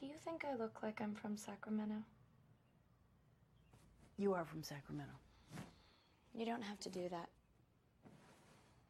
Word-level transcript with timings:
Do 0.00 0.06
you 0.06 0.14
think 0.24 0.44
I 0.44 0.56
look 0.56 0.82
like 0.82 1.00
I'm 1.00 1.14
from 1.14 1.36
Sacramento? 1.36 2.02
You 4.16 4.34
are 4.34 4.44
from 4.44 4.62
Sacramento. 4.62 5.12
You 6.34 6.44
don't 6.44 6.62
have 6.62 6.80
to 6.80 6.88
do 6.88 7.08
that. 7.08 7.28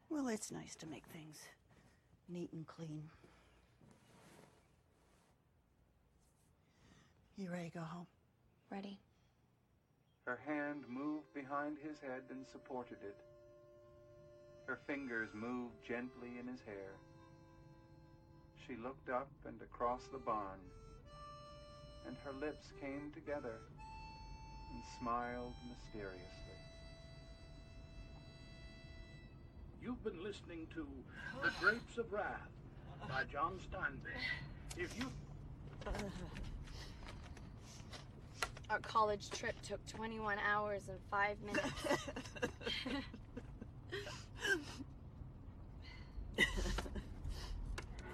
Well, 0.08 0.28
it's 0.28 0.50
nice 0.50 0.74
to 0.76 0.86
make 0.86 1.04
things 1.06 1.38
neat 2.28 2.52
and 2.52 2.66
clean. 2.66 3.04
You 7.36 7.50
ready 7.50 7.70
to 7.70 7.78
go 7.78 7.84
home? 7.84 8.06
Ready? 8.70 8.98
Her 10.24 10.40
hand 10.46 10.84
moved 10.88 11.32
behind 11.34 11.76
his 11.82 11.98
head 11.98 12.22
and 12.30 12.46
supported 12.46 12.98
it. 13.02 13.16
Her 14.66 14.78
fingers 14.86 15.28
moved 15.34 15.74
gently 15.86 16.38
in 16.40 16.48
his 16.48 16.60
hair. 16.62 16.96
She 18.66 18.76
looked 18.76 19.10
up 19.10 19.28
and 19.46 19.60
across 19.60 20.06
the 20.10 20.18
barn, 20.18 20.60
and 22.06 22.16
her 22.24 22.32
lips 22.40 22.72
came 22.80 23.10
together 23.14 23.58
and 24.72 24.82
smiled 25.00 25.54
mysteriously. 25.68 26.28
You've 29.82 30.02
been 30.02 30.22
listening 30.22 30.66
to 30.74 30.86
The 31.42 31.50
Grapes 31.60 31.98
of 31.98 32.12
Wrath 32.12 32.48
by 33.08 33.24
John 33.30 33.58
Steinbeck. 33.70 34.22
If 34.76 34.98
you 34.98 35.10
Our 38.70 38.78
college 38.80 39.28
trip 39.30 39.54
took 39.62 39.84
21 39.86 40.38
hours 40.50 40.88
and 40.88 40.98
5 41.10 41.36
minutes. 41.42 41.68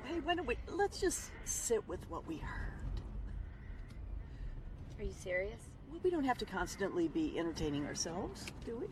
Hey, 0.05 0.21
why 0.25 0.35
don't 0.35 0.47
we 0.47 0.57
let's 0.69 1.01
just 1.01 1.31
sit 1.45 1.87
with 1.89 2.01
what 2.11 2.27
we 2.27 2.39
heard. 2.39 2.80
Are 5.01 5.03
you 5.03 5.15
serious? 5.19 5.61
Well, 5.91 5.99
we 6.05 6.11
don't 6.11 6.25
have 6.25 6.37
to 6.37 6.45
constantly 6.45 7.09
be 7.09 7.39
entertaining 7.39 7.87
ourselves, 7.87 8.45
do 8.67 8.77
we? 8.77 8.87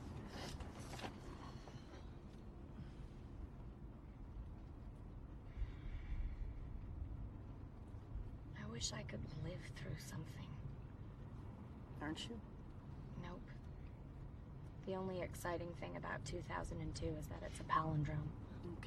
I 8.59 8.73
wish 8.73 8.91
I 8.95 9.03
could 9.03 9.21
live 9.45 9.61
through 9.77 9.97
something. 10.07 10.47
Aren't 12.01 12.27
you? 12.31 12.41
Nope. 13.23 13.43
The 14.87 14.95
only 14.95 15.21
exciting 15.21 15.69
thing 15.79 15.95
about 15.99 16.25
2002 16.25 17.05
is 17.05 17.27
that 17.27 17.43
it's 17.45 17.61
a 17.61 17.65
palindrome. 17.65 18.31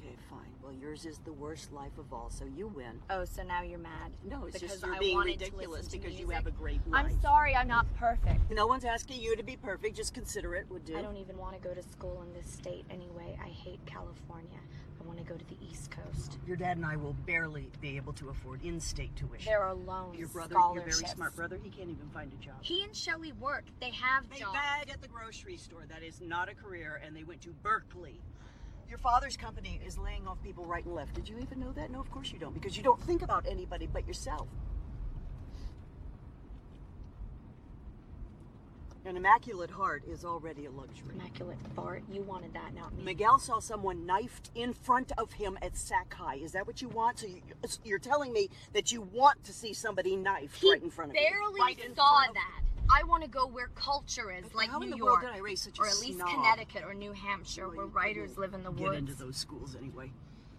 Okay, 0.02 0.16
fine. 0.28 0.38
Well, 0.62 0.72
yours 0.72 1.06
is 1.06 1.18
the 1.18 1.32
worst 1.32 1.72
life 1.72 1.96
of 1.98 2.12
all, 2.12 2.28
so 2.30 2.44
you 2.44 2.66
win. 2.68 3.00
Oh, 3.10 3.24
so 3.24 3.42
now 3.42 3.62
you're 3.62 3.78
mad? 3.78 4.12
No, 4.28 4.44
it's 4.46 4.54
because 4.54 4.70
just 4.72 4.84
you're 4.84 4.94
I 4.94 4.98
being 4.98 5.18
ridiculous 5.18 5.88
because 5.88 6.18
you 6.18 6.28
have 6.30 6.46
a 6.46 6.50
great 6.50 6.80
life. 6.88 7.06
I'm 7.06 7.20
sorry, 7.20 7.54
I'm 7.54 7.68
not 7.68 7.86
perfect. 7.96 8.50
No 8.50 8.66
one's 8.66 8.84
asking 8.84 9.20
you 9.20 9.36
to 9.36 9.42
be 9.42 9.56
perfect. 9.56 9.96
Just 9.96 10.14
consider 10.14 10.54
it 10.54 10.66
would 10.70 10.84
do. 10.84 10.96
I 10.96 11.02
don't 11.02 11.16
even 11.16 11.36
want 11.38 11.60
to 11.60 11.68
go 11.68 11.74
to 11.74 11.82
school 11.82 12.24
in 12.26 12.32
this 12.32 12.50
state 12.50 12.84
anyway. 12.90 13.38
I 13.42 13.48
hate 13.48 13.80
California. 13.86 14.58
I 15.00 15.06
want 15.06 15.18
to 15.18 15.24
go 15.24 15.36
to 15.36 15.44
the 15.46 15.56
East 15.70 15.90
Coast. 15.90 16.38
Your 16.46 16.56
dad 16.56 16.76
and 16.76 16.86
I 16.86 16.96
will 16.96 17.14
barely 17.26 17.70
be 17.80 17.96
able 17.96 18.12
to 18.14 18.28
afford 18.30 18.64
in-state 18.64 19.14
tuition. 19.16 19.50
There 19.50 19.62
are 19.62 19.74
loans, 19.74 20.18
your 20.18 20.28
brother, 20.28 20.54
your 20.74 20.84
very 20.84 21.06
smart 21.08 21.34
brother, 21.34 21.58
he 21.62 21.70
can't 21.70 21.90
even 21.90 22.08
find 22.14 22.32
a 22.32 22.44
job. 22.44 22.54
He 22.60 22.84
and 22.84 22.94
Shelly 22.94 23.32
work. 23.32 23.64
They 23.80 23.90
have 23.90 24.28
They 24.30 24.38
jobs. 24.38 24.52
bag 24.52 24.90
at 24.90 25.02
the 25.02 25.08
grocery 25.08 25.56
store. 25.56 25.84
That 25.88 26.02
is 26.04 26.20
not 26.20 26.48
a 26.48 26.54
career, 26.54 27.00
and 27.04 27.16
they 27.16 27.24
went 27.24 27.40
to 27.42 27.50
Berkeley. 27.62 28.20
Your 28.92 28.98
father's 28.98 29.38
company 29.38 29.80
is 29.86 29.96
laying 29.96 30.28
off 30.28 30.36
people 30.42 30.66
right 30.66 30.84
and 30.84 30.94
left. 30.94 31.14
Did 31.14 31.26
you 31.26 31.38
even 31.38 31.58
know 31.58 31.72
that? 31.72 31.90
No, 31.90 31.98
of 31.98 32.10
course 32.10 32.30
you 32.30 32.38
don't, 32.38 32.52
because 32.52 32.76
you 32.76 32.82
don't 32.82 33.00
think 33.00 33.22
about 33.22 33.46
anybody 33.48 33.88
but 33.90 34.06
yourself. 34.06 34.48
An 39.06 39.16
immaculate 39.16 39.70
heart 39.70 40.04
is 40.06 40.26
already 40.26 40.66
a 40.66 40.70
luxury. 40.70 41.14
Immaculate 41.14 41.56
fart. 41.74 42.02
You 42.12 42.20
wanted 42.20 42.52
that, 42.52 42.74
not 42.74 42.94
me. 42.94 43.02
Miguel 43.02 43.38
saw 43.38 43.60
someone 43.60 44.04
knifed 44.04 44.50
in 44.54 44.74
front 44.74 45.10
of 45.16 45.32
him 45.32 45.56
at 45.62 45.74
Sac 45.74 46.12
High. 46.12 46.34
Is 46.34 46.52
that 46.52 46.66
what 46.66 46.82
you 46.82 46.90
want? 46.90 47.20
So 47.20 47.28
you, 47.28 47.40
you're 47.84 47.98
telling 47.98 48.30
me 48.34 48.50
that 48.74 48.92
you 48.92 49.00
want 49.00 49.42
to 49.44 49.54
see 49.54 49.72
somebody 49.72 50.16
knifed 50.16 50.58
He 50.60 50.70
right 50.70 50.82
in 50.82 50.90
front 50.90 51.12
of 51.12 51.14
barely 51.14 51.30
you? 51.56 51.62
Right 51.64 51.78
saw 51.78 51.94
front 51.94 52.28
of- 52.28 52.34
that. 52.34 52.71
I 52.92 53.04
want 53.04 53.22
to 53.22 53.28
go 53.28 53.46
where 53.46 53.68
culture 53.74 54.30
is, 54.30 54.44
But 54.44 54.54
like 54.54 54.70
New 54.72 54.82
in 54.82 54.90
the 54.90 54.96
York, 54.96 55.22
world 55.22 55.32
did 55.34 55.40
I 55.40 55.42
raise 55.42 55.62
such 55.62 55.78
a 55.78 55.82
or 55.82 55.86
at 55.88 55.98
least 56.00 56.18
snob? 56.18 56.28
Connecticut 56.28 56.84
or 56.84 56.94
New 56.94 57.12
Hampshire, 57.12 57.68
Well, 57.68 57.76
where 57.78 57.86
writers 57.86 58.36
live 58.36 58.54
in 58.54 58.62
the 58.62 58.70
Get 58.70 58.88
woods. 58.88 58.98
into 58.98 59.14
those 59.14 59.36
schools 59.36 59.74
anyway. 59.76 60.10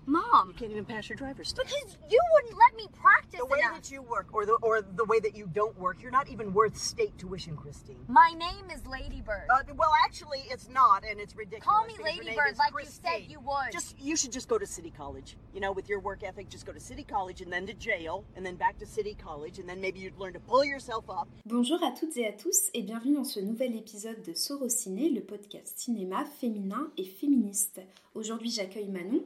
Mom, 0.06 0.50
You 0.50 0.54
can't 0.54 0.72
even 0.72 0.84
pass 0.86 1.08
your 1.08 1.16
driver's 1.16 1.54
test. 1.54 1.68
because 1.68 1.98
you 2.12 2.20
wouldn't 2.34 2.58
let 2.60 2.76
me 2.76 2.88
practice 2.94 3.40
the 3.40 3.46
way 3.46 3.60
enough. 3.60 3.76
that 3.76 3.90
you 3.92 4.02
work, 4.02 4.28
or 4.34 4.46
the 4.46 4.54
or 4.62 4.82
the 4.82 5.06
way 5.06 5.20
that 5.22 5.34
you 5.36 5.48
don't 5.48 5.78
work, 5.80 6.02
you're 6.02 6.12
not 6.12 6.28
even 6.30 6.54
worth 6.54 6.76
state 6.78 7.18
tuition, 7.18 7.56
Christine. 7.56 8.00
My 8.10 8.34
name 8.38 8.70
is 8.70 8.86
Ladybird. 8.86 9.48
Uh, 9.50 9.64
well, 9.78 9.92
actually, 10.04 10.40
it's 10.50 10.68
not, 10.68 11.04
and 11.10 11.22
it's 11.22 11.36
ridiculous. 11.38 11.64
Call 11.66 11.86
me 11.86 11.96
Ladybird 12.04 12.58
like 12.58 12.74
you 12.78 12.86
said 12.86 13.02
Christine. 13.04 13.30
you 13.30 13.40
would. 13.40 13.72
Just 13.72 13.98
you 14.00 14.18
should 14.18 14.34
just 14.34 14.50
go 14.50 14.58
to 14.58 14.66
City 14.66 14.92
College. 14.96 15.38
You 15.54 15.62
know, 15.62 15.72
with 15.72 15.88
your 15.88 16.02
work 16.02 16.22
ethic, 16.24 16.50
just 16.50 16.66
go 16.66 16.74
to 16.74 16.80
City 16.82 17.04
College 17.06 17.40
and 17.42 17.52
then 17.54 17.66
to 17.68 17.74
jail, 17.74 18.26
and 18.36 18.46
then 18.46 18.56
back 18.56 18.78
to 18.80 18.86
City 18.86 19.16
College, 19.16 19.60
and 19.60 19.70
then 19.70 19.80
maybe 19.80 20.00
you'd 20.00 20.18
learn 20.18 20.34
to 20.34 20.40
pull 20.42 20.66
yourself 20.66 21.06
up. 21.10 21.30
Bonjour 21.46 21.82
à 21.82 21.92
toutes 21.98 22.18
et 22.18 22.28
à 22.28 22.34
tous 22.34 22.70
et 22.74 22.82
bienvenue 22.82 23.16
dans 23.16 23.24
ce 23.24 23.40
nouvel 23.40 23.74
épisode 23.78 24.22
de 24.24 24.34
Sorociné, 24.34 25.10
le 25.10 25.22
podcast 25.22 25.78
cinéma 25.78 26.26
féminin 26.26 26.92
et 26.98 27.06
féministe. 27.06 27.80
Aujourd'hui 28.16 28.50
j'accueille 28.52 28.90
Manon 28.90 29.24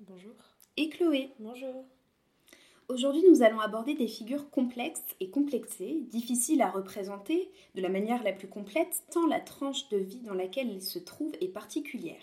Bonjour. 0.00 0.36
et 0.76 0.90
Chloé. 0.90 1.30
Bonjour. 1.40 1.84
Aujourd'hui 2.88 3.24
nous 3.28 3.42
allons 3.42 3.58
aborder 3.58 3.94
des 3.94 4.06
figures 4.06 4.48
complexes 4.48 5.02
et 5.18 5.28
complexées, 5.28 6.04
difficiles 6.08 6.62
à 6.62 6.70
représenter 6.70 7.50
de 7.74 7.82
la 7.82 7.88
manière 7.88 8.22
la 8.22 8.32
plus 8.32 8.46
complète 8.46 9.02
tant 9.10 9.26
la 9.26 9.40
tranche 9.40 9.88
de 9.88 9.96
vie 9.96 10.20
dans 10.20 10.34
laquelle 10.34 10.70
elles 10.70 10.82
se 10.82 11.00
trouvent 11.00 11.34
est 11.40 11.48
particulière. 11.48 12.22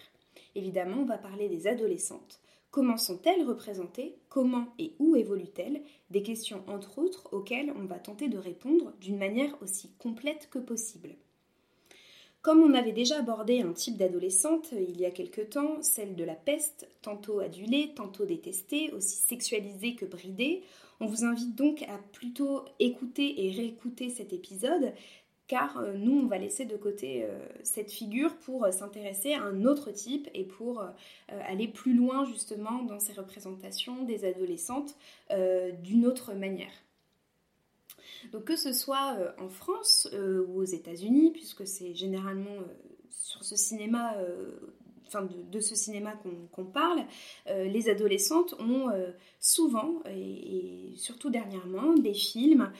Évidemment 0.55 1.01
on 1.01 1.05
va 1.05 1.17
parler 1.17 1.49
des 1.49 1.67
adolescentes. 1.67 2.39
Comment 2.71 2.95
sont-elles 2.95 3.45
représentées? 3.45 4.15
Comment 4.29 4.73
et 4.79 4.95
où 4.99 5.17
évoluent-elles? 5.17 5.83
Des 6.11 6.23
questions 6.23 6.63
entre 6.67 6.97
autres 6.97 7.27
auxquelles 7.33 7.73
on 7.75 7.83
va 7.83 7.99
tenter 7.99 8.29
de 8.29 8.37
répondre 8.37 8.93
d'une 9.01 9.17
manière 9.17 9.61
aussi 9.61 9.91
complète 9.97 10.47
que 10.49 10.59
possible. 10.59 11.17
Comme 12.45 12.61
on 12.61 12.75
avait 12.75 12.91
déjà 12.91 13.17
abordé 13.17 13.61
un 13.61 13.73
type 13.73 13.97
d'adolescente 13.97 14.69
euh, 14.73 14.85
il 14.87 15.01
y 15.01 15.05
a 15.07 15.09
quelque 15.09 15.41
temps, 15.41 15.81
celle 15.81 16.15
de 16.15 16.23
la 16.23 16.35
peste, 16.35 16.87
tantôt 17.01 17.39
adulée, 17.39 17.93
tantôt 17.95 18.23
détestée, 18.23 18.91
aussi 18.91 19.15
sexualisée 19.15 19.95
que 19.95 20.05
bridée, 20.05 20.61
on 20.99 21.07
vous 21.07 21.25
invite 21.25 21.55
donc 21.55 21.81
à 21.89 21.97
plutôt 22.13 22.63
écouter 22.79 23.47
et 23.47 23.49
réécouter 23.49 24.11
cet 24.11 24.31
épisode 24.31 24.93
car 25.47 25.79
euh, 25.79 25.93
nous 25.93 26.19
on 26.19 26.27
va 26.27 26.37
laisser 26.37 26.65
de 26.65 26.77
côté 26.77 27.23
euh, 27.23 27.35
cette 27.63 27.91
figure 27.91 28.35
pour 28.35 28.71
s'intéresser 28.71 29.33
à 29.33 29.41
un 29.41 29.65
autre 29.65 29.89
type 29.89 30.29
et 30.35 30.43
pour 30.43 30.85
aller 31.27 31.67
plus 31.67 31.95
loin 31.95 32.25
justement 32.25 32.83
dans 32.83 32.99
ces 32.99 33.13
représentations 33.13 34.03
des 34.03 34.23
adolescentes 34.23 34.95
d'une 35.81 36.05
autre 36.05 36.35
manière. 36.35 36.84
Donc 38.31 38.45
que 38.45 38.55
ce 38.55 38.73
soit 38.73 39.15
euh, 39.17 39.31
en 39.39 39.49
France 39.49 40.07
euh, 40.13 40.45
ou 40.47 40.61
aux 40.61 40.65
États-Unis, 40.65 41.31
puisque 41.31 41.67
c'est 41.67 41.93
généralement 41.93 42.51
euh, 42.51 42.73
sur 43.09 43.43
ce 43.43 43.55
cinéma, 43.55 44.15
enfin 45.07 45.27
de, 45.51 45.59
ce 45.59 45.73
cinéma 45.73 46.13
qu'on 46.51 46.65
parle, 46.65 47.03
les 47.47 47.89
adolescentes 47.89 48.53
ont 48.59 48.87
souvent 49.39 50.01
et, 50.05 50.93
surtout 50.95 51.29
dernièrement 51.29 51.93
des 51.93 52.13
films 52.13 52.71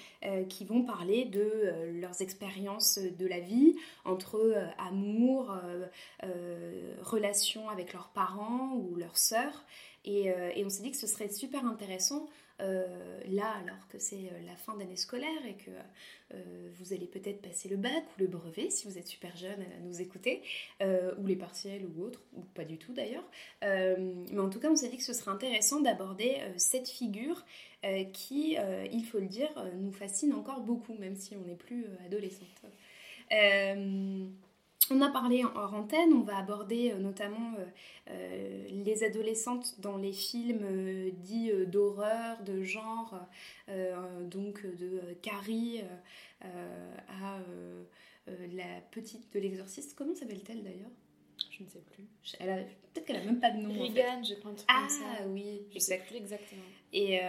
qui 0.49 0.65
vont 0.65 0.83
parler 0.83 1.25
de 1.25 1.99
leurs 1.99 2.21
expériences 2.21 2.99
de 2.99 3.25
la 3.25 3.39
vie 3.39 3.75
entre 4.03 4.55
amour, 4.77 5.55
relations 7.01 7.69
avec 7.69 7.93
leurs 7.93 8.09
parents 8.09 8.75
ou 8.75 8.95
leurs 8.95 9.17
sœurs. 9.17 9.65
Et 10.03 10.31
on 10.63 10.69
s'est 10.69 10.83
dit 10.83 10.91
que 10.91 10.97
ce 10.97 11.07
serait 11.07 11.29
super 11.29 11.65
intéressant 11.65 12.27
euh, 12.61 13.19
là, 13.27 13.51
alors 13.63 13.87
que 13.89 13.99
c'est 13.99 14.15
euh, 14.15 14.45
la 14.45 14.55
fin 14.55 14.77
d'année 14.77 14.95
scolaire 14.95 15.45
et 15.45 15.55
que 15.55 15.71
euh, 16.33 16.69
vous 16.75 16.93
allez 16.93 17.05
peut-être 17.05 17.41
passer 17.41 17.67
le 17.67 17.75
bac 17.75 18.03
ou 18.15 18.21
le 18.21 18.27
brevet 18.27 18.69
si 18.69 18.87
vous 18.87 18.97
êtes 18.97 19.07
super 19.07 19.35
jeune 19.35 19.61
à 19.61 19.79
nous 19.83 20.01
écouter, 20.01 20.41
ou 20.81 21.27
les 21.27 21.35
partiels 21.35 21.85
ou 21.85 22.03
autres, 22.03 22.21
ou 22.33 22.41
pas 22.41 22.63
du 22.63 22.77
tout 22.77 22.93
d'ailleurs. 22.93 23.27
Mais 23.61 24.39
en 24.39 24.49
tout 24.49 24.59
cas, 24.59 24.69
on 24.69 24.75
s'est 24.75 24.89
dit 24.89 24.97
que 24.97 25.03
ce 25.03 25.13
serait 25.13 25.31
intéressant 25.31 25.81
d'aborder 25.81 26.37
cette 26.57 26.89
figure 26.89 27.45
qui, 28.13 28.57
il 28.91 29.05
faut 29.05 29.19
le 29.19 29.27
dire, 29.27 29.49
nous 29.79 29.91
fascine 29.91 30.33
encore 30.33 30.61
beaucoup, 30.61 30.95
même 30.95 31.15
si 31.15 31.35
on 31.35 31.41
n'est 31.41 31.55
plus 31.55 31.85
adolescente. 32.05 32.65
On 34.91 35.01
a 35.01 35.09
parlé 35.09 35.43
en 35.43 35.51
hors 35.55 35.73
antenne, 35.73 36.13
on 36.13 36.21
va 36.21 36.37
aborder 36.37 36.91
euh, 36.91 36.99
notamment 36.99 37.53
euh, 37.57 37.65
euh, 38.11 38.67
les 38.69 39.03
adolescentes 39.03 39.79
dans 39.79 39.97
les 39.97 40.13
films 40.13 40.63
euh, 40.63 41.09
dits 41.11 41.49
euh, 41.51 41.65
d'horreur, 41.65 42.43
de 42.43 42.61
genre, 42.61 43.19
donc 44.29 44.63
de 44.65 45.01
Carrie 45.21 45.81
à 46.41 47.39
la 48.53 48.81
petite 48.91 49.31
de 49.33 49.39
l'exorciste. 49.39 49.95
Comment 49.97 50.13
s'appelle-t-elle 50.15 50.63
d'ailleurs? 50.63 50.91
Je 51.51 51.63
ne 51.63 51.67
sais 51.69 51.81
plus. 51.93 52.05
Elle 52.39 52.49
a- 52.49 52.57
Peut-être 52.93 53.05
qu'elle 53.05 53.15
a 53.17 53.23
même 53.23 53.39
pas 53.39 53.51
de 53.51 53.57
nom. 53.57 53.69
en 53.71 53.73
fait. 53.73 54.01
Regan, 54.03 54.23
je 54.23 54.35
crois 54.35 54.53
Ah 54.67 54.85
ça. 54.89 55.27
oui, 55.27 55.61
Je 55.73 55.79
sais 55.79 55.97
plus 56.07 56.15
exactement. 56.17 56.61
Et 56.93 57.19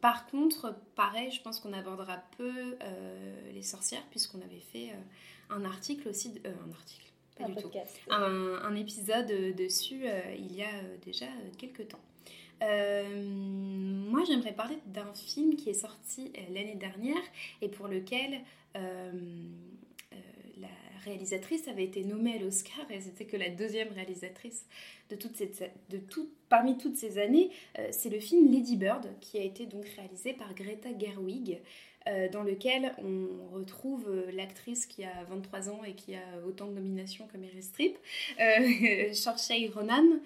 par 0.00 0.26
contre, 0.26 0.74
pareil, 0.94 1.30
je 1.30 1.40
pense 1.42 1.60
qu'on 1.60 1.72
abordera 1.72 2.22
peu 2.38 2.76
les 3.52 3.62
sorcières, 3.62 4.04
puisqu'on 4.10 4.40
avait 4.40 4.60
fait 4.72 4.90
un 5.50 5.64
article 5.64 6.08
aussi, 6.08 6.32
un 6.44 6.70
article, 6.72 7.06
pas 7.36 7.44
un 7.44 7.48
du 7.48 7.54
podcast. 7.54 8.00
tout, 8.04 8.12
un, 8.12 8.62
un 8.62 8.74
épisode 8.76 9.26
dessus 9.56 10.04
il 10.36 10.54
y 10.54 10.62
a 10.62 10.72
déjà 11.04 11.26
quelques 11.58 11.88
temps. 11.88 12.00
moi, 12.60 14.22
j'aimerais 14.26 14.52
parler 14.54 14.78
d'un 14.86 15.12
film 15.14 15.56
qui 15.56 15.70
est 15.70 15.74
sorti 15.74 16.32
l'année 16.52 16.76
dernière 16.76 17.22
et 17.62 17.68
pour 17.68 17.88
lequel 17.88 18.40
la 18.74 20.68
réalisatrice 21.04 21.66
avait 21.68 21.84
été 21.84 22.04
nommée 22.04 22.34
à 22.34 22.38
l'Oscar 22.38 22.90
et 22.90 23.00
c'était 23.00 23.24
que 23.24 23.36
la 23.36 23.48
deuxième 23.48 23.88
réalisatrice 23.92 24.66
de 25.08 25.16
toute 25.16 25.34
cette, 25.36 25.72
de 25.88 25.98
tout, 25.98 26.28
parmi 26.48 26.76
toutes 26.76 26.96
ces 26.96 27.18
années. 27.18 27.50
c'est 27.90 28.10
le 28.10 28.20
film 28.20 28.52
Lady 28.52 28.76
Bird 28.76 29.08
qui 29.20 29.38
a 29.38 29.42
été 29.42 29.66
donc 29.66 29.86
réalisé 29.96 30.34
par 30.34 30.54
Greta 30.54 30.90
Gerwig. 30.96 31.58
Dans 32.32 32.42
lequel 32.42 32.94
on 32.98 33.54
retrouve 33.54 34.10
l'actrice 34.32 34.86
qui 34.86 35.04
a 35.04 35.24
23 35.28 35.68
ans 35.68 35.80
et 35.84 35.92
qui 35.92 36.14
a 36.14 36.46
autant 36.46 36.66
de 36.66 36.72
nominations 36.72 37.26
que 37.26 37.36
Meryl 37.36 37.62
Streep, 37.62 37.98
euh, 38.40 39.12
Saoirse 39.12 39.52
Ronan, 39.74 40.18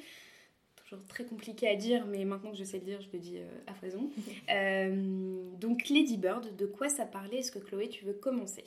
toujours 0.77 1.05
très 1.09 1.25
compliqué 1.25 1.69
à 1.69 1.75
dire, 1.75 2.07
mais 2.07 2.25
maintenant 2.25 2.53
que 2.53 2.57
je 2.57 2.65
sais 2.65 2.79
le 2.79 2.85
dire, 2.85 3.01
je 3.01 3.09
le 3.13 3.19
dis 3.19 3.39
à 3.67 3.75
foison. 3.75 4.09
euh, 4.51 5.43
donc 5.61 5.89
Lady 5.89 6.17
Bird, 6.17 6.55
de 6.57 6.67
quoi 6.67 6.89
ça 6.89 7.07
parlait? 7.07 7.39
Est-ce 7.39 7.53
que 7.53 7.59
Chloé, 7.59 7.89
tu 7.89 8.05
veux 8.05 8.15
commencer? 8.15 8.65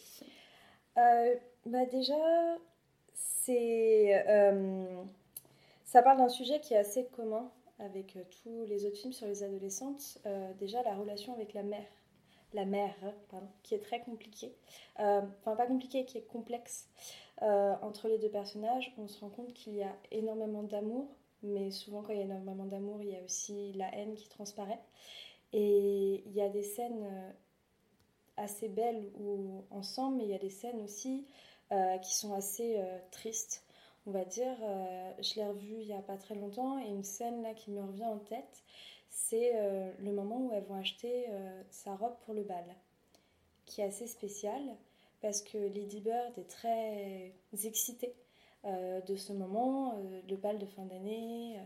Euh, 0.98 1.36
bah 1.66 1.86
déjà, 1.86 2.58
c'est 3.14 4.24
euh, 4.28 5.04
ça 5.86 6.02
parle 6.02 6.18
d'un 6.18 6.30
sujet 6.30 6.60
qui 6.60 6.74
est 6.74 6.78
assez 6.78 7.06
commun 7.16 7.50
avec 7.80 8.16
euh, 8.16 8.24
tous 8.44 8.66
les 8.68 8.86
autres 8.86 8.98
films 8.98 9.14
sur 9.14 9.28
les 9.28 9.44
adolescentes. 9.44 10.18
Euh, 10.26 10.52
déjà, 10.60 10.82
la 10.84 10.96
relation 10.96 11.34
avec 11.34 11.54
la 11.54 11.64
mère, 11.64 11.86
la 12.58 12.66
mère, 12.66 12.96
pardon, 13.30 13.48
qui 13.64 13.76
est 13.76 13.80
très 13.80 14.02
compliquée. 14.02 14.54
Enfin, 14.98 15.56
pas 15.56 15.68
compliquée, 15.68 16.06
qui 16.06 16.18
est 16.18 16.28
complexe 16.28 16.90
entre 17.42 18.08
les 18.08 18.18
deux 18.18 18.30
personnages. 18.30 18.94
On 18.98 19.08
se 19.08 19.20
rend 19.22 19.30
compte 19.30 19.54
qu'il 19.54 19.76
y 19.76 19.84
a 19.84 19.96
énormément 20.12 20.64
d'amour, 20.64 21.08
mais 21.44 21.72
souvent 21.72 22.02
quand 22.02 22.14
il 22.14 22.20
y 22.20 22.22
a 22.22 22.26
énormément 22.26 22.66
d'amour, 22.66 23.02
il 23.02 23.10
y 23.10 23.16
a 23.16 23.24
aussi 23.24 23.74
la 23.74 23.94
haine 23.96 24.16
qui 24.16 24.28
transparaît. 24.28 24.82
Et 25.54 26.24
il 26.26 26.34
y 26.34 26.42
a 26.42 26.50
des 26.50 26.64
scènes 26.64 27.34
assez 28.38 28.70
belles 28.70 29.10
ou 29.20 29.66
ensemble, 29.72 30.18
mais 30.18 30.26
il 30.26 30.30
y 30.30 30.36
a 30.36 30.40
des 30.40 30.50
scènes 30.50 30.82
aussi 30.82 31.26
euh, 31.72 31.98
qui 31.98 32.16
sont 32.16 32.34
assez 32.34 32.78
euh, 32.78 32.98
tristes, 33.12 33.66
on 34.06 34.12
va 34.12 34.24
dire. 34.24 34.56
Euh, 34.62 35.12
je 35.22 35.36
l'ai 35.36 35.46
revue 35.46 35.82
il 35.82 35.88
n'y 35.88 35.94
a 35.94 36.02
pas 36.02 36.16
très 36.16 36.36
longtemps 36.36 36.80
et 36.80 36.88
une 36.88 37.04
scène 37.04 37.42
là 37.42 37.54
qui 37.54 37.72
me 37.72 37.82
revient 37.82 38.06
en 38.06 38.20
tête, 38.20 38.64
c'est 39.10 39.52
le 40.00 40.12
moment 40.12 40.38
où 40.48 40.52
elles 40.54 40.64
vont 40.64 40.76
acheter 40.80 41.26
sa 41.70 41.96
robe 41.96 42.16
pour 42.26 42.34
le 42.34 42.44
bal, 42.44 42.66
qui 43.66 43.82
est 43.82 43.86
assez 43.86 44.08
spécial 44.08 44.62
parce 45.22 45.42
que 45.42 45.58
Lady 45.58 46.00
Bird 46.02 46.38
est 46.38 46.50
très 46.50 47.34
excitée 47.66 48.14
de 48.64 49.16
ce 49.16 49.34
moment, 49.34 49.96
le 50.30 50.36
bal 50.36 50.58
de 50.60 50.66
fin 50.66 50.84
d'année 50.84 51.58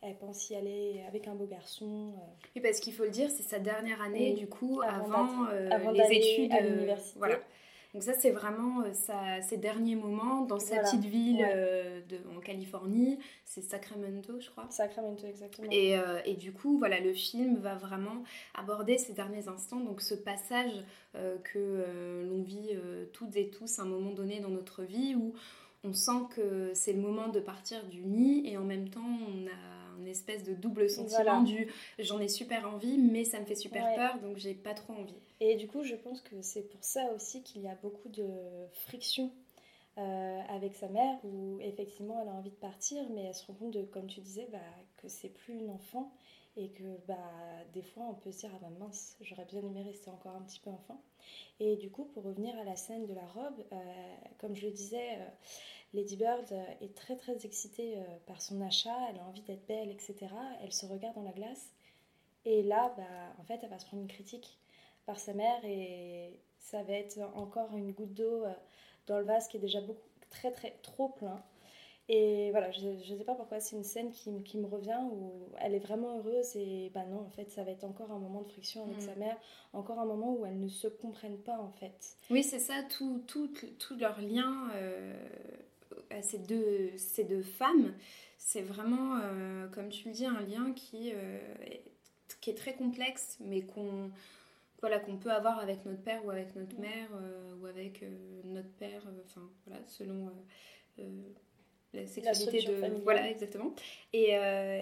elle 0.00 0.16
pense 0.16 0.48
y 0.48 0.54
aller 0.54 1.02
avec 1.08 1.26
un 1.26 1.34
beau 1.34 1.46
garçon. 1.46 2.12
Oui, 2.54 2.62
parce 2.62 2.78
qu'il 2.78 2.92
faut 2.92 3.02
le 3.02 3.10
dire, 3.10 3.28
c'est 3.30 3.42
sa 3.42 3.58
dernière 3.58 4.00
année, 4.00 4.28
Oui, 4.32 4.34
du 4.34 4.48
coup, 4.48 4.80
avant 4.80 5.10
avant, 5.12 5.42
d'aller- 5.46 5.56
euh, 5.66 5.70
avant 5.72 5.90
les 5.90 6.12
études. 6.12 6.52
à 6.52 6.58
euh, 6.58 6.68
l'université. 6.70 7.18
voilà. 7.18 7.40
Donc 7.94 8.02
ça, 8.02 8.12
c'est 8.12 8.30
vraiment 8.30 8.82
euh, 8.82 8.92
sa- 8.92 9.40
ses 9.42 9.56
derniers 9.56 9.96
moments 9.96 10.42
dans 10.42 10.58
sa 10.58 10.74
Voilà, 10.74 10.82
petite 10.90 11.04
ville 11.06 11.36
ouais. 11.38 11.52
euh, 11.54 12.00
de, 12.08 12.18
en 12.36 12.40
Californie. 12.40 13.18
C'est 13.44 13.62
Sacramento, 13.62 14.38
je 14.40 14.50
crois. 14.50 14.66
Sacramento, 14.70 15.26
exactement. 15.26 15.68
Et, 15.70 15.98
euh, 15.98 16.20
et 16.26 16.34
du 16.34 16.52
coup, 16.52 16.78
voilà, 16.78 17.00
le 17.00 17.12
film 17.14 17.56
va 17.56 17.74
vraiment 17.76 18.22
aborder 18.54 18.98
ces 18.98 19.14
derniers 19.14 19.48
instants, 19.48 19.80
donc 19.80 20.02
ce 20.02 20.14
passage 20.14 20.84
euh, 21.14 21.38
que 21.38 22.24
l'on 22.28 22.42
vit 22.42 22.70
toutes 23.12 23.36
et 23.36 23.48
tous 23.48 23.78
à 23.78 23.82
un 23.82 23.86
moment 23.86 24.12
donné 24.12 24.40
dans 24.40 24.50
notre 24.50 24.82
vie 24.82 25.14
où 25.14 25.32
on 25.84 25.92
sent 25.94 26.26
que 26.34 26.72
c'est 26.74 26.92
le 26.92 27.00
moment 27.00 27.28
de 27.28 27.40
partir 27.40 27.84
du 27.86 28.02
nid 28.04 28.42
et 28.46 28.58
en 28.58 28.64
même 28.64 28.88
temps 28.90 29.00
on 29.28 29.46
a 29.46 29.50
une 29.98 30.08
espèce 30.08 30.42
de 30.44 30.54
double 30.54 30.88
sentiment 30.88 31.22
Voilà. 31.22 31.40
du 31.42 31.68
j'en 31.98 32.18
ai 32.20 32.28
super 32.28 32.68
envie 32.68 32.96
mais 32.98 33.24
ça 33.24 33.40
me 33.40 33.44
fait 33.44 33.54
super 33.54 33.84
Ouais. 33.84 33.96
peur 33.96 34.18
donc 34.20 34.36
j'ai 34.38 34.54
pas 34.54 34.74
trop 34.74 34.92
envie. 34.94 35.14
Et 35.40 35.54
du 35.56 35.68
coup, 35.68 35.84
je 35.84 35.94
pense 35.94 36.20
que 36.22 36.40
c'est 36.42 36.62
pour 36.68 36.82
ça 36.82 37.12
aussi 37.14 37.42
qu'il 37.42 37.62
y 37.62 37.68
a 37.68 37.76
beaucoup 37.76 38.08
de 38.08 38.26
friction 38.72 39.30
euh, 39.98 40.40
avec 40.48 40.74
sa 40.74 40.88
mère, 40.88 41.16
où 41.24 41.58
effectivement 41.60 42.20
elle 42.22 42.28
a 42.28 42.32
envie 42.32 42.50
de 42.50 42.56
partir, 42.56 43.02
mais 43.10 43.22
elle 43.24 43.34
se 43.34 43.44
rend 43.46 43.54
compte, 43.54 43.72
de, 43.72 43.82
comme 43.82 44.06
tu 44.06 44.20
disais, 44.20 44.48
bah, 44.52 44.58
que 44.96 45.08
c'est 45.08 45.28
plus 45.28 45.54
une 45.58 45.70
enfant 45.70 46.12
et 46.56 46.70
que 46.70 46.82
bah, 47.06 47.16
des 47.72 47.82
fois 47.82 48.04
on 48.10 48.14
peut 48.14 48.32
se 48.32 48.38
dire 48.38 48.50
ah 48.54 48.58
bah 48.60 48.70
mince, 48.80 49.16
j'aurais 49.20 49.44
bien 49.44 49.60
aimé 49.60 49.82
rester 49.82 50.10
encore 50.10 50.34
un 50.36 50.42
petit 50.42 50.58
peu 50.60 50.70
enfant. 50.70 51.00
Et 51.60 51.76
du 51.76 51.90
coup, 51.90 52.04
pour 52.04 52.24
revenir 52.24 52.56
à 52.58 52.64
la 52.64 52.74
scène 52.76 53.06
de 53.06 53.14
la 53.14 53.26
robe, 53.26 53.64
euh, 53.72 53.76
comme 54.40 54.54
je 54.56 54.66
le 54.66 54.72
disais, 54.72 55.14
euh, 55.18 55.26
Lady 55.94 56.16
Bird 56.16 56.46
euh, 56.52 56.64
est 56.80 56.94
très 56.94 57.16
très 57.16 57.46
excitée 57.46 57.96
euh, 57.96 58.02
par 58.26 58.42
son 58.42 58.60
achat, 58.60 58.96
elle 59.10 59.18
a 59.20 59.24
envie 59.24 59.42
d'être 59.42 59.66
belle, 59.66 59.90
etc. 59.90 60.16
Elle 60.62 60.72
se 60.72 60.86
regarde 60.86 61.14
dans 61.14 61.22
la 61.22 61.32
glace 61.32 61.72
et 62.44 62.62
là, 62.62 62.92
bah, 62.96 63.02
en 63.38 63.44
fait, 63.44 63.60
elle 63.62 63.70
va 63.70 63.78
se 63.78 63.86
prendre 63.86 64.02
une 64.02 64.08
critique 64.08 64.58
par 65.06 65.18
sa 65.18 65.32
mère 65.32 65.64
et 65.64 66.38
ça 66.58 66.82
va 66.82 66.92
être 66.92 67.18
encore 67.34 67.74
une 67.76 67.92
goutte 67.92 68.14
d'eau 68.14 68.44
euh, 68.44 68.52
dans 69.06 69.18
le 69.18 69.24
vase 69.24 69.48
qui 69.48 69.56
est 69.56 69.60
déjà 69.60 69.80
beaucoup, 69.80 70.00
très 70.30 70.50
très 70.52 70.72
trop 70.82 71.08
plein. 71.08 71.42
Et 72.10 72.50
voilà, 72.52 72.70
je 72.70 72.86
ne 72.88 73.18
sais 73.18 73.24
pas 73.24 73.34
pourquoi 73.34 73.60
c'est 73.60 73.76
une 73.76 73.84
scène 73.84 74.12
qui, 74.12 74.30
me 74.30 74.66
revient 74.66 74.98
où 75.12 75.50
elle 75.60 75.74
est 75.74 75.78
vraiment 75.78 76.16
heureuse 76.16 76.56
et 76.56 76.90
bah 76.94 77.04
non, 77.04 77.20
en 77.20 77.28
fait, 77.28 77.50
ça 77.50 77.64
va 77.64 77.70
être 77.70 77.84
encore 77.84 78.10
un 78.10 78.18
moment 78.18 78.40
de 78.40 78.48
friction 78.48 78.84
avec 78.84 78.96
Mm. 78.96 79.00
sa 79.00 79.14
mère, 79.16 79.36
encore 79.74 79.98
un 79.98 80.06
moment 80.06 80.32
où 80.32 80.46
elles 80.46 80.58
ne 80.58 80.68
se 80.68 80.88
comprennent 80.88 81.36
pas 81.42 81.58
en 81.58 81.70
fait. 81.70 82.16
Oui, 82.30 82.42
c'est 82.42 82.60
ça, 82.60 82.82
tout, 82.84 83.22
tout, 83.26 83.50
tout 83.78 83.96
leur 83.96 84.18
lien 84.22 84.70
euh, 84.74 85.12
à 86.10 86.22
ces 86.22 86.38
deux, 86.38 86.90
ces 86.96 87.24
deux 87.24 87.42
femmes, 87.42 87.94
c'est 88.36 88.62
vraiment, 88.62 89.18
euh, 89.22 89.66
comme 89.68 89.88
tu 89.88 90.08
le 90.08 90.14
dis, 90.14 90.26
un 90.26 90.40
lien 90.40 90.72
qui, 90.72 91.12
euh, 91.12 91.38
est, 91.66 91.82
qui 92.40 92.50
est 92.50 92.54
très 92.54 92.74
complexe, 92.74 93.36
mais 93.40 93.62
qu'on 93.62 94.10
voilà, 94.80 95.00
qu'on 95.00 95.16
peut 95.16 95.32
avoir 95.32 95.58
avec 95.58 95.84
notre 95.84 96.02
père 96.02 96.24
ou 96.24 96.30
avec 96.30 96.54
notre 96.54 96.78
mère 96.78 97.08
euh, 97.14 97.56
ou 97.60 97.66
avec 97.66 98.04
notre 98.44 98.70
père, 98.78 99.02
enfin 99.24 99.50
voilà, 99.66 99.82
selon 99.86 100.30
la 101.92 102.06
sexualité 102.06 102.62
de... 102.62 102.76
familiale. 102.76 103.02
Voilà, 103.02 103.28
exactement. 103.28 103.74
Et, 104.12 104.34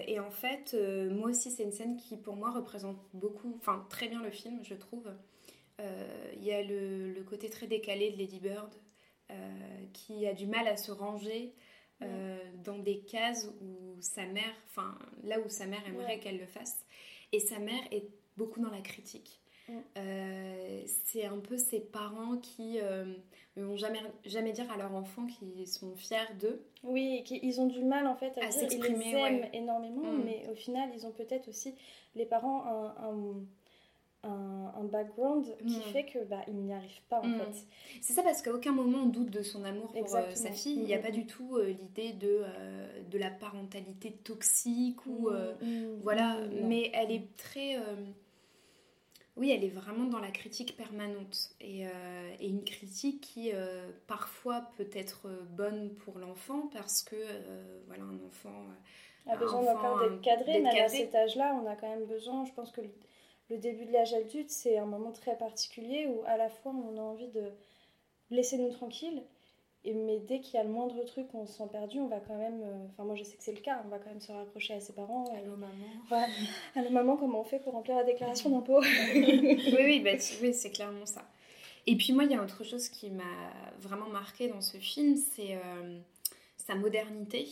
et 0.07 0.19
en 0.19 0.29
fait, 0.29 0.75
moi 1.09 1.29
aussi, 1.29 1.49
c'est 1.49 1.63
une 1.63 1.71
scène 1.71 1.97
qui, 1.97 2.15
pour 2.15 2.35
moi, 2.35 2.51
représente 2.51 2.97
beaucoup, 3.13 3.55
enfin, 3.57 3.87
très 3.89 4.07
bien 4.07 4.21
le 4.21 4.29
film, 4.29 4.59
je 4.63 4.75
trouve. 4.75 5.09
Il 5.79 6.43
y 6.43 6.51
a 6.51 6.61
le, 6.61 7.11
le 7.13 7.23
côté 7.23 7.49
très 7.49 7.65
décalé 7.65 8.11
de 8.11 8.17
Lady 8.17 8.39
Bird, 8.39 8.71
qui 9.93 10.25
a 10.27 10.33
du 10.33 10.47
mal 10.47 10.67
à 10.67 10.77
se 10.77 10.91
ranger 10.91 11.53
euh, 12.01 12.37
dans 12.63 12.77
des 12.79 12.99
cases 12.99 13.49
où 13.61 13.99
sa 14.01 14.25
mère, 14.25 14.53
enfin, 14.67 14.97
là 15.23 15.39
où 15.39 15.49
sa 15.49 15.65
mère 15.65 15.85
aimerait 15.87 16.05
Ouais. 16.15 16.19
qu'elle 16.19 16.37
le 16.37 16.45
fasse. 16.45 16.85
Et 17.31 17.39
sa 17.39 17.59
mère 17.59 17.81
est 17.91 18.07
beaucoup 18.37 18.59
dans 18.61 18.69
la 18.69 18.81
critique. 18.81 19.41
Euh, 19.97 20.81
c'est 21.03 21.25
un 21.25 21.39
peu 21.39 21.57
ses 21.57 21.81
parents 21.81 22.37
qui 22.37 22.79
euh, 22.79 23.13
ne 23.57 23.63
vont 23.63 23.75
jamais, 23.75 23.99
jamais 24.25 24.53
dire 24.53 24.71
à 24.71 24.77
leurs 24.77 24.93
enfants 24.95 25.25
qu'ils 25.27 25.67
sont 25.67 25.93
fiers 25.97 26.33
d'eux. 26.39 26.63
Oui, 26.83 27.17
et 27.19 27.23
qui- 27.23 27.39
ils 27.43 27.59
ont 27.59 27.67
du 27.67 27.83
mal 27.83 28.07
en 28.07 28.15
fait 28.15 28.37
à, 28.37 28.45
À 28.45 28.49
dire, 28.49 28.61
ils 28.61 28.63
les 28.63 28.69
s'exprimer, 28.69 29.11
aiment 29.19 29.41
ouais. 29.41 29.49
énormément, 29.53 30.03
Mm. 30.13 30.23
mais 30.23 30.47
au 30.49 30.55
final, 30.55 30.89
ils 30.95 31.05
ont 31.05 31.11
peut-être 31.11 31.49
aussi, 31.49 31.75
les 32.15 32.25
parents, 32.25 32.63
un, 32.65 32.95
un, 33.09 33.45
un- 34.23 34.73
un 34.75 34.83
background 34.83 35.45
qui 35.67 35.77
Mm. 35.77 35.81
fait 35.93 36.05
que 36.05 36.19
bah, 36.25 36.41
ils 36.47 36.55
n'y 36.55 36.73
arrivent 36.73 37.01
pas 37.09 37.21
en 37.21 37.27
Mm. 37.27 37.37
fait. 37.39 37.65
C'est 38.01 38.13
ça 38.13 38.23
parce 38.23 38.41
qu'à 38.41 38.51
aucun 38.53 38.71
moment 38.71 38.99
on 39.03 39.05
doute 39.07 39.29
de 39.29 39.41
son 39.43 39.63
amour 39.63 39.93
pour 39.93 40.15
euh, 40.15 40.31
sa 40.35 40.51
fille. 40.51 40.73
Il 40.79 40.83
n'y 40.85 40.93
a 40.93 40.97
Mhm. 40.97 41.03
pas 41.03 41.11
du 41.11 41.25
tout 41.25 41.57
euh, 41.57 41.67
l'idée 41.69 42.13
de, 42.13 42.41
euh, 42.43 43.03
de 43.09 43.17
la 43.17 43.29
parentalité 43.29 44.11
toxique 44.11 45.05
ou 45.05 45.29
Mm, 45.29 45.99
voilà. 46.01 46.37
mm. 46.39 46.67
Mais 46.67 46.89
elle 46.93 47.11
est 47.11 47.35
très, 47.37 47.77
oui, 49.35 49.51
elle 49.51 49.63
est 49.63 49.69
vraiment 49.69 50.05
dans 50.05 50.19
la 50.19 50.31
critique 50.31 50.75
permanente 50.75 51.51
et, 51.61 51.85
euh, 51.87 51.89
et 52.39 52.49
une 52.49 52.63
critique 52.63 53.21
qui 53.21 53.51
euh, 53.53 53.87
parfois 54.07 54.71
peut 54.77 54.89
être 54.93 55.29
bonne 55.51 55.93
pour 55.93 56.17
l'enfant 56.17 56.67
parce 56.73 57.03
que 57.03 57.15
euh, 57.15 57.79
voilà 57.85 58.03
un 58.03 58.19
enfant. 58.27 58.65
a 59.27 59.35
besoin 59.37 59.61
d'être 59.61 60.21
cadré, 60.21 60.61
mais 60.61 60.79
à 60.81 60.89
cet 60.89 61.13
âge-là, 61.13 61.59
on 61.61 61.67
a 61.67 61.75
quand 61.75 61.87
même 61.89 62.05
besoin, 62.05 62.45
je 62.45 62.53
pense 62.53 62.71
que 62.71 62.81
le, 63.49 63.57
début 63.57 63.85
de 63.85 63.91
l'âge 63.91 64.13
adulte, 64.13 64.49
c'est 64.49 64.77
un 64.77 64.85
moment 64.85 65.11
très 65.11 65.37
particulier 65.37 66.07
où 66.07 66.23
à 66.25 66.37
la 66.37 66.49
fois 66.49 66.73
on 66.73 66.97
a 66.97 67.01
envie 67.01 67.29
de 67.29 67.51
laisser 68.29 68.57
nous 68.57 68.71
tranquilles, 68.71 69.23
et, 69.83 69.93
mais 69.93 70.19
dès 70.19 70.41
qu'il 70.41 70.55
y 70.55 70.57
a 70.57 70.63
le 70.63 70.69
moindre 70.69 71.01
truc, 71.05 71.27
on 71.33 71.45
se 71.45 71.53
sent 71.53 71.67
perdu, 71.71 71.99
on 71.99 72.07
va 72.07 72.19
quand 72.19 72.35
même, 72.37 72.61
euh, 72.61 72.85
enfin 72.91 73.05
moi 73.05 73.15
je 73.15 73.23
sais 73.23 73.37
que 73.37 73.43
c'est 73.43 73.53
le 73.53 73.61
cas, 73.61 73.81
on 73.85 73.89
va 73.89 73.99
quand 73.99 74.09
même 74.09 74.19
se 74.19 74.31
raccrocher 74.31 74.73
à 74.73 74.79
ses 74.79 74.93
parents. 74.93 75.25
et- 75.33 75.37
Allô 75.37 75.55
maman. 75.55 75.71
Voilà. 76.09 76.27
Allô 76.75 76.89
maman, 76.89 77.15
comment 77.17 77.41
on 77.41 77.43
fait 77.43 77.59
pour 77.59 77.73
remplir 77.73 77.95
la 77.95 78.03
déclaration 78.03 78.49
d'impôt? 78.49 78.81
Oui, 79.15 79.77
oui, 79.79 79.99
bah, 80.01 80.11
oui, 80.41 80.53
c'est 80.53 80.71
clairement 80.71 81.05
ça. 81.05 81.23
Et 81.85 81.95
puis 81.95 82.11
moi, 82.11 82.25
il 82.25 82.31
y 82.31 82.35
a 82.35 82.43
autre 82.43 82.65
chose 82.65 82.89
qui 82.89 83.09
m'a 83.09 83.23
vraiment 83.79 84.07
marqué 84.07 84.49
dans 84.49 84.59
ce 84.59 84.77
film, 84.77 85.15
c'est 85.15 85.55
euh, 85.55 85.99
sa 86.57 86.75
modernité. 86.75 87.47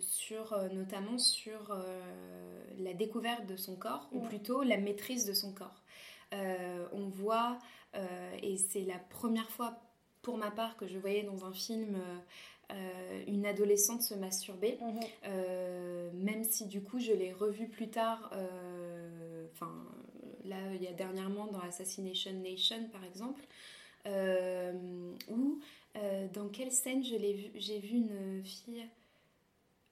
Sur, 0.00 0.56
notamment 0.72 1.18
sur 1.18 1.76
la 2.78 2.94
découverte 2.94 3.46
de 3.46 3.56
son 3.56 3.76
corps, 3.76 4.08
ou 4.12 4.20
plutôt 4.20 4.62
la 4.62 4.76
maîtrise 4.76 5.24
de 5.26 5.32
son 5.32 5.52
corps. 5.52 5.82
on 6.32 7.08
voit, 7.08 7.58
et 8.42 8.56
c'est 8.56 8.84
la 8.84 8.98
première 8.98 9.50
fois 9.50 9.80
pour 10.22 10.36
ma 10.38 10.50
part 10.50 10.76
que 10.76 10.86
je 10.86 10.98
voyais 10.98 11.22
dans 11.22 11.44
un 11.44 11.52
film 11.52 11.98
une 13.26 13.46
adolescente 13.46 14.02
se 14.02 14.14
masturber, 14.14 14.78
mhm. 14.80 16.10
même 16.14 16.44
si 16.44 16.66
du 16.66 16.82
coup 16.82 16.98
je 16.98 17.12
l'ai 17.12 17.32
revu 17.32 17.68
plus 17.68 17.88
tard, 17.88 18.32
enfin 19.52 19.72
là 20.44 20.56
il 20.74 20.82
y 20.82 20.88
a 20.88 20.92
dernièrement 20.92 21.46
dans 21.46 21.60
Assassination 21.60 22.32
Nation 22.32 22.88
par 22.92 23.04
exemple, 23.04 23.44
où 25.30 25.60
dans 26.32 26.48
quelle 26.48 26.72
scène 26.72 27.04
je 27.04 27.16
l'ai 27.16 27.34
vu, 27.34 27.50
j'ai 27.54 27.78
vu 27.78 27.96
une 27.96 28.42
fille 28.44 28.84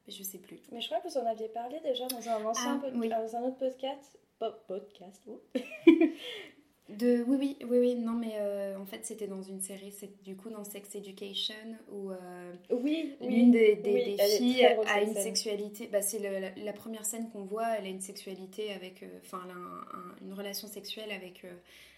je 0.09 0.23
sais 0.23 0.39
plus. 0.39 0.61
Mais 0.71 0.81
je 0.81 0.87
crois 0.87 1.01
que 1.01 1.09
vous 1.09 1.19
en 1.19 1.27
aviez 1.27 1.49
parlé 1.49 1.81
déjà 1.81 2.07
dans 2.09 2.29
un 2.29 2.45
ancien 2.45 2.81
ah, 2.85 2.89
oui. 2.95 3.09
dans 3.09 3.37
un 3.37 3.43
autre 3.43 3.59
podcast. 3.59 4.19
podcast, 4.67 5.23
De, 6.89 7.25
oui, 7.27 7.37
oui, 7.39 7.57
oui, 7.71 7.79
oui, 7.79 7.95
non, 7.95 8.13
mais 8.13 8.35
euh, 8.39 8.77
en 8.77 8.85
fait, 8.85 9.07
c'était 9.07 9.29
dans 9.29 9.41
une 9.41 9.61
série, 9.61 9.93
c'est 9.93 10.21
du 10.25 10.37
coup 10.37 10.51
dans 10.51 10.65
Sex 10.65 10.95
Education, 10.95 11.55
où 11.91 12.11
euh, 12.11 12.53
oui, 12.71 13.15
l'une 13.21 13.53
des, 13.53 13.77
des, 13.77 14.17
filles 14.37 14.67
a 14.67 15.01
une 15.01 15.15
sexualité, 15.15 15.87
bah, 15.87 16.03
c'est 16.03 16.19
la, 16.19 16.73
première 16.73 17.07
scène 17.07 17.31
qu'on 17.31 17.45
voit, 17.45 17.79
elle 17.79 17.87
a 17.87 17.89
une 17.89 18.01
sexualité 18.01 18.73
avec, 18.73 19.05
euh, 19.05 19.19
enfin, 19.25 19.43
une 20.21 20.35
relation 20.35 20.67
sexuelle 20.67 21.13
avec, 21.13 21.47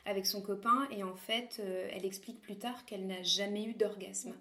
avec 0.04 0.26
son 0.26 0.42
copain, 0.42 0.87
et 0.96 1.02
en 1.02 1.16
fait, 1.16 1.61
elle 1.92 2.04
explique 2.04 2.40
plus 2.40 2.56
tard 2.56 2.84
qu'elle 2.84 3.06
n'a 3.06 3.23
jamais 3.23 3.64
eu 3.64 3.73
d'orgasme. 3.73 4.34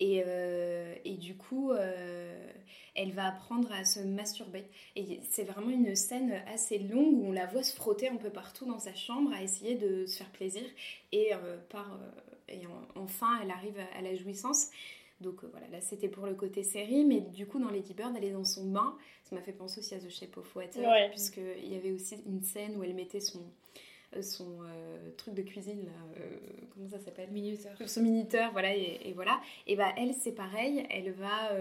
Et, 0.00 0.22
euh, 0.24 0.94
et, 1.04 1.14
du 1.14 1.36
coup, 1.36 1.72
euh, 1.72 2.50
elle 2.94 3.12
va 3.12 3.26
apprendre 3.26 3.70
à 3.72 3.84
se 3.84 4.00
masturber. 4.00 4.64
Et 4.96 5.20
c'est 5.28 5.44
vraiment 5.44 5.70
une 5.70 5.94
scène 5.96 6.40
assez 6.46 6.78
longue 6.78 7.18
où 7.18 7.26
on 7.26 7.32
la 7.32 7.46
voit 7.46 7.62
se 7.62 7.74
frotter 7.74 8.08
un 8.08 8.16
peu 8.16 8.30
partout 8.30 8.64
dans 8.64 8.78
sa 8.78 8.94
chambre 8.94 9.32
à 9.32 9.42
essayer 9.42 9.74
de 9.74 10.06
se 10.06 10.18
faire 10.18 10.30
plaisir. 10.30 10.62
Et, 11.12 11.34
euh, 11.34 11.58
par, 11.68 11.98
et 12.48 12.62
enfin, 12.94 13.40
elle 13.42 13.50
arrive 13.50 13.78
à 13.96 14.02
la 14.02 14.14
jouissance. 14.14 14.70
Donc 15.20 15.42
voilà, 15.50 15.66
là 15.72 15.80
c'était 15.80 16.06
pour 16.06 16.26
le 16.26 16.34
côté 16.34 16.62
série, 16.62 17.04
mais 17.04 17.20
du 17.20 17.44
coup 17.44 17.58
dans 17.58 17.70
Lady 17.70 17.92
Bird, 17.92 18.14
elle 18.16 18.24
est 18.24 18.30
dans 18.30 18.44
son 18.44 18.70
bain. 18.70 18.96
Ça 19.24 19.34
m'a 19.34 19.42
fait 19.42 19.52
penser 19.52 19.80
aussi 19.80 19.96
à 19.96 19.98
The 19.98 20.08
Shape 20.08 20.36
of 20.36 20.54
Water, 20.54 21.10
puisqu'il 21.10 21.68
y 21.68 21.74
avait 21.74 21.90
aussi 21.90 22.18
une 22.24 22.40
scène 22.42 22.76
où 22.76 22.84
elle 22.84 22.94
mettait 22.94 23.18
son, 23.18 23.42
son 24.22 24.62
euh, 24.62 25.10
truc 25.16 25.34
de 25.34 25.42
cuisine, 25.42 25.84
là, 25.84 26.20
euh, 26.20 26.38
comment 26.72 26.88
ça 26.88 26.98
s'appelle? 26.98 27.30
Minuteur. 27.30 27.72
Son 27.86 28.02
minuteur, 28.02 28.52
voilà, 28.52 28.74
et, 28.74 29.12
voilà. 29.14 29.40
Et 29.66 29.76
bah, 29.76 29.92
elle, 29.96 30.14
c'est 30.14 30.32
pareil, 30.32 30.86
elle 30.90 31.12
va 31.12 31.52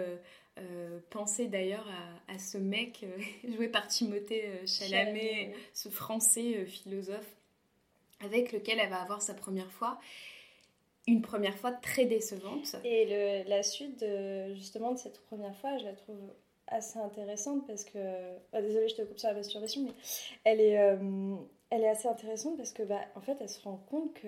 penser 1.12 1.48
d'ailleurs 1.48 1.88
à, 2.28 2.40
ce 2.40 2.58
mec 2.58 3.06
joué 3.48 3.68
par 3.68 3.88
Timothée 3.88 4.50
Chalamet, 4.66 5.54
ce 5.74 5.90
français 5.90 6.66
philosophe, 6.66 7.36
avec 8.22 8.52
lequel 8.52 8.80
elle 8.80 8.90
va 8.90 9.02
avoir 9.02 9.22
sa 9.22 9.36
première 9.36 9.72
fois 9.72 10.00
une 11.08 11.22
première 11.22 11.58
fois 11.58 11.72
très 11.72 12.06
décevante. 12.06 12.76
Et 12.84 13.06
le, 13.06 13.50
la 13.50 13.64
suite, 13.64 14.02
de, 14.02 14.54
justement, 14.56 14.92
de 14.92 14.98
cette 14.98 15.22
première 15.28 15.56
fois, 15.56 15.78
je 15.78 15.86
la 15.86 15.94
trouve 15.94 16.20
assez 16.68 17.00
intéressante 17.00 17.66
parce 17.66 17.86
que... 17.86 17.98
Ah, 18.52 18.62
désolée, 18.62 18.90
je 18.90 18.96
te 18.96 19.02
coupe 19.04 19.18
sur 19.18 19.30
la 19.30 19.36
masturbation, 19.36 19.84
mais 19.84 19.94
elle 20.44 20.60
est, 20.60 20.98
elle 21.70 21.84
est 21.84 21.90
assez 21.90 22.08
intéressante 22.08 22.58
parce 22.58 22.72
que 22.72 22.84
bah, 22.84 23.02
en 23.16 23.22
fait 23.22 23.38
elle 23.40 23.50
se 23.50 23.62
rend 23.62 23.78
compte 23.90 24.14
que 24.14 24.28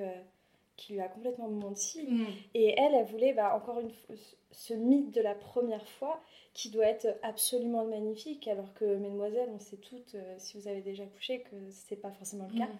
qu'il 0.75 0.95
lui 0.95 1.01
a 1.01 1.09
complètement 1.09 1.49
menti 1.49 2.05
mm. 2.07 2.25
et 2.53 2.79
elle 2.79 2.95
elle 2.95 3.05
voulait 3.05 3.33
bah, 3.33 3.55
encore 3.55 3.79
une 3.79 3.91
fois 3.91 4.15
ce 4.51 4.73
mythe 4.73 5.13
de 5.13 5.21
la 5.21 5.35
première 5.35 5.87
fois 5.87 6.21
qui 6.53 6.69
doit 6.69 6.85
être 6.85 7.07
absolument 7.21 7.85
magnifique 7.85 8.47
alors 8.47 8.73
que 8.73 8.85
mesdemoiselles 8.85 9.49
on 9.53 9.59
sait 9.59 9.77
toutes 9.77 10.15
euh, 10.15 10.35
si 10.37 10.57
vous 10.57 10.67
avez 10.67 10.81
déjà 10.81 11.05
couché 11.05 11.41
que 11.41 11.55
c'est 11.69 11.97
pas 11.97 12.11
forcément 12.11 12.47
le 12.51 12.57
cas 12.57 12.65
mm. 12.65 12.79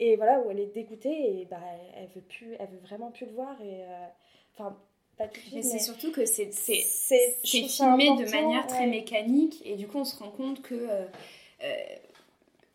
et 0.00 0.16
voilà 0.16 0.40
où 0.40 0.50
elle 0.50 0.60
est 0.60 0.74
dégoûtée 0.74 1.40
et 1.40 1.44
bah 1.44 1.60
elle 1.96 2.08
veut 2.08 2.22
plus 2.22 2.54
elle 2.58 2.68
veut 2.68 2.80
vraiment 2.82 3.10
plus 3.10 3.26
le 3.26 3.32
voir 3.32 3.60
et 3.62 3.84
euh, 3.84 4.06
enfin 4.54 4.76
pas 5.16 5.26
tout 5.26 5.40
de 5.40 5.46
suite, 5.46 5.54
mais, 5.54 5.62
c'est 5.62 5.80
surtout 5.80 6.12
que 6.12 6.24
c'est 6.24 6.52
c'est 6.52 7.36
filmé 7.44 8.16
de 8.16 8.30
manière 8.30 8.66
très 8.68 8.86
mécanique 8.86 9.60
et 9.64 9.74
du 9.74 9.88
coup 9.88 9.98
on 9.98 10.04
se 10.04 10.16
rend 10.16 10.30
compte 10.30 10.62
que 10.62 10.74
euh, 10.74 11.06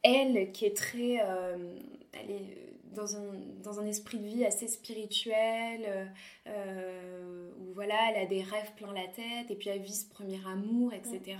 elle 0.03 0.51
qui 0.51 0.65
est 0.65 0.75
très. 0.75 1.21
Euh, 1.21 1.57
elle 2.13 2.31
est 2.31 2.57
dans 2.93 3.15
un, 3.15 3.23
dans 3.63 3.79
un, 3.79 3.87
esprit 3.87 4.19
de 4.19 4.27
vie 4.27 4.45
assez 4.45 4.67
spirituel, 4.67 6.13
euh, 6.45 7.49
où 7.59 7.73
voilà, 7.73 7.95
elle 8.11 8.21
a 8.21 8.25
des 8.27 8.43
rêves 8.43 8.71
plein 8.75 8.93
la 8.93 9.07
tête, 9.07 9.49
et 9.49 9.55
puis 9.55 9.69
elle 9.69 9.81
vit 9.81 9.95
ce 9.95 10.07
premier 10.07 10.39
amour, 10.45 10.93
etc. 10.93 11.37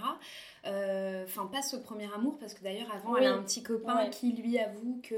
Euh, 0.66 1.24
enfin, 1.26 1.46
pas 1.46 1.62
ce 1.62 1.76
premier 1.76 2.12
amour, 2.12 2.40
parce 2.40 2.56
que 2.56 2.64
d'ailleurs, 2.64 2.92
avant, 2.92 3.18
elle 3.18 3.28
a 3.28 3.34
un 3.34 3.44
petit 3.44 3.62
copain 3.62 4.10
qui 4.10 4.32
lui 4.32 4.58
avoue 4.58 5.00
que 5.04 5.16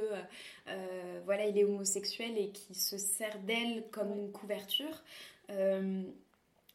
voilà, 1.24 1.46
il 1.46 1.58
est 1.58 1.64
homosexuel 1.64 2.38
et 2.38 2.50
qui 2.50 2.75
se 2.75 2.98
sert 2.98 3.40
d'elle 3.40 3.86
comme 3.92 4.12
une 4.12 4.34
couverture. 4.34 5.04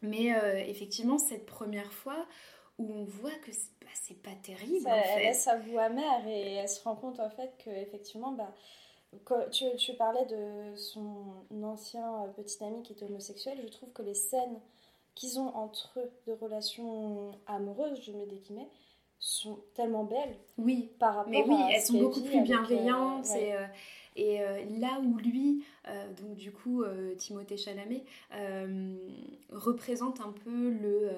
mais 0.01 0.33
effectivement, 0.69 1.19
cette 1.19 1.45
première 1.45 1.93
fois 1.93 2.27
où 2.81 2.93
on 2.93 3.05
voit 3.05 3.35
que 3.45 3.53
c'est 3.53 4.23
pas 4.23 4.35
terrible. 4.43 4.83
Ça, 4.83 4.97
en 4.97 5.03
fait. 5.03 5.09
Elle 5.17 5.23
laisse 5.25 5.43
sa 5.43 5.57
voix 5.59 5.83
amère 5.83 6.27
et 6.27 6.55
elle 6.55 6.69
se 6.69 6.83
rend 6.83 6.97
compte 6.97 7.21
en 7.21 7.31
fait 7.31 7.53
que 7.65 7.71
effectivement, 7.71 8.33
bah, 8.33 8.53
tu, 9.53 9.65
tu, 9.77 9.95
parlais 9.95 10.25
de 10.27 10.75
son 10.77 11.35
ancien 11.63 12.27
petit 12.37 12.63
ami 12.65 12.83
qui 12.83 12.93
était 12.93 13.05
homosexuel. 13.05 13.59
Je 13.63 13.69
trouve 13.69 13.93
que 13.93 14.03
les 14.03 14.15
scènes 14.15 14.61
qu'ils 15.15 15.39
ont 15.39 15.55
entre 15.55 16.01
eux 16.01 16.11
de 16.27 16.33
relations 16.33 17.33
amoureuses, 17.47 18.01
je 18.03 18.13
mets 18.13 18.27
des 18.27 18.39
guillemets, 18.39 18.69
sont 19.19 19.59
tellement 19.75 20.05
belles. 20.05 20.37
Oui, 20.57 20.91
par 20.99 21.17
rapport 21.17 21.31
mais 21.31 21.45
oui, 21.47 21.57
elles 21.75 21.83
sont 21.83 21.99
beaucoup 21.99 22.23
plus 22.23 22.41
bienveillantes. 22.41 23.27
Euh, 23.31 23.39
et 23.39 23.55
euh, 23.55 23.67
là 24.17 25.01
où 25.03 25.17
lui, 25.19 25.65
euh, 25.89 26.07
donc 26.21 26.37
du 26.37 26.53
coup 26.53 26.85
Timothée 27.19 27.57
Chalamet, 27.57 28.03
représente 29.51 30.21
un 30.21 30.33
peu 30.45 30.71
le... 30.71 31.11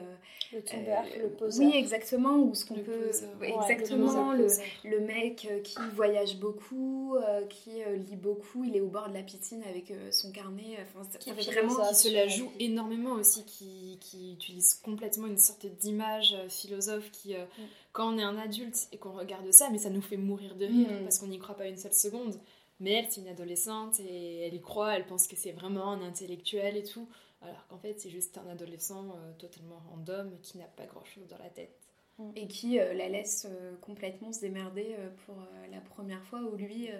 le 0.52 0.62
tombeur, 0.62 1.04
le 1.20 1.28
poseur. 1.28 1.66
Oui, 1.66 1.76
exactement, 1.76 2.38
ou 2.38 2.54
ce 2.54 2.64
qu'on 2.64 2.74
peut... 2.74 3.10
exactement, 3.42 4.32
le, 4.32 4.46
le, 4.84 5.00
mec 5.00 5.48
qui 5.64 5.78
voyage 5.94 6.36
beaucoup, 6.38 7.16
qui 7.48 7.70
lit 8.08 8.16
beaucoup, 8.16 8.64
il 8.64 8.76
est 8.76 8.80
au 8.80 8.88
bord 8.88 9.08
de 9.08 9.14
la 9.14 9.22
piscine 9.22 9.62
avec 9.68 9.92
son 10.10 10.30
carnet, 10.32 10.78
enfin, 10.82 11.06
qui, 11.18 11.30
vraiment, 11.30 11.88
qui 11.88 11.94
se 11.94 12.12
la 12.12 12.28
joue 12.28 12.50
énormément 12.58 13.12
aussi, 13.12 13.44
qui, 13.44 13.98
qui 14.00 14.32
utilise 14.32 14.74
complètement 14.74 15.26
une 15.26 15.38
sorte 15.38 15.66
d'image 15.80 16.36
philosophe 16.48 17.10
qui... 17.10 17.34
Mm. 17.34 17.62
quand 17.92 18.14
on 18.14 18.18
est 18.18 18.22
un 18.22 18.38
adulte 18.38 18.88
et 18.92 18.98
qu'on 18.98 19.12
regarde 19.12 19.50
ça, 19.52 19.68
mais 19.70 19.78
ça 19.78 19.90
nous 19.90 20.02
fait 20.02 20.16
mourir 20.16 20.54
de 20.54 20.66
rire 20.66 20.90
mm. 20.90 21.02
parce 21.02 21.18
qu'on 21.18 21.26
n'y 21.26 21.38
croit 21.38 21.56
pas 21.56 21.66
une 21.66 21.76
seule 21.76 21.92
seconde. 21.92 22.34
Mais 22.82 22.94
elle, 22.94 23.06
c'est 23.08 23.20
une 23.20 23.28
adolescente 23.28 24.00
et 24.00 24.40
elle 24.40 24.54
y 24.54 24.60
croit, 24.60 24.96
elle 24.96 25.06
pense 25.06 25.28
que 25.28 25.36
c'est 25.36 25.52
vraiment 25.52 25.92
un 25.92 26.02
intellectuel 26.02 26.76
et 26.76 26.82
tout. 26.82 27.08
Alors 27.40 27.64
qu'en 27.68 27.78
fait, 27.78 28.00
c'est 28.00 28.10
juste 28.10 28.38
un 28.38 28.48
adolescent 28.48 29.10
euh, 29.10 29.32
totalement 29.38 29.80
random 29.90 30.36
qui 30.42 30.58
n'a 30.58 30.64
pas 30.64 30.86
grand 30.86 31.04
chose 31.04 31.28
dans 31.28 31.38
la 31.38 31.48
tête. 31.48 31.78
Mm. 32.18 32.30
Et 32.34 32.48
qui 32.48 32.80
euh, 32.80 32.92
la 32.92 33.08
laisse 33.08 33.46
euh, 33.48 33.76
complètement 33.80 34.32
se 34.32 34.40
démerder 34.40 34.96
pour 35.24 35.36
la 35.70 35.80
première 35.80 36.24
fois 36.24 36.40
où 36.42 36.56
lui 36.56 36.90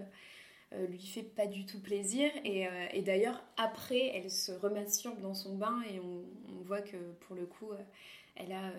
lui 0.88 1.02
fait 1.02 1.22
pas 1.22 1.46
du 1.46 1.66
tout 1.66 1.80
plaisir. 1.80 2.30
Et, 2.44 2.66
et 2.94 3.02
d'ailleurs, 3.02 3.42
après, 3.58 4.06
elle 4.14 4.30
se 4.30 4.52
remasturbe 4.52 5.20
dans 5.20 5.34
son 5.34 5.56
bain 5.56 5.82
et 5.90 6.00
on, 6.00 6.22
on 6.48 6.62
voit 6.62 6.80
que 6.80 6.96
pour 7.26 7.36
le 7.36 7.44
coup, 7.44 7.72
elle 8.36 8.52
a 8.52 8.72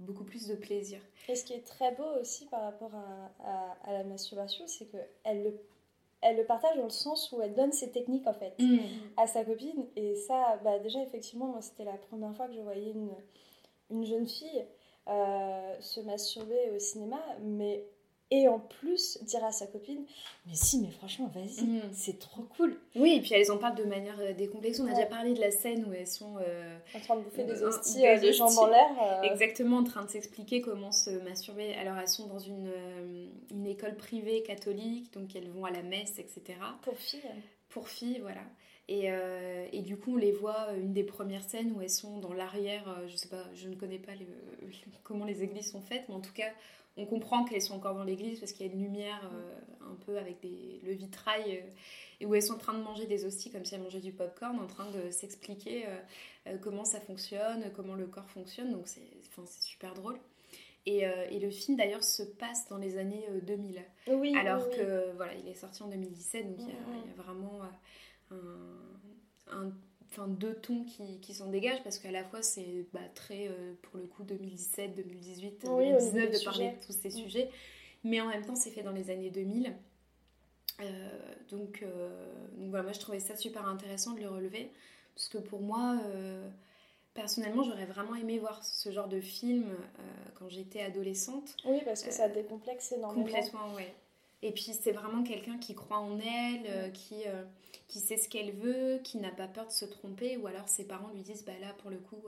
beaucoup 0.00 0.24
plus 0.24 0.48
de 0.48 0.56
plaisir. 0.56 0.98
Et 1.28 1.36
ce 1.36 1.44
qui 1.44 1.52
est 1.52 1.64
très 1.64 1.94
beau 1.94 2.20
aussi 2.20 2.46
par 2.46 2.62
rapport 2.62 2.90
à, 2.92 3.30
à, 3.44 3.76
à 3.84 3.92
la 3.92 4.02
masturbation, 4.02 4.66
c'est 4.66 4.86
qu'elle 4.86 5.44
le 5.44 5.54
elle 6.22 6.36
le 6.36 6.44
partage 6.44 6.76
dans 6.76 6.84
le 6.84 6.90
sens 6.90 7.30
où 7.32 7.42
elle 7.42 7.54
donne 7.54 7.72
ses 7.72 7.90
techniques 7.90 8.26
en 8.26 8.32
fait 8.32 8.54
mm. 8.58 8.78
à 9.16 9.26
sa 9.26 9.44
copine 9.44 9.86
et 9.96 10.14
ça 10.14 10.58
bah, 10.64 10.78
déjà 10.78 11.02
effectivement 11.02 11.46
moi 11.46 11.60
c'était 11.60 11.84
la 11.84 11.96
première 12.08 12.34
fois 12.34 12.46
que 12.46 12.54
je 12.54 12.60
voyais 12.60 12.90
une, 12.92 13.10
une 13.90 14.04
jeune 14.04 14.26
fille 14.26 14.64
euh, 15.08 15.74
se 15.80 16.00
masturber 16.00 16.70
au 16.74 16.78
cinéma 16.78 17.20
mais 17.40 17.84
et 18.32 18.48
en 18.48 18.58
plus 18.58 19.18
dire 19.22 19.44
à 19.44 19.52
sa 19.52 19.66
copine 19.66 20.06
mais 20.46 20.54
si 20.54 20.80
mais 20.80 20.90
franchement 20.90 21.30
vas-y 21.34 21.64
mm. 21.64 21.90
c'est 21.92 22.18
trop 22.18 22.42
cool. 22.56 22.78
Oui 22.96 23.12
et 23.12 23.20
puis 23.20 23.34
elles 23.34 23.52
en 23.52 23.58
parlent 23.58 23.76
de 23.76 23.84
manière 23.84 24.18
euh, 24.20 24.32
décomplexée. 24.32 24.80
On 24.80 24.86
a 24.86 24.94
déjà 24.94 25.06
parlé 25.06 25.34
de 25.34 25.40
la 25.40 25.50
scène 25.50 25.84
où 25.86 25.92
elles 25.92 26.06
sont 26.06 26.36
euh, 26.38 26.78
en 26.94 27.00
train 27.00 27.16
de 27.16 27.20
bouffer 27.20 27.44
des 27.44 27.62
hosties 27.62 28.00
des 28.00 28.32
jambes 28.32 28.56
en 28.56 28.66
l'air 28.68 29.22
exactement 29.22 29.78
en 29.78 29.84
train 29.84 30.04
de 30.04 30.10
s'expliquer 30.10 30.62
comment 30.62 30.92
se 30.92 31.10
masturber. 31.10 31.74
Alors 31.74 31.98
elles 31.98 32.08
sont 32.08 32.26
dans 32.26 32.38
une, 32.38 32.72
une 33.50 33.66
école 33.66 33.96
privée 33.96 34.42
catholique 34.42 35.12
donc 35.12 35.36
elles 35.36 35.50
vont 35.50 35.66
à 35.66 35.70
la 35.70 35.82
messe 35.82 36.18
etc 36.18 36.58
pour 36.80 36.96
filles. 36.96 37.20
Pour 37.68 37.88
filles 37.88 38.20
voilà. 38.22 38.40
Et, 38.88 39.08
et, 39.72 39.80
du 39.80 39.96
coup, 39.96 40.14
on 40.14 40.16
les 40.16 40.32
voit, 40.32 40.72
une 40.74 40.92
des 40.92 41.04
premières 41.04 41.44
scènes 41.44 41.72
où 41.72 41.80
elles 41.80 41.88
sont 41.88 42.18
dans 42.18 42.34
l'arrière, 42.34 42.84
je 43.06 43.16
sais 43.16 43.28
pas, 43.28 43.44
je 43.54 43.68
ne 43.68 43.74
connais 43.74 43.98
pas 43.98 44.12
comment 45.02 45.24
les 45.24 45.42
églises 45.42 45.70
sont 45.70 45.80
faites, 45.80 46.02
mais 46.08 46.14
en 46.14 46.20
tout 46.20 46.32
cas, 46.34 46.50
on 46.96 47.06
comprend 47.06 47.44
qu'elles 47.44 47.62
sont 47.62 47.74
encore 47.74 47.94
dans 47.94 48.04
l'église 48.04 48.38
parce 48.40 48.52
qu'il 48.52 48.66
y 48.66 48.68
a 48.68 48.72
une 48.72 48.82
lumière 48.82 49.20
euh, 49.32 49.90
un 49.90 49.94
peu 50.06 50.18
avec 50.18 50.40
des, 50.40 50.80
le 50.84 50.92
vitrail 50.92 51.58
euh, 51.58 51.70
et 52.20 52.26
où 52.26 52.34
elles 52.34 52.42
sont 52.42 52.54
en 52.54 52.58
train 52.58 52.74
de 52.74 52.82
manger 52.82 53.06
des 53.06 53.24
hosties 53.24 53.50
comme 53.50 53.64
si 53.64 53.74
elles 53.74 53.82
mangeaient 53.82 54.00
du 54.00 54.12
popcorn, 54.12 54.58
en 54.58 54.66
train 54.66 54.90
de 54.90 55.10
s'expliquer 55.10 55.86
euh, 56.46 56.58
comment 56.60 56.84
ça 56.84 57.00
fonctionne, 57.00 57.70
comment 57.74 57.94
le 57.94 58.06
corps 58.06 58.28
fonctionne. 58.28 58.72
Donc 58.72 58.88
c'est 58.88 59.00
super 59.60 59.94
drôle. 59.94 60.18
Et, 60.84 61.02
et, 61.02 61.38
le 61.38 61.48
film 61.50 61.76
d'ailleurs 61.76 62.02
se 62.02 62.24
passe 62.24 62.66
dans 62.68 62.76
les 62.76 62.98
années 62.98 63.24
2000. 63.44 63.84
Oui. 64.08 64.34
Alors 64.36 64.68
que 64.68 65.12
voilà, 65.14 65.32
il 65.34 65.46
est 65.46 65.54
sorti 65.54 65.80
en 65.84 65.86
2017, 65.86 66.48
donc 66.48 66.56
il, 66.58 66.66
y 66.66 66.72
a, 66.72 66.74
il, 67.04 67.08
y 67.08 67.20
a, 67.20 67.22
vraiment 67.22 67.60
un, 68.32 68.36
un 69.52 69.72
enfin, 70.12 70.28
deux 70.28 70.54
tons 70.54 70.84
qui, 70.84 71.18
qui 71.20 71.34
s'en 71.34 71.48
dégagent 71.48 71.82
parce 71.82 71.98
qu'à 71.98 72.10
la 72.10 72.24
fois 72.24 72.42
c'est 72.42 72.86
bah, 72.92 73.00
très 73.14 73.50
pour 73.82 73.98
le 73.98 74.06
coup 74.06 74.22
2017, 74.22 74.94
2018, 74.94 75.66
oui, 75.68 75.90
2019 75.90 76.30
de 76.30 76.44
parler 76.44 76.68
de 76.70 76.86
tous 76.86 76.92
ces 76.92 77.08
mm. 77.08 77.24
sujets, 77.24 77.50
mais 78.04 78.20
en 78.20 78.28
même 78.28 78.44
temps 78.44 78.56
c'est 78.56 78.70
fait 78.70 78.82
dans 78.82 78.92
les 78.92 79.10
années 79.10 79.30
2000. 79.30 79.74
Euh, 80.80 80.84
donc, 81.50 81.84
donc, 82.56 82.70
voilà, 82.70 82.82
moi 82.82 82.92
je 82.92 83.00
trouvais 83.00 83.20
ça 83.20 83.36
super 83.36 83.66
intéressant 83.66 84.12
de 84.12 84.20
le 84.20 84.28
relever 84.28 84.70
parce 85.14 85.28
que 85.28 85.38
pour 85.38 85.60
moi, 85.60 85.98
euh, 86.06 86.48
personnellement, 87.14 87.62
j'aurais 87.62 87.86
vraiment 87.86 88.14
aimé 88.14 88.38
voir 88.38 88.64
ce 88.64 88.90
genre 88.90 89.08
de 89.08 89.20
film 89.20 89.70
euh, 89.70 90.02
quand 90.38 90.48
j'étais 90.48 90.82
adolescente. 90.82 91.56
Oui, 91.64 91.80
parce 91.84 92.02
que 92.02 92.10
ça 92.10 92.28
décomplexe 92.28 92.92
énormément. 92.92 93.24
Complètement, 93.24 93.74
ouais. 93.74 93.94
Et 94.42 94.52
puis 94.52 94.72
c'est 94.72 94.92
vraiment 94.92 95.22
quelqu'un 95.22 95.58
qui 95.58 95.74
croit 95.74 95.98
en 95.98 96.18
elle, 96.18 96.92
qui, 96.92 97.22
qui 97.86 98.00
sait 98.00 98.16
ce 98.16 98.28
qu'elle 98.28 98.52
veut, 98.52 99.00
qui 99.04 99.18
n'a 99.18 99.30
pas 99.30 99.46
peur 99.46 99.66
de 99.66 99.72
se 99.72 99.84
tromper, 99.84 100.36
ou 100.36 100.46
alors 100.48 100.68
ses 100.68 100.84
parents 100.86 101.10
lui 101.14 101.22
disent 101.22 101.44
bah 101.44 101.52
là 101.60 101.72
pour 101.78 101.90
le 101.90 101.98
coup, 101.98 102.22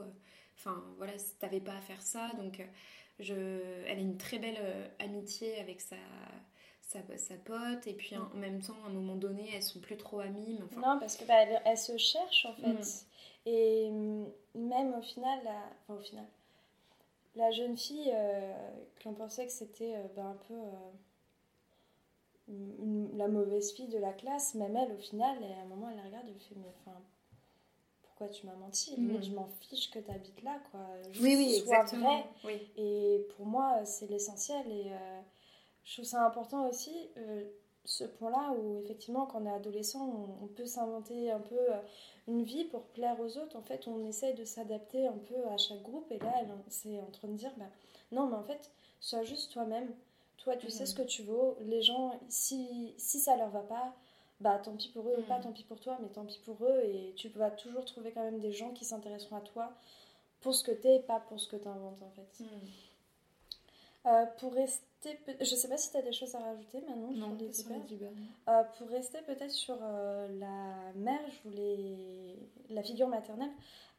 enfin 0.57 0.81
voilà, 0.97 1.11
t'avais 1.39 1.59
pas 1.59 1.73
à 1.73 1.81
faire 1.81 2.01
ça. 2.01 2.31
Donc 2.37 2.65
je, 3.19 3.33
elle 3.85 3.97
a 3.97 4.01
une 4.01 4.17
très 4.17 4.39
belle 4.39 4.59
amitié 4.99 5.59
avec 5.59 5.81
sa 5.81 5.97
sa, 6.87 6.99
sa, 7.17 7.35
pote 7.35 7.87
et 7.87 7.93
puis 7.93 8.15
en 8.15 8.29
même 8.35 8.61
temps 8.61 8.75
à 8.85 8.89
un 8.89 8.93
moment 8.93 9.15
donné 9.15 9.49
elles 9.55 9.63
sont 9.63 9.79
plus 9.79 9.97
trop 9.97 10.19
amies 10.19 10.59
enfin... 10.63 10.81
non 10.81 10.99
parce 10.99 11.17
que 11.17 11.25
bah, 11.25 11.41
elle, 11.41 11.61
elle, 11.65 11.77
se 11.77 11.97
cherche 11.97 12.45
en 12.45 12.53
fait 12.53 12.67
mm. 12.67 13.47
et 13.47 13.89
mm, 13.89 14.25
même 14.55 14.93
au 14.93 15.01
final 15.01 15.39
la, 15.43 15.63
enfin, 15.87 15.99
au 15.99 16.03
final 16.03 16.25
la 17.35 17.51
jeune 17.51 17.75
fille 17.75 18.11
euh, 18.13 18.53
qu'on 19.03 19.13
pensait 19.13 19.45
que 19.45 19.51
c'était 19.51 19.95
euh, 19.95 20.07
bah, 20.15 20.25
un 20.25 20.37
peu 20.47 20.53
euh, 22.49 23.07
la 23.15 23.27
mauvaise 23.27 23.73
fille 23.73 23.87
de 23.87 23.97
la 23.97 24.13
classe 24.13 24.55
même 24.55 24.75
elle 24.75 24.91
au 24.91 24.97
final 24.97 25.37
et 25.43 25.53
à 25.53 25.61
un 25.61 25.65
moment 25.65 25.89
elle 25.89 25.97
la 25.97 26.03
regarde 26.03 26.25
elle 26.27 26.39
fait 26.39 26.55
mais 26.55 26.71
enfin 26.79 26.97
pourquoi 28.03 28.29
tu 28.29 28.45
m'as 28.45 28.55
menti? 28.55 28.99
Mm. 28.99 29.21
je 29.21 29.31
m'en 29.31 29.47
fiche 29.59 29.91
que 29.91 29.99
tu 29.99 30.11
habites 30.11 30.41
là 30.43 30.59
quoi 30.71 30.81
oui 31.21 31.35
oui 31.35 31.55
exactement 31.57 32.23
vrai. 32.43 32.61
et 32.77 33.27
pour 33.35 33.45
moi 33.45 33.83
c'est 33.83 34.09
l'essentiel 34.09 34.71
et 34.71 34.91
je 35.85 35.93
trouve 35.93 36.05
ça 36.05 36.25
important 36.25 36.67
aussi, 36.67 37.09
euh, 37.17 37.43
ce 37.85 38.03
point-là, 38.03 38.53
où 38.57 38.81
effectivement, 38.83 39.27
quand 39.27 39.41
on 39.41 39.45
est 39.45 39.53
adolescent, 39.53 40.27
on, 40.41 40.47
peut 40.47 40.65
s'inventer 40.65 41.31
un 41.31 41.39
peu 41.39 41.55
euh, 41.55 41.79
une 42.27 42.43
vie 42.43 42.65
pour 42.65 42.85
plaire 42.87 43.19
aux 43.19 43.37
autres. 43.37 43.55
En 43.55 43.61
fait, 43.61 43.87
on 43.87 44.03
essaye 44.03 44.33
de 44.33 44.43
s'adapter 44.43 45.05
un 45.05 45.17
peu 45.17 45.35
à 45.47 45.57
chaque 45.57 45.83
groupe. 45.83 46.11
Et 46.11 46.17
là, 46.17 46.33
c'est 46.67 46.99
en 46.99 47.11
train 47.11 47.27
de 47.27 47.35
dire, 47.35 47.51
bah, 47.57 47.69
non, 48.11 48.27
mais 48.27 48.35
en 48.35 48.43
fait, 48.43 48.71
sois 48.99 49.23
juste 49.23 49.53
toi-même. 49.53 49.93
Toi, 50.37 50.55
tu 50.57 50.69
sais 50.69 50.85
ce 50.85 50.93
que 50.93 51.01
tu 51.01 51.23
vaux. 51.23 51.57
Les 51.61 51.81
gens, 51.81 52.19
si, 52.29 52.93
si 52.97 53.19
ça 53.19 53.35
leur 53.35 53.49
va 53.49 53.61
pas, 53.61 53.93
bah 54.41 54.59
tant 54.59 54.75
pis 54.75 54.89
pour 54.89 55.07
eux, 55.07 55.23
pas 55.27 55.37
mhm. 55.37 55.43
tant 55.43 55.51
pis 55.51 55.63
pour 55.63 55.79
toi, 55.79 55.97
mais 56.01 56.09
tant 56.09 56.25
pis 56.25 56.39
pour 56.45 56.57
eux. 56.63 56.81
Et 56.83 57.13
tu 57.15 57.29
vas 57.29 57.51
toujours 57.51 57.85
trouver 57.85 58.11
quand 58.11 58.23
même 58.23 58.39
des 58.39 58.51
gens 58.51 58.71
qui 58.71 58.85
s'intéresseront 58.85 59.37
à 59.37 59.41
toi 59.41 59.71
pour 60.41 60.53
ce 60.53 60.63
que 60.63 60.71
tu 60.71 60.87
es, 60.87 60.99
pas 60.99 61.19
pour 61.21 61.39
ce 61.39 61.47
que 61.47 61.55
tu 61.55 61.67
inventes, 61.67 62.01
en 62.01 62.11
fait. 62.11 62.43
Mhm. 62.43 62.47
Euh, 64.07 64.25
pour 64.37 64.53
rester 64.53 64.85
je 65.39 65.55
sais 65.55 65.67
pas 65.67 65.77
si 65.77 65.91
tu 65.91 65.97
as 65.97 66.01
des 66.01 66.11
choses 66.11 66.33
à 66.35 66.39
rajouter 66.39 66.81
maintenant. 66.81 67.11
Non, 67.11 67.37
euh, 68.47 68.63
pour 68.77 68.87
rester 68.89 69.19
peut-être 69.21 69.51
sur 69.51 69.77
euh, 69.81 70.27
la 70.39 70.93
mère, 70.95 71.19
je 71.27 71.49
voulais 71.49 72.35
la 72.69 72.83
figure 72.83 73.07
maternelle. 73.07 73.51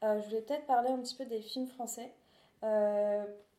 Euh, 0.03 0.19
je 0.21 0.27
voulais 0.27 0.41
peut-être 0.41 0.65
parler 0.65 0.89
un 0.89 0.99
petit 0.99 1.15
peu 1.15 1.25
des 1.25 1.41
films 1.41 1.67
français 1.67 2.11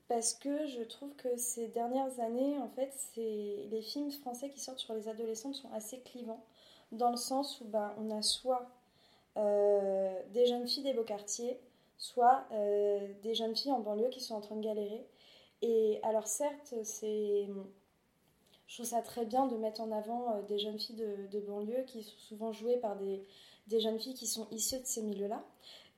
parce 0.09 0.35
que 0.35 0.67
je 0.67 0.83
trouve 0.83 1.15
que 1.17 1.37
ces 1.37 1.69
dernières 1.69 2.21
années, 2.21 2.59
en 2.59 2.69
fait, 2.69 2.93
les 3.17 3.83
films 3.83 4.11
français 4.11 4.49
qui 4.51 4.61
sortent 4.61 4.79
sur 4.79 4.95
les 4.95 5.09
adolescentes 5.09 5.55
sont 5.55 5.71
assez 5.73 6.01
clivants 6.01 6.45
dans 6.93 7.11
le 7.11 7.17
sens 7.17 7.61
où 7.61 7.65
ben, 7.65 7.95
on 7.99 8.11
a 8.11 8.23
soit 8.23 8.67
des 9.37 10.47
jeunes 10.47 10.67
filles 10.67 10.83
des 10.83 10.95
beaux 10.95 11.05
quartiers, 11.05 11.61
soit 11.97 12.47
des 13.23 13.35
jeunes 13.35 13.55
filles 13.55 13.73
en 13.73 13.81
banlieue 13.81 14.09
qui 14.09 14.21
sont 14.21 14.35
en 14.35 14.41
train 14.41 14.57
de 14.57 14.65
galérer. 14.65 15.07
Et 15.63 16.01
alors 16.03 16.27
certes. 16.27 16.75
Je 18.69 18.75
trouve 18.75 18.87
ça 18.87 19.01
très 19.01 19.25
bien 19.25 19.47
de 19.47 19.57
mettre 19.57 19.81
en 19.81 19.91
avant 19.91 20.37
euh, 20.37 20.43
des 20.43 20.59
jeunes 20.59 20.79
filles 20.79 20.97
de, 20.97 21.41
banlieue 21.41 21.83
qui 21.87 22.03
sont 22.03 22.19
souvent 22.19 22.53
jouées 22.53 22.77
par 22.77 22.97
des, 22.97 23.25
des, 23.67 23.81
jeunes 23.81 23.99
filles 23.99 24.15
qui 24.15 24.27
sont 24.27 24.47
issues 24.51 24.79
de 24.79 24.85
ces 24.85 25.03
milieux-là. 25.03 25.43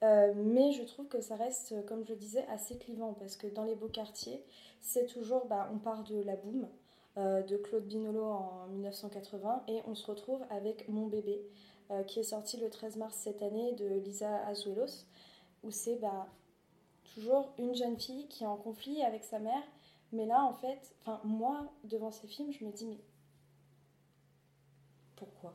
Euh, 0.02 0.32
mais 0.34 0.72
je 0.72 0.82
trouve 0.82 1.08
que 1.08 1.20
ça 1.20 1.36
reste, 1.36 1.74
comme 1.86 2.04
je 2.04 2.10
le 2.10 2.16
disais, 2.16 2.46
assez 2.48 2.76
clivant 2.78 3.12
parce 3.12 3.36
que 3.36 3.46
dans 3.46 3.64
les 3.64 3.74
beaux 3.74 3.88
quartiers, 3.88 4.42
c'est 4.80 5.06
toujours, 5.06 5.46
bah, 5.46 5.68
on 5.72 5.78
part 5.78 6.04
de 6.04 6.22
La 6.22 6.36
Boum 6.36 6.66
euh, 7.18 7.42
de 7.42 7.56
Claude 7.56 7.86
Binolo 7.86 8.24
en 8.24 8.66
1980 8.68 9.64
et 9.68 9.82
on 9.86 9.94
se 9.94 10.06
retrouve 10.06 10.42
avec 10.50 10.88
Mon 10.88 11.06
bébé 11.06 11.40
qui 12.06 12.20
est 12.20 12.22
sorti 12.22 12.56
le 12.56 12.70
13 12.70 12.98
mars 12.98 13.16
cette 13.16 13.42
année 13.42 13.72
de 13.72 13.84
Lisa 13.84 14.46
Azuelos 14.46 15.06
où 15.64 15.72
c'est 15.72 15.96
bah, 15.96 16.28
toujours 17.14 17.52
une 17.58 17.74
jeune 17.74 17.98
fille 17.98 18.28
qui 18.28 18.44
est 18.44 18.46
en 18.46 18.56
conflit 18.56 19.02
avec 19.02 19.24
sa 19.24 19.38
mère. 19.38 19.62
Mais 20.12 20.26
là, 20.26 20.44
en 20.44 20.52
fait, 20.52 20.94
moi, 21.24 21.66
devant 21.84 22.10
ces 22.10 22.26
films, 22.26 22.52
je 22.52 22.64
me 22.64 22.72
dis, 22.72 22.86
mais 22.86 23.00
pourquoi? 25.16 25.54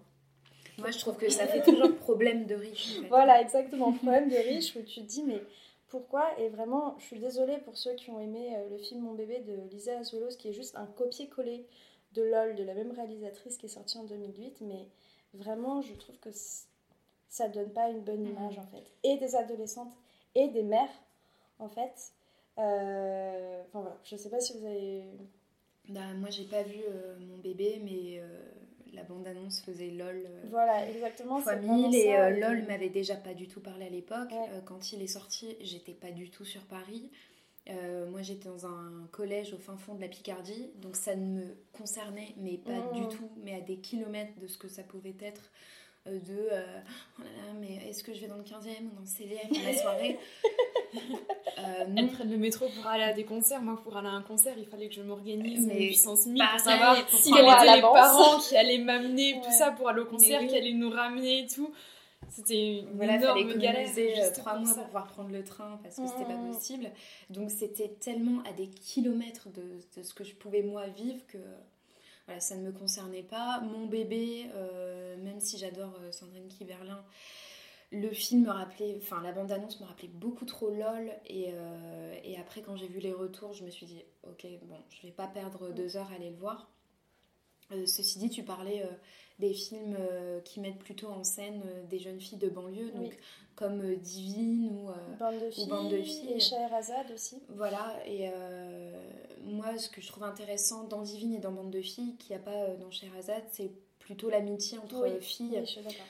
Moi, 0.77 0.91
je 0.91 0.99
trouve 0.99 1.17
que 1.17 1.29
ça 1.29 1.47
fait 1.47 1.61
toujours 1.61 1.95
problème 1.97 2.45
de 2.45 2.55
riche. 2.55 2.99
Voilà, 3.09 3.41
exactement, 3.41 3.91
problème 3.93 4.29
de 4.29 4.35
riche 4.35 4.75
où 4.75 4.81
tu 4.81 5.01
te 5.01 5.05
dis, 5.05 5.23
mais 5.23 5.41
pourquoi? 5.87 6.37
Et 6.39 6.49
vraiment, 6.49 6.95
je 6.99 7.05
suis 7.05 7.19
désolée 7.19 7.57
pour 7.59 7.77
ceux 7.77 7.93
qui 7.93 8.09
ont 8.09 8.19
aimé 8.19 8.53
euh, 8.55 8.69
le 8.69 8.77
film 8.77 9.01
Mon 9.01 9.13
bébé 9.13 9.39
de 9.39 9.55
Lisa 9.71 9.97
Azuelos, 9.99 10.35
qui 10.37 10.49
est 10.49 10.53
juste 10.53 10.75
un 10.75 10.85
copier-coller 10.85 11.65
de 12.13 12.23
LOL, 12.23 12.55
de 12.55 12.63
la 12.63 12.73
même 12.73 12.91
réalisatrice 12.91 13.57
qui 13.57 13.67
est 13.67 13.69
sortie 13.69 13.97
en 13.97 14.03
2008, 14.03 14.57
mais 14.61 14.87
vraiment, 15.33 15.81
je 15.81 15.93
trouve 15.93 16.17
que 16.19 16.29
ça 17.29 17.47
donne 17.49 17.71
pas 17.71 17.89
une 17.89 18.01
bonne 18.01 18.25
image, 18.25 18.57
en 18.57 18.65
fait. 18.67 18.91
Et 19.03 19.17
des 19.17 19.35
adolescentes 19.35 19.93
et 20.35 20.49
des 20.49 20.63
mères 20.63 20.89
en 21.59 21.69
fait. 21.69 22.13
Euh, 22.57 23.61
enfin 23.67 23.81
voilà, 23.81 23.97
je 24.03 24.15
sais 24.15 24.29
pas 24.29 24.39
si 24.39 24.57
vous 24.57 24.65
avez. 24.65 25.03
Bah, 25.89 26.13
moi 26.15 26.29
j'ai 26.29 26.45
pas 26.45 26.63
vu 26.63 26.79
euh, 26.87 27.17
mon 27.19 27.37
bébé, 27.37 27.81
mais 27.83 28.19
euh, 28.19 28.41
la 28.95 29.03
bande-annonce 29.03 29.61
faisait 29.61 29.91
LOL. 29.91 30.27
voilà, 30.49 30.89
exactement. 30.89 31.39
Famille 31.39 31.95
et 31.95 32.13
LOL 32.39 32.63
m'avait 32.67 32.89
déjà 32.89 33.15
pas 33.15 33.33
du 33.33 33.47
tout 33.47 33.61
parlé 33.61 33.85
à 33.85 33.89
l'époque. 33.89 34.33
quand 34.65 34.91
il 34.91 35.01
est 35.01 35.07
sorti, 35.07 35.55
j'étais 35.61 35.93
pas 35.93 36.11
du 36.11 36.29
tout 36.29 36.45
sur 36.45 36.61
Paris. 36.61 37.09
moi 38.09 38.21
j'étais 38.21 38.49
dans 38.49 38.65
un 38.65 39.07
collège 39.11 39.53
au 39.53 39.57
fin 39.57 39.77
fond 39.77 39.95
de 39.95 40.01
la 40.01 40.07
Picardie, 40.07 40.71
donc 40.81 40.95
ça 40.95 41.15
ne 41.15 41.39
me 41.39 41.57
concernait 41.73 42.33
mais 42.37 42.57
pas 42.57 42.93
du 42.93 43.01
mmh. 43.01 43.09
tout, 43.09 43.29
mais 43.43 43.55
à 43.55 43.61
des 43.61 43.77
kilomètres 43.77 44.39
de 44.39 44.47
ce 44.47 44.57
que 44.57 44.67
ça 44.67 44.83
pouvait 44.83 45.15
être 45.21 45.51
de 46.05 46.49
oh 46.49 47.21
là 47.23 47.25
là, 47.25 47.53
mais 47.59 47.89
est-ce 47.89 48.03
que 48.03 48.13
je 48.13 48.21
vais 48.21 48.27
dans 48.27 48.37
le 48.37 48.43
15e 48.43 48.85
ou 48.85 48.95
dans 48.95 49.01
le 49.01 49.07
16e 49.07 49.65
la 49.65 49.77
soirée 49.77 50.19
euh, 51.59 52.07
prenne 52.07 52.31
le 52.31 52.37
métro 52.37 52.67
pour 52.75 52.87
aller 52.87 53.03
à 53.03 53.13
des 53.13 53.23
concerts. 53.23 53.61
Moi, 53.61 53.79
pour 53.83 53.97
aller 53.97 54.07
à 54.07 54.11
un 54.11 54.21
concert, 54.21 54.53
il 54.57 54.65
fallait 54.65 54.87
que 54.87 54.95
je 54.95 55.01
m'organise 55.01 55.65
mais 55.65 55.87
puissance 55.87 56.27
1000 56.27 56.43
pour 56.51 56.59
savoir 56.59 57.09
si 57.09 57.31
quels 57.31 57.45
étaient 57.45 57.75
les 57.75 57.81
parents 57.81 58.39
qui 58.39 58.55
allaient 58.55 58.77
m'amener, 58.77 59.41
tout 59.43 59.51
ça 59.51 59.71
pour 59.71 59.89
aller 59.89 60.01
au 60.01 60.05
concert, 60.05 60.45
qui 60.45 60.55
allaient 60.55 60.73
nous 60.73 60.89
ramener 60.89 61.39
et 61.39 61.47
tout. 61.47 61.71
C'était 62.29 62.79
une 62.79 62.95
voilà, 62.95 63.15
énorme 63.15 63.53
galère. 63.53 63.87
Euh, 63.97 64.31
trois 64.33 64.57
mois 64.57 64.73
pour 64.73 64.85
pouvoir 64.85 65.07
prendre 65.07 65.29
le 65.29 65.43
train 65.43 65.79
parce 65.83 65.95
que 65.97 66.07
c'était 66.07 66.25
pas 66.25 66.37
mmh. 66.37 66.51
possible. 66.51 66.91
Donc 67.29 67.51
c'était 67.51 67.89
tellement 67.99 68.41
à 68.49 68.53
des 68.53 68.67
kilomètres 68.67 69.49
de, 69.49 69.79
de, 69.95 70.03
ce 70.03 70.13
que 70.13 70.23
je 70.23 70.33
pouvais 70.33 70.63
moi 70.63 70.87
vivre 70.87 71.19
que 71.27 71.37
voilà, 72.25 72.39
ça 72.41 72.55
ne 72.55 72.63
me 72.63 72.71
concernait 72.71 73.23
pas. 73.23 73.61
Mon 73.61 73.85
bébé, 73.85 74.45
euh, 74.55 75.15
même 75.17 75.39
si 75.39 75.57
j'adore 75.57 75.93
euh, 76.01 76.11
Sandrine 76.11 76.47
Kiberlin, 76.47 77.03
le 77.91 78.09
film 78.09 78.45
me 78.45 78.51
rappelait, 78.51 78.97
enfin 79.01 79.21
la 79.21 79.31
bande-annonce 79.31 79.79
me 79.79 79.85
rappelait 79.85 80.09
beaucoup 80.09 80.45
trop 80.45 80.69
LOL 80.69 81.11
et, 81.27 81.51
euh, 81.53 82.15
et 82.23 82.37
après 82.37 82.61
quand 82.61 82.75
j'ai 82.75 82.87
vu 82.87 82.99
les 82.99 83.13
retours 83.13 83.53
je 83.53 83.63
me 83.63 83.69
suis 83.69 83.85
dit 83.85 84.01
ok 84.23 84.45
bon 84.63 84.77
je 84.89 85.05
vais 85.05 85.13
pas 85.13 85.27
perdre 85.27 85.69
deux 85.71 85.95
heures 85.97 86.11
à 86.11 86.15
aller 86.15 86.31
le 86.31 86.35
voir. 86.35 86.69
Euh, 87.71 87.85
ceci 87.87 88.19
dit 88.19 88.29
tu 88.29 88.43
parlais 88.43 88.83
euh, 88.83 88.91
des 89.39 89.53
films 89.53 89.97
qui 90.43 90.59
mettent 90.59 90.79
plutôt 90.79 91.07
en 91.09 91.23
scène 91.23 91.61
des 91.89 91.99
jeunes 91.99 92.19
filles 92.19 92.37
de 92.37 92.49
banlieue 92.49 92.91
donc 92.91 93.17
comme 93.55 93.95
Divine 93.95 94.67
ou 94.67 94.89
Bande 95.19 95.39
de 95.39 95.49
filles, 95.49 95.67
Bande 95.67 95.91
de 95.91 96.01
filles. 96.01 96.33
et 96.33 96.39
Scheherazade 96.39 97.11
aussi. 97.13 97.41
Voilà 97.49 97.95
et 98.05 98.29
moi 99.45 99.77
ce 99.77 99.89
que 99.89 100.01
je 100.01 100.07
trouve 100.07 100.23
intéressant 100.23 100.83
dans 100.83 101.01
Divine 101.01 101.33
et 101.33 101.39
dans 101.39 101.51
Bande 101.51 101.71
de 101.71 101.81
filles 101.81 102.15
qu'il 102.17 102.35
n'y 102.35 102.41
a 102.41 102.43
pas 102.43 102.75
dans 102.75 102.91
Scheherazade 102.91 103.43
c'est 103.51 103.71
plutôt 103.99 104.29
l'amitié 104.29 104.77
entre 104.77 105.07
filles. 105.21 105.51
Oui, 105.53 105.59
je 105.61 105.65
suis 105.65 105.81
d'accord 105.81 106.05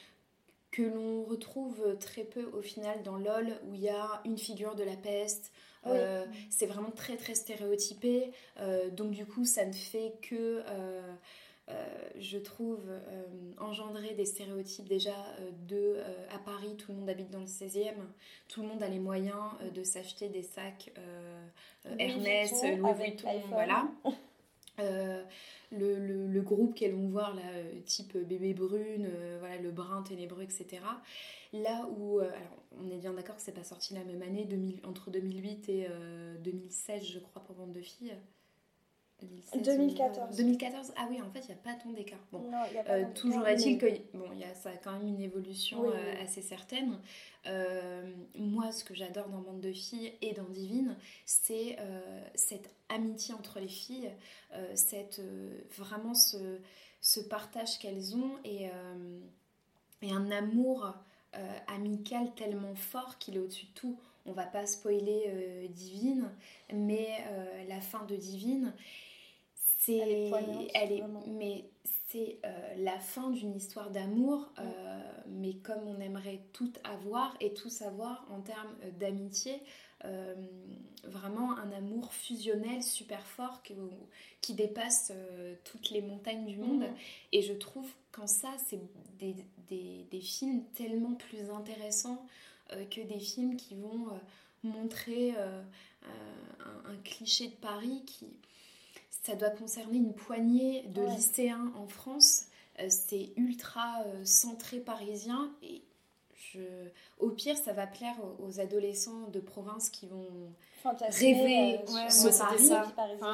que 0.76 0.82
l'on 0.82 1.24
retrouve 1.24 1.98
très 2.00 2.26
peu 2.26 2.50
au 2.52 2.62
final 2.62 3.02
dans 3.02 3.16
LOL, 3.18 3.48
où 3.66 3.76
il 3.76 3.80
y 3.80 3.88
a 3.88 4.22
une 4.26 4.38
figure 4.38 4.76
de 4.76 4.84
la 4.84 4.98
peste. 4.98 5.54
Euh, 5.88 6.26
c'est 6.50 6.66
vraiment 6.66 6.92
très 6.92 7.16
très 7.16 7.34
stéréotypé. 7.34 8.32
Euh, 8.60 8.90
donc 8.90 9.12
du 9.12 9.26
coup, 9.26 9.46
ça 9.46 9.66
ne 9.66 9.74
fait 9.74 10.16
que... 10.22 10.64
Euh, 10.68 11.14
je 12.20 12.38
trouve, 12.38 12.84
engendrer 13.58 14.14
des 14.14 14.26
stéréotypes 14.26 14.88
déjà 14.88 15.16
de 15.68 15.98
à 16.32 16.38
Paris, 16.40 16.76
tout 16.78 16.92
le 16.92 17.00
monde 17.00 17.10
habite 17.10 17.32
dans 17.32 17.40
le 17.40 17.46
16e, 17.46 17.94
tout 18.48 18.62
le 18.62 18.68
monde 18.68 18.84
a 18.84 18.88
les 18.88 19.00
moyens 19.00 19.52
de 19.74 19.84
s'acheter 19.84 20.30
des 20.30 20.44
sacs 20.44 20.92
Hermès, 22.00 22.54
Louis 22.78 22.94
Vuitton, 22.94 23.42
voilà. 23.50 23.88
le, 24.78 26.28
le, 26.28 26.42
groupe 26.42 26.76
qu'elles 26.76 26.94
vont 26.94 27.08
voir, 27.08 27.34
là, 27.34 27.42
type 27.86 28.18
bébé 28.18 28.54
brune, 28.54 29.10
voilà, 29.40 29.58
le 29.58 29.72
brun 29.72 30.04
ténébreux, 30.04 30.44
etc. 30.44 30.82
Là 31.54 31.88
où, 31.98 32.20
alors, 32.20 32.58
on 32.80 32.90
est 32.92 32.98
bien 32.98 33.14
d'accord 33.14 33.36
que 33.36 33.42
c'est 33.42 33.54
pas 33.54 33.64
sorti 33.64 33.94
la 33.94 34.04
même 34.04 34.22
année, 34.22 34.46
2000, 34.46 34.82
entre 34.86 35.10
2008 35.12 35.70
et 35.70 35.88
2016, 36.40 37.06
je 37.06 37.20
crois, 37.20 37.44
pour 37.44 37.56
Bande 37.56 37.74
de 37.74 37.82
filles. 37.82 38.16
2014. 39.64 40.36
2014, 40.36 40.94
ah 40.98 41.08
oui, 41.10 41.22
en 41.22 41.30
fait, 41.32 41.40
il 41.42 41.48
n'y 41.48 41.54
a 41.54 41.64
pas 41.64 41.74
tant 41.74 41.90
d'écart. 41.92 42.20
Bon, 42.32 42.52
euh, 42.90 43.06
toujours 43.16 43.48
est-il 43.48 43.78
que 43.78 43.86
bon, 44.14 44.32
y 44.34 44.44
a, 44.44 44.54
ça 44.54 44.70
a 44.70 44.78
quand 44.78 44.92
même 44.92 45.08
une 45.08 45.22
évolution 45.22 45.90
euh, 45.90 46.24
assez 46.24 46.42
certaine. 46.42 47.00
Euh, 47.48 48.12
moi, 48.38 48.72
ce 48.72 48.84
que 48.84 48.94
j'adore 48.94 49.30
dans 49.30 49.40
Bande 49.40 49.62
de 49.62 49.72
filles 49.72 50.14
et 50.22 50.34
dans 50.34 50.50
Divine, 50.50 50.96
c'est 51.26 51.78
cette 52.34 52.70
amitié 52.90 53.34
entre 53.34 53.60
les 53.60 53.68
filles, 53.68 54.12
cette, 54.74 55.22
vraiment 55.78 56.14
ce, 56.14 56.60
ce 57.02 57.20
partage 57.20 57.80
qu'elles 57.80 58.16
ont 58.16 58.32
et, 58.44 58.70
et, 60.02 60.12
un 60.12 60.32
amour 60.32 60.94
amical 61.68 62.34
tellement 62.36 62.76
fort 62.76 63.18
qu'il 63.18 63.36
est 63.36 63.40
au-dessus 63.40 63.68
de 63.68 63.80
tout. 63.80 64.00
On 64.26 64.32
va 64.32 64.46
pas 64.46 64.66
spoiler 64.66 65.70
Divine, 65.70 66.32
mais 66.74 67.24
la 67.68 67.80
fin 67.80 68.04
de 68.06 68.16
Divine, 68.16 68.74
c'est 69.86 69.98
elle 70.74 70.92
est, 70.92 71.04
mais 71.28 71.66
c'est 72.08 72.40
euh, 72.46 72.76
la 72.78 73.00
fin 73.00 73.30
d'une 73.30 73.56
histoire 73.56 73.90
d'amour 73.90 74.52
euh, 74.60 75.02
mais 75.28 75.56
comme 75.56 75.88
on 75.88 76.00
aimerait 76.00 76.42
tout 76.54 76.72
avoir 76.84 77.36
et 77.40 77.54
tout 77.54 77.70
savoir 77.70 78.26
en 78.32 78.42
termes 78.42 78.76
euh, 78.84 78.92
d'amitié 78.92 79.62
vraiment 81.04 81.58
un 81.58 81.72
amour 81.72 82.14
fusionnel 82.14 82.84
super 82.84 83.26
fort 83.26 83.64
qui, 83.64 83.74
qui 84.40 84.54
dépasse 84.54 85.12
toutes 85.64 85.90
les 85.90 86.04
montagnes 86.04 86.46
du 86.46 86.58
monde. 86.58 86.86
Et 87.32 87.42
je 87.42 87.54
trouve 87.54 87.90
qu'en 88.12 88.28
ça 88.28 88.50
c'est 88.68 88.80
des, 89.18 89.36
des, 89.68 90.06
des, 90.12 90.22
films 90.22 90.64
tellement 90.76 91.16
plus 91.16 91.50
intéressants 91.50 92.24
que 92.70 93.02
des 93.02 93.20
films 93.20 93.56
qui 93.56 93.74
vont 93.74 94.10
montrer 94.62 95.32
un, 95.32 95.66
un, 96.92 96.98
cliché 97.04 97.48
de 97.48 97.56
Paris 97.56 98.04
qui 98.06 98.28
ça 99.26 99.36
doit 99.36 99.50
concerner 99.50 99.98
une 99.98 100.14
poignée 100.14 100.84
de 100.90 101.02
lycéens 101.02 101.72
en 101.76 101.88
France. 101.88 102.44
Euh, 102.80 102.86
c'est 102.90 103.32
ultra 103.38 104.04
euh, 104.06 104.24
centré 104.24 104.80
parisien 104.80 105.52
et 105.64 105.82
je... 106.36 106.60
au 107.18 107.30
pire, 107.30 107.58
ça 107.58 107.74
va 107.74 107.88
plaire 107.88 108.16
aux, 108.40 108.60
adolescents 108.60 109.28
de 109.30 109.40
province 109.40 109.90
qui 109.90 110.06
vont 110.08 110.28
rêver 110.84 111.80
euh, 111.80 111.94
ouais, 111.94 112.10
Ça. 112.10 112.50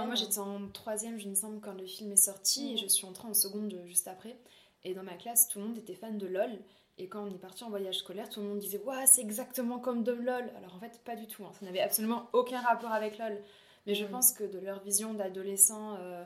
moi, 0.05 0.15
j'étais 0.15 0.39
en 0.39 0.67
troisième, 0.69 1.19
je 1.19 1.27
me 1.27 1.35
semble, 1.35 1.59
quand 1.59 1.73
le 1.73 1.85
film 1.85 2.11
est 2.13 2.15
sorti 2.15 2.71
et 2.71 2.73
mm. 2.75 2.77
je 2.77 2.87
suis 2.87 3.05
entrée 3.05 3.27
en 3.27 3.33
seconde 3.33 3.77
juste 3.85 4.07
après. 4.07 4.37
Et 4.83 4.93
dans 4.93 5.03
ma 5.03 5.15
classe, 5.15 5.49
tout 5.49 5.59
le 5.59 5.65
monde 5.65 5.77
était 5.77 5.95
fan 5.95 6.17
de 6.17 6.25
LOL. 6.25 6.57
Et 6.97 7.09
quand 7.09 7.23
on 7.23 7.29
est 7.33 7.39
parti 7.39 7.63
en 7.63 7.69
voyage 7.69 7.97
scolaire, 7.97 8.29
tout 8.29 8.39
le 8.39 8.47
monde 8.47 8.59
disait 8.59 8.81
Waouh, 8.85 9.05
c'est 9.05 9.21
exactement 9.21 9.79
comme 9.79 10.03
de 10.03 10.13
LOL. 10.13 10.51
Alors 10.57 10.75
en 10.75 10.79
fait, 10.79 11.01
pas 11.03 11.15
du 11.15 11.27
tout. 11.27 11.43
Hein. 11.43 11.51
Ça 11.59 11.65
n'avait 11.65 11.81
absolument 11.81 12.29
aucun 12.31 12.61
rapport 12.61 12.91
avec 12.91 13.17
LOL. 13.17 13.41
Mais 13.85 13.95
je 13.95 14.05
mm. 14.05 14.09
pense 14.09 14.31
que 14.31 14.43
de 14.43 14.59
leur 14.59 14.81
vision 14.83 15.13
d'adolescent, 15.13 15.95
euh, 15.99 16.23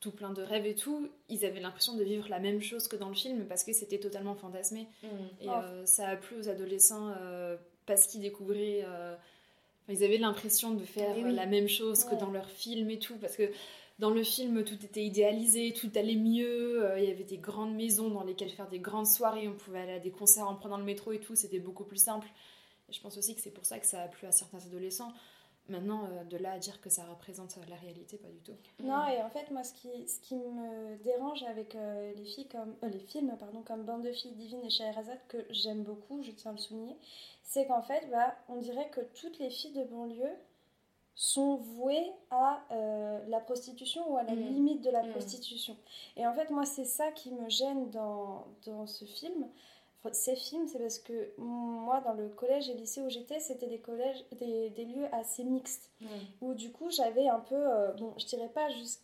tout 0.00 0.10
plein 0.10 0.32
de 0.32 0.42
rêves 0.42 0.66
et 0.66 0.74
tout, 0.74 1.08
ils 1.28 1.44
avaient 1.44 1.60
l'impression 1.60 1.94
de 1.94 2.02
vivre 2.02 2.28
la 2.28 2.38
même 2.38 2.60
chose 2.60 2.88
que 2.88 2.96
dans 2.96 3.08
le 3.08 3.14
film 3.14 3.46
parce 3.46 3.64
que 3.64 3.72
c'était 3.72 3.98
totalement 3.98 4.34
fantasmé. 4.34 4.86
Mm. 5.02 5.06
Et 5.40 5.48
oh. 5.48 5.50
euh, 5.50 5.86
ça 5.86 6.08
a 6.08 6.16
plu 6.16 6.36
aux 6.38 6.48
adolescents 6.48 7.12
euh, 7.20 7.56
parce 7.86 8.06
qu'ils 8.06 8.20
découvraient. 8.20 8.84
ils 9.88 10.04
avaient 10.04 10.18
l'impression 10.18 10.72
de 10.72 10.84
faire 10.84 11.14
eh 11.16 11.22
la 11.22 11.46
même 11.46 11.68
chose 11.68 12.04
que 12.04 12.14
dans 12.14 12.30
leur 12.30 12.48
film 12.48 12.90
et 12.90 12.98
tout. 12.98 13.16
Parce 13.16 13.36
que 13.36 13.50
dans 13.98 14.10
le 14.10 14.22
film, 14.22 14.64
tout 14.64 14.82
était 14.82 15.04
idéalisé, 15.04 15.74
tout 15.74 15.90
allait 15.94 16.14
mieux. 16.14 16.86
Il 16.96 17.04
y 17.04 17.10
avait 17.10 17.24
des 17.24 17.36
grandes 17.38 17.74
maisons 17.74 18.08
dans 18.08 18.22
lesquelles 18.22 18.50
faire 18.50 18.68
des 18.68 18.78
grandes 18.78 19.08
soirées. 19.08 19.48
On 19.48 19.54
pouvait 19.54 19.80
aller 19.80 19.92
à 19.92 19.98
des 19.98 20.10
concerts 20.10 20.48
en 20.48 20.54
prenant 20.54 20.78
le 20.78 20.84
métro 20.84 21.12
et 21.12 21.18
tout. 21.18 21.34
C'était 21.34 21.58
beaucoup 21.58 21.84
plus 21.84 22.02
simple. 22.02 22.28
Et 22.88 22.92
je 22.92 23.00
pense 23.00 23.16
aussi 23.16 23.34
que 23.34 23.40
c'est 23.40 23.50
pour 23.50 23.64
ça 23.64 23.78
que 23.78 23.86
ça 23.86 24.02
a 24.02 24.08
plu 24.08 24.26
à 24.26 24.32
certains 24.32 24.64
adolescents. 24.64 25.12
Maintenant, 25.70 26.04
euh, 26.04 26.24
de 26.24 26.36
là 26.36 26.52
à 26.52 26.58
dire 26.58 26.80
que 26.80 26.90
ça 26.90 27.04
représente 27.04 27.56
la 27.68 27.76
réalité, 27.76 28.18
pas 28.18 28.28
du 28.28 28.40
tout. 28.40 28.56
Non, 28.82 29.06
et 29.06 29.22
en 29.22 29.30
fait, 29.30 29.50
moi, 29.50 29.62
ce 29.62 29.72
qui, 29.72 30.08
ce 30.08 30.20
qui 30.20 30.34
me 30.34 30.96
dérange 31.04 31.42
avec 31.44 31.74
euh, 31.76 32.12
les, 32.16 32.24
filles 32.24 32.48
comme, 32.48 32.74
euh, 32.82 32.88
les 32.88 32.98
films 32.98 33.34
pardon, 33.38 33.62
comme 33.62 33.84
Bande 33.84 34.02
de 34.02 34.12
filles 34.12 34.32
divines 34.32 34.64
et 34.64 34.70
Scheherazade, 34.70 35.20
que 35.28 35.38
j'aime 35.50 35.84
beaucoup, 35.84 36.22
je 36.22 36.32
tiens 36.32 36.50
à 36.50 36.54
le 36.54 36.60
souligner, 36.60 36.96
c'est 37.44 37.66
qu'en 37.66 37.82
fait, 37.82 38.08
bah, 38.10 38.34
on 38.48 38.56
dirait 38.56 38.90
que 38.90 39.00
toutes 39.14 39.38
les 39.38 39.50
filles 39.50 39.72
de 39.72 39.84
banlieue 39.84 40.36
sont 41.14 41.56
vouées 41.56 42.10
à 42.30 42.64
la 43.28 43.40
prostitution 43.40 44.10
ou 44.10 44.16
à 44.16 44.22
la 44.22 44.32
mmh. 44.32 44.40
limite 44.40 44.82
de 44.82 44.90
la 44.90 45.02
mmh. 45.02 45.10
prostitution. 45.10 45.76
Et 46.16 46.26
en 46.26 46.32
fait, 46.32 46.48
moi, 46.50 46.64
c'est 46.64 46.86
ça 46.86 47.12
qui 47.12 47.30
me 47.30 47.48
gêne 47.50 47.90
dans, 47.90 48.46
dans 48.64 48.86
ce 48.86 49.04
film 49.04 49.46
ces 50.12 50.34
films, 50.34 50.66
c'est 50.66 50.78
parce 50.78 50.98
que 50.98 51.32
moi, 51.36 52.00
dans 52.00 52.14
le 52.14 52.28
collège 52.28 52.68
et 52.70 52.74
lycée 52.74 53.02
où 53.02 53.10
j'étais, 53.10 53.38
c'était 53.38 53.66
des 53.66 53.78
collèges, 53.78 54.24
des, 54.32 54.70
des, 54.70 54.84
lieux 54.84 55.06
assez 55.12 55.44
mixtes. 55.44 55.90
Mm. 56.00 56.06
Où 56.40 56.54
du 56.54 56.72
coup, 56.72 56.90
j'avais 56.90 57.28
un 57.28 57.40
peu, 57.40 57.54
euh, 57.54 57.92
bon, 57.92 58.14
je 58.16 58.24
dirais 58.26 58.48
pas 58.48 58.70
juste, 58.70 59.02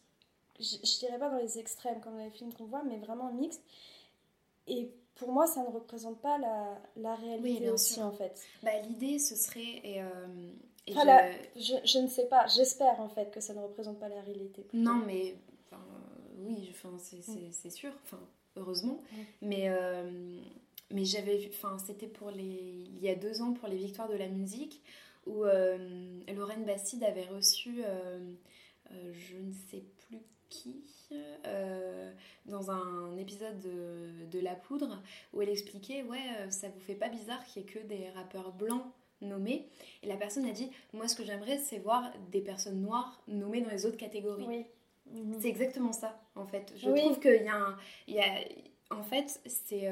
je, 0.59 0.98
dirais 0.98 1.18
pas 1.18 1.28
dans 1.28 1.37
les 1.37 1.59
extrêmes 1.59 2.00
comme 2.00 2.16
dans 2.16 2.24
les 2.24 2.30
films 2.30 2.52
qu'on 2.52 2.64
voit, 2.64 2.82
mais 2.82 2.96
vraiment 2.98 3.30
mixtes. 3.32 3.62
Et 4.66 4.90
pour 5.16 5.32
moi, 5.32 5.46
ça 5.46 5.62
ne 5.62 5.68
représente 5.68 6.18
pas 6.20 6.38
la, 6.38 6.80
la 6.96 7.14
réalité 7.14 7.70
aussi, 7.70 8.02
en 8.02 8.12
fait. 8.12 8.42
Bah, 8.62 8.78
L'idée, 8.88 9.18
ce 9.18 9.37
serait. 9.37 9.80
Et, 9.85 10.00
euh, 10.02 10.06
je... 11.56 11.74
je... 11.85 11.98
ne 11.98 12.06
sais 12.06 12.26
pas, 12.26 12.46
j'espère 12.46 13.00
en 13.00 13.09
fait 13.09 13.30
que 13.30 13.40
ça 13.40 13.52
ne 13.52 13.61
représente 13.61 13.98
pas 13.98 14.09
la 14.09 14.22
réalité. 14.22 14.66
Non, 14.72 15.02
mais. 15.06 15.37
oui, 16.38 16.72
c'est 17.02 17.68
mm. 17.68 17.70
sûr, 17.70 17.92
enfin, 18.02 18.20
heureusement. 18.56 19.02
Mm. 19.12 19.16
Mais. 19.42 19.68
Euh, 19.68 20.40
mais 20.92 21.05
j'avais 21.05 21.51
enfin 21.53 21.79
c'était 21.79 22.07
pour 22.07 22.31
les 22.31 22.85
il 22.87 23.03
y 23.03 23.09
a 23.09 23.14
deux 23.14 23.42
ans 23.42 23.53
pour 23.53 23.68
les 23.68 23.77
victoires 23.77 24.09
de 24.09 24.16
la 24.16 24.29
musique 24.29 24.83
où 25.27 25.44
euh, 25.44 25.79
Lorraine 26.35 26.64
Bastide 26.64 27.03
avait 27.03 27.27
reçu 27.27 27.83
euh, 27.85 28.20
euh, 28.92 29.12
je 29.12 29.37
ne 29.37 29.53
sais 29.53 29.85
plus 30.09 30.20
qui 30.49 30.85
dans 32.46 32.70
un 32.70 33.16
épisode 33.16 33.59
de, 33.61 34.27
de, 34.31 34.40
La 34.40 34.55
Poudre 34.55 35.03
où 35.33 35.42
elle 35.42 35.49
expliquait 35.49 36.03
ouais 36.03 36.51
ça 36.51 36.68
vous 36.68 36.81
fait 36.81 36.94
pas 36.94 37.09
bizarre 37.09 37.44
qu'il 37.46 37.62
y 37.62 37.64
ait 37.64 37.68
que 37.68 37.79
des 37.81 38.09
rappeurs 38.11 38.53
blancs 38.53 38.85
nommés 39.20 39.68
et 40.03 40.07
la 40.09 40.16
personne 40.16 40.44
a 40.46 40.53
dit 40.53 40.70
moi 40.92 41.09
ce 41.09 41.16
que 41.16 41.25
j'aimerais 41.25 41.59
c'est 41.59 41.79
voir 41.79 42.12
des 42.31 42.40
personnes 42.40 42.81
noires 42.81 43.20
nommées 43.29 43.61
dans 43.61 43.70
les 43.70 43.87
autres 43.87 43.96
catégories. 43.96 44.46
Oui. 44.46 44.66
c'est 45.40 45.49
exactement 45.49 45.92
ça 45.92 46.20
en 46.35 46.46
fait. 46.46 46.72
Je 46.77 46.90
trouve 46.90 47.20
qu'il 47.20 47.42
y 47.42 47.49
a 47.49 47.57
un, 47.57 47.77
il 48.07 48.14
y 48.14 48.20
a 48.20 48.35
en 48.90 49.03
fait, 49.03 49.40
c'est 49.46 49.90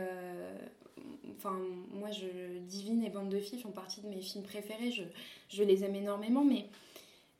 enfin 1.36 1.58
moi 1.92 2.10
je 2.10 2.58
Divine 2.60 3.02
et 3.04 3.10
Bande 3.10 3.28
de 3.28 3.38
filles 3.38 3.60
font 3.60 3.70
partie 3.70 4.00
de 4.00 4.08
mes 4.08 4.20
films 4.20 4.44
préférés. 4.44 4.90
Je, 4.90 5.02
je 5.48 5.62
les 5.62 5.84
aime 5.84 5.94
énormément 5.94 6.44
mais 6.44 6.66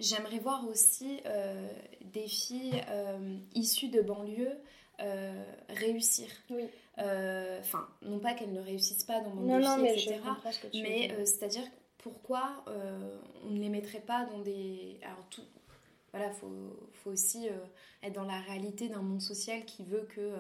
j'aimerais 0.01 0.39
voir 0.39 0.67
aussi 0.69 1.21
euh, 1.27 1.69
des 2.13 2.27
filles 2.27 2.83
euh, 2.89 3.37
issues 3.55 3.89
de 3.89 4.01
banlieue 4.01 4.53
euh, 5.01 5.45
réussir. 5.69 6.29
Oui. 6.51 6.65
Enfin 6.97 7.89
non 8.03 8.21
pas 8.21 8.35
qu'elles 8.35 8.53
ne 8.53 8.61
réussissent 8.61 9.05
pas 9.05 9.21
dans 9.21 9.31
Bande 9.31 9.61
de 9.61 9.65
filles 9.65 9.83
mais 9.83 9.93
etc 9.93 10.21
mais 10.75 11.27
c'est 11.27 11.45
à 11.45 11.49
dire 11.49 11.65
pourquoi 11.99 12.65
on 13.45 13.51
ne 13.51 13.59
les 13.59 13.69
mettrait 13.69 14.01
pas 14.01 14.25
dans 14.27 14.39
des 14.39 14.99
alors 15.03 15.27
tout 15.31 15.43
voilà 16.13 16.31
faut, 16.31 16.53
faut 16.93 17.11
aussi 17.11 17.49
être 18.05 18.13
dans 18.13 18.25
la 18.25 18.41
réalité 18.41 18.89
d'un 18.89 19.03
monde 19.03 19.21
social 19.21 19.65
qui 19.65 19.85
veut 19.85 20.07
que 20.15 20.21
euh, 20.21 20.37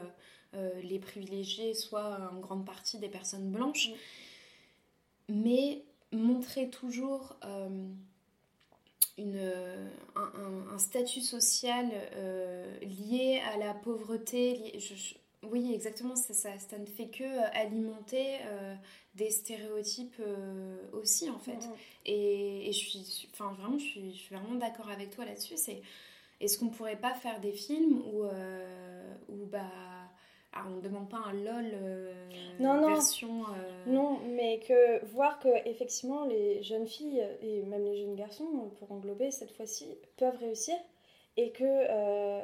les 0.82 0.98
privilégiés 0.98 1.74
soient 1.74 2.30
en 2.32 2.40
grande 2.40 2.64
partie 2.64 2.98
des 2.98 3.08
personnes 3.08 3.50
blanches, 3.50 3.90
mais 5.28 5.84
montrer 6.14 6.70
toujours 6.70 7.36
euh, 7.44 7.88
une, 9.18 9.90
un, 10.16 10.78
statut 10.78 11.20
social 11.20 11.86
euh, 12.14 12.78
lié 12.80 13.40
à 13.52 13.58
la 13.58 13.74
pauvreté. 13.74 14.78
oui, 15.42 15.72
exactement, 15.74 16.16
ça, 16.16 16.34
ça, 16.34 16.78
ne 16.78 16.86
fait 16.86 17.08
que 17.08 17.24
alimenter 17.56 18.38
des 19.14 19.30
stéréotypes 19.30 20.20
aussi, 20.92 21.30
en 21.30 21.38
fait. 21.38 21.68
Et, 22.06 22.70
je 22.72 22.78
suis, 22.78 23.28
enfin, 23.32 23.52
vraiment, 23.52 23.78
je 23.78 23.84
suis, 23.84 24.12
je 24.12 24.18
suis 24.18 24.34
vraiment 24.34 24.54
d'accord 24.54 24.88
avec 24.88 25.10
toi 25.10 25.24
là-dessus. 25.24 25.56
C'est, 25.56 25.82
est-ce 26.40 26.58
qu'on 26.58 26.68
pourrait 26.68 26.98
pas 26.98 27.14
faire 27.14 27.40
des 27.40 27.52
films 27.52 28.02
où, 28.12 28.24
où 29.28 29.46
bah, 29.46 29.70
ah, 30.56 30.64
on 30.68 30.76
ne 30.76 30.80
demande 30.80 31.08
pas 31.08 31.18
un 31.18 31.32
LOL 31.32 31.70
euh, 31.74 32.12
non, 32.60 32.80
non. 32.80 32.94
version. 32.94 33.42
Euh, 33.42 33.90
non, 33.90 34.18
mais 34.28 34.60
que 34.60 35.04
voir 35.06 35.40
que 35.40 35.48
effectivement 35.68 36.24
les 36.24 36.62
jeunes 36.62 36.86
filles 36.86 37.26
et 37.42 37.62
même 37.62 37.84
les 37.84 37.96
jeunes 37.96 38.14
garçons, 38.14 38.70
pour 38.78 38.92
englober 38.92 39.32
cette 39.32 39.50
fois-ci, 39.50 39.88
peuvent 40.16 40.38
réussir 40.38 40.76
et 41.36 41.50
que 41.50 41.64
euh, 41.64 42.40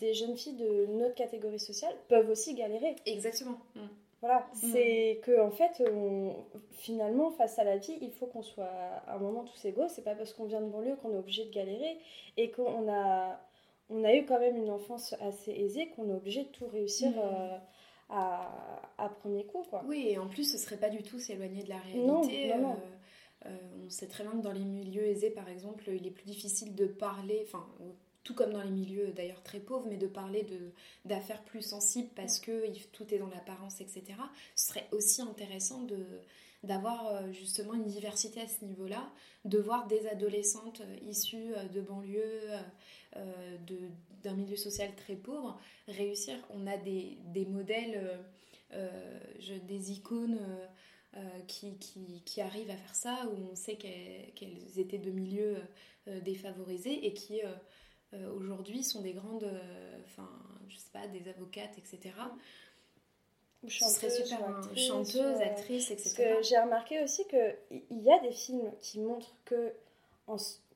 des 0.00 0.14
jeunes 0.14 0.36
filles 0.36 0.56
de 0.56 0.86
notre 0.86 1.14
catégorie 1.14 1.60
sociale 1.60 1.94
peuvent 2.08 2.30
aussi 2.30 2.54
galérer. 2.54 2.96
Exactement. 3.04 3.58
Mm. 3.74 3.80
Voilà, 4.22 4.46
c'est 4.54 5.20
que 5.24 5.40
en 5.40 5.50
fait, 5.50 5.82
on, 5.92 6.32
finalement, 6.70 7.32
face 7.32 7.58
à 7.58 7.64
la 7.64 7.76
vie, 7.76 7.98
il 8.00 8.12
faut 8.12 8.26
qu'on 8.26 8.42
soit 8.42 8.70
à 9.08 9.16
un 9.16 9.18
moment 9.18 9.42
tous 9.42 9.64
égaux. 9.64 9.88
C'est 9.88 10.04
pas 10.04 10.14
parce 10.14 10.32
qu'on 10.32 10.44
vient 10.44 10.60
de 10.60 10.68
banlieue 10.68 10.94
qu'on 11.02 11.12
est 11.12 11.18
obligé 11.18 11.44
de 11.44 11.50
galérer 11.50 11.98
et 12.36 12.52
qu'on 12.52 12.88
a, 12.88 13.40
on 13.92 14.04
a 14.04 14.14
eu 14.14 14.24
quand 14.26 14.40
même 14.40 14.56
une 14.56 14.70
enfance 14.70 15.14
assez 15.20 15.52
aisée 15.52 15.88
qu'on 15.90 16.08
est 16.10 16.14
obligé 16.14 16.42
de 16.44 16.48
tout 16.48 16.66
réussir 16.66 17.10
Mhm. 17.10 17.18
euh, 17.18 17.58
à, 18.08 18.82
à 18.98 19.08
premier 19.08 19.44
coup, 19.44 19.62
quoi. 19.70 19.82
Oui, 19.86 20.06
et 20.08 20.18
en 20.18 20.26
plus, 20.28 20.50
ce 20.50 20.58
serait 20.58 20.76
pas 20.76 20.90
du 20.90 21.02
tout 21.02 21.18
s'éloigner 21.18 21.62
de 21.62 21.68
la 21.70 21.78
réalité. 21.78 22.06
non, 22.06 22.22
non. 22.58 22.72
Euh, 22.72 23.46
euh, 23.46 23.56
on 23.86 23.90
sait 23.90 24.06
très 24.06 24.22
bien 24.24 24.32
que 24.32 24.42
dans 24.42 24.52
les 24.52 24.64
milieux 24.64 25.04
aisés, 25.06 25.30
par 25.30 25.48
exemple, 25.48 25.84
il 25.88 26.06
est 26.06 26.10
plus 26.10 26.26
difficile 26.26 26.74
de 26.74 26.86
parler, 26.86 27.40
enfin, 27.46 27.66
tout 28.22 28.34
comme 28.34 28.52
dans 28.52 28.62
les 28.62 28.70
milieux 28.70 29.08
d'ailleurs 29.12 29.42
très 29.42 29.58
pauvres, 29.58 29.86
mais 29.88 29.96
de 29.96 30.06
parler 30.06 30.42
de 30.44 30.72
d'affaires 31.06 31.42
plus 31.42 31.62
sensibles 31.62 32.10
parce 32.14 32.38
que 32.38 32.66
tout 32.92 33.12
est 33.12 33.18
dans 33.18 33.28
l'apparence, 33.28 33.80
etc. 33.80 34.04
Ce 34.54 34.68
serait 34.68 34.86
aussi 34.92 35.22
intéressant 35.22 35.80
de 35.82 35.98
d'avoir 36.62 37.32
justement 37.32 37.74
une 37.74 37.86
diversité 37.86 38.40
à 38.40 38.46
ce 38.46 38.64
niveau-là, 38.64 39.10
de 39.44 39.58
voir 39.58 39.88
des 39.88 40.06
adolescentes 40.06 40.80
issues 41.08 41.52
de 41.74 41.80
banlieues, 41.80 42.50
euh, 43.16 43.56
d'un 44.22 44.34
milieu 44.34 44.56
social 44.56 44.94
très 44.96 45.16
pauvre, 45.16 45.60
réussir. 45.88 46.36
On 46.50 46.66
a 46.66 46.76
des, 46.76 47.18
des 47.26 47.44
modèles, 47.46 47.96
euh, 47.96 48.16
euh, 48.74 49.20
je- 49.38 49.54
des 49.54 49.92
icônes 49.92 50.38
qui, 51.46 51.76
qui, 51.76 52.22
qui 52.24 52.40
arrivent 52.40 52.70
à 52.70 52.76
faire 52.76 52.94
ça, 52.94 53.26
où 53.26 53.50
on 53.52 53.54
sait 53.54 53.76
qu'elles 53.76 54.78
étaient 54.78 54.96
de 54.98 55.10
milieux 55.10 55.58
défavorisés 56.22 57.04
et 57.06 57.12
qui 57.12 57.42
aujourd'hui 58.34 58.82
sont 58.82 59.02
des 59.02 59.12
grandes, 59.12 59.46
enfin, 60.06 60.26
je 60.68 60.76
sais 60.78 60.88
pas, 60.90 61.06
des 61.08 61.28
avocates, 61.28 61.76
etc. 61.76 62.14
Serait 63.90 64.10
super, 64.24 64.42
hein, 64.48 64.56
actrice, 64.62 64.86
chanteuse, 64.88 65.40
actrice, 65.40 65.88
Parce 65.88 66.00
etc. 66.06 66.14
que 66.38 66.42
j'ai 66.42 66.58
remarqué 66.58 67.02
aussi 67.04 67.26
qu'il 67.28 68.02
y 68.02 68.10
a 68.10 68.18
des 68.20 68.32
films 68.32 68.72
qui 68.80 68.98
montrent 68.98 69.36
que 69.44 69.72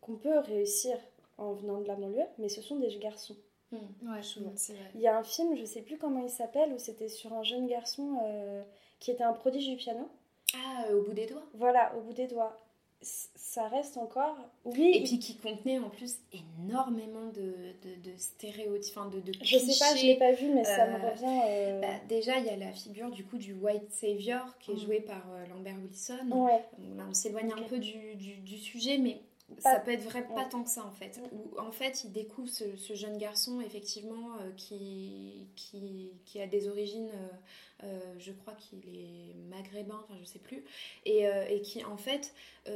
qu'on 0.01 0.17
peut 0.17 0.39
réussir 0.41 0.97
en 1.39 1.53
venant 1.53 1.81
de 1.81 1.87
la 1.89 1.95
banlieue, 1.97 2.25
mais 2.39 2.49
ce 2.49 2.63
sont 2.63 2.77
des 2.77 2.97
garçons. 2.99 3.37
Hmm. 3.73 3.77
Ouais, 4.13 4.23
Souvent. 4.23 4.53
Il 4.95 5.01
y 5.01 5.09
a 5.09 5.19
un 5.19 5.23
film, 5.25 5.57
je 5.57 5.65
sais 5.65 5.83
plus 5.83 5.99
comment 5.99 6.23
il 6.23 6.31
s'appelle, 6.31 6.73
où 6.73 6.79
c'était 6.79 7.09
sur 7.09 7.33
un 7.33 7.43
jeune 7.43 7.67
garçon 7.67 8.19
euh, 8.25 8.63
qui 9.01 9.11
était 9.11 9.25
un 9.25 9.33
prodige 9.33 9.69
du 9.69 9.77
piano. 9.77 10.09
Ah, 10.55 10.85
euh, 10.89 10.99
au 11.01 11.03
bout 11.03 11.13
des 11.13 11.27
doigts. 11.27 11.43
Voilà, 11.55 11.93
au 11.97 12.01
bout 12.03 12.13
des 12.13 12.29
doigts. 12.29 12.57
C- 13.03 13.29
Ça 13.35 13.67
reste 13.69 13.97
encore. 13.99 14.37
Oui, 14.65 14.93
Et 14.95 15.03
puis 15.03 15.19
qui 15.19 15.37
contenait 15.37 15.79
en 15.81 15.91
plus 15.91 16.17
énormément 16.33 17.27
de, 17.27 17.53
de, 17.83 18.11
de 18.11 18.17
stéréotypes, 18.17 18.97
de, 19.13 19.21
de 19.21 19.33
je 19.43 19.59
sais 19.59 19.67
pas, 19.79 19.91
je 19.91 19.93
clichés. 19.93 20.07
l'ai 20.07 20.17
pas 20.19 20.33
vu, 20.33 20.49
mais 20.49 20.65
ça 20.65 20.87
me 20.87 20.95
euh, 21.05 21.11
revient. 21.11 21.41
euh, 21.47 21.81
Bah, 21.81 21.89
déjà, 22.09 22.39
il 22.39 22.47
y 22.47 22.51
a 22.51 22.57
la 22.57 22.73
figure 22.73 23.11
du 23.11 23.25
coup 23.25 23.37
du 23.37 23.53
White 23.53 23.91
Savior 23.93 24.57
qui 24.61 24.71
est 24.71 24.75
Mm. 24.75 24.79
joué 24.79 25.01
par 25.01 25.23
euh, 25.33 25.47
Lambert 25.49 25.77
Wilson. 25.83 26.29
Ouais, 26.31 26.63
là, 26.97 27.05
on 27.11 27.15
s'éloigne 27.15 27.53
un 27.53 27.63
peu 27.63 27.79
du, 27.79 28.15
du, 28.15 28.37
du 28.37 28.59
sujet, 28.59 28.97
mais 28.99 29.21
ça 29.59 29.79
peut 29.79 29.93
être 29.93 30.03
vrai, 30.03 30.27
pas 30.27 30.45
tant 30.45 30.63
que 30.63 30.71
ça 30.71 30.85
en 30.85 30.91
fait. 30.91 31.21
Où, 31.33 31.59
en 31.59 31.71
fait, 31.71 32.05
il 32.05 32.13
découvre 32.13 32.49
ce, 32.49 32.77
ce 32.77 32.95
jeune 32.95 33.17
garçon, 33.17 33.61
effectivement, 33.61 34.37
euh, 34.41 34.51
qui, 34.57 35.47
qui, 35.55 36.11
qui 36.25 36.41
a 36.41 36.47
des 36.47 36.69
origines, 36.69 37.11
euh, 37.15 37.85
euh, 37.85 38.15
je 38.19 38.33
crois 38.33 38.55
qu'il 38.55 38.81
est 38.89 39.35
maghrébin, 39.49 40.01
enfin 40.05 40.19
je 40.21 40.25
sais 40.25 40.39
plus, 40.39 40.65
et, 41.05 41.25
et 41.51 41.61
qui 41.63 41.85
en 41.85 41.97
fait 41.97 42.35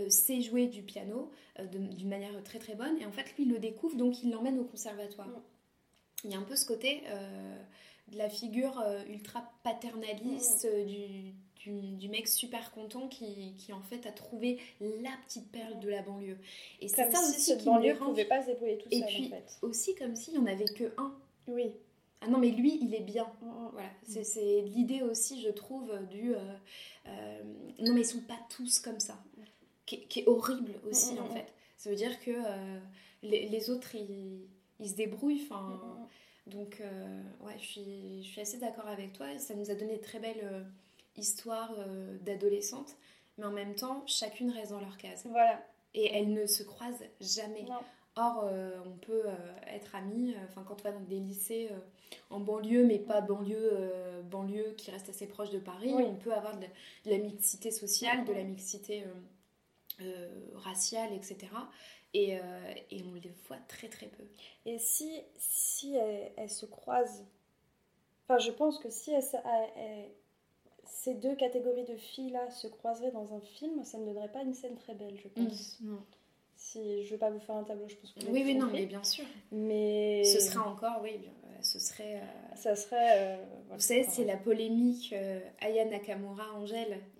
sait 0.08 0.40
jouer 0.40 0.66
du 0.66 0.82
piano 0.82 1.30
d'une 1.72 2.08
manière 2.08 2.42
très 2.44 2.58
très 2.58 2.74
bonne. 2.74 2.98
Et 3.00 3.06
en 3.06 3.12
fait, 3.12 3.34
lui, 3.36 3.44
il 3.44 3.50
le 3.50 3.58
découvre, 3.58 3.96
donc 3.96 4.22
il 4.22 4.30
l'emmène 4.30 4.58
au 4.58 4.64
conservatoire. 4.64 5.28
Mm. 5.28 5.42
Il 6.24 6.30
y 6.30 6.34
a 6.34 6.38
un 6.38 6.42
peu 6.42 6.54
ce 6.54 6.66
côté 6.66 7.02
de 8.10 8.18
la 8.18 8.28
figure 8.28 8.80
euh, 8.80 9.02
ultra 9.08 9.42
paternaliste 9.62 10.66
euh, 10.70 10.84
du, 10.84 11.32
du, 11.56 11.96
du 11.96 12.08
mec 12.08 12.26
super 12.28 12.72
content 12.72 13.08
qui, 13.08 13.54
qui 13.58 13.72
en 13.72 13.82
fait 13.82 14.06
a 14.06 14.12
trouvé 14.12 14.58
la 14.80 15.10
petite 15.26 15.50
perle 15.50 15.78
de 15.80 15.88
la 15.88 16.02
banlieue. 16.02 16.38
Et 16.80 16.88
c'est 16.88 17.10
ça 17.10 17.22
si 17.22 17.30
aussi 17.36 17.40
ce 17.40 17.52
qui 17.54 17.60
me 17.60 17.64
banlieue 17.74 17.92
dérange. 17.92 18.08
pouvait 18.10 18.24
pas 18.24 18.42
se 18.42 18.46
débrouiller 18.48 18.78
tout 18.78 18.88
Et 18.90 19.00
seul 19.00 19.08
puis 19.08 19.26
en 19.26 19.30
fait. 19.30 19.58
aussi 19.62 19.94
comme 19.94 20.16
s'il 20.16 20.34
n'y 20.34 20.40
en 20.40 20.46
avait 20.46 20.64
que 20.64 20.92
un. 20.98 21.14
Oui. 21.48 21.72
Ah 22.22 22.28
non 22.28 22.38
mais 22.38 22.50
lui 22.50 22.78
il 22.82 22.94
est 22.94 23.00
bien. 23.00 23.24
Mm, 23.42 23.46
mm. 23.46 23.68
Voilà, 23.72 23.90
c'est 24.02 24.60
l'idée 24.62 25.02
aussi, 25.02 25.40
je 25.40 25.48
trouve, 25.50 25.90
du. 26.10 26.34
euh, 26.34 26.38
euh, 27.06 27.42
non, 27.80 27.94
mais 27.94 28.02
ils 28.02 28.06
sont 28.06 28.20
pas 28.20 28.38
tous 28.50 28.78
comme 28.80 29.00
ça. 29.00 29.18
Qui, 29.86 29.96
est- 29.96 30.04
qui 30.08 30.20
est 30.20 30.28
horrible 30.28 30.74
aussi, 30.88 31.14
Mm, 31.14 31.16
mm, 31.16 31.20
en 31.20 31.26
mm. 31.26 31.32
fait. 31.32 31.46
Ça 31.78 31.90
veut 31.90 31.96
dire 31.96 32.20
que 32.20 32.30
euh, 32.30 32.78
les, 33.22 33.48
les 33.48 33.70
autres, 33.70 33.94
ils, 33.94 34.46
ils 34.80 34.88
se 34.90 34.94
débrouillent. 34.96 35.42
Enfin, 35.50 35.62
Mm, 35.62 36.02
mm. 36.02 36.08
Donc, 36.46 36.80
euh, 36.80 37.22
ouais, 37.40 37.54
je 37.58 37.64
suis, 37.64 38.22
je 38.24 38.28
suis 38.28 38.40
assez 38.40 38.58
d'accord 38.58 38.88
avec 38.88 39.12
toi. 39.12 39.38
Ça 39.38 39.54
nous 39.54 39.70
a 39.70 39.74
donné 39.74 39.96
de 39.96 40.02
très 40.02 40.18
belles 40.18 40.40
euh, 40.42 40.62
histoires 41.16 41.74
euh, 41.78 42.16
d'adolescentes. 42.22 42.96
Mais 43.38 43.44
en 43.44 43.52
même 43.52 43.74
temps, 43.74 44.02
chacune 44.06 44.50
reste 44.50 44.70
dans 44.72 44.80
leur 44.80 44.96
case. 44.96 45.24
Voilà. 45.30 45.64
Et 45.94 46.12
elles 46.12 46.32
ne 46.32 46.46
se 46.46 46.62
croisent 46.62 47.04
jamais. 47.20 47.62
Non. 47.62 47.78
Or, 48.16 48.50
on 48.86 48.96
peut 48.98 49.22
être 49.68 49.94
amis, 49.94 50.34
euh, 50.34 50.38
enfin 50.48 50.64
quand 50.66 50.80
on 50.80 50.82
va 50.82 50.92
dans 50.92 51.00
des 51.04 51.20
lycées 51.20 51.70
en 52.28 52.40
banlieue, 52.40 52.84
mais 52.84 52.98
pas 52.98 53.20
banlieue, 53.20 53.70
banlieue 54.24 54.74
qui 54.76 54.90
reste 54.90 55.08
assez 55.08 55.26
proche 55.26 55.50
de 55.50 55.60
Paris, 55.60 55.92
Oui. 55.94 56.02
on 56.04 56.16
peut 56.16 56.34
avoir 56.34 56.58
de, 56.58 56.66
de 57.04 57.10
la 57.10 57.18
mixité 57.18 57.70
sociale, 57.70 58.24
de 58.24 58.32
la 58.32 58.42
mixité 58.42 59.04
raciale, 60.54 61.12
etc. 61.12 61.46
Et, 62.12 62.36
euh, 62.38 62.74
et 62.90 63.02
on 63.04 63.14
les 63.14 63.30
voit 63.46 63.58
très 63.68 63.88
très 63.88 64.06
peu. 64.06 64.24
Et 64.66 64.78
si, 64.78 65.20
si 65.38 65.94
elles, 65.94 66.32
elles 66.36 66.50
se 66.50 66.66
croisent, 66.66 67.24
enfin 68.24 68.38
je 68.38 68.50
pense 68.50 68.78
que 68.78 68.90
si 68.90 69.12
elles 69.12 69.22
se- 69.22 69.36
elles- 69.36 69.70
elles- 69.76 70.10
ces 70.84 71.14
deux 71.14 71.36
catégories 71.36 71.84
de 71.84 71.96
filles-là 71.96 72.50
se 72.50 72.66
croiseraient 72.66 73.12
dans 73.12 73.32
un 73.32 73.40
film, 73.40 73.84
ça 73.84 73.96
ne 73.98 74.06
donnerait 74.06 74.32
pas 74.32 74.42
une 74.42 74.54
scène 74.54 74.76
très 74.76 74.94
belle, 74.94 75.16
je 75.22 75.28
pense. 75.28 75.78
Non. 75.80 76.02
Si 76.56 77.04
je 77.04 77.12
veux 77.12 77.18
pas 77.18 77.30
vous 77.30 77.40
faire 77.40 77.54
un 77.56 77.64
tableau, 77.64 77.88
je 77.88 77.94
pense 77.96 78.12
que 78.12 78.20
vous 78.20 78.32
Oui, 78.32 78.42
oui, 78.44 78.54
non, 78.54 78.66
mais 78.66 78.86
bien 78.86 79.02
sûr. 79.04 79.24
Mais 79.52 80.24
Ce 80.24 80.40
serait 80.40 80.58
encore, 80.58 81.00
oui, 81.02 81.16
bien, 81.16 81.32
ce 81.62 81.78
serait... 81.78 82.16
euh, 82.16 82.54
ça 82.56 82.74
serait. 82.76 82.96
euh, 83.18 83.36
voilà. 83.66 83.76
Vous 83.76 83.80
savez, 83.80 84.04
c'est 84.10 84.24
la 84.24 84.36
polémique 84.36 85.12
euh, 85.12 85.40
Aya. 85.60 85.84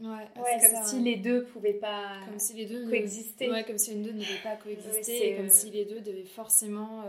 Ouais, 0.00 0.09
Ouais, 0.09 0.59
c'est 0.61 0.66
comme 0.68 0.76
ça, 0.76 0.85
si 0.85 1.00
les 1.00 1.16
deux 1.16 1.44
pouvaient 1.44 1.74
pas 1.74 2.16
Comme 2.26 2.38
si 2.38 2.55
les 2.55 2.66
deux 2.66 2.85
ne- 2.85 2.90
coexister. 2.90 3.50
Ouais, 3.50 3.64
comme 3.64 3.79
si 3.79 3.94
les 3.94 4.03
deux 4.03 4.12
ne 4.12 4.20
devaient 4.20 4.42
pas 4.42 4.57
coexister 4.57 5.33
et 5.33 5.37
comme 5.37 5.48
si 5.50 5.70
les 5.70 5.85
deux 5.85 6.00
devaient 6.00 6.24
forcément, 6.24 7.03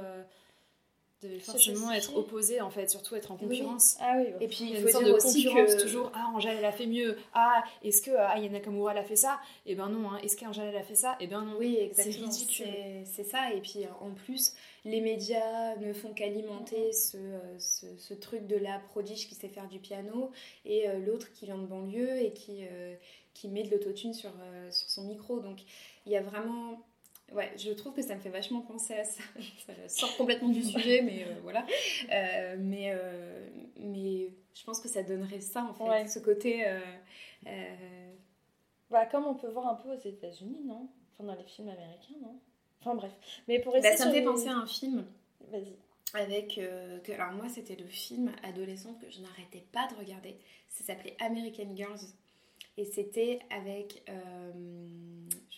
euh, 1.23 1.39
Se 1.39 1.51
forcément 1.51 1.91
être 1.91 2.15
opposés, 2.15 2.61
en 2.61 2.69
fait, 2.69 2.89
surtout 2.89 3.15
être 3.15 3.31
en 3.31 3.37
Oui. 3.41 3.59
concurrence. 3.59 3.97
Ah 3.99 4.13
oui, 4.17 4.27
Et 4.39 4.47
puis 4.47 4.57
Il 4.61 4.69
y 4.69 4.71
il 4.73 4.77
faut 4.81 4.99
dire 4.99 5.07
de 5.07 5.11
aussi 5.13 5.43
que 5.43 5.81
toujours. 5.81 6.11
Ah, 6.15 6.31
Angèle, 6.35 6.57
elle 6.57 6.65
a 6.65 6.71
fait 6.71 6.87
mieux. 6.87 7.17
Ah, 7.33 7.63
est-ce 7.83 8.01
que 8.01 8.11
euh, 8.11 8.27
Aya 8.27 8.49
Nakamura, 8.49 8.91
elle 8.93 8.97
a 8.99 9.03
fait 9.03 9.15
ça? 9.15 9.39
Eh 9.65 9.75
ben 9.75 9.89
non. 9.89 10.09
Hein. 10.11 10.19
Est-ce 10.23 10.35
qu'Angèle, 10.37 10.69
elle 10.69 10.77
a 10.77 10.83
fait 10.83 10.95
ça? 10.95 11.15
Eh 11.19 11.27
ben 11.27 11.41
non. 11.43 11.55
Oui, 11.59 11.77
exactement. 11.79 12.31
C'est 12.31 13.23
ça. 13.23 13.53
Et 13.53 13.61
puis 13.61 13.85
en 13.99 14.11
plus, 14.11 14.53
les 14.85 15.01
médias 15.01 15.75
ne 15.77 15.93
font 15.93 16.13
qu'alimenter 16.13 16.91
ce, 16.93 17.17
euh, 17.17 17.59
ce, 17.59 17.85
ce 17.97 18.13
truc 18.15 18.47
de 18.47 18.55
la 18.57 18.79
prodige 18.79 19.27
qui 19.27 19.35
sait 19.35 19.47
faire 19.49 19.67
du 19.67 19.79
piano 19.79 20.31
et 20.65 20.89
euh, 20.89 20.97
l'autre 20.99 21.31
qui 21.33 21.45
vient 21.45 21.57
de 21.57 21.65
banlieue 21.67 22.19
et 22.19 22.33
qui, 22.33 22.65
euh, 22.71 22.95
qui 23.35 23.47
met 23.47 23.63
de 23.63 23.69
l'autotune 23.71 24.13
sur, 24.13 24.31
euh, 24.41 24.71
sur 24.71 24.89
son 24.89 25.03
micro. 25.03 25.39
Donc 25.39 25.59
il 26.07 26.11
y 26.11 26.17
a 26.17 26.21
vraiment. 26.21 26.81
Ouais, 27.33 27.51
je 27.57 27.71
trouve 27.71 27.93
que 27.93 28.01
ça 28.01 28.15
me 28.15 28.19
fait 28.19 28.29
vachement 28.29 28.61
penser 28.61 28.93
à 28.93 29.03
ça. 29.05 29.23
ça 29.65 29.73
sort 29.87 30.17
complètement 30.17 30.49
du 30.49 30.63
sujet, 30.63 31.01
mais 31.01 31.23
euh, 31.23 31.39
voilà. 31.43 31.65
Euh, 32.11 32.55
mais, 32.59 32.91
euh, 32.93 33.47
mais 33.79 34.33
je 34.53 34.63
pense 34.65 34.79
que 34.81 34.89
ça 34.89 35.01
donnerait 35.03 35.39
ça, 35.39 35.63
en 35.63 35.73
fait, 35.73 35.83
Ouais. 35.83 36.07
ce 36.07 36.19
côté. 36.19 36.65
Bah, 38.89 39.05
comme 39.05 39.25
on 39.25 39.35
peut 39.35 39.47
voir 39.47 39.67
un 39.67 39.75
peu 39.75 39.89
aux 39.93 39.99
États-Unis, 39.99 40.59
non? 40.65 40.89
Enfin, 41.13 41.23
dans 41.23 41.35
les 41.35 41.45
films 41.45 41.69
américains, 41.69 42.15
non? 42.21 42.37
Enfin, 42.81 42.95
bref. 42.95 43.11
Mais 43.47 43.59
pour 43.59 43.73
bah, 43.73 43.95
ça 43.95 44.07
me 44.07 44.11
fait 44.11 44.19
les- 44.19 44.25
penser 44.25 44.47
à 44.49 44.55
un 44.57 44.65
film 44.65 45.05
Vas-y. 45.49 45.73
avec 46.13 46.55
que, 47.03 47.11
alors 47.13 47.31
moi 47.33 47.47
c'était 47.47 47.75
le 47.75 47.85
film 47.87 48.31
adolescent 48.43 48.93
que 48.95 49.09
je 49.09 49.21
n'arrêtais 49.21 49.63
pas 49.71 49.87
de 49.87 49.95
regarder 49.95 50.35
ça 50.67 50.83
s'appelait 50.83 51.15
American 51.19 51.73
Girls 51.75 51.99
et 52.77 52.83
c'était 52.85 53.39
avec 53.51 54.03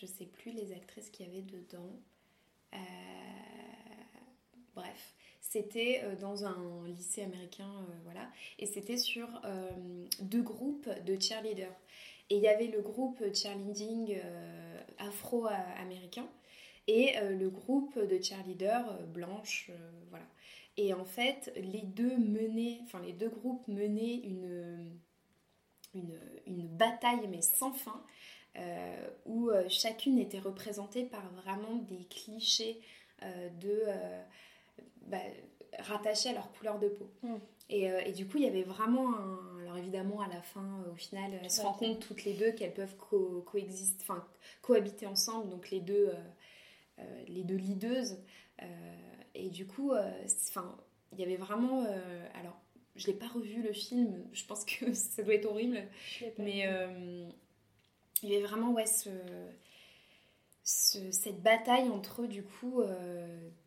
je 0.04 0.10
sais 0.10 0.26
plus 0.26 0.52
les 0.52 0.72
actrices 0.72 1.08
qu'il 1.10 1.26
y 1.26 1.30
avait 1.30 1.42
dedans. 1.42 1.90
Euh, 2.74 2.76
bref 4.74 5.14
c'était 5.40 6.00
euh, 6.02 6.16
dans 6.16 6.44
un 6.44 6.88
lycée 6.88 7.22
américain 7.22 7.70
euh, 7.70 7.92
voilà. 8.02 8.28
Et 8.58 8.66
c'était 8.66 8.96
sur 8.96 9.28
deux 10.20 10.42
groupes 10.42 10.88
de 11.06 11.20
cheerleaders. 11.20 11.76
Et 12.30 12.36
il 12.36 12.42
y 12.42 12.48
avait 12.48 12.66
le 12.66 12.80
groupe 12.80 13.22
cheerleading 13.32 14.18
afro-américain 14.98 16.26
et 16.86 17.14
le 17.20 17.50
groupe 17.50 17.98
de 17.98 18.22
cheerleaders 18.22 19.02
blanches, 19.08 19.70
voilà. 20.08 20.24
Et 20.76 20.94
en 20.94 21.04
fait, 21.04 21.52
les 21.56 21.82
deux 21.82 22.16
menaient, 22.16 22.80
enfin 22.82 23.00
les 23.00 23.12
deux 23.12 23.28
groupes 23.28 23.68
menaient 23.68 24.16
une, 24.16 24.98
une 26.46 26.66
bataille 26.66 27.28
mais 27.28 27.42
sans 27.42 27.72
fin, 27.72 28.02
euh, 28.56 29.08
où 29.26 29.50
euh, 29.50 29.68
chacune 29.68 30.18
était 30.18 30.38
représentée 30.38 31.04
par 31.04 31.28
vraiment 31.32 31.76
des 31.76 32.04
clichés 32.04 32.80
euh, 33.22 33.48
de... 33.60 33.82
bah, 35.02 35.18
rattachés 35.78 36.30
à 36.30 36.32
leur 36.34 36.52
couleur 36.52 36.78
de 36.78 36.88
peau. 36.88 37.10
Mm. 37.22 37.36
Et, 37.70 37.84
et 37.86 38.12
du 38.12 38.26
coup, 38.26 38.36
il 38.36 38.44
y 38.44 38.46
avait 38.46 38.62
vraiment 38.62 39.14
un... 39.16 39.60
Alors 39.62 39.78
évidemment, 39.78 40.20
à 40.20 40.28
la 40.28 40.42
fin, 40.42 40.84
au 40.92 40.94
final, 40.94 41.32
elles 41.42 41.50
se 41.50 41.62
rendent 41.62 41.78
compte 41.78 42.00
toutes 42.00 42.24
les 42.24 42.34
deux 42.34 42.52
qu'elles 42.52 42.74
peuvent 42.74 42.96
co- 42.96 43.42
coexister, 43.46 44.02
enfin 44.02 44.26
cohabiter 44.60 45.06
ensemble, 45.06 45.48
donc 45.48 45.70
les 45.70 45.80
deux, 45.80 46.12
les 47.26 47.42
deux 47.42 48.02
et 49.34 49.48
du 49.48 49.66
coup, 49.66 49.92
enfin, 49.92 50.76
il 51.12 51.18
y 51.18 51.24
avait 51.24 51.36
vraiment... 51.36 51.86
alors, 52.34 52.60
je 52.96 53.06
l'ai 53.08 53.14
pas 53.14 53.26
revu 53.28 53.62
le 53.62 53.72
film, 53.72 54.24
je 54.32 54.44
pense 54.44 54.64
que 54.64 54.92
ça 54.94 55.22
doit 55.22 55.34
être 55.34 55.46
horrible, 55.46 55.82
mais 56.38 56.66
euh, 56.66 57.28
il 58.24 58.30
y 58.32 58.36
avait 58.36 58.44
vraiment 58.46 58.72
ouais, 58.72 58.86
ce, 58.86 59.10
ce- 60.62 61.10
cette 61.12 61.42
bataille 61.42 61.88
entre 61.90 62.26
du 62.26 62.42
coup 62.42 62.80
euh, 62.80 63.26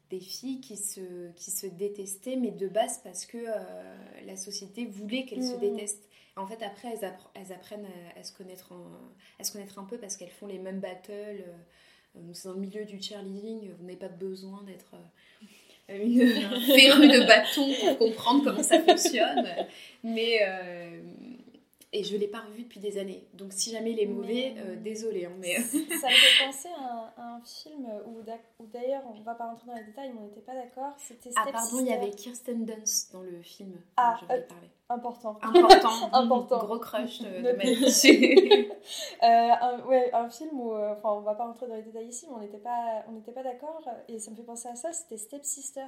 des 0.10 0.20
filles 0.20 0.62
qui 0.62 0.78
se, 0.78 1.32
qui 1.34 1.52
se 1.52 1.67
détestaient, 1.67 2.36
mais 2.38 2.52
de 2.52 2.67
base 2.67 3.00
parce 3.04 3.26
que 3.26 3.38
euh, 3.38 3.96
la 4.26 4.36
société 4.36 4.86
voulait 4.86 5.26
qu'elles 5.26 5.43
se 5.43 5.54
Mhm. 5.56 5.60
détestent. 5.76 6.04
En 6.36 6.46
fait, 6.48 6.62
après, 6.63 6.89
elles, 6.89 7.04
appre- 7.08 7.30
elles 7.34 7.52
apprennent 7.52 7.88
à, 8.15 8.20
à 8.20 8.24
se 8.24 8.32
connaître 8.32 8.72
en- 8.72 8.91
à 9.39 9.43
se 9.43 9.52
connaître 9.52 9.80
un 9.80 9.84
peu 9.86 9.98
parce 9.98 10.15
qu'elles 10.17 10.30
font 10.32 10.48
les 10.48 10.60
mêmes 10.60 10.80
battles. 10.80 11.12
euh, 11.12 11.43
c'est 12.34 12.48
dans 12.48 12.54
le 12.56 12.62
milieu 12.62 12.84
du 12.86 13.00
cheerleading, 13.02 13.70
vous 13.78 13.84
n'avez 13.84 13.98
pas 13.98 14.08
besoin 14.08 14.63
d'être 14.63 14.96
une 15.89 16.28
férue 16.62 17.08
de 17.08 17.28
bâton 17.28 17.72
pour 17.80 17.98
comprendre 18.00 18.43
comment 18.43 18.63
ça 18.63 18.82
fonctionne. 18.82 19.48
Mais 20.04 20.39
euh, 20.41 21.02
et 22.00 22.04
je 22.04 22.16
l'ai 22.18 22.28
pas 22.28 22.42
revu 22.42 22.64
depuis 22.64 22.80
des 22.80 22.98
années. 22.98 23.28
Donc 23.34 23.52
si 23.54 23.72
jamais 23.72 23.92
il 23.92 24.00
est 24.00 24.06
mauvais, 24.06 24.54
Mais- 24.56 24.62
euh, 24.62 24.76
désolé. 24.76 25.26
hein, 25.26 25.32
mais 25.40 25.56
Ça 25.56 26.08
me 26.08 26.14
fait 26.14 26.46
penser 26.46 26.70
à 26.78 26.82
un, 26.82 27.14
à 27.24 27.36
un 27.36 27.42
film 27.42 27.88
où, 28.06 28.22
d'ailleurs, 28.72 29.04
on 29.10 29.22
va 29.22 29.36
pas 29.36 29.46
rentrer 29.48 29.68
dans 29.68 29.76
les 29.76 29.84
détails, 29.84 30.12
mais 30.14 30.20
on 30.22 30.26
n'était 30.28 30.42
pas 30.42 30.54
d'accord. 30.56 30.94
C'était 30.98 31.30
ah 31.36 31.46
pardon, 31.52 31.80
il 31.80 31.88
y 31.88 31.94
avait 31.94 32.12
Kirsten 32.12 32.66
Dunst 32.66 33.12
dans 33.14 33.22
le 33.22 33.42
film. 33.42 33.74
Ah, 33.98 34.12
dont 34.14 34.18
je 34.22 34.26
voulais 34.26 34.40
euh, 34.40 34.48
parler. 34.48 34.68
Important. 34.90 35.38
Important, 35.42 36.10
Important. 36.14 36.58
gros 36.66 36.80
crush 36.80 37.20
de, 37.20 37.42
de 37.42 37.52
ma 37.54 37.64
vie. 37.64 38.68
Euh, 39.24 39.26
un, 39.28 39.82
ouais, 39.86 40.10
un 40.14 40.30
film 40.30 40.60
où, 40.62 40.72
euh, 40.74 40.94
enfin, 40.94 41.10
on 41.12 41.20
va 41.22 41.36
pas 41.36 41.46
rentrer 41.46 41.68
dans 41.68 41.76
les 41.76 41.82
détails 41.82 42.08
ici, 42.08 42.26
mais 42.30 42.36
on 42.36 42.40
n'était 42.40 42.58
pas, 42.60 43.04
on 43.10 43.20
pas 43.32 43.44
d'accord. 43.44 43.82
Et 44.08 44.18
ça 44.20 44.32
me 44.32 44.36
fait 44.38 44.44
penser 44.44 44.70
à 44.70 44.76
ça. 44.76 44.94
C'était 44.94 45.18
Step 45.18 45.44
Sister, 45.44 45.86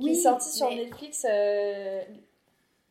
qui 0.00 0.08
est 0.10 0.14
sorti 0.14 0.50
sur 0.50 0.68
Netflix 0.70 1.24
euh, 1.28 2.02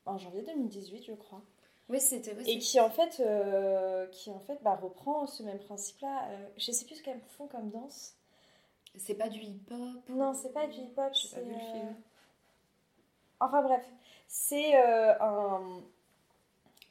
en 0.05 0.17
janvier 0.17 0.43
2018, 0.43 1.03
je 1.07 1.13
crois. 1.13 1.41
Oui, 1.89 1.99
c'était. 1.99 2.31
Et 2.41 2.43
c'est- 2.43 2.57
qui 2.57 2.79
en 2.79 2.89
fait, 2.89 3.19
euh, 3.19 4.07
qui 4.07 4.31
en 4.31 4.39
fait, 4.39 4.57
bah, 4.63 4.75
reprend 4.81 5.27
ce 5.27 5.43
même 5.43 5.59
principe-là. 5.59 6.27
Euh, 6.29 6.47
je 6.57 6.71
sais 6.71 6.85
plus 6.85 6.95
ce 6.95 7.03
qu'elles 7.03 7.21
font 7.37 7.47
comme 7.47 7.69
danse. 7.69 8.15
c'est 8.97 9.15
pas 9.15 9.29
du 9.29 9.39
hip-hop. 9.39 10.01
Non, 10.09 10.33
c'est 10.33 10.53
pas 10.53 10.67
du 10.67 10.79
hip-hop. 10.79 11.13
J'ai 11.13 11.29
pas 11.29 11.35
c'est, 11.35 11.41
vu 11.41 11.49
le 11.51 11.55
euh, 11.55 11.71
film. 11.71 11.95
Enfin 13.39 13.61
bref, 13.61 13.85
c'est 14.27 14.75
euh, 14.77 15.13
un... 15.19 15.83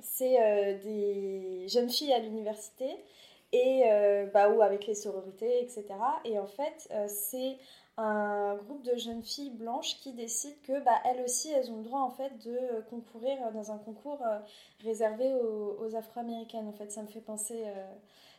c'est 0.00 0.74
des 0.84 1.66
jeunes 1.68 1.88
filles 1.88 2.12
à 2.12 2.18
l'université 2.18 2.88
et 3.52 3.84
bah, 4.32 4.50
ou 4.50 4.60
avec 4.62 4.86
les 4.86 4.94
sororités, 4.94 5.62
etc. 5.62 5.86
Et 6.24 6.38
en 6.38 6.46
fait, 6.46 6.88
c'est 7.08 7.56
un 7.96 8.56
groupe 8.56 8.82
de 8.82 8.96
jeunes 8.96 9.22
filles 9.22 9.50
blanches 9.50 9.96
qui 10.00 10.12
décident 10.12 10.56
que 10.64 10.80
bah, 10.84 11.00
elles 11.04 11.22
aussi, 11.22 11.50
elles 11.50 11.70
ont 11.70 11.78
le 11.78 11.84
droit 11.84 12.00
en 12.00 12.10
fait 12.10 12.30
de 12.44 12.50
euh, 12.50 12.82
concourir 12.82 13.52
dans 13.52 13.70
un 13.70 13.78
concours 13.78 14.20
euh, 14.26 14.38
réservé 14.82 15.32
aux, 15.34 15.94
Afro-américaines. 15.94 16.66
En 16.66 16.72
fait, 16.72 16.90
ça 16.90 17.02
me 17.02 17.06
fait 17.06 17.20
penser, 17.20 17.62
euh, 17.66 17.92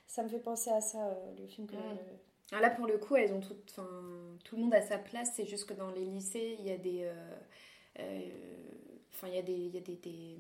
ça 0.08 0.24
me 0.24 0.30
fait 0.30 0.40
penser 0.40 0.70
à 0.72 0.82
ça, 0.82 1.08
euh, 1.08 1.34
le 1.40 1.48
film 1.48 1.68
que. 1.68 1.76
Ah, 2.52 2.60
Là, 2.60 2.70
pour 2.70 2.86
le 2.88 2.98
coup, 2.98 3.16
elles 3.16 3.34
ont 3.34 3.40
tout, 3.42 3.56
tout 4.44 4.56
le 4.56 4.62
monde 4.62 4.74
à 4.74 4.82
sa 4.82 4.98
place. 4.98 5.32
C'est 5.36 5.46
juste 5.46 5.68
que 5.68 5.74
dans 5.74 5.90
les 5.92 6.06
lycées, 6.06 6.58
il 6.60 6.66
y 6.68 6.72
a 6.72 6.78
des. 6.78 7.04
euh, 7.04 7.36
euh, 8.00 8.30
Enfin, 9.14 9.28
il 9.30 9.36
y 9.36 9.38
a 9.38 9.42
des. 9.42 9.54
il 9.54 9.74
y 9.74 9.78
a 9.78 9.82
des, 9.82 9.96
des- 9.96 10.38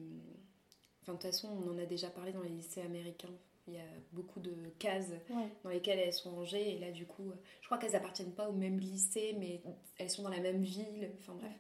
Enfin, 1.01 1.13
de 1.13 1.17
toute 1.17 1.32
façon, 1.32 1.49
on 1.65 1.71
en 1.71 1.78
a 1.78 1.86
déjà 1.86 2.10
parlé 2.10 2.32
dans 2.34 2.41
les 2.41 2.49
lycées 2.49 2.82
américains. 2.82 3.30
Il 3.67 3.73
y 3.73 3.78
a 3.78 3.86
beaucoup 4.12 4.39
de 4.39 4.54
cases 4.78 5.10
Ouais. 5.30 5.47
dans 5.63 5.69
lesquelles 5.71 5.99
elles 5.99 6.13
sont 6.13 6.32
rangées. 6.32 6.75
Et 6.75 6.80
là, 6.80 6.91
du 6.91 7.06
coup, 7.06 7.32
je 7.62 7.65
crois 7.65 7.78
qu'elles 7.80 7.95
appartiennent 7.95 8.34
pas 8.34 8.47
au 8.47 8.54
même 8.54 8.80
lycée, 8.80 9.36
mais 9.39 9.62
elles 9.97 10.10
sont 10.10 10.21
dans 10.23 10.30
la 10.30 10.39
même 10.39 10.62
ville. 10.63 11.10
Enfin, 11.19 11.34
bref. 11.34 11.51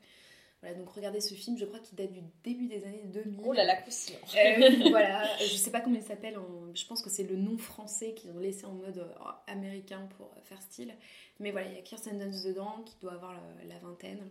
Voilà, 0.61 0.79
donc 0.79 0.89
regardez 0.89 1.19
ce 1.19 1.33
film, 1.35 1.57
je 1.57 1.65
crois 1.65 1.79
qu'il 1.79 1.95
date 1.95 2.11
du 2.11 2.21
début 2.43 2.65
des 2.67 2.83
années 2.85 3.03
2000. 3.05 3.41
Oh 3.45 3.53
là 3.53 3.63
là. 3.65 3.75
Euh, 3.83 4.71
voilà, 4.89 5.23
je 5.37 5.45
sais 5.55 5.69
pas 5.69 5.79
comment 5.81 5.97
il 5.97 6.01
s'appelle, 6.01 6.39
en... 6.39 6.73
je 6.73 6.85
pense 6.87 7.03
que 7.03 7.09
c'est 7.09 7.23
le 7.23 7.35
nom 7.35 7.57
français 7.57 8.13
qu'ils 8.15 8.31
ont 8.31 8.39
laissé 8.39 8.65
en 8.65 8.71
mode 8.73 8.97
euh, 8.97 9.31
américain 9.47 10.07
pour 10.17 10.27
euh, 10.35 10.41
faire 10.43 10.61
style. 10.63 10.95
Mais 11.39 11.51
voilà, 11.51 11.67
il 11.67 11.75
y 11.75 11.77
a 11.77 11.81
Kirsten 11.81 12.17
Dunst 12.17 12.45
dedans 12.47 12.81
qui 12.85 12.95
doit 12.99 13.13
avoir 13.13 13.33
la, 13.33 13.65
la 13.67 13.77
vingtaine. 13.79 14.27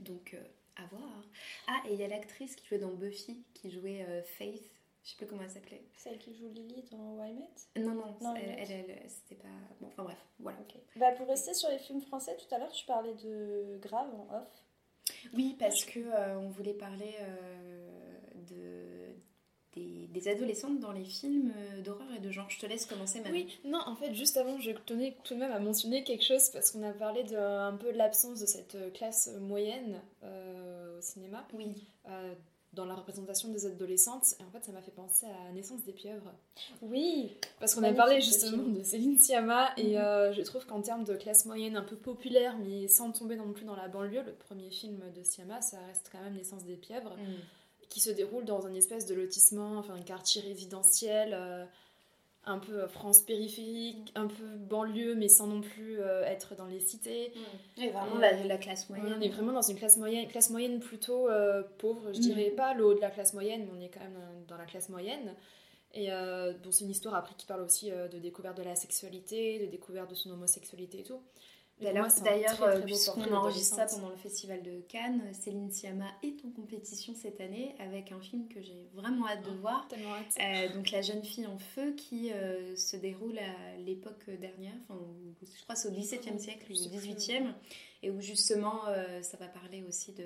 Donc, 0.00 0.34
euh, 0.34 0.42
à 0.82 0.86
voir. 0.86 1.22
Ah, 1.68 1.80
et 1.88 1.94
il 1.94 2.00
y 2.00 2.04
a 2.04 2.08
l'actrice 2.08 2.56
qui 2.56 2.66
jouait 2.66 2.78
dans 2.78 2.92
Buffy, 2.94 3.44
qui 3.54 3.70
jouait 3.70 4.04
euh, 4.08 4.22
Faith, 4.24 4.64
je 5.06 5.10
sais 5.12 5.16
plus 5.16 5.26
comment 5.26 5.42
elle 5.42 5.50
s'appelait. 5.50 5.82
Celle 5.96 6.18
qui 6.18 6.34
joue 6.34 6.48
Lily 6.48 6.82
dans 6.90 7.14
Why 7.14 7.32
Met? 7.32 7.80
Non, 7.82 7.92
non, 7.94 8.16
Non, 8.20 8.34
elle, 8.34 8.56
elle, 8.58 8.90
elle- 8.90 9.08
c'était 9.08 9.40
pas. 9.40 9.48
Bon, 9.80 9.86
enfin 9.86 10.02
bref, 10.02 10.18
voilà. 10.40 10.58
Ok. 10.60 10.74
Bah, 10.96 11.12
pour 11.12 11.28
rester 11.28 11.54
sur 11.54 11.70
les 11.70 11.78
films 11.78 12.02
français, 12.02 12.36
tout 12.36 12.52
à 12.54 12.58
l'heure 12.58 12.72
tu 12.72 12.84
parlais 12.84 13.14
de 13.14 13.78
Grave 13.80 14.08
en 14.14 14.36
off. 14.36 14.64
Oui, 15.32 15.54
parce 15.58 15.84
que 15.84 16.00
euh, 16.00 16.38
on 16.40 16.48
voulait 16.48 16.74
parler 16.74 17.14
euh, 17.20 17.88
de, 18.50 19.14
des, 19.80 20.08
des 20.08 20.28
adolescentes 20.28 20.80
dans 20.80 20.90
les 20.90 21.04
films 21.04 21.52
euh, 21.56 21.80
d'horreur 21.82 22.12
et 22.16 22.18
de 22.18 22.30
genre. 22.32 22.50
Je 22.50 22.58
te 22.58 22.66
laisse 22.66 22.86
commencer 22.86 23.20
maintenant. 23.20 23.32
Oui, 23.36 23.56
non, 23.64 23.78
en 23.86 23.94
fait, 23.94 24.12
juste 24.14 24.36
avant, 24.36 24.58
je 24.58 24.72
tenais 24.72 25.16
tout 25.22 25.34
de 25.34 25.38
même 25.38 25.52
à 25.52 25.60
mentionner 25.60 26.02
quelque 26.02 26.24
chose 26.24 26.50
parce 26.50 26.72
qu'on 26.72 26.82
a 26.82 26.92
parlé 26.92 27.22
de, 27.22 27.36
un 27.36 27.76
peu 27.76 27.92
de 27.92 27.96
l'absence 27.98 28.40
de 28.40 28.46
cette 28.46 28.92
classe 28.94 29.28
moyenne 29.38 30.00
euh, 30.24 30.98
au 30.98 31.00
cinéma, 31.00 31.46
Oui. 31.54 31.86
Dans 32.76 32.84
la 32.84 32.94
représentation 32.94 33.48
des 33.48 33.66
adolescentes. 33.66 34.34
Et 34.38 34.44
en 34.44 34.50
fait, 34.50 34.64
ça 34.64 34.70
m'a 34.70 34.82
fait 34.82 34.92
penser 34.92 35.26
à 35.26 35.50
Naissance 35.52 35.82
des 35.84 35.92
pieuvres. 35.92 36.32
Oui, 36.82 37.32
Parce 37.58 37.74
qu'on 37.74 37.80
a 37.80 37.82
Magnifique, 37.92 37.98
parlé 37.98 38.20
justement 38.20 38.62
de 38.62 38.82
Céline 38.84 39.18
Sciamma 39.18 39.70
et 39.76 39.94
Mhm. 39.94 39.96
euh, 39.96 40.32
je 40.32 40.42
trouve 40.42 40.64
qu'en 40.66 40.82
termes 40.82 41.04
de 41.04 41.14
classe 41.16 41.46
moyenne 41.46 41.76
un 41.76 41.82
peu 41.82 41.96
populaire, 41.96 42.56
mais 42.58 42.86
sans 42.86 43.10
tomber 43.10 43.34
non 43.36 43.52
plus 43.52 43.64
dans 43.64 43.74
la 43.76 43.88
banlieue, 43.88 44.22
le 44.22 44.32
premier 44.34 44.70
film 44.70 45.00
de 45.16 45.22
Sciamma, 45.24 45.60
ça 45.62 45.78
reste 45.88 46.10
quand 46.12 46.20
même 46.20 46.34
Naissance 46.34 46.64
des 46.64 46.76
pieuvres, 46.76 47.16
qui 47.88 48.00
se 48.00 48.10
déroule 48.10 48.44
dans 48.44 48.66
une 48.66 48.76
espèce 48.76 49.06
de 49.06 49.14
lotissement, 49.14 49.78
enfin 49.78 49.94
un 49.94 50.02
quartier 50.02 50.42
résidentiel, 50.42 51.32
euh, 51.34 51.64
un 52.46 52.58
peu 52.58 52.80
euh, 52.82 52.88
France 52.88 53.22
périphérique, 53.22 54.12
un 54.14 54.26
peu 54.28 54.44
banlieue, 54.56 55.14
mais 55.14 55.28
sans 55.28 55.46
non 55.48 55.60
plus 55.60 56.00
euh, 56.00 56.24
être 56.24 56.54
dans 56.56 56.66
les 56.66 56.80
cités. 56.80 57.32
Et 57.76 57.88
vraiment 57.90 58.16
Et, 58.18 58.20
la, 58.20 58.34
euh, 58.34 58.44
la 58.44 58.56
classe 58.56 58.88
moyenne. 58.88 59.14
On 59.18 59.20
est 59.20 59.28
vraiment 59.28 59.52
dans 59.52 59.62
une 59.62 59.76
classe 59.76 59.96
moyenne, 59.96 60.28
classe 60.28 60.50
moyenne 60.50 60.80
plutôt 60.80 61.28
euh, 61.28 61.62
pauvre, 61.78 62.12
je 62.12 62.18
Mhm. 62.18 62.22
dirais 62.24 62.50
pas 62.50 62.74
le 62.74 62.84
haut 62.86 62.94
de 62.94 63.00
la 63.00 63.10
classe 63.10 63.34
moyenne, 63.34 63.66
mais 63.66 63.78
on 63.78 63.80
est 63.82 63.88
quand 63.88 64.00
même 64.00 64.18
dans, 64.48 64.56
la 64.56 64.64
classe 64.64 64.88
moyenne. 64.88 65.34
Et 65.92 66.12
euh, 66.12 66.52
bon, 66.62 66.70
c'est 66.70 66.84
une 66.84 66.90
histoire 66.90 67.14
après 67.14 67.34
qui 67.36 67.46
parle 67.46 67.62
aussi 67.62 67.90
de 67.90 68.18
découverte 68.18 68.56
de 68.56 68.62
la 68.62 68.76
sexualité, 68.76 69.58
de 69.58 69.66
découverte 69.66 70.10
de 70.10 70.14
son 70.14 70.30
homosexualité 70.30 71.00
et 71.00 71.04
tout. 71.04 71.20
D'ailleurs, 71.80 72.82
puisqu'on 72.84 73.32
enregistre 73.34 73.76
ça 73.76 73.86
pendant 73.86 74.08
le 74.08 74.16
festival 74.16 74.62
de 74.62 74.80
Cannes, 74.88 75.22
Céline 75.34 75.70
Sciamma 75.70 76.06
est 76.22 76.42
en 76.44 76.50
compétition 76.50 77.14
cette 77.14 77.40
année 77.40 77.74
avec 77.78 78.12
un 78.12 78.20
film 78.20 78.48
que 78.48 78.62
j'ai 78.62 78.88
vraiment 78.94 79.26
hâte 79.28 79.44
de 79.44 79.54
voir. 79.58 79.86
Tellement 79.88 80.14
hâte. 80.14 80.36
Euh, 80.40 80.74
donc 80.74 80.90
la 80.90 81.02
jeune 81.02 81.22
fille 81.22 81.46
en 81.46 81.58
feu 81.58 81.92
qui 81.92 82.32
euh, 82.32 82.74
se 82.76 82.96
déroule 82.96 83.38
à 83.38 83.76
l'époque 83.78 84.28
dernière, 84.40 84.72
enfin 84.88 84.98
je 85.42 85.62
crois 85.64 85.74
c'est 85.76 85.88
au 85.88 85.92
XVIIe 85.92 86.40
siècle 86.40 86.64
ou 86.70 86.74
au 86.74 86.88
plus. 86.88 86.98
XVIIIe, 86.98 87.54
et 88.02 88.10
où 88.10 88.20
justement 88.20 88.86
euh, 88.88 89.20
ça 89.22 89.36
va 89.36 89.46
parler 89.46 89.84
aussi 89.86 90.12
de, 90.12 90.24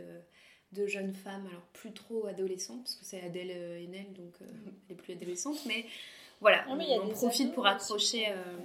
de 0.72 0.86
jeunes 0.86 1.14
femmes, 1.14 1.46
alors 1.48 1.66
plus 1.72 1.92
trop 1.92 2.26
adolescentes, 2.26 2.84
parce 2.84 2.94
que 2.94 3.04
c'est 3.04 3.20
Adèle 3.22 3.50
Haenel, 3.50 4.12
donc 4.12 4.34
euh, 4.40 4.46
elle 4.88 4.92
est 4.94 4.98
plus 4.98 5.14
adolescente, 5.14 5.58
mais 5.66 5.84
voilà, 6.40 6.64
Non, 6.66 6.76
mais 6.76 6.84
il 6.84 6.90
y 6.90 6.94
a 6.94 7.00
on 7.00 7.04
en 7.04 7.08
des 7.08 7.12
profite 7.12 7.52
pour 7.52 7.66
accrocher, 7.66 8.28
euh, 8.28 8.56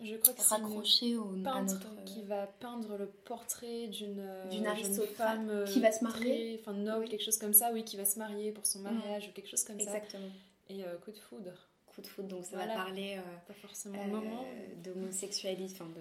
Je 0.00 0.14
crois 0.16 0.32
que 0.32 0.40
c'est 0.40 0.54
une 0.56 0.62
raccrocher 0.64 1.16
au, 1.16 1.30
à 1.40 1.42
peintre 1.42 1.74
notre... 1.74 1.88
euh, 1.88 2.04
qui 2.04 2.22
va 2.22 2.46
peindre 2.46 2.96
le 2.96 3.06
portrait 3.06 3.88
d'une 3.88 4.20
euh, 4.20 4.48
D'une 4.48 4.66
aristocrate 4.66 5.16
femme 5.16 5.50
euh, 5.50 5.64
qui 5.66 5.80
va 5.80 5.90
se 5.92 6.04
marier. 6.04 6.58
enfin 6.60 6.72
noble, 6.72 7.04
Oui. 7.04 7.08
quelque 7.10 7.24
chose 7.24 7.38
comme 7.38 7.52
ça, 7.54 7.72
oui, 7.72 7.84
qui 7.84 7.96
va 7.96 8.04
se 8.04 8.18
marier 8.18 8.52
pour 8.52 8.64
son 8.64 8.78
mariage 8.80 9.28
ou 9.28 9.32
quelque 9.32 9.48
chose 9.48 9.64
comme 9.64 9.80
Exactement. 9.80 10.28
ça. 10.28 10.74
Et 10.74 10.84
euh, 10.84 10.96
coup 10.98 11.10
de 11.10 11.18
foudre, 11.18 11.52
Coup 11.86 12.00
de 12.02 12.06
foot, 12.06 12.28
donc 12.28 12.44
ça 12.44 12.56
Voilà. 12.56 12.76
va 12.76 12.84
parler 12.84 13.16
euh, 13.16 13.36
pas 13.48 13.54
forcément 13.54 14.00
euh, 14.00 14.06
moment. 14.06 14.44
d'homosexualité, 14.84 15.72
enfin 15.74 15.86
de, 15.86 16.00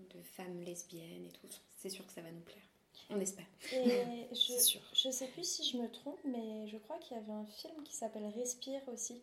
de, 0.00 0.18
de 0.18 0.22
femmes 0.36 0.60
lesbiennes 0.62 1.24
et 1.26 1.30
tout. 1.32 1.46
C'est 1.76 1.90
sûr 1.90 2.04
que 2.06 2.12
ça 2.12 2.20
va 2.22 2.30
nous 2.32 2.40
plaire. 2.40 2.62
On 3.10 3.20
espère. 3.20 3.44
et 3.72 4.26
C'est 4.34 4.56
je, 4.58 4.62
sûr. 4.62 4.80
je 4.92 5.10
sais 5.10 5.28
plus 5.28 5.44
si 5.44 5.70
je 5.70 5.76
me 5.76 5.88
trompe, 5.88 6.18
mais 6.24 6.66
je 6.66 6.76
crois 6.78 6.98
qu'il 6.98 7.16
y 7.16 7.20
avait 7.20 7.30
un 7.30 7.46
film 7.46 7.74
qui 7.84 7.94
s'appelle 7.94 8.26
Respire 8.36 8.80
aussi. 8.92 9.14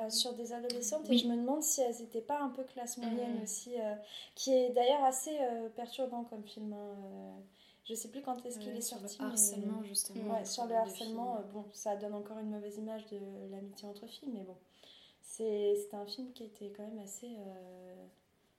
Euh, 0.00 0.10
sur 0.10 0.32
des 0.34 0.52
adolescentes 0.52 1.08
et 1.10 1.16
je 1.18 1.26
me 1.26 1.36
demande 1.36 1.62
si 1.62 1.80
elles 1.80 1.96
n'étaient 2.00 2.20
pas 2.20 2.40
un 2.40 2.48
peu 2.50 2.64
classe 2.64 2.98
moyenne 2.98 3.36
Mhm. 3.36 3.42
aussi 3.42 3.80
euh, 3.80 3.94
qui 4.34 4.52
est 4.52 4.70
d'ailleurs 4.70 5.04
assez 5.04 5.36
euh, 5.40 5.68
perturbant 5.70 6.24
comme 6.24 6.42
film 6.44 6.72
hein, 6.72 7.34
je 7.84 7.94
sais 7.94 8.08
plus 8.08 8.20
quand 8.22 8.44
est-ce 8.44 8.58
qu'il 8.58 8.72
Ouais, 8.72 8.78
est 8.78 8.82
sur 8.82 8.98
sorti 8.98 9.16
le 9.18 9.24
mais- 9.24 9.30
harcèlement 9.32 9.82
justement. 9.82 10.32
Ouais, 10.34 10.40
entre 10.40 10.46
sur 10.50 10.66
le 10.66 10.74
harcèlement, 10.74 11.40
bon, 11.52 11.64
ça 11.72 11.96
donne 11.96 12.12
encore 12.14 12.38
une 12.38 12.50
mauvaise 12.50 12.76
image 12.76 13.06
de 13.06 13.18
l'amitié 13.50 13.88
entre 13.88 14.06
filles, 14.06 14.28
mais 14.32 14.42
bon, 14.42 14.56
c'est 15.22 15.74
c'était 15.76 15.96
un 15.96 16.06
film 16.06 16.30
qui 16.32 16.44
était 16.44 16.70
quand 16.76 16.82
même 16.86 16.98
assez, 16.98 17.30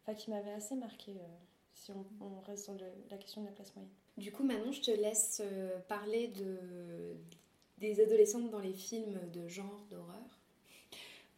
enfin 0.04 0.16
qui 0.16 0.32
m'avait 0.32 0.52
assez 0.54 0.76
marqué. 0.76 1.14
si 1.76 1.92
on, 1.92 2.06
on 2.26 2.40
reste 2.42 2.66
sur 2.66 2.74
le- 2.74 2.80
la 3.12 3.18
question 3.18 3.42
de 3.42 3.46
la 3.48 3.54
classe 3.54 3.74
moyenne. 3.76 3.92
Du 4.18 4.32
coup, 4.34 4.44
Manon, 4.44 4.72
je 4.72 4.82
te 4.82 4.92
laisse 4.92 5.42
parler 5.88 6.28
de, 6.30 7.16
des 7.78 8.02
adolescentes 8.02 8.50
dans 8.50 8.60
les 8.60 8.74
films 8.74 9.18
de 9.32 9.48
genre, 9.48 9.86
d'horreur. 9.90 10.39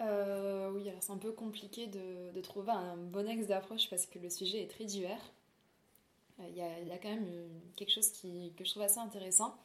Oui, 0.01 0.89
alors 0.89 1.01
c'est 1.01 1.11
un 1.11 1.17
peu 1.17 1.31
compliqué 1.31 1.87
de, 1.87 2.41
trouver 2.41 2.71
un 2.71 2.97
bon 2.97 3.27
axe 3.27 3.47
d'approche 3.47 3.89
parce 3.89 4.05
que 4.05 4.19
le 4.19 4.29
sujet 4.29 4.63
est 4.63 4.69
très 4.69 4.85
divers. 4.85 5.21
Il 6.39 6.55
y, 6.55 6.61
a, 6.61 6.97
quand 6.97 7.09
même 7.09 7.27
quelque 7.75 7.91
chose 7.91 8.09
qui, 8.09 8.51
que 8.57 8.65
je 8.65 8.71
trouve 8.71 8.83
assez 8.83 8.99
intéressant. 8.99 9.55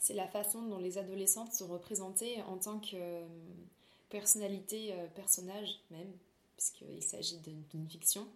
C'est 0.00 0.14
la 0.14 0.26
façon 0.26 0.62
dont 0.62 0.78
les 0.78 0.98
adolescentes 0.98 1.52
sont 1.52 1.68
représentées 1.68 2.42
en 2.42 2.56
tant 2.56 2.80
que 2.80 3.22
personnalité, 4.08 4.92
personnage 5.14 5.78
même, 5.90 6.12
puisqu'il 6.56 7.02
s'agit 7.02 7.38
d'une 7.38 7.88
fiction. 7.88 8.26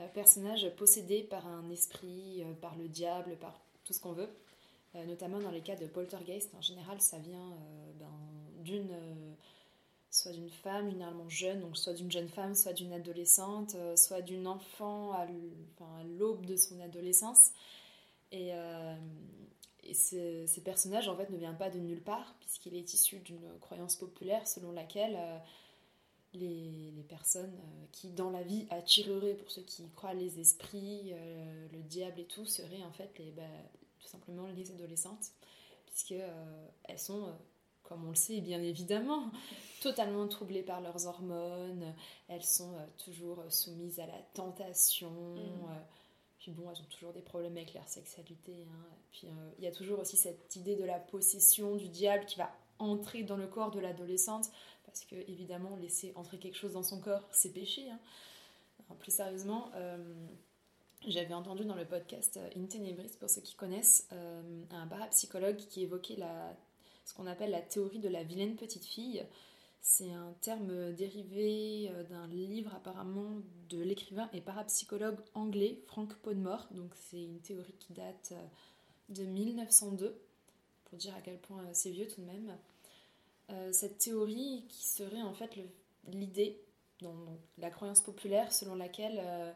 Euh, 0.00 0.08
personnage 0.08 0.68
possédé 0.76 1.22
par 1.22 1.46
un 1.46 1.68
esprit, 1.70 2.42
euh, 2.42 2.52
par 2.60 2.76
le 2.76 2.88
diable, 2.88 3.36
par 3.36 3.60
tout 3.84 3.92
ce 3.92 4.00
qu'on 4.00 4.12
veut. 4.12 4.28
Euh, 4.94 5.04
notamment 5.04 5.38
dans 5.38 5.50
les 5.50 5.60
cas 5.60 5.76
de 5.76 5.86
poltergeist, 5.86 6.54
en 6.54 6.62
général, 6.62 7.00
ça 7.00 7.18
vient 7.18 7.52
ben, 7.98 8.10
d'une 8.58 8.90
soit 10.10 10.32
d'une 10.32 10.50
femme 10.50 10.90
généralement 10.90 11.28
jeune, 11.28 11.60
donc 11.60 11.76
soit 11.76 11.92
d'une 11.92 12.10
jeune 12.10 12.28
femme, 12.28 12.54
soit 12.54 12.72
d'une 12.72 12.92
adolescente, 12.92 13.76
soit 13.96 14.22
d'une 14.22 14.46
enfant 14.46 15.12
à 15.12 15.26
l'aube 16.18 16.44
de 16.46 16.56
son 16.56 16.80
adolescence. 16.80 17.52
Et, 18.32 18.50
et 19.84 19.94
ces 19.94 20.62
personnages, 20.64 21.08
en 21.08 21.16
fait, 21.16 21.30
ne 21.30 21.36
viennent 21.36 21.56
pas 21.56 21.70
de 21.70 21.78
nulle 21.78 22.02
part, 22.02 22.34
puisqu'il 22.40 22.74
est 22.74 22.92
issu 22.92 23.20
d'une 23.20 23.58
croyance 23.60 23.94
populaire 23.94 24.48
selon 24.48 24.72
laquelle 24.72 25.16
les, 26.34 26.92
les, 26.96 27.02
personnes 27.02 27.54
euh, 27.54 27.86
qui, 27.92 28.10
dans 28.10 28.30
la 28.30 28.42
vie, 28.42 28.66
attireraient, 28.70 29.34
pour 29.34 29.50
ceux 29.50 29.62
qui 29.62 29.88
croient, 29.90 30.14
les 30.14 30.40
esprits, 30.40 31.12
euh, 31.12 31.68
le 31.72 31.82
diable 31.82 32.20
et 32.20 32.24
tout, 32.24 32.46
seraient 32.46 32.82
en 32.84 32.92
fait 32.92 33.10
les, 33.18 33.32
bah, 33.32 33.42
tout 33.98 34.06
simplement 34.06 34.46
les 34.46 34.70
adolescentes, 34.70 35.32
puisqu'elles 35.86 36.20
euh, 36.22 36.66
elles 36.84 36.98
sont, 36.98 37.34
comme 37.90 38.06
on 38.06 38.10
le 38.10 38.14
sait 38.14 38.40
bien 38.40 38.62
évidemment, 38.62 39.30
totalement 39.82 40.26
troublées 40.28 40.62
par 40.62 40.80
leurs 40.80 41.06
hormones, 41.06 41.92
elles 42.28 42.44
sont 42.44 42.72
toujours 43.04 43.44
soumises 43.50 44.00
à 44.00 44.06
la 44.06 44.18
tentation. 44.32 45.10
Mm. 45.10 45.82
Puis 46.38 46.52
bon, 46.52 46.70
elles 46.70 46.80
ont 46.80 46.88
toujours 46.88 47.12
des 47.12 47.20
problèmes 47.20 47.56
avec 47.56 47.74
leur 47.74 47.86
sexualité. 47.86 48.52
Hein. 48.70 48.86
Puis 49.10 49.26
il 49.58 49.64
y 49.64 49.66
a 49.66 49.72
toujours 49.72 49.98
aussi 49.98 50.16
cette 50.16 50.56
idée 50.56 50.76
de 50.76 50.84
la 50.84 50.98
possession 50.98 51.76
du 51.76 51.88
diable 51.88 52.24
qui 52.24 52.38
va 52.38 52.50
entrer 52.78 53.24
dans 53.24 53.36
le 53.36 53.46
corps 53.46 53.70
de 53.70 53.80
l'adolescente 53.80 54.46
parce 54.90 55.04
que 55.04 55.16
évidemment 55.30 55.76
laisser 55.76 56.12
entrer 56.16 56.38
quelque 56.38 56.56
chose 56.56 56.72
dans 56.72 56.82
son 56.82 57.00
corps, 57.00 57.28
c'est 57.32 57.52
péché. 57.52 57.88
Hein. 57.90 57.98
plus 58.98 59.14
sérieusement, 59.14 59.70
euh, 59.74 59.98
j'avais 61.06 61.34
entendu 61.34 61.64
dans 61.64 61.76
le 61.76 61.84
podcast 61.84 62.36
euh, 62.36 62.60
In 62.60 62.66
Tenebris, 62.66 63.12
pour 63.18 63.30
ceux 63.30 63.40
qui 63.40 63.54
connaissent, 63.54 64.08
euh, 64.12 64.62
un 64.70 64.86
parapsychologue 64.86 65.56
qui 65.56 65.82
évoquait 65.82 66.16
la, 66.16 66.56
ce 67.10 67.14
qu'on 67.14 67.26
appelle 67.26 67.50
la 67.50 67.60
théorie 67.60 67.98
de 67.98 68.08
la 68.08 68.22
vilaine 68.22 68.56
petite 68.56 68.84
fille. 68.84 69.24
C'est 69.82 70.12
un 70.12 70.32
terme 70.42 70.92
dérivé 70.92 71.90
d'un 72.08 72.26
livre 72.28 72.72
apparemment 72.74 73.40
de 73.68 73.82
l'écrivain 73.82 74.28
et 74.32 74.40
parapsychologue 74.40 75.18
anglais 75.34 75.82
Frank 75.86 76.14
Podmore. 76.16 76.68
Donc 76.70 76.92
c'est 76.94 77.22
une 77.22 77.40
théorie 77.40 77.74
qui 77.78 77.94
date 77.94 78.34
de 79.08 79.24
1902, 79.24 80.20
pour 80.84 80.98
dire 80.98 81.14
à 81.16 81.20
quel 81.20 81.38
point 81.38 81.62
c'est 81.72 81.90
vieux 81.90 82.06
tout 82.06 82.20
de 82.20 82.26
même. 82.26 82.56
Euh, 83.50 83.72
cette 83.72 83.98
théorie 83.98 84.64
qui 84.68 84.86
serait 84.86 85.22
en 85.22 85.34
fait 85.34 85.58
l'idée, 86.06 86.60
la 87.58 87.70
croyance 87.70 88.02
populaire 88.02 88.52
selon 88.52 88.76
laquelle 88.76 89.20
euh, 89.22 89.52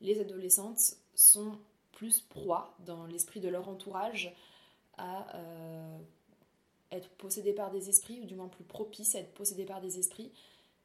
les 0.00 0.20
adolescentes 0.20 0.96
sont 1.14 1.58
plus 1.92 2.20
proies 2.20 2.76
dans 2.80 3.06
l'esprit 3.06 3.40
de 3.40 3.48
leur 3.48 3.68
entourage 3.68 4.34
à 4.96 5.34
euh, 5.36 5.98
être 6.92 7.08
possédées 7.10 7.52
par 7.52 7.70
des 7.70 7.88
esprits, 7.88 8.20
ou 8.20 8.26
du 8.26 8.34
moins 8.34 8.48
plus 8.48 8.64
propices 8.64 9.14
à 9.14 9.20
être 9.20 9.34
possédées 9.34 9.64
par 9.64 9.80
des 9.80 9.98
esprits. 9.98 10.32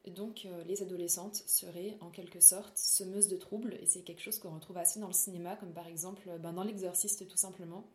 Donc 0.08 0.48
les 0.66 0.82
adolescentes 0.82 1.36
seraient 1.36 1.98
en 2.00 2.10
quelque 2.10 2.40
sorte 2.40 2.78
semeuses 2.78 3.28
de 3.28 3.36
troubles, 3.36 3.76
et 3.82 3.86
c'est 3.86 4.02
quelque 4.02 4.22
chose 4.22 4.40
qu'on 4.40 4.56
retrouve 4.56 4.78
assez 4.78 5.00
dans 5.00 5.08
le 5.08 5.14
cinéma, 5.14 5.56
comme 5.58 5.74
par 5.74 5.88
exemple 5.88 6.30
ben, 6.40 6.54
dans 6.54 6.64
L'Exorciste 6.64 7.28
tout 7.28 7.38
simplement, 7.38 7.86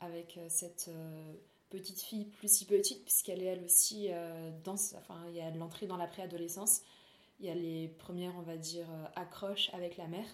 avec 0.00 0.40
cette 0.48 0.90
petite 1.70 2.00
fille 2.00 2.24
plus 2.24 2.52
si 2.52 2.64
petite, 2.64 3.04
puisqu'elle 3.04 3.42
est 3.42 3.46
elle 3.46 3.64
aussi 3.64 4.08
euh, 4.10 4.50
dans. 4.64 4.74
Enfin, 4.74 5.20
il 5.28 5.34
y 5.34 5.40
a 5.40 5.50
l'entrée 5.50 5.86
dans 5.86 5.96
la 5.96 6.06
préadolescence, 6.06 6.82
il 7.40 7.46
y 7.46 7.50
a 7.50 7.54
les 7.54 7.88
premières, 7.88 8.34
on 8.38 8.42
va 8.42 8.56
dire, 8.56 8.86
euh, 8.90 9.04
accroches 9.16 9.70
avec 9.74 9.96
la 9.96 10.06
mère. 10.06 10.26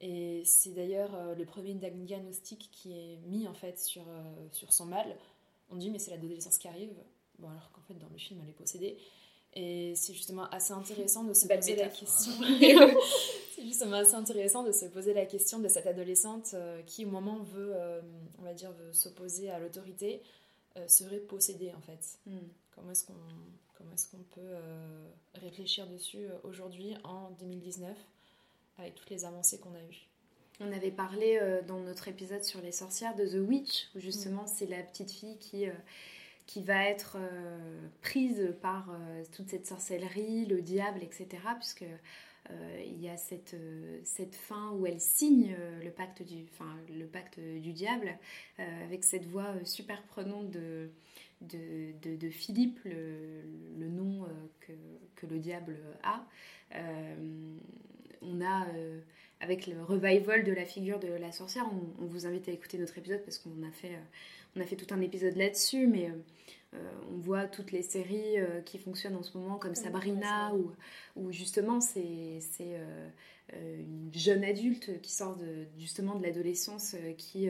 Et 0.00 0.42
c'est 0.44 0.72
d'ailleurs 0.72 1.14
euh, 1.14 1.34
le 1.34 1.44
premier 1.44 1.74
diagnostic 1.74 2.70
qui 2.70 2.92
est 2.92 3.16
mis 3.26 3.46
en 3.48 3.54
fait 3.54 3.78
sur, 3.78 4.04
sur 4.52 4.72
son 4.72 4.86
mal. 4.86 5.16
On 5.70 5.76
dit, 5.76 5.90
mais 5.90 5.98
c'est 5.98 6.10
l'adolescence 6.10 6.58
qui 6.58 6.68
arrive. 6.68 6.94
Bon, 7.38 7.48
alors 7.48 7.70
qu'en 7.72 7.82
fait, 7.82 7.94
dans 7.94 8.08
le 8.10 8.18
film, 8.18 8.40
elle 8.42 8.50
est 8.50 8.52
possédée. 8.52 8.96
Et 9.54 9.94
c'est 9.96 10.12
justement 10.12 10.48
assez 10.50 10.72
intéressant 10.72 11.24
de 11.24 11.32
se 11.32 11.46
poser 11.46 11.76
la 11.76 11.88
question. 11.88 12.32
c'est 13.54 13.62
justement 13.62 13.96
assez 13.96 14.14
intéressant 14.14 14.62
de 14.62 14.72
se 14.72 14.86
poser 14.86 15.14
la 15.14 15.24
question 15.24 15.58
de 15.58 15.68
cette 15.68 15.86
adolescente 15.86 16.54
qui, 16.86 17.04
au 17.06 17.08
moment, 17.10 17.38
veut, 17.38 17.72
on 18.38 18.42
va 18.42 18.52
dire, 18.52 18.70
veut 18.72 18.92
s'opposer 18.92 19.50
à 19.50 19.58
l'autorité, 19.58 20.22
euh, 20.76 20.88
serait 20.88 21.18
possédé 21.18 21.72
en 21.72 21.80
fait. 21.80 22.18
Hmm. 22.26 22.48
Comment 22.74 22.90
est-ce 22.90 23.06
qu'on 23.06 23.14
comment 23.74 23.92
est-ce 23.92 24.10
qu'on 24.10 24.22
peut 24.22 24.40
euh, 24.40 25.08
réfléchir 25.34 25.86
dessus 25.86 26.26
euh, 26.26 26.36
aujourd'hui 26.44 26.94
en 27.04 27.30
2019 27.38 27.96
avec 28.78 28.94
toutes 28.94 29.08
les 29.08 29.24
avancées 29.24 29.58
qu'on 29.58 29.74
a 29.74 29.80
eues? 29.80 30.06
On 30.60 30.72
avait 30.72 30.90
parlé 30.90 31.40
dans 31.66 31.80
notre 31.80 32.08
épisode 32.08 32.44
sur 32.44 32.60
les 32.60 32.72
sorcières 32.72 33.14
de 33.14 33.26
The 33.26 33.46
Witch, 33.46 33.88
où 33.94 34.00
justement 34.00 34.42
hmm. 34.42 34.48
c'est 34.48 34.66
la 34.66 34.82
petite 34.82 35.10
fille 35.10 35.38
qui, 35.38 35.66
qui 36.46 36.62
va 36.62 36.84
être 36.84 37.18
prise 38.02 38.54
par 38.62 38.88
toute 39.32 39.48
cette 39.48 39.66
sorcellerie, 39.66 40.46
le 40.46 40.62
diable, 40.62 41.02
etc. 41.02 41.26
Puisque 41.58 41.84
euh, 42.50 42.82
il 42.84 43.00
y 43.00 43.08
a 43.08 43.16
cette, 43.16 43.54
euh, 43.54 43.98
cette 44.04 44.34
fin 44.34 44.70
où 44.72 44.86
elle 44.86 45.00
signe 45.00 45.54
euh, 45.58 45.82
le 45.82 45.90
pacte 45.90 46.22
du, 46.22 46.44
enfin, 46.52 46.76
le 46.96 47.06
pacte 47.06 47.40
du 47.40 47.72
diable 47.72 48.18
avec 48.58 49.04
cette 49.04 49.26
voix 49.26 49.52
super 49.64 50.02
prenante 50.04 50.50
de, 50.50 50.90
de, 51.40 52.16
de, 52.16 52.30
Philippe, 52.30 52.78
le, 52.84 53.42
le 53.78 53.88
nom 53.88 54.26
que, 54.60 54.72
que, 55.14 55.26
le 55.26 55.38
diable 55.38 55.76
a. 56.02 56.24
on 58.22 58.40
a 58.40 58.66
avec 59.40 59.66
le 59.66 59.82
revival 59.82 60.44
de 60.44 60.52
la 60.52 60.64
figure 60.64 60.98
de 60.98 61.08
la 61.08 61.32
sorcière, 61.32 61.66
on, 61.70 62.04
on, 62.04 62.06
vous 62.06 62.26
invite 62.26 62.48
à 62.48 62.52
écouter 62.52 62.78
notre 62.78 62.96
épisode 62.98 63.22
parce 63.24 63.38
qu'on 63.38 63.62
a 63.62 63.70
fait, 63.72 63.98
on 64.56 64.60
a 64.60 64.64
fait 64.64 64.76
tout 64.76 64.92
un 64.94 65.00
épisode 65.00 65.36
là-dessus, 65.36 65.86
mais 65.86 66.10
euh, 66.76 66.78
on 67.12 67.18
voit 67.18 67.46
toutes 67.46 67.72
les 67.72 67.82
séries 67.82 68.38
euh, 68.38 68.60
qui 68.60 68.78
fonctionnent 68.78 69.16
en 69.16 69.22
ce 69.22 69.36
moment, 69.36 69.56
comme 69.56 69.74
Sabrina, 69.74 70.52
où, 71.16 71.32
justement 71.32 71.80
c'est 71.80 72.40
euh, 72.60 73.08
une 73.52 74.10
jeune 74.12 74.44
adulte 74.44 75.00
qui 75.00 75.12
sort 75.12 75.36
de, 75.36 75.66
justement 75.78 76.16
de 76.16 76.22
l'adolescence, 76.22 76.96
qui, 77.16 77.48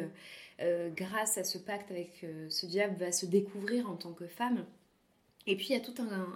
grâce 0.95 1.39
à 1.39 1.45
ce 1.45 1.59
pacte 1.59 1.91
avec 1.91 2.27
ce 2.49 2.67
diable, 2.67 2.97
va 2.99 3.13
se 3.13 3.27
découvrir 3.27 3.91
en 3.91 3.97
tant 3.97 4.13
que 4.13 4.27
femme. 4.27 4.65
Et 5.47 5.57
puis 5.57 5.69
il 5.71 5.73
y 5.73 5.77
a 5.77 5.81
tout 5.81 5.95
un, 5.99 6.27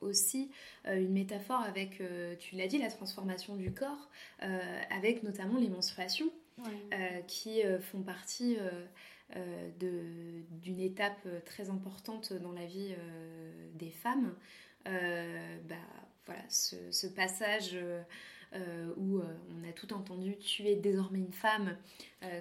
aussi 0.00 0.50
une 0.86 1.12
métaphore 1.12 1.60
avec, 1.60 2.02
tu 2.38 2.56
l'as 2.56 2.66
dit, 2.66 2.78
la 2.78 2.90
transformation 2.90 3.56
du 3.56 3.72
corps, 3.72 4.08
avec 4.40 5.22
notamment 5.22 5.58
les 5.58 5.68
menstruations, 5.68 6.30
qui 7.26 7.62
font 7.80 8.02
partie 8.02 8.56
euh, 9.36 9.68
d'une 10.62 10.80
étape 10.80 11.20
euh, 11.26 11.40
très 11.44 11.68
importante 11.68 12.32
dans 12.32 12.52
la 12.52 12.64
vie 12.64 12.94
euh, 12.98 13.68
des 13.74 13.90
femmes. 13.90 14.34
bah, 14.84 15.74
voilà, 16.24 16.40
ce, 16.48 17.06
passage 17.08 17.76
où 18.96 19.20
on 19.20 19.68
a 19.68 19.72
tout 19.74 19.92
entendu 19.92 20.38
tu 20.38 20.66
es 20.66 20.76
désormais 20.76 21.18
une 21.18 21.32
femme, 21.32 21.76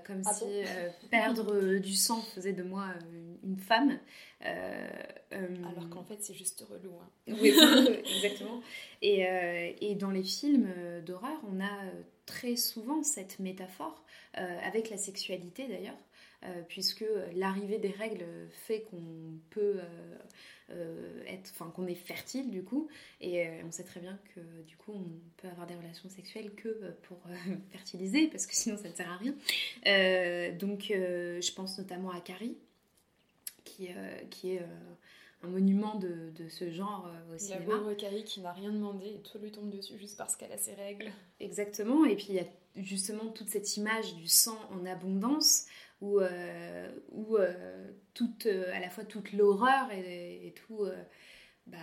comme 0.06 0.22
ah 0.26 0.34
si 0.34 0.46
perdre 1.10 1.78
du 1.80 1.94
sang 1.94 2.22
faisait 2.22 2.54
de 2.54 2.64
moi 2.64 2.88
une, 3.44 3.58
femme. 3.58 4.00
Alors 4.42 5.90
qu'en 5.90 6.04
fait 6.04 6.22
c'est 6.22 6.34
juste 6.34 6.64
relou. 6.70 6.94
Hein. 7.02 7.10
Oui, 7.42 7.50
exactement. 8.16 8.62
Et, 9.02 9.26
et, 9.82 9.96
dans 9.96 10.12
les 10.12 10.24
films 10.24 10.70
d'horreur, 11.06 11.40
on 11.52 11.60
a 11.60 11.92
très 12.26 12.56
souvent 12.56 13.04
cette 13.04 13.40
métaphore, 13.40 14.04
avec 14.34 14.90
la 14.90 14.98
sexualité 14.98 15.68
d'ailleurs, 15.68 15.98
euh, 16.44 16.62
puisque 16.68 17.06
l'arrivée 17.34 17.80
des 17.80 17.90
règles 17.90 18.24
fait 18.52 18.82
qu'on 18.82 19.40
peut 19.50 19.80
euh, 19.80 20.18
euh, 20.70 21.24
être, 21.26 21.52
enfin 21.52 21.72
qu'on 21.72 21.88
est 21.88 21.96
fertile 21.96 22.52
du 22.52 22.64
coup, 22.64 22.90
et 23.22 23.48
on 23.66 23.72
sait 23.72 23.84
très 23.84 24.00
bien 24.00 24.20
que 24.36 24.62
du 24.68 24.78
coup 24.78 24.92
on 24.94 25.20
peut 25.38 25.48
avoir 25.48 25.66
des 25.66 25.74
relations 25.74 26.10
sexuelles 26.10 26.52
que 26.54 26.94
pour 27.04 27.18
fertiliser, 27.72 28.28
parce 28.28 28.46
que 28.46 28.54
sinon 28.54 28.78
ça 28.78 28.88
ne 28.88 28.94
sert 28.94 29.12
à 29.12 29.18
rien. 29.18 29.34
donc 30.60 30.86
je 30.90 31.54
pense 31.54 31.80
notamment 31.80 32.12
à 32.12 32.22
Carrie, 32.22 32.56
qui, 33.78 33.90
qui 34.30 34.56
est 34.56 34.66
un 35.44 35.48
monument 35.48 35.96
de, 35.96 36.32
de, 36.36 36.50
ce 36.50 36.72
genre 36.72 37.10
au 37.34 37.38
cinéma. 37.38 37.60
La 37.60 37.66
pauvre 37.66 37.94
Carrie 37.94 38.24
qui 38.24 38.42
n'a 38.42 38.52
rien 38.52 38.72
demandé 38.72 39.06
et 39.08 39.22
tout 39.22 39.38
lui 39.38 39.52
tombe 39.52 39.70
dessus 39.70 39.98
juste 39.98 40.18
parce 40.18 40.36
qu'elle 40.36 40.52
a 40.52 40.58
ses 40.58 40.74
règles. 40.74 41.12
Exactement, 41.40 42.06
et 42.06 42.16
puis 42.16 42.28
il 42.30 42.36
y 42.36 42.40
a 42.40 42.46
justement 42.76 43.28
toute 43.32 43.50
cette 43.50 43.78
image 43.78 44.16
du 44.16 44.28
sang 44.28 44.58
en 44.72 44.86
abondance 44.86 45.66
où, 46.02 46.20
où 47.12 47.38
toute, 48.14 48.46
à 48.46 48.80
la 48.80 48.90
fois 48.90 49.04
toute 49.04 49.32
l'horreur 49.34 49.92
et, 49.92 50.54
tout, 50.56 50.86
bah, 51.68 51.78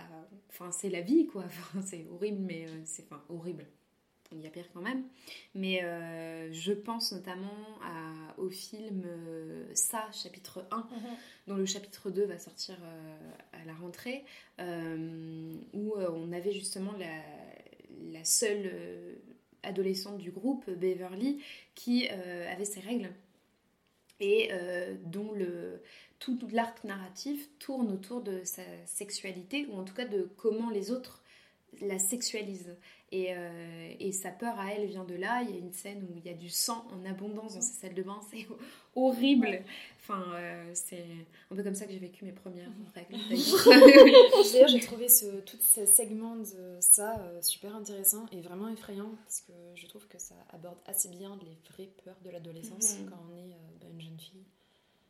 enfin 0.49 0.71
c'est 0.71 0.89
la 0.89 1.01
vie 1.01 1.25
quoi, 1.27 1.45
c'est 1.85 2.05
horrible 2.11 2.41
mais 2.41 2.67
c'est 2.85 3.05
enfin 3.05 3.23
horrible 3.29 3.65
il 4.31 4.41
y 4.41 4.47
a 4.47 4.49
pire 4.49 4.69
quand 4.73 4.81
même. 4.81 5.03
Mais 5.53 5.83
euh, 5.83 6.51
je 6.51 6.73
pense 6.73 7.11
notamment 7.11 7.79
à, 7.83 8.39
au 8.39 8.49
film 8.49 9.03
euh, 9.05 9.65
Ça, 9.73 10.07
chapitre 10.11 10.65
1, 10.71 10.77
mhm. 10.77 10.85
dont 11.47 11.55
le 11.55 11.65
chapitre 11.65 12.09
2 12.09 12.25
va 12.25 12.37
sortir 12.39 12.75
euh, 12.81 13.31
à 13.53 13.65
la 13.65 13.73
rentrée, 13.73 14.23
où 15.73 15.95
on 15.97 16.31
avait 16.31 16.53
justement 16.53 16.93
la, 16.97 17.21
la 18.11 18.23
seule 18.23 18.71
adolescente 19.63 20.17
du 20.17 20.31
groupe, 20.31 20.69
Beverly, 20.69 21.43
qui 21.73 22.07
avait 22.07 22.65
ses 22.65 22.79
règles 22.79 23.11
et 24.21 24.49
dont 25.03 25.33
le, 25.33 25.81
tout, 26.19 26.37
tout 26.37 26.47
l'arc 26.53 26.83
narratif 26.85 27.49
tourne 27.59 27.91
autour 27.91 28.21
de 28.21 28.43
sa 28.45 28.63
sexualité, 28.85 29.67
ou 29.69 29.77
en 29.77 29.83
tout 29.83 29.93
cas 29.93 30.05
de 30.05 30.29
comment 30.37 30.69
les 30.69 30.91
autres 30.91 31.21
la 31.81 31.99
sexualisent. 31.99 32.75
Euh, 33.13 33.93
et, 33.99 34.11
sa 34.11 34.31
peur 34.31 34.59
à 34.59 34.73
elle 34.73 34.87
vient 34.87 35.05
de 35.05 35.15
là. 35.15 35.43
Il 35.43 35.51
y 35.51 35.57
a 35.57 35.59
une 35.59 35.71
scène 35.71 36.05
où 36.09 36.17
il 36.17 36.25
y 36.25 36.29
a 36.29 36.33
du 36.33 36.49
sang 36.49 36.87
en 36.91 37.05
abondance 37.05 37.55
dans 37.55 37.61
sa 37.61 37.73
salle 37.73 37.93
de 37.93 38.03
bain. 38.03 38.19
C'est 38.31 38.47
horrible. 38.95 39.63
Enfin, 40.01 40.23
euh, 40.33 40.71
c'est 40.73 41.05
un 41.51 41.55
peu 41.55 41.63
comme 41.63 41.75
ça 41.75 41.85
que 41.85 41.91
j'ai 41.91 41.99
vécu 41.99 42.25
mes 42.25 42.31
premières 42.31 42.71
règles. 42.93 43.17
D'ailleurs, 44.53 44.67
j'ai 44.67 44.79
trouvé 44.79 45.07
ce, 45.07 45.41
tout 45.41 45.57
ce 45.59 45.85
segment 45.85 46.35
de 46.35 46.77
ça 46.79 47.19
euh, 47.19 47.41
super 47.41 47.75
intéressant 47.75 48.25
et 48.31 48.41
vraiment 48.41 48.69
effrayant 48.69 49.11
parce 49.23 49.41
que 49.41 49.53
je 49.75 49.87
trouve 49.87 50.07
que 50.07 50.17
ça 50.17 50.35
aborde 50.49 50.77
assez 50.85 51.09
bien 51.09 51.37
les 51.41 51.57
vraies 51.71 51.91
peurs 52.03 52.17
de 52.23 52.31
l'adolescence 52.31 52.97
mhm. 52.99 53.09
quand 53.09 53.19
on 53.31 53.37
est 53.37 53.55
bah, 53.79 53.87
une 53.91 54.01
jeune 54.01 54.19
fille. 54.19 54.43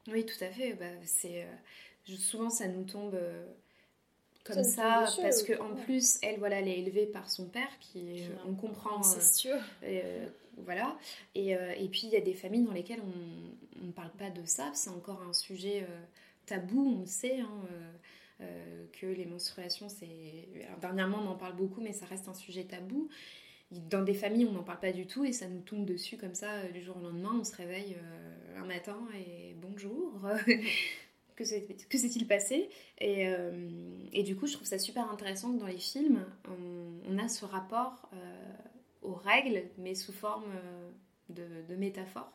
Oui, 0.07 0.25
tout 0.25 0.43
à 0.43 0.49
fait. 0.49 0.73
Bah, 0.73 0.85
c'est 1.05 1.47
souvent 2.05 2.49
ça 2.49 2.67
nous 2.67 2.83
tombe 2.83 3.17
comme 4.45 4.63
ça, 4.63 5.07
parce 5.21 5.41
que 5.41 5.59
en 5.59 5.73
plus 5.73 6.19
elle 6.21 6.37
voilà 6.37 6.59
elle 6.59 6.67
est 6.67 6.79
élevée 6.79 7.07
par 7.07 7.29
son 7.29 7.45
père 7.45 7.79
qui 7.79 8.21
on 8.47 8.53
comprend 8.53 9.01
c'est 9.01 9.49
euh, 9.49 9.57
euh, 9.83 10.27
voilà. 10.57 10.97
Et, 11.33 11.55
euh, 11.55 11.73
et 11.77 11.89
puis 11.89 12.01
il 12.05 12.11
y 12.11 12.15
a 12.15 12.21
des 12.21 12.35
familles 12.35 12.63
dans 12.63 12.71
lesquelles 12.71 13.01
on 13.01 13.85
ne 13.85 13.91
parle 13.91 14.11
pas 14.11 14.29
de 14.29 14.45
ça. 14.45 14.69
C'est 14.73 14.91
encore 14.91 15.21
un 15.27 15.33
sujet 15.33 15.85
tabou 16.45 17.01
on 17.01 17.05
sait 17.07 17.39
hein, 17.39 18.45
que 18.93 19.07
les 19.07 19.25
menstruations 19.25 19.89
c'est 19.89 20.47
dernièrement 20.79 21.17
on 21.23 21.29
en 21.29 21.35
parle 21.35 21.55
beaucoup 21.55 21.81
mais 21.81 21.91
ça 21.91 22.05
reste 22.05 22.27
un 22.27 22.35
sujet 22.35 22.65
tabou. 22.65 23.09
Dans 23.71 24.03
des 24.03 24.13
familles 24.13 24.45
on 24.45 24.51
n'en 24.51 24.63
parle 24.63 24.79
pas 24.79 24.91
du 24.91 25.07
tout 25.07 25.25
et 25.25 25.33
ça 25.33 25.47
nous 25.47 25.61
tombe 25.61 25.85
dessus 25.85 26.17
comme 26.17 26.35
ça 26.35 26.67
du 26.67 26.83
jour 26.83 26.97
au 26.97 27.01
lendemain. 27.01 27.35
On 27.39 27.43
se 27.43 27.55
réveille 27.55 27.97
un 28.55 28.65
matin 28.65 28.99
et 29.15 29.55
bonjour 29.59 30.21
que 31.35 31.43
s'est-il 31.43 32.27
passé 32.27 32.69
euh, 33.01 33.69
et, 34.13 34.23
du 34.23 34.35
coup, 34.35 34.47
je 34.47 34.53
trouve 34.53 34.67
ça 34.67 34.79
super 34.79 35.09
intéressant 35.11 35.53
que 35.53 35.59
dans 35.59 35.67
les 35.67 35.77
films, 35.77 36.25
on, 37.07 37.17
a 37.17 37.27
ce 37.27 37.45
rapport 37.45 38.09
euh, 38.13 38.53
aux 39.01 39.13
règles, 39.13 39.63
mais 39.77 39.95
sous 39.95 40.13
forme 40.13 40.45
euh, 40.53 40.91
de, 41.67 41.75
métaphore. 41.75 42.31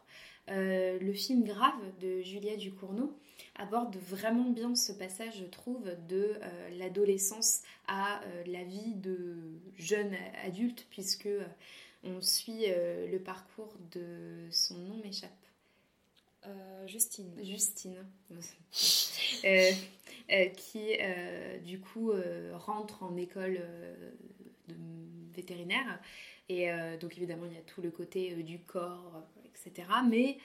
le 0.48 1.12
film 1.12 1.44
Grave 1.44 1.80
de 2.01 2.20
Julia 2.20 2.57
Ducournau 2.57 3.12
aborde 3.57 3.96
vraiment 3.96 4.51
bien 4.51 4.74
ce 4.74 4.92
passage, 4.92 5.38
je 5.38 5.44
trouve, 5.44 5.90
de 6.09 6.34
l'adolescence 6.78 7.62
à 7.86 8.20
la 8.46 8.64
vie 8.64 8.94
de 8.94 9.36
jeune 9.76 10.14
adulte, 10.44 10.86
puisque 10.90 11.28
on 12.05 12.20
suit 12.20 12.66
le 12.66 13.18
parcours 13.18 13.74
de 13.92 14.46
son 14.51 14.76
nom 14.78 14.96
m'échappe 15.03 15.30
euh, 16.47 16.86
Justine. 16.86 17.32
Justine. 17.43 18.07
Euh, 19.45 19.70
euh, 20.32 20.47
qui, 20.49 20.99
du 21.64 21.80
coup, 21.80 22.12
rentre 22.53 23.05
en 23.05 23.16
école 23.16 23.62
de 24.68 24.74
vétérinaire. 25.32 26.01
Et 26.49 26.68
donc, 27.01 27.16
évidemment, 27.16 27.47
il 27.47 27.55
y 27.55 27.59
a 27.59 27.62
tout 27.62 27.80
le 27.80 27.91
côté 27.91 28.34
du 28.43 28.59
corps, 28.59 29.22
etc. 29.47 29.88
Mais 30.09 30.36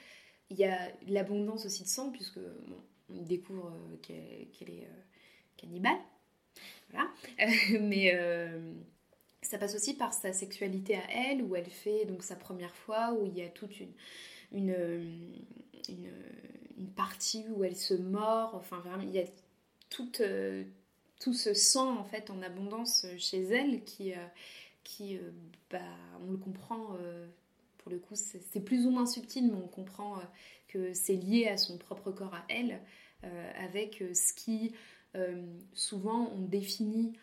il 0.50 0.58
y 0.58 0.66
a 0.66 0.92
l'abondance 1.08 1.66
aussi 1.66 1.84
de 1.84 1.88
sang, 1.88 2.12
puisque 2.12 2.40
on 3.10 3.22
découvre 3.24 3.74
qu'elle 4.02 4.70
est 4.70 4.88
cannibale. 5.58 5.98
Voilà. 6.92 7.10
mais 7.82 8.14
ça 9.42 9.58
passe 9.58 9.76
aussi 9.76 9.96
par 9.96 10.14
sa 10.14 10.32
sexualité 10.32 10.96
à 10.96 11.12
elle, 11.12 11.42
où 11.42 11.56
elle 11.56 11.70
fait 11.70 12.06
donc 12.06 12.24
sa 12.24 12.36
première 12.36 12.76
fois, 12.76 13.14
où 13.14 13.26
il 13.26 13.36
y 13.36 13.42
a 13.42 13.50
toute 13.50 13.80
une, 13.80 13.92
une, 14.56 14.76
une, 15.90 16.12
partie 16.96 17.46
où 17.50 17.64
elle 17.64 17.76
se 17.76 17.94
mord. 17.94 18.56
Enfin, 18.56 18.80
vraiment, 18.80 19.04
il 19.04 19.12
y 19.12 19.20
a 19.20 19.26
tout, 19.90 20.12
euh, 20.22 20.64
tout 21.20 21.34
ce 21.34 21.54
sang 21.54 21.98
en 21.98 22.06
fait 22.06 22.30
en 22.30 22.42
abondance 22.42 23.06
chez 23.18 23.42
elle 23.44 23.84
qui, 23.84 24.14
euh, 24.14 24.28
qui 24.84 25.18
euh, 25.18 25.32
bah, 25.70 25.80
on 26.26 26.32
le 26.32 26.38
comprend. 26.38 26.98
pour 27.78 27.92
le 27.92 28.00
coup, 28.00 28.16
c'est 28.16 28.62
plus 28.62 28.88
ou 28.88 28.92
moins 28.92 29.06
subtil, 29.06 29.48
mais 29.48 29.58
on 29.58 29.68
comprend 29.68 30.20
que 30.68 30.94
c'est 30.94 31.16
lié 31.16 31.48
à 31.48 31.58
son 31.58 31.78
propre 31.78 32.12
corps 32.12 32.34
à 32.34 32.46
elle, 32.50 32.82
avec 33.60 34.04
ce 34.14 34.34
qui 34.34 34.74
souvent 35.74 36.32
on 36.34 36.42
définit 36.42 37.14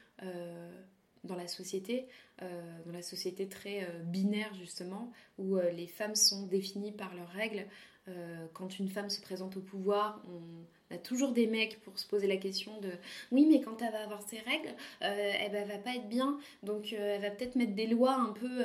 dans 1.25 1.37
la 1.37 1.47
société, 1.47 2.07
dans 2.41 2.93
la 2.93 3.03
société 3.03 3.49
très 3.49 3.87
binaire 4.05 4.53
justement, 4.55 5.13
où 5.39 5.57
les 5.57 5.87
femmes 5.87 6.17
sont 6.17 6.47
définies 6.47 6.93
par 6.93 7.15
leurs 7.15 7.29
règles, 7.29 7.67
euh, 8.09 8.47
quand 8.53 8.81
une 8.81 8.89
femme 8.89 9.09
se 9.11 9.21
présente 9.21 9.57
au 9.57 9.61
pouvoir, 9.61 10.21
on 10.27 10.95
a 10.95 10.99
toujours 10.99 11.31
des 11.31 11.47
mecs 11.47 11.81
pour 11.83 12.01
se 12.01 12.07
poser 12.07 12.27
la 12.27 12.37
question 12.37 12.81
de 12.81 12.91
oui, 13.31 13.47
mais 13.49 13.61
quand 13.61 13.81
elle 13.81 13.93
va 13.93 14.03
avoir 14.03 14.23
ses 14.23 14.41
règles, 14.41 14.75
euh, 15.03 15.33
elle 15.39 15.53
va 15.69 15.79
pas 15.79 15.95
être 15.95 16.09
bien, 16.09 16.37
donc 16.65 16.93
euh, 16.93 17.15
elle 17.15 17.23
va 17.23 17.31
peut-être 17.31 17.55
mettre 17.55 17.75
des 17.75 17.87
lois 17.87 18.15
un 18.15 18.33
peu. 18.33 18.65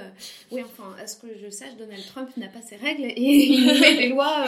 Oui, 0.52 0.64
enfin, 0.64 0.96
à 1.00 1.06
ce 1.06 1.18
que 1.18 1.38
je 1.38 1.52
sache, 1.52 1.76
Donald 1.78 2.04
Trump 2.08 2.36
n'a 2.38 2.48
pas 2.48 2.64
ses 2.64 2.78
règles 2.78 3.06
et 3.06 3.14
il 3.16 3.80
met 3.80 3.98
des 3.98 4.10
lois. 4.10 4.46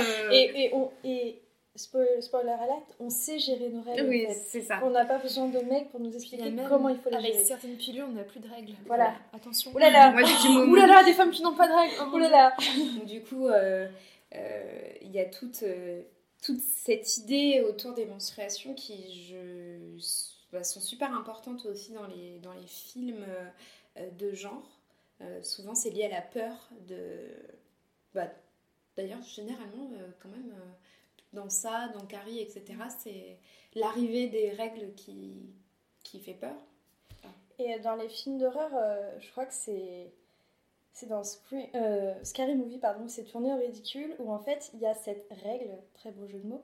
Spoiler 1.76 2.51
alert, 2.51 2.95
on 2.99 3.09
sait 3.09 3.39
gérer 3.39 3.70
nos 3.70 3.82
règles. 3.82 4.07
Oui, 4.09 4.28
c'est 4.47 4.61
ça. 4.61 4.82
On 4.84 4.89
n'a 4.89 5.05
pas 5.05 5.17
besoin 5.17 5.47
de 5.47 5.59
mecs 5.59 5.89
pour 5.91 5.99
nous 5.99 6.13
expliquer 6.13 6.53
comment 6.67 6.89
il 6.89 6.97
faut 6.97 7.09
les 7.09 7.15
avec 7.15 7.28
gérer. 7.28 7.36
Avec 7.38 7.47
certaines 7.47 7.78
pilules, 7.78 8.03
on 8.03 8.13
n'a 8.13 8.24
plus 8.24 8.39
de 8.39 8.49
règles. 8.49 8.74
Voilà. 8.86 9.13
Attention. 9.34 9.72
Oulala. 9.74 10.13
Oulala, 10.67 11.03
des 11.03 11.13
femmes 11.13 11.32
qui 11.32 11.41
n'ont 11.41 11.55
pas 11.55 11.67
de 11.67 11.74
règles. 11.74 12.15
Oulala. 12.15 12.55
du 13.05 13.22
coup. 13.22 13.47
Euh, 14.36 14.91
il 15.01 15.11
y 15.11 15.20
a 15.20 15.26
toute, 15.26 15.63
euh, 15.63 16.03
toute 16.43 16.59
cette 16.59 17.17
idée 17.17 17.61
autour 17.67 17.93
des 17.93 18.05
menstruations 18.05 18.74
qui 18.74 19.28
je, 19.28 19.97
bah, 20.51 20.63
sont 20.63 20.82
super 20.82 21.13
importantes 21.15 21.65
aussi 21.65 21.93
dans 21.93 22.05
les, 22.07 22.39
dans 22.39 22.53
les 22.53 22.67
films 22.67 23.26
euh, 23.97 24.09
de 24.11 24.34
genre. 24.34 24.70
souvent, 25.41 25.76
c'est 25.76 25.89
lié 25.89 26.05
à 26.05 26.09
la 26.09 26.22
peur 26.22 26.70
de. 26.88 26.97
Bah, 28.13 28.28
D'ailleurs, 28.95 29.22
généralement, 29.22 29.91
quand 30.22 30.28
même, 30.28 30.53
dans 31.34 31.49
ça, 31.49 31.89
dans 31.93 32.05
Carrie, 32.05 32.39
etc., 32.39 32.63
c'est 32.97 33.38
l'arrivée 33.75 34.27
des 34.27 34.51
règles 34.51 34.93
qui, 34.95 35.53
qui 36.03 36.19
fait 36.19 36.34
peur. 36.34 36.55
Et 37.59 37.80
dans 37.80 37.95
les 37.95 38.09
films 38.09 38.38
d'horreur, 38.38 38.71
je 39.19 39.30
crois 39.32 39.45
que 39.45 39.53
c'est 39.53 40.11
c'est 40.99 41.07
dans 41.07 41.21
euh, 41.53 42.13
Scary 42.23 42.55
Movie, 42.55 42.77
pardon, 42.77 43.07
c'est 43.07 43.23
tourné 43.23 43.53
au 43.53 43.57
ridicule, 43.57 44.15
où 44.19 44.34
en 44.34 44.39
fait 44.39 44.69
il 44.73 44.82
y 44.82 44.86
a 44.86 44.93
cette 44.93 45.32
règle, 45.43 45.69
très 45.93 46.11
beau 46.11 46.27
jeu 46.27 46.39
de 46.39 46.47
mots, 46.47 46.61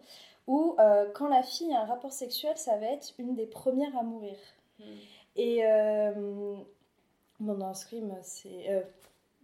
où 0.47 0.75
euh, 0.79 1.09
quand 1.13 1.29
la 1.29 1.41
fille 1.41 1.73
a 1.73 1.81
un 1.81 1.85
rapport 1.85 2.11
sexuel, 2.11 2.57
ça 2.57 2.77
va 2.77 2.87
être 2.87 3.13
une 3.17 3.35
des 3.35 3.45
premières 3.45 3.97
à 3.97 4.03
mourir. 4.03 4.35
Hmm. 4.79 4.83
Et 5.37 5.65
euh, 5.65 6.11
bon, 7.39 7.53
dans 7.55 7.73
Scream, 7.73 8.13
c'est. 8.23 8.85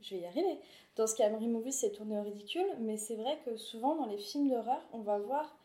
Je 0.01 0.15
vais 0.15 0.21
y 0.21 0.25
arriver. 0.25 0.59
Dans 0.95 1.07
Scary 1.07 1.47
Movie, 1.47 1.71
c'est 1.71 1.91
tourné 1.91 2.17
au 2.19 2.23
ridicule, 2.23 2.67
mais 2.79 2.97
c'est 2.97 3.15
vrai 3.15 3.39
que 3.45 3.57
souvent 3.57 3.95
dans 3.95 4.07
les 4.07 4.17
films 4.17 4.49
d'horreur, 4.49 4.81
on 4.93 4.99
va 4.99 5.17
voir 5.19 5.57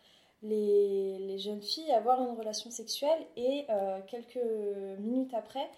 les, 0.42 1.38
jeunes 1.38 1.62
filles 1.62 1.90
avoir 1.92 2.22
une 2.22 2.38
relation 2.38 2.70
sexuelle 2.70 3.26
et 3.36 3.66
quelques 4.06 4.38
minutes 4.98 5.34
après 5.34 5.68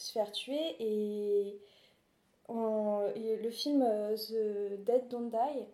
se 0.00 0.12
faire 0.12 0.32
tuer. 0.32 0.76
Et, 0.80 1.60
le 2.48 3.50
film 3.50 3.82
euh, 3.82 4.16
The 4.16 4.84
Dead 4.84 5.08
Don't 5.08 5.30
Die 5.30 5.66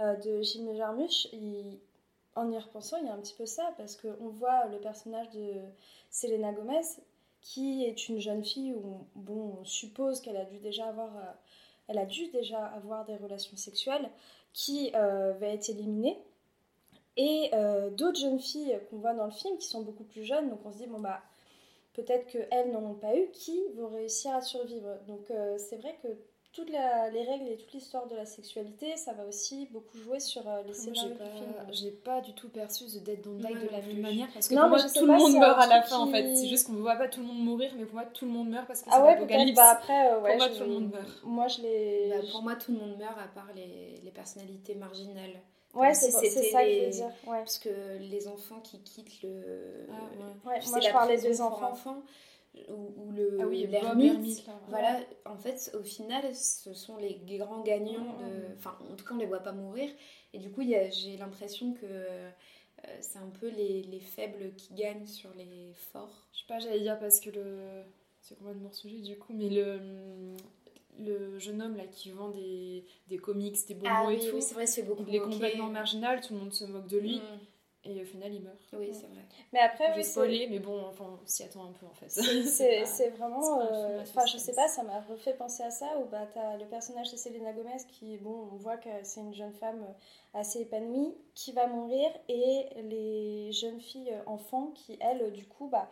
euh, 0.00 0.14
de 0.16 0.42
Jim 0.42 0.74
Jarmusch, 0.76 1.28
en 2.34 2.50
y 2.50 2.58
repensant, 2.58 2.98
il 2.98 3.06
y 3.06 3.08
a 3.08 3.14
un 3.14 3.18
petit 3.18 3.34
peu 3.34 3.46
ça, 3.46 3.72
parce 3.76 3.96
qu'on 3.96 4.28
voit 4.28 4.66
le 4.66 4.78
personnage 4.78 5.30
de 5.30 5.54
Selena 6.10 6.52
Gomez, 6.52 6.82
qui 7.46 7.84
est 7.84 8.08
une 8.08 8.18
jeune 8.18 8.44
fille 8.44 8.74
où 8.74 9.06
bon, 9.14 9.58
on 9.60 9.64
suppose 9.64 10.20
qu'elle 10.20 10.36
a 10.36 10.44
dû 10.44 10.58
déjà 10.58 10.86
avoir, 10.86 11.16
euh, 11.16 11.32
elle 11.88 11.98
a 11.98 12.06
dû 12.06 12.28
déjà 12.30 12.64
avoir 12.66 13.04
des 13.04 13.16
relations 13.16 13.56
sexuelles, 13.56 14.10
qui 14.52 14.90
va 14.90 15.46
être 15.46 15.68
éliminée. 15.68 16.18
Et 17.18 17.50
d'autres 17.92 18.18
jeunes 18.18 18.40
filles 18.40 18.78
qu'on 18.88 18.96
voit 18.96 19.12
dans 19.12 19.26
le 19.26 19.30
film 19.30 19.58
qui 19.58 19.66
sont 19.66 19.82
beaucoup 19.82 20.04
plus 20.04 20.24
jeunes, 20.24 20.48
donc 20.48 20.60
on 20.64 20.72
se 20.72 20.78
dit, 20.78 20.86
bon 20.86 20.98
bah 20.98 21.20
peut-être 21.96 22.26
qu'elles 22.26 22.70
n'en 22.70 22.84
ont 22.84 22.94
pas 22.94 23.16
eu, 23.16 23.30
qui 23.32 23.58
vont 23.74 23.88
réussir 23.88 24.34
à 24.34 24.42
survivre. 24.42 24.98
Donc 25.08 25.30
euh, 25.30 25.56
c'est 25.58 25.76
vrai 25.76 25.96
que 26.02 26.08
toutes 26.56 26.70
les 26.70 27.22
règles 27.24 27.48
et 27.50 27.56
toute 27.56 27.72
l'histoire 27.72 28.06
de 28.08 28.16
la 28.16 28.24
sexualité, 28.24 28.96
ça 28.96 29.12
va 29.12 29.24
aussi 29.26 29.68
beaucoup 29.70 29.98
jouer 29.98 30.18
sur 30.20 30.48
euh, 30.48 30.62
les 30.66 30.72
scénarios 30.72 31.10
du 31.14 31.16
film. 31.36 31.54
J'ai 31.70 31.90
pas 31.90 32.20
du 32.22 32.32
tout 32.32 32.48
perçu 32.48 32.84
The 32.86 33.02
Dead 33.04 33.20
Don't 33.22 33.36
Die 33.38 33.42
de 33.54 33.68
la 33.70 33.82
même 33.82 34.00
manière 34.00 34.28
parce 34.32 34.48
que 34.48 34.54
Non, 34.54 34.62
pour 34.62 34.70
moi 34.70 34.78
je 34.78 34.98
tout 34.98 35.04
le 35.06 35.12
monde 35.12 35.34
meurt 35.38 35.60
à 35.60 35.66
la 35.66 35.82
fin 35.82 35.98
en 35.98 36.06
fait. 36.10 36.34
C'est 36.34 36.48
juste 36.48 36.66
qu'on 36.66 36.72
ne 36.72 36.80
voit 36.80 36.96
pas 36.96 37.08
tout 37.08 37.20
le 37.20 37.26
monde 37.26 37.44
mourir, 37.44 37.70
mais 37.76 37.84
pour 37.84 37.94
moi 37.94 38.04
tout 38.06 38.24
le 38.24 38.30
monde 38.30 38.48
meurt 38.48 38.66
parce 38.66 38.80
que 38.80 38.90
c'est 38.90 38.96
Ah 38.96 39.04
ouais, 39.04 39.14
l'apocalypse. 39.14 39.54
Bah 39.56 39.70
après, 39.70 40.12
euh, 40.12 40.20
ouais, 40.20 40.30
Pour 40.30 40.38
moi, 40.38 40.48
je- 40.48 40.58
tout 40.58 40.64
le 40.64 40.70
monde 40.70 40.90
meurt. 40.90 41.20
Moi, 41.24 41.48
je 41.48 41.60
l'ai. 41.62 42.08
Bah, 42.10 42.26
pour 42.32 42.42
moi, 42.42 42.56
tout 42.56 42.72
le 42.72 42.78
monde 42.78 42.96
meurt 42.98 43.18
à 43.18 43.28
part 43.34 43.50
les, 43.54 44.00
les 44.02 44.10
personnalités 44.10 44.74
marginales. 44.74 45.40
ouais, 45.74 45.92
c'est 45.94 46.10
ça 46.10 46.20
que 46.22 46.26
je 46.26 46.64
les- 46.64 46.84
veux 46.86 46.90
dire. 46.90 47.06
Ouais. 47.26 47.38
Parce 47.38 47.58
que 47.58 47.68
les 48.00 48.28
enfants 48.28 48.60
qui 48.62 48.78
quittent 48.80 49.22
le. 49.22 49.86
Ah, 49.90 49.94
ouais. 49.94 50.52
Ouais, 50.54 50.58
c'est 50.62 50.70
moi, 50.70 50.80
je 50.80 50.86
la 50.86 50.92
parlais 50.92 51.18
des 51.18 51.40
enfants, 51.42 51.74
ou, 52.68 52.94
ou 52.96 53.12
le 53.12 53.38
Ah 53.40 53.46
oui, 53.46 53.66
l'ermite. 53.66 54.44
Voilà, 54.68 55.00
en 55.24 55.36
fait, 55.36 55.70
au 55.78 55.82
final, 55.82 56.34
ce 56.34 56.72
sont 56.74 56.96
les 56.96 57.20
grands 57.38 57.62
gagnants 57.62 58.18
de. 58.18 58.54
Enfin, 58.56 58.76
en 58.90 58.96
tout 58.96 59.04
cas, 59.04 59.14
on 59.14 59.18
les 59.18 59.26
voit 59.26 59.40
pas 59.40 59.52
mourir. 59.52 59.90
Et 60.32 60.38
du 60.38 60.50
coup, 60.50 60.62
j'ai 60.62 61.16
l'impression 61.16 61.72
que 61.74 61.86
euh, 61.86 62.30
c'est 63.00 63.18
un 63.18 63.30
peu 63.40 63.48
les, 63.48 63.82
les 63.82 64.00
faibles 64.00 64.54
qui 64.56 64.74
gagnent 64.74 65.06
sur 65.06 65.30
les 65.34 65.72
forts. 65.74 66.26
Je 66.32 66.40
sais 66.40 66.46
pas, 66.48 66.58
j'allais 66.58 66.80
dire 66.80 66.98
parce 66.98 67.20
que 67.20 67.30
le. 67.30 67.82
C'est 68.20 68.36
complètement 68.38 68.72
sujet 68.72 68.98
du 69.00 69.16
coup, 69.18 69.32
mais 69.34 69.48
le. 69.48 69.80
Le 70.98 71.38
jeune 71.38 71.60
homme 71.60 71.76
là 71.76 71.84
qui 71.86 72.10
vend 72.10 72.30
des, 72.30 72.86
des 73.08 73.18
comics, 73.18 73.54
des 73.68 73.74
bonbons 73.74 73.90
Ah 73.90 74.04
et 74.04 74.16
oui, 74.16 74.26
tout, 74.30 74.36
oui, 74.36 74.40
c'est 74.40 74.54
vrai, 74.54 74.66
c'est 74.66 74.82
beaucoup 74.82 75.04
il 75.06 75.14
est 75.14 75.20
complètement 75.20 75.68
marginal, 75.68 76.22
tout 76.22 76.32
le 76.32 76.40
monde 76.40 76.54
se 76.54 76.64
moque 76.64 76.86
de 76.86 76.96
lui, 76.96 77.16
Mm. 77.16 77.38
Et 77.86 78.02
au 78.02 78.04
final 78.04 78.32
il 78.34 78.42
meurt. 78.42 78.56
Oui, 78.72 78.88
c'est 78.92 79.06
vrai. 79.06 79.24
Mais 79.52 79.60
après, 79.60 79.86
oui, 79.96 80.02
c'est- 80.04 80.10
spoilé, 80.10 80.46
mais 80.50 80.58
bon, 80.58 80.84
enfin, 80.86 81.18
on 81.22 81.26
s'y 81.26 81.42
attend 81.44 81.64
un 81.64 81.72
peu 81.72 81.86
en 81.86 81.94
fait. 81.94 82.08
c'est 82.10 83.08
vraiment. 83.18 83.60
euh, 83.60 84.00
Enfin, 84.02 84.24
je 84.26 84.32
suspense. 84.32 84.42
sais 84.44 84.54
pas, 84.54 84.68
ça 84.68 84.82
m'a 84.82 85.00
refait 85.02 85.34
penser 85.34 85.62
à 85.62 85.70
ça, 85.70 85.86
où 86.00 86.04
bah, 86.10 86.26
t'as 86.32 86.56
le 86.56 86.66
personnage 86.66 87.10
de 87.12 87.16
Selena 87.16 87.52
Gomez 87.52 87.76
qui, 87.88 88.18
bon, 88.18 88.48
on 88.52 88.56
voit 88.56 88.76
que 88.76 88.88
c'est 89.02 89.20
une 89.20 89.34
jeune 89.34 89.52
femme 89.54 89.82
euh, 89.82 90.38
assez 90.40 90.60
épanouie, 90.62 91.14
qui 91.34 91.52
va 91.52 91.66
mourir, 91.66 92.10
et 92.28 92.66
les 92.82 93.52
jeunes 93.52 93.80
filles 93.80 94.10
euh, 94.12 94.22
enfants 94.26 94.72
qui, 94.74 94.98
elles, 95.00 95.32
du 95.32 95.46
coup, 95.46 95.68
bah. 95.68 95.90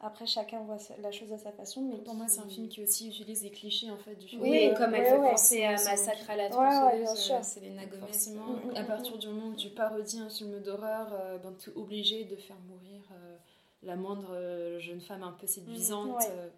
Après, 0.00 0.26
chacun 0.26 0.60
voit 0.64 0.76
la 1.00 1.10
chose 1.12 1.32
à 1.32 1.38
sa 1.38 1.50
façon, 1.52 1.80
mais 1.82 1.96
Pour 1.98 2.14
moi, 2.14 2.28
c'est 2.28 2.40
un 2.40 2.48
film 2.48 2.68
qui 2.68 2.82
aussi 2.82 3.08
utilise 3.08 3.42
les 3.42 3.50
clichés 3.50 3.90
en 3.90 3.96
fait 3.96 4.14
du 4.16 4.26
film. 4.28 4.42
Oui, 4.42 4.66
Oui, 4.68 4.74
comme 4.76 4.94
elle 4.94 5.06
fait 5.06 5.18
ouais. 5.18 5.30
penser 5.30 5.64
à 5.64 5.76
C'est- 5.78 5.90
Massacre 5.90 6.28
à 6.30 6.36
la 6.36 6.48
Ouais, 6.50 6.56
ouais, 6.56 6.98
bien 6.98 7.04
tronçonneuse, 7.04 7.18
sûr. 7.18 7.34
euh, 7.36 7.42
Selena 7.42 7.86
Gomez. 7.86 8.00
Forcément, 8.00 8.46
Mm, 8.48 8.66
mm, 8.72 8.76
à 8.76 8.82
mm, 8.82 8.86
partir 8.86 9.18
du 9.18 9.28
moment 9.28 9.46
où 9.48 9.56
tu 9.56 9.70
parodies 9.70 10.18
un 10.20 10.28
film 10.28 10.60
d'horreur, 10.60 11.08
euh, 11.12 11.38
ben, 11.38 11.54
tu 11.58 11.70
es 11.70 11.72
obligé 11.74 12.24
de 12.24 12.36
faire 12.36 12.58
mourir 12.68 13.00
euh, 13.12 13.36
la 13.82 13.96
moindre 13.96 14.28
euh, 14.32 14.78
jeune 14.78 15.00
femme 15.00 15.22
un 15.22 15.32
peu 15.32 15.46
séduisante. 15.46 16.06
Mm, 16.06 16.16
ouais. 16.16 16.28
euh, 16.32 16.48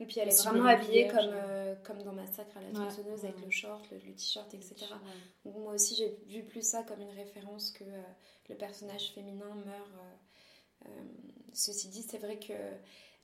Et 0.00 0.06
puis 0.06 0.18
elle 0.18 0.28
est 0.28 0.42
vraiment 0.42 0.64
habillée 0.66 1.06
comme, 1.06 1.30
euh, 1.32 1.74
comme 1.84 2.02
dans 2.02 2.12
Massacre 2.12 2.56
à 2.56 2.60
la 2.60 2.66
Ouais, 2.68 2.72
tronçonneuse 2.74 3.24
avec 3.24 3.36
ouais. 3.36 3.44
le 3.44 3.50
short, 3.50 3.88
le, 3.92 3.98
le 3.98 4.14
t-shirt, 4.14 4.52
etc. 4.52 4.74
ouais. 4.80 4.98
Donc 5.44 5.56
moi 5.62 5.74
aussi 5.74 5.94
j'ai 5.94 6.18
vu 6.26 6.42
plus 6.44 6.66
ça 6.66 6.82
comme 6.82 7.00
une 7.00 7.14
référence 7.16 7.70
que 7.70 7.84
euh, 7.84 8.02
le 8.48 8.56
personnage 8.56 9.12
féminin 9.14 9.54
meurt. 9.54 9.68
euh, 9.94 10.00
euh, 10.00 10.16
ceci 11.52 11.88
dit, 11.88 12.02
c'est 12.02 12.18
vrai 12.18 12.38
que 12.38 12.52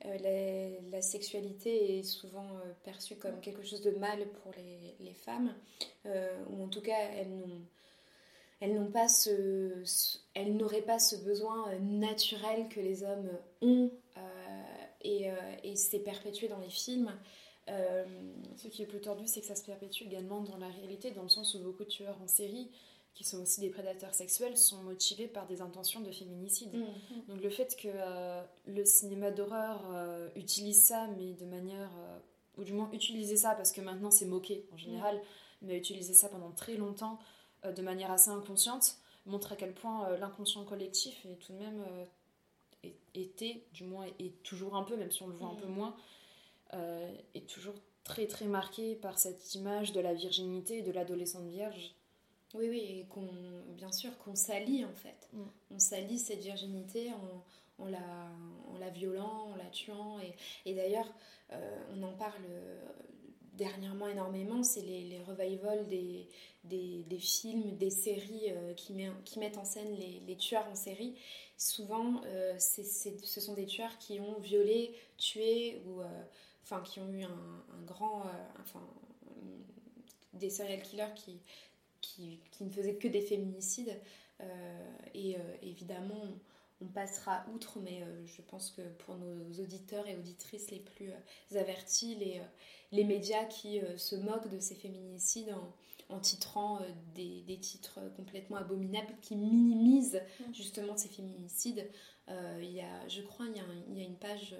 euh, 0.06 0.70
la, 0.90 1.02
sexualité 1.02 1.98
est 1.98 2.02
souvent 2.02 2.56
euh, 2.56 2.72
perçue 2.84 3.16
comme 3.16 3.40
quelque 3.40 3.62
chose 3.62 3.82
de 3.82 3.92
mal 3.92 4.26
pour 4.42 4.52
les, 5.00 5.14
femmes, 5.14 5.54
euh, 6.06 6.36
ou 6.50 6.64
en 6.64 6.68
tout 6.68 6.80
cas 6.80 6.98
elles 8.60 8.74
n'ont 8.74 8.90
pas 8.90 9.08
ce, 9.08 9.84
elles 10.34 10.56
n'auraient 10.56 10.82
pas 10.82 10.98
ce 10.98 11.16
besoin 11.16 11.70
euh, 11.70 11.78
naturel 11.78 12.68
que 12.68 12.80
les 12.80 13.04
hommes 13.04 13.30
ont 13.60 13.90
euh, 14.16 14.84
et, 15.02 15.30
euh, 15.30 15.34
c'est 15.74 16.00
perpétué 16.00 16.48
dans 16.48 16.58
les 16.58 16.70
films. 16.70 17.12
Euh, 17.68 18.04
Ce 18.56 18.68
qui 18.68 18.82
est 18.82 18.86
plus 18.86 19.00
tordu, 19.00 19.26
c'est 19.26 19.40
que 19.40 19.46
ça 19.46 19.54
se 19.54 19.64
perpétue 19.64 20.04
également 20.04 20.40
dans 20.40 20.56
la 20.56 20.68
réalité, 20.68 21.10
dans 21.12 21.22
le 21.22 21.28
sens 21.28 21.54
où 21.54 21.60
beaucoup 21.60 21.84
de 21.84 21.88
tueurs 21.88 22.18
en 22.22 22.26
série, 22.26 22.70
qui 23.14 23.24
sont 23.24 23.40
aussi 23.42 23.60
des 23.60 23.68
prédateurs 23.70 24.14
sexuels, 24.14 24.56
sont 24.56 24.82
motivés 24.82 25.28
par 25.28 25.46
des 25.46 25.60
intentions 25.60 26.00
de 26.00 26.10
féminicide. 26.10 26.72
mm. 26.74 26.86
Donc 27.28 27.42
le 27.42 27.50
fait 27.50 27.76
que 27.76 27.88
euh, 27.88 28.42
le 28.66 28.84
cinéma 28.84 29.30
d'horreur 29.30 29.82
euh, 29.92 30.28
utilise 30.36 30.82
ça, 30.84 31.06
mais 31.18 31.34
de 31.34 31.44
manière... 31.44 31.90
euh, 31.98 32.18
ou 32.58 32.64
du 32.64 32.72
moins 32.74 32.90
utiliser 32.92 33.36
ça, 33.36 33.54
parce 33.54 33.72
que 33.72 33.80
maintenant 33.80 34.10
c'est 34.10 34.26
moqué 34.26 34.66
en 34.72 34.76
général, 34.76 35.18
mais 35.62 35.76
utiliser 35.78 36.12
ça 36.12 36.28
pendant 36.28 36.50
très 36.50 36.76
longtemps 36.76 37.18
de 37.64 37.80
manière 37.82 38.10
assez 38.10 38.30
inconsciente, 38.30 38.96
montre 39.24 39.52
à 39.52 39.56
quel 39.56 39.72
point 39.72 40.16
l'inconscient 40.18 40.64
collectif 40.64 41.24
est 41.24 41.36
tout 41.36 41.52
de 41.54 41.58
même... 41.58 41.82
était, 43.14 43.64
du 43.72 43.84
moins, 43.84 44.06
et 44.18 44.30
toujours 44.42 44.74
un 44.76 44.82
peu, 44.82 44.96
même 44.96 45.10
si 45.10 45.22
on 45.22 45.28
le 45.28 45.34
voit 45.34 45.48
un 45.48 45.54
peu 45.54 45.66
Mhm. 45.66 45.74
moins, 45.74 45.96
est 47.34 47.46
toujours 47.48 47.74
très 48.04 48.26
très 48.26 48.46
marqué 48.46 48.96
par 48.96 49.18
cette 49.18 49.54
image 49.54 49.92
de 49.92 50.00
la 50.00 50.12
virginité 50.12 50.78
et 50.78 50.82
de 50.82 50.92
l'adolescente 50.92 51.46
vierge. 51.46 51.94
Oui, 52.54 52.68
oui, 52.68 52.78
et 53.00 53.06
qu'on, 53.08 53.28
bien 53.76 53.90
sûr, 53.92 54.16
qu'on 54.18 54.34
salit 54.34 54.84
en 54.84 54.92
fait. 54.92 55.28
Mm. 55.32 55.42
On 55.70 55.78
salit 55.78 56.18
cette 56.18 56.40
virginité 56.40 57.10
en, 57.12 57.84
en, 57.84 57.86
la, 57.88 58.30
en 58.68 58.78
la 58.78 58.90
violant, 58.90 59.50
en 59.52 59.56
la 59.56 59.66
tuant. 59.66 60.20
Et, 60.20 60.34
et 60.70 60.74
d'ailleurs, 60.74 61.10
euh, 61.52 61.78
on 61.96 62.02
en 62.02 62.12
parle 62.12 62.42
euh, 62.50 62.84
dernièrement 63.54 64.06
énormément, 64.08 64.62
c'est 64.62 64.82
les, 64.82 65.02
les 65.04 65.22
revivals 65.22 65.86
des, 65.88 66.28
des, 66.64 67.04
des 67.04 67.18
films, 67.18 67.76
des 67.78 67.90
séries 67.90 68.50
euh, 68.50 68.74
qui, 68.74 68.92
met- 68.92 69.10
qui 69.24 69.38
mettent 69.38 69.58
en 69.58 69.64
scène 69.64 69.94
les, 69.94 70.20
les 70.26 70.36
tueurs 70.36 70.66
en 70.70 70.74
série. 70.74 71.14
Souvent, 71.56 72.20
euh, 72.26 72.54
c'est- 72.58 72.84
c'est- 72.84 73.24
ce 73.24 73.40
sont 73.40 73.54
des 73.54 73.66
tueurs 73.66 73.96
qui 73.98 74.20
ont 74.20 74.38
violé, 74.40 74.94
tué, 75.16 75.80
ou 75.86 76.00
enfin 76.62 76.80
qui 76.82 77.00
ont 77.00 77.08
eu 77.10 77.22
un, 77.22 77.64
un 77.78 77.82
grand... 77.86 78.24
enfin, 78.60 78.82
des 80.32 80.50
serial 80.50 80.82
killers 80.82 81.12
qui, 81.14 81.38
qui, 82.02 82.38
qui 82.50 82.64
ne 82.64 82.70
faisait 82.70 82.96
que 82.96 83.08
des 83.08 83.22
féminicides. 83.22 83.98
Euh, 84.40 84.96
et 85.14 85.36
euh, 85.36 85.40
évidemment, 85.62 86.20
on, 86.80 86.86
passera 86.86 87.44
outre, 87.54 87.78
mais 87.80 88.02
euh, 88.02 88.26
je 88.26 88.42
pense 88.42 88.72
que 88.72 88.82
pour 89.04 89.14
nos 89.16 89.52
auditeurs 89.62 90.06
et 90.08 90.16
auditrices 90.16 90.70
les 90.70 90.80
plus 90.80 91.12
avertis, 91.54 92.16
les, 92.16 92.40
les 92.90 93.04
médias 93.04 93.44
qui 93.46 93.80
se 93.96 94.16
moquent 94.16 94.50
de 94.50 94.58
ces 94.58 94.74
féminicides 94.74 95.54
en, 96.10 96.14
en 96.16 96.18
titrant 96.18 96.80
des, 97.14 97.42
des 97.42 97.58
titres 97.58 98.00
complètement 98.16 98.56
abominables 98.56 99.14
qui 99.22 99.36
minimisent 99.36 100.20
justement 100.52 100.96
ces 100.96 101.08
féminicides. 101.08 101.88
Euh, 102.28 102.58
il 102.60 102.72
y 102.72 102.80
a, 102.80 103.08
je 103.08 103.22
crois 103.22 103.46
il 103.46 103.56
y 103.56 103.60
a, 103.60 103.64
un- 103.64 103.84
il 103.88 103.98
y 103.98 104.02
a 104.02 104.04
une 104.04 104.18
page 104.18 104.56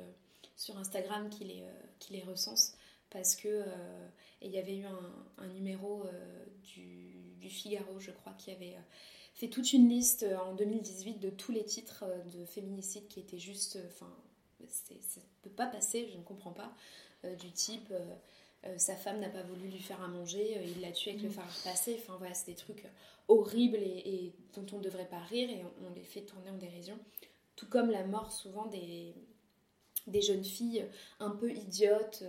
sur 0.57 0.77
Instagram 0.79 1.29
qui 1.29 1.45
les, 1.45 1.65
qui 1.99 2.13
les 2.13 2.23
recense 2.23 2.77
parce 3.11 3.35
que 3.37 3.49
euh, 3.49 4.09
et 4.41 4.47
il 4.47 4.53
y 4.53 4.59
avait 4.59 4.77
eu 4.77 4.85
un, 4.85 5.13
un 5.39 5.47
numéro 5.49 6.05
euh, 6.05 6.47
du, 6.65 7.17
du 7.43 7.51
Figaro, 7.51 8.01
je 8.01 8.11
crois, 8.13 8.33
qui 8.39 8.51
avait 8.51 8.75
euh, 8.75 8.81
fait 9.35 9.49
toute 9.49 9.73
une 9.73 9.89
liste 9.89 10.23
euh, 10.25 10.39
en 10.39 10.55
2018 10.55 11.21
de 11.21 11.31
tous 11.31 11.53
les 11.53 11.65
titres 11.65 12.05
euh, 12.07 12.23
de 12.39 12.45
féminicide 12.47 13.09
qui 13.09 13.21
étaient 13.21 13.39
juste. 13.39 13.79
Enfin, 13.89 14.11
ça 14.69 14.95
ne 14.95 15.27
peut 15.43 15.51
pas 15.55 15.67
passer, 15.67 16.09
je 16.13 16.17
ne 16.19 16.23
comprends 16.23 16.53
pas. 16.53 16.73
du 17.41 17.53
type. 17.53 17.93
euh, 18.65 18.79
sa 18.79 18.95
femme 18.97 19.21
n'a 19.21 19.29
pas 19.29 19.43
voulu 19.43 19.69
lui 19.69 19.81
faire 19.81 20.01
à 20.03 20.09
manger, 20.09 20.59
euh, 20.59 20.63
il 20.65 20.81
l'a 20.81 20.93
tué 20.93 21.11
avec 21.13 21.23
le 21.23 21.31
fer 21.31 21.45
à 21.45 21.49
repasser. 21.49 21.97
Enfin 22.01 22.17
voilà, 22.19 22.35
c'est 22.35 22.47
des 22.47 22.57
trucs 22.57 22.85
horribles 23.29 23.79
et, 23.79 24.03
et 24.07 24.35
dont 24.55 24.67
on 24.73 24.79
ne 24.79 24.83
devrait 24.85 25.09
pas 25.09 25.21
rire 25.21 25.51
et 25.51 25.65
on, 25.65 25.87
on 25.89 25.91
les 25.95 26.05
fait 26.05 26.23
tourner 26.23 26.51
en 26.51 26.59
dérision. 26.59 26.99
Tout 27.57 27.69
comme 27.69 27.91
la 27.91 28.05
mort 28.05 28.33
souvent 28.33 28.67
des, 28.67 29.15
des 30.07 30.23
jeunes 30.23 30.45
filles 30.45 30.87
un 31.21 31.31
peu 31.31 31.51
idiotes 31.53 32.23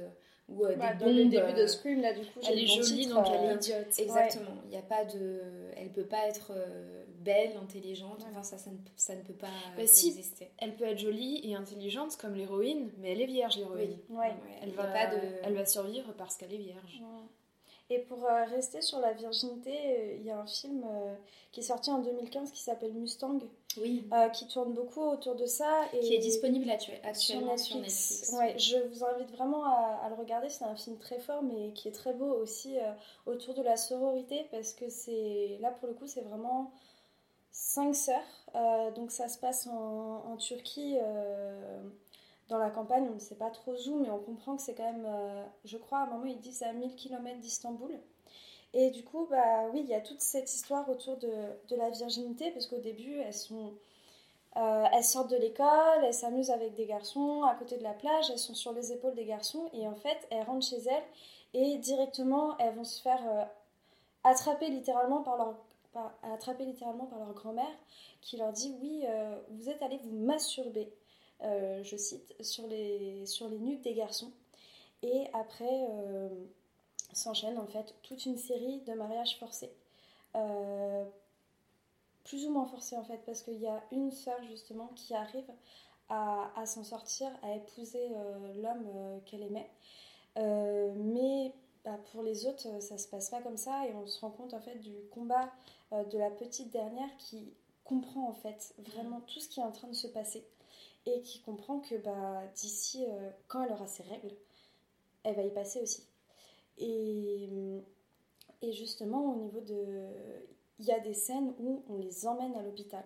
ou 0.55 0.65
euh, 0.65 0.75
Bah, 0.75 0.93
des 0.93 1.05
dans 1.05 1.11
le 1.11 1.25
début 1.25 1.53
de 1.53 1.61
euh, 1.61 1.67
Scream, 1.67 2.01
là, 2.01 2.13
du 2.13 2.21
coup, 2.21 2.39
j'ai 2.41 2.51
Elle 2.51 2.57
le 2.59 2.63
est 2.63 2.67
jolie, 2.67 3.01
titre, 3.03 3.15
donc 3.15 3.25
elle 3.33 3.49
est 3.51 3.55
idiote. 3.55 3.99
Exactement. 3.99 4.55
Il 4.67 4.73
y 4.73 4.77
a 4.77 4.81
pas 4.81 5.05
de, 5.05 5.41
elle 5.77 5.89
peut 5.91 6.05
pas 6.05 6.27
être 6.27 6.51
euh, 6.55 7.03
belle, 7.19 7.57
intelligente. 7.61 8.25
Enfin 8.29 8.43
ça, 8.43 8.57
ça 8.57 8.69
ne, 8.71 8.77
ça 8.95 9.15
ne 9.15 9.21
peut 9.21 9.33
pas 9.33 9.47
Bah 9.77 9.83
si. 9.85 10.07
exister. 10.09 10.51
Elle 10.57 10.75
peut 10.75 10.85
être 10.85 10.99
jolie 10.99 11.41
et 11.43 11.55
intelligente 11.55 12.17
comme 12.17 12.35
l'héroïne, 12.35 12.91
mais 12.99 13.11
elle 13.11 13.21
est 13.21 13.25
vierge 13.27 13.57
l'héroïne. 13.57 13.97
Ouais. 14.09 14.17
Ouais, 14.17 14.33
Elle, 14.61 14.71
va, 14.71 14.85
pas 14.85 15.07
de. 15.07 15.19
elle 15.43 15.53
va 15.55 15.65
survivre 15.65 16.13
parce 16.17 16.35
qu'elle 16.37 16.53
est 16.53 16.57
vierge. 16.57 17.01
Et 17.89 17.99
pour 17.99 18.25
euh, 18.25 18.45
rester 18.45 18.81
sur 18.81 18.99
la 18.99 19.11
virginité, 19.11 19.71
euh, 19.71 20.15
il 20.19 20.25
y 20.25 20.31
a 20.31 20.39
un 20.39 20.47
film 20.47 20.83
euh, 20.89 21.13
qui 21.51 21.59
est 21.59 21.63
sorti 21.63 21.91
en 21.91 21.99
2015 21.99 22.51
qui 22.51 22.61
s'appelle 22.63 22.93
Mustang, 22.93 23.39
Oui. 23.77 24.07
euh, 24.13 24.29
qui 24.29 24.47
tourne 24.47 24.73
beaucoup 24.73 25.01
autour 25.01 25.35
de 25.35 25.45
ça. 25.45 25.85
Et 25.93 25.99
Qui 25.99 26.15
est 26.15 26.19
disponible 26.19 26.65
sur 26.79 26.93
actuellement 27.03 27.51
Netflix. 27.53 27.63
sur 27.63 27.77
Netflix. 27.77 28.33
Ouais, 28.37 28.57
je 28.59 28.77
vous 28.89 29.03
invite 29.05 29.31
vraiment 29.31 29.63
à, 29.65 30.01
à 30.03 30.09
le 30.09 30.15
regarder. 30.15 30.49
C'est 30.49 30.65
un 30.65 30.75
film 30.75 30.97
très 30.97 31.19
fort, 31.19 31.41
mais 31.43 31.71
qui 31.73 31.87
est 31.87 31.91
très 31.91 32.13
beau 32.13 32.31
aussi 32.33 32.77
euh, 32.79 32.91
autour 33.25 33.53
de 33.53 33.61
la 33.61 33.77
sororité, 33.77 34.47
parce 34.51 34.73
que 34.73 34.89
c'est 34.89 35.57
là 35.61 35.71
pour 35.71 35.87
le 35.87 35.93
coup, 35.93 36.07
c'est 36.07 36.21
vraiment 36.21 36.71
cinq 37.51 37.93
sœurs. 37.95 38.21
Euh, 38.55 38.91
donc 38.91 39.11
ça 39.11 39.27
se 39.29 39.37
passe 39.39 39.67
en, 39.67 40.23
en 40.31 40.37
Turquie, 40.37 40.97
dans 42.49 42.57
la 42.57 42.69
campagne. 42.69 43.07
On 43.09 43.15
ne 43.15 43.19
sait 43.19 43.35
pas 43.35 43.49
trop 43.49 43.73
où, 43.87 43.99
mais 43.99 44.09
on 44.09 44.19
comprend 44.19 44.55
que 44.55 44.61
c'est 44.61 44.75
quand 44.75 44.91
même, 44.91 45.07
je 45.65 45.77
crois, 45.77 45.99
à 45.99 46.03
un 46.03 46.07
moment 46.07 46.25
ils 46.25 46.39
disent 46.39 46.63
à 46.63 46.73
1000 46.73 46.95
km 46.95 47.39
d'Istanbul. 47.39 47.91
Et 48.73 48.89
du 48.89 49.03
coup, 49.03 49.27
bah 49.29 49.67
oui, 49.71 49.81
il 49.83 49.89
y 49.89 49.93
a 49.93 50.01
toute 50.01 50.21
cette 50.21 50.51
histoire 50.51 50.89
autour 50.89 51.17
de, 51.17 51.29
de 51.69 51.75
la 51.75 51.89
virginité, 51.89 52.51
parce 52.51 52.67
qu'au 52.67 52.79
début, 52.79 53.19
elles 53.19 53.33
sont 53.33 53.73
euh, 54.55 54.85
elles 54.93 55.03
sortent 55.03 55.31
de 55.31 55.35
l'école, 55.37 56.03
elles 56.03 56.13
s'amusent 56.13 56.51
avec 56.51 56.75
des 56.75 56.85
garçons 56.85 57.41
à 57.43 57.55
côté 57.55 57.77
de 57.77 57.83
la 57.83 57.93
plage, 57.93 58.29
elles 58.29 58.37
sont 58.37 58.53
sur 58.53 58.71
les 58.71 58.91
épaules 58.91 59.15
des 59.15 59.25
garçons 59.25 59.67
et 59.73 59.87
en 59.87 59.95
fait 59.95 60.27
elles 60.29 60.43
rentrent 60.43 60.67
chez 60.67 60.77
elles 60.77 61.03
Et 61.55 61.77
directement, 61.79 62.55
elles 62.59 62.75
vont 62.75 62.83
se 62.83 63.01
faire 63.01 63.21
euh, 63.27 63.43
attraper 64.23 64.69
littéralement 64.69 65.23
par 65.23 65.37
leur, 65.37 65.55
littéralement 66.59 67.05
par 67.05 67.17
leur 67.19 67.33
grand-mère 67.33 67.75
qui 68.21 68.37
leur 68.37 68.51
dit 68.51 68.75
oui, 68.79 69.03
euh, 69.07 69.35
vous 69.49 69.69
êtes 69.69 69.81
allés 69.81 69.99
vous 70.03 70.15
masturber, 70.15 70.93
je 71.41 71.97
cite, 71.97 72.35
sur 72.41 72.67
les, 72.67 73.25
sur 73.25 73.49
les 73.49 73.57
nuques 73.57 73.81
des 73.81 73.93
garçons. 73.93 74.31
Et 75.01 75.27
après, 75.33 75.87
s'enchaîne 77.15 77.57
en 77.57 77.67
fait 77.67 77.95
toute 78.03 78.25
une 78.25 78.37
série 78.37 78.81
de 78.81 78.93
mariages 78.93 79.37
forcés. 79.39 79.73
Euh, 80.35 81.05
plus 82.23 82.45
ou 82.45 82.51
moins 82.51 82.65
forcés 82.65 82.97
en 82.97 83.03
fait, 83.03 83.19
parce 83.25 83.41
qu'il 83.43 83.59
y 83.59 83.67
a 83.67 83.83
une 83.91 84.11
sœur 84.11 84.41
justement 84.43 84.87
qui 84.95 85.13
arrive 85.13 85.51
à, 86.09 86.51
à 86.55 86.65
s'en 86.65 86.83
sortir, 86.83 87.29
à 87.41 87.55
épouser 87.55 88.09
euh, 88.11 88.53
l'homme 88.61 88.87
euh, 88.95 89.19
qu'elle 89.25 89.43
aimait. 89.43 89.69
Mais 90.35 91.53
bah, 91.85 91.99
pour 92.11 92.23
les 92.23 92.47
autres, 92.47 92.81
ça 92.81 92.97
se 92.97 93.07
passe 93.07 93.29
pas 93.29 93.41
comme 93.41 93.57
ça 93.57 93.85
et 93.87 93.93
on 93.93 94.07
se 94.07 94.19
rend 94.21 94.31
compte 94.31 94.53
en 94.53 94.61
fait 94.61 94.77
du 94.77 94.93
combat 95.11 95.51
de 95.91 96.17
la 96.17 96.31
petite 96.31 96.71
dernière 96.71 97.09
qui 97.19 97.53
comprend 97.83 98.27
en 98.29 98.33
fait 98.33 98.73
vraiment 98.79 99.21
tout 99.21 99.39
ce 99.39 99.47
qui 99.47 99.59
est 99.59 99.63
en 99.63 99.71
train 99.71 99.89
de 99.89 99.93
se 99.93 100.07
passer 100.07 100.43
et 101.05 101.21
qui 101.21 101.41
comprend 101.41 101.79
que 101.79 101.95
bah, 101.95 102.41
d'ici, 102.55 103.05
quand 103.47 103.63
elle 103.63 103.73
aura 103.73 103.85
ses 103.85 104.01
règles, 104.03 104.33
elle 105.23 105.35
va 105.35 105.43
y 105.43 105.51
passer 105.51 105.81
aussi. 105.81 106.03
Et, 106.77 107.49
justement, 108.71 109.33
au 109.33 109.35
niveau 109.35 109.61
de. 109.61 110.07
Il 110.79 110.85
y 110.85 110.91
a 110.91 110.99
des 110.99 111.13
scènes 111.13 111.53
où 111.59 111.83
on 111.87 111.97
les 111.97 112.25
emmène 112.25 112.55
à 112.55 112.63
l'hôpital 112.63 113.05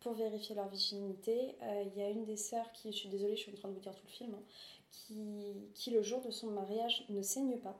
pour 0.00 0.14
vérifier 0.14 0.54
leur 0.54 0.68
virginité. 0.68 1.54
Euh, 1.62 1.84
Il 1.86 2.00
y 2.00 2.02
a 2.02 2.10
une 2.10 2.24
des 2.24 2.36
sœurs 2.36 2.72
qui, 2.72 2.92
je 2.92 2.96
suis 2.96 3.08
désolée, 3.08 3.36
je 3.36 3.42
suis 3.42 3.52
en 3.52 3.56
train 3.56 3.68
de 3.68 3.74
vous 3.74 3.80
dire 3.80 3.94
tout 3.94 4.06
le 4.06 4.12
film, 4.12 4.34
hein, 4.34 4.42
qui, 4.90 5.70
qui 5.74 5.90
le 5.90 6.02
jour 6.02 6.20
de 6.22 6.30
son 6.30 6.48
mariage 6.48 7.04
ne 7.10 7.22
saigne 7.22 7.58
pas. 7.58 7.78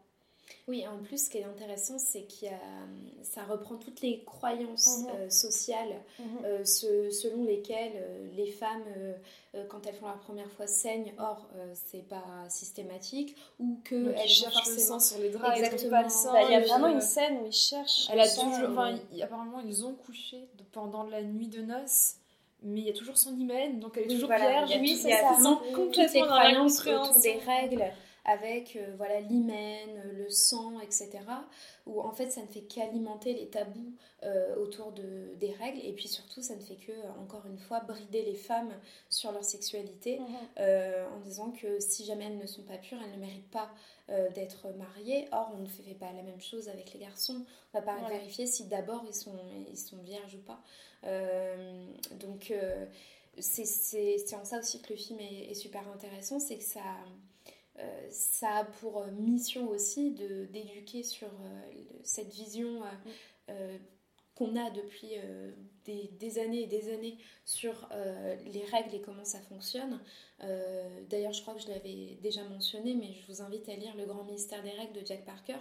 Oui, 0.69 0.87
en 0.87 0.99
plus, 1.03 1.25
ce 1.27 1.31
qui 1.31 1.39
est 1.39 1.45
intéressant, 1.45 1.99
c'est 1.99 2.23
qu'il 2.23 2.49
y 2.49 2.51
a, 2.51 2.59
ça 3.23 3.45
reprend 3.45 3.77
toutes 3.77 4.01
les 4.01 4.23
croyances 4.25 5.01
Mhm. 5.03 5.09
euh, 5.15 5.31
sociales 5.31 5.95
euh, 6.45 6.65
ce- 6.65 7.11
selon 7.11 7.45
lesquelles 7.45 7.93
euh, 7.97 8.29
les 8.37 8.47
femmes, 8.51 8.83
euh, 8.97 9.13
euh, 9.55 9.65
quand 9.69 9.87
elles 9.87 9.95
font 9.95 10.07
la 10.07 10.13
première 10.15 10.51
fois, 10.53 10.67
saignent. 10.67 11.13
Or, 11.19 11.47
euh, 11.57 11.73
c'est 11.87 12.07
pas 12.09 12.25
systématique, 12.49 13.37
ou 13.59 13.79
que 13.85 13.95
Donc, 14.07 14.15
elles 14.19 14.27
ils 14.27 14.35
sont 14.35 14.51
cherchent 14.51 14.69
le 14.71 14.79
sang 14.79 15.01
sur 15.01 15.19
les 15.19 15.31
draps, 15.31 15.57
Exactement. 15.59 15.91
pas 15.91 16.03
le 16.03 16.09
sang. 16.09 16.33
Bah, 16.33 16.43
Il 16.45 16.51
y 16.53 16.55
a 16.55 16.61
vraiment 16.61 16.89
une 16.89 16.97
euh, 16.97 17.01
scène 17.01 17.39
où 17.43 17.47
ils 17.47 17.53
cherchent. 17.53 18.09
Elle 18.11 18.17
le 18.19 18.23
a 18.23 18.27
sang, 18.27 18.45
toujours, 18.51 18.69
et- 18.69 18.73
enfin, 18.73 18.99
il- 19.13 19.23
apparemment 19.23 19.61
ils 19.61 19.85
ont 19.85 19.95
couché 19.95 20.49
pendant 20.73 21.05
la 21.05 21.23
nuit 21.23 21.49
de 21.49 21.63
noces, 21.63 22.15
mais 22.63 22.81
il 22.81 22.87
y 22.87 22.91
a 22.91 22.95
toujours 22.95 23.17
son 23.19 23.37
hymen, 23.37 23.79
donc 23.81 23.97
elle 23.97 24.05
est 24.05 24.07
Oui, 24.09 24.15
toujours 24.15 24.29
voilà, 24.29 24.65
vierge. 24.65 24.71
Il 24.71 24.75
y 24.75 24.79
a, 24.79 24.81
Oui, 24.81 24.93
tout- 24.95 25.03
c'est 25.03 25.11
ça. 25.11 25.33
Oui. 25.39 25.45
toutes 25.75 25.97
les 25.97 26.05
Complètement 26.05 26.27
croyances 26.27 26.87
autour 26.87 27.21
des 27.21 27.39
règles 27.39 27.85
avec 28.25 28.77
euh, 28.77 28.95
voilà 28.97 29.21
l'hymen, 29.21 30.03
le 30.15 30.31
sang, 30.31 30.81
etc. 30.81 31.21
Où 31.87 32.01
en 32.01 32.13
fait 32.13 32.31
ça 32.31 32.41
ne 32.43 32.47
fait 32.47 32.63
qu'alimenter 32.63 33.35
les 33.35 33.49
tabous 33.49 33.93
euh, 34.23 34.57
autour 34.57 34.93
de, 34.93 35.35
des 35.39 35.53
règles 35.53 35.81
et 35.85 35.93
puis 35.93 36.09
surtout 36.09 36.41
ça 36.43 36.55
ne 36.57 36.61
fait 36.61 36.77
que, 36.77 36.93
euh, 36.93 37.21
encore 37.23 37.45
une 37.47 37.59
fois, 37.59 37.81
brider 37.81 38.23
les 38.23 38.35
femmes 38.35 38.73
sur 39.11 39.33
leur 39.33 39.45
sexualité 39.45 40.19
Mhm. 40.19 40.27
euh, 40.61 41.07
en 41.11 41.21
disant 41.21 41.51
que 41.51 41.79
si 41.81 42.05
jamais 42.07 42.25
elles 42.27 42.39
ne 42.39 42.47
sont 42.47 42.63
pas 42.63 42.79
pures, 42.79 42.99
elles 43.05 43.13
ne 43.21 43.25
méritent 43.25 43.51
pas 43.51 43.71
euh, 44.11 44.31
d'être 44.31 44.69
mariées. 44.79 45.29
Or, 45.33 45.53
on 45.55 45.59
ne 45.59 45.67
fait 45.67 45.95
pas 45.95 46.13
la 46.13 46.23
même 46.23 46.41
chose 46.41 46.69
avec 46.69 46.93
les 46.95 47.01
garçons. 47.01 47.45
On 47.75 47.79
va 47.79 47.83
pas 47.85 47.97
Ouais. 48.03 48.09
vérifier 48.19 48.47
si 48.47 48.65
d'abord 48.65 49.05
ils 49.07 49.15
sont, 49.15 49.37
ils 49.71 49.77
sont 49.79 49.99
vierges 49.99 50.35
ou 50.35 50.43
pas. 50.43 50.61
Euh, 51.05 51.87
donc, 52.21 52.51
euh, 52.51 52.87
c'est 53.39 54.35
en 54.35 54.45
ça 54.45 54.59
aussi 54.61 54.81
que 54.81 54.91
le 54.93 54.97
film 54.99 55.21
est, 55.21 55.51
est 55.51 55.55
super 55.55 55.87
intéressant, 55.89 56.39
c'est 56.41 56.57
que 56.57 56.65
ça, 56.65 56.81
euh, 57.79 58.07
ça 58.11 58.57
a 58.59 58.65
pour 58.65 58.99
euh, 59.03 59.11
mission 59.11 59.69
aussi 59.69 60.13
de- 60.13 60.47
d'éduquer 60.47 61.03
sur 61.03 61.29
euh, 61.29 61.73
cette 62.03 62.33
vision 62.33 62.83
euh, 62.83 62.87
euh, 63.51 63.79
qu'on 64.35 64.57
a 64.57 64.69
depuis 64.71 65.13
des, 65.85 66.09
des 66.19 66.39
années 66.41 66.63
et 66.65 66.67
des 66.67 66.93
années 66.93 67.19
sur 67.45 67.89
les 68.47 68.65
règles 68.65 68.93
et 68.97 69.01
comment 69.01 69.25
ça 69.25 69.39
fonctionne. 69.39 70.01
D'ailleurs, 71.09 71.33
je 71.33 71.41
crois 71.41 71.55
que 71.55 71.63
je 71.63 71.69
l'avais 71.69 72.19
déjà 72.21 72.43
mentionné, 72.49 72.97
mais 72.97 73.13
je 73.15 73.25
vous 73.29 73.43
invite 73.43 73.69
à 73.69 73.77
lire 73.77 73.95
Le 73.97 74.07
Grand 74.07 74.25
Mystère 74.25 74.61
des 74.65 74.73
règles 74.73 75.01
de 75.01 75.07
Jack 75.07 75.25
Parker, 75.25 75.59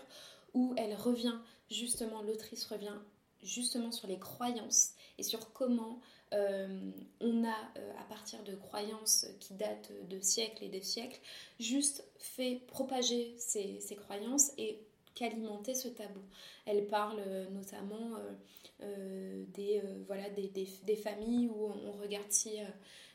où 0.56 0.74
elle 0.76 0.96
revient, 0.96 1.38
justement, 1.70 2.24
l'autrice 2.24 2.66
revient 2.66 2.98
justement 3.44 3.92
sur 3.92 4.08
les 4.08 4.18
croyances 4.18 4.94
et 5.20 5.24
sur 5.24 5.54
comment 5.54 6.00
euh, 6.34 6.92
on 7.20 7.44
a, 7.44 7.56
euh, 7.78 7.94
à 8.00 8.04
partir 8.06 8.44
de 8.44 8.56
croyances 8.56 9.26
qui 9.40 9.54
datent 9.54 9.92
de 10.10 10.20
siècles 10.20 10.64
et 10.64 10.70
de 10.70 10.80
siècles, 10.80 11.20
juste 11.60 12.04
fait 12.18 12.62
propager 12.68 13.36
ces, 13.38 13.80
ces 13.80 13.96
croyances 13.96 14.52
et 14.58 14.80
qu'alimenter 15.16 15.76
ce 15.76 15.88
tabou. 15.88 16.22
Elle 16.66 16.88
parle 16.88 17.20
euh, 17.20 17.50
notamment 17.50 18.18
des, 19.54 19.82
voilà, 20.08 20.30
des, 20.32 20.50
des, 20.50 20.68
des 20.84 20.96
familles 20.98 21.48
où 21.48 21.68
on 21.68 21.94
regarde 22.02 22.30
si 22.30 22.58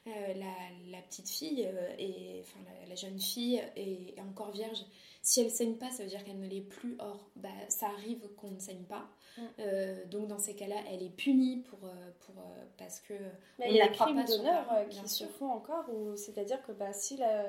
la, 0.07 0.55
la 0.91 1.03
petite 1.03 1.29
fille, 1.29 1.69
et, 1.99 2.41
enfin 2.41 2.61
la, 2.89 2.95
jeune 2.95 3.21
fille 3.21 3.63
est, 3.77 4.15
est 4.17 4.21
encore 4.23 4.51
vierge. 4.51 4.83
Si 5.21 5.43
elle 5.43 5.51
saigne 5.51 5.75
pas, 5.75 5.91
ça 5.91 6.05
veut 6.05 6.09
dire 6.09 6.25
qu'elle 6.25 6.41
ne 6.41 6.49
l'est 6.49 6.63
plus. 6.63 6.97
Or, 7.01 7.29
bah, 7.37 7.51
ça 7.69 7.89
arrive 7.89 8.27
qu'on 8.37 8.53
ne 8.53 8.61
saigne 8.61 8.85
pas. 8.85 9.11
Mm. 9.39 9.47
Euh, 9.61 10.05
donc 10.07 10.27
dans 10.27 10.39
ces 10.39 10.55
cas-là, 10.55 10.77
elle 10.91 11.03
est 11.03 11.15
punie 11.15 11.59
pour, 11.59 11.79
euh, 11.85 12.11
pour, 12.21 12.35
euh, 12.39 12.65
parce 12.77 13.01
que 13.01 13.15
Mais 13.59 13.67
on 13.67 13.71
il 13.71 13.77
y 13.77 13.81
a 13.81 13.89
des 13.89 13.95
crimes 13.95 14.25
d'honneur 14.25 14.67
qui 14.91 15.09
se 15.09 15.25
font 15.25 15.51
encore, 15.51 15.87
c'est-à-dire 16.17 16.63
que 16.63 16.73
bah, 16.73 16.93
si 16.93 17.17
la, 17.17 17.45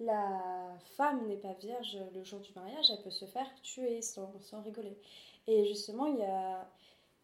la 0.00 0.76
femme 0.96 1.26
n'est 1.26 1.36
pas 1.36 1.52
vierge 1.54 1.98
le 2.14 2.22
jour 2.24 2.40
du 2.40 2.52
mariage, 2.54 2.86
elle 2.90 3.02
peut 3.02 3.10
se 3.10 3.26
faire 3.26 3.48
tuer 3.62 4.02
sans, 4.02 4.32
sans 4.40 4.62
rigoler. 4.62 4.96
Et 5.46 5.64
justement, 5.66 6.06
il 6.06 6.18
y 6.18 6.24
a, 6.24 6.68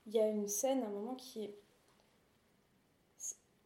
il 0.07 0.15
y 0.15 0.21
a 0.21 0.29
une 0.29 0.49
scène, 0.49 0.83
à 0.83 0.87
un 0.87 0.91
moment 0.91 1.15
qui 1.15 1.45
est... 1.45 1.55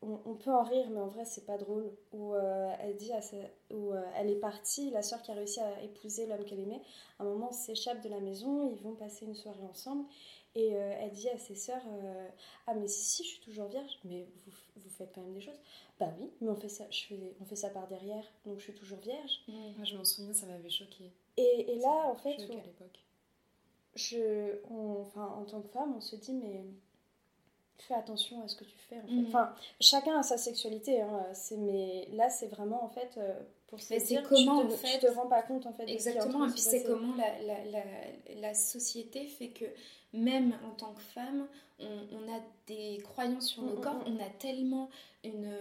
On, 0.01 0.20
on 0.26 0.34
peut 0.34 0.53
en 0.53 0.62
rire, 0.62 0.88
mais 0.90 1.01
en 1.01 1.09
vrai, 1.09 1.24
c'est 1.24 1.44
pas 1.44 1.59
drôle. 1.59 1.90
Où, 2.12 2.34
euh, 2.34 2.72
elle 2.80 2.96
dit 2.96 3.12
à 3.12 3.20
sa- 3.20 3.36
où 3.70 3.92
euh, 3.92 4.03
elle 4.16 4.30
est 4.30 4.36
partie, 4.40 4.90
la 4.90 5.03
soeur 5.03 5.20
qui 5.22 5.30
a 5.32 5.34
réussi 5.34 5.61
à 5.61 5.82
épouser 5.82 6.26
l'homme 6.26 6.44
qu'elle 6.44 6.61
aimait, 6.61 6.82
à 7.18 7.24
un 7.24 7.26
moment 7.26 7.51
s'échappe 7.53 8.01
de 8.03 8.09
la 8.09 8.20
maison, 8.20 8.68
ils 8.70 8.78
vont 8.80 8.94
passer 8.94 9.24
une 9.26 9.34
soirée 9.34 9.64
ensemble. 9.68 10.05
Et 10.55 10.74
euh, 10.76 10.94
elle 11.01 11.11
dit 11.12 11.28
à 11.28 11.38
ses 11.38 11.55
sœurs 11.57 11.82
Ah, 12.66 12.74
mais 12.74 12.88
si, 12.88 13.03
si, 13.05 13.24
je 13.24 13.28
suis 13.28 13.40
toujours 13.40 13.66
vierge, 13.68 13.99
mais 14.05 14.26
vous, 14.46 14.53
vous 14.76 14.90
faites 14.90 15.12
quand 15.14 15.20
même 15.22 15.34
des 15.34 15.40
choses. 15.40 15.61
Bah 16.01 16.12
oui, 16.20 16.30
mais 16.40 16.49
on 16.51 16.57
fait 16.57 16.68
ça, 16.68 16.84
je 16.90 17.05
fais, 17.07 17.34
on 17.40 17.44
fait 17.44 17.57
ça 17.57 17.70
par 17.70 17.88
derrière, 17.88 18.24
donc 18.46 18.59
je 18.59 18.64
suis 18.64 18.74
toujours 18.74 18.99
vierge. 18.99 19.40
Moi, 19.76 19.84
je 19.84 19.96
m'en 19.96 20.05
souviens, 20.05 20.32
ça 20.32 20.46
m'avait 20.46 20.70
choqué. 20.70 21.12
Et, 21.36 21.72
et 21.72 21.76
là, 21.80 22.07
en 22.09 22.14
fait, 22.16 22.36
on- 22.51 22.59
à 22.59 22.62
l'époque. 22.62 23.01
je, 23.94 24.61
on- 24.70 25.01
enfin, 25.03 25.26
en 25.26 25.44
tant 25.44 25.61
que 25.62 25.68
femme, 25.68 25.94
on 25.96 26.01
se 26.01 26.16
dit, 26.16 26.32
mais 26.34 26.64
fais 27.82 27.94
attention 27.94 28.42
à 28.42 28.48
ce 28.48 28.56
que 28.56 28.64
tu 28.64 28.76
fais. 28.88 28.96
En 28.96 29.06
fait. 29.06 29.12
Mhm. 29.12 29.26
Enfin, 29.28 29.54
chacun 29.80 30.18
a 30.18 30.22
sa 30.22 30.38
sexualité, 30.38 31.00
hein, 31.00 31.26
c'est, 31.32 31.56
mais 31.56 32.08
là, 32.12 32.28
c'est 32.30 32.48
vraiment, 32.48 32.84
en 32.84 32.88
fait, 32.88 33.10
euh, 33.18 33.34
pour 33.68 33.80
se 33.80 33.92
Mais 33.92 34.00
c'est 34.00 34.06
dire, 34.06 34.28
comment, 34.28 34.62
tu, 34.62 34.68
te, 34.68 34.72
en 34.72 34.76
fait, 34.76 34.98
tu 34.98 35.06
te 35.06 35.12
rends 35.12 35.26
pas 35.28 35.42
compte, 35.42 35.66
en 35.66 35.72
fait, 35.72 35.88
Exactement, 35.88 36.46
et 36.46 36.50
puis 36.50 36.60
c'est 36.60 36.84
comment 36.84 37.14
la, 37.16 37.42
la, 37.42 37.64
la, 37.66 37.84
la 38.40 38.54
société 38.54 39.26
fait 39.26 39.48
que 39.48 39.66
même 40.12 40.54
en 40.66 40.70
tant 40.70 40.92
que 40.94 41.00
femme, 41.00 41.46
on, 41.78 41.86
on 42.12 42.32
a 42.32 42.40
des 42.66 42.98
croyances 43.02 43.48
sur 43.48 43.62
nos 43.62 43.74
Mm, 43.74 43.78
mm, 43.78 43.82
corps, 43.82 43.94
mm. 43.94 44.04
on 44.06 44.20
a 44.20 44.28
tellement 44.38 44.88
une, 45.24 45.52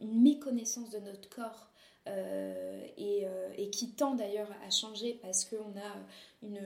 une 0.00 0.22
méconnaissance 0.22 0.90
de 0.90 0.98
notre 0.98 1.28
corps 1.28 1.68
euh, 2.06 2.86
et, 2.96 3.26
euh, 3.26 3.50
et 3.56 3.70
qui 3.70 3.90
tend 3.90 4.14
d'ailleurs 4.14 4.50
à 4.66 4.70
changer 4.70 5.18
parce 5.20 5.44
qu'on 5.44 5.56
a 5.78 5.96
une, 6.42 6.60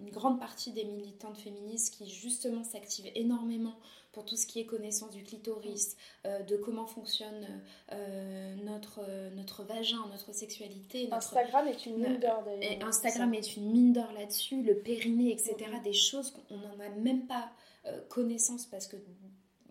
une 0.00 0.10
grande 0.10 0.38
partie 0.38 0.72
des 0.72 0.84
militantes 0.84 1.38
féministes 1.38 1.94
qui 1.94 2.08
justement 2.08 2.62
s'activent 2.62 3.10
énormément 3.14 3.74
pour 4.12 4.24
tout 4.24 4.36
ce 4.36 4.46
qui 4.46 4.60
est 4.60 4.66
connaissance 4.66 5.10
du 5.10 5.22
clitoris, 5.22 5.96
euh, 6.26 6.42
de 6.42 6.56
comment 6.56 6.86
fonctionne 6.86 7.46
euh, 7.92 8.54
notre, 8.64 9.02
notre 9.36 9.62
vagin, 9.64 10.04
notre 10.10 10.34
sexualité, 10.34 11.04
notre, 11.04 11.16
Instagram 11.16 11.68
est 11.68 11.86
une 11.86 11.98
mine 11.98 12.18
d'or, 12.18 12.42
d'ailleurs. 12.44 12.86
Instagram 12.86 13.34
est 13.34 13.56
une 13.56 13.70
mine 13.70 13.92
d'or 13.92 14.12
là-dessus, 14.12 14.62
le 14.62 14.76
périnée, 14.76 15.32
etc. 15.32 15.54
Mhm. 15.72 15.82
Des 15.82 15.92
choses 15.92 16.30
qu'on 16.32 16.56
n'en 16.56 16.80
a 16.80 16.88
même 16.88 17.26
pas 17.26 17.50
euh, 17.86 18.00
connaissance 18.08 18.66
parce 18.66 18.86
que 18.86 18.96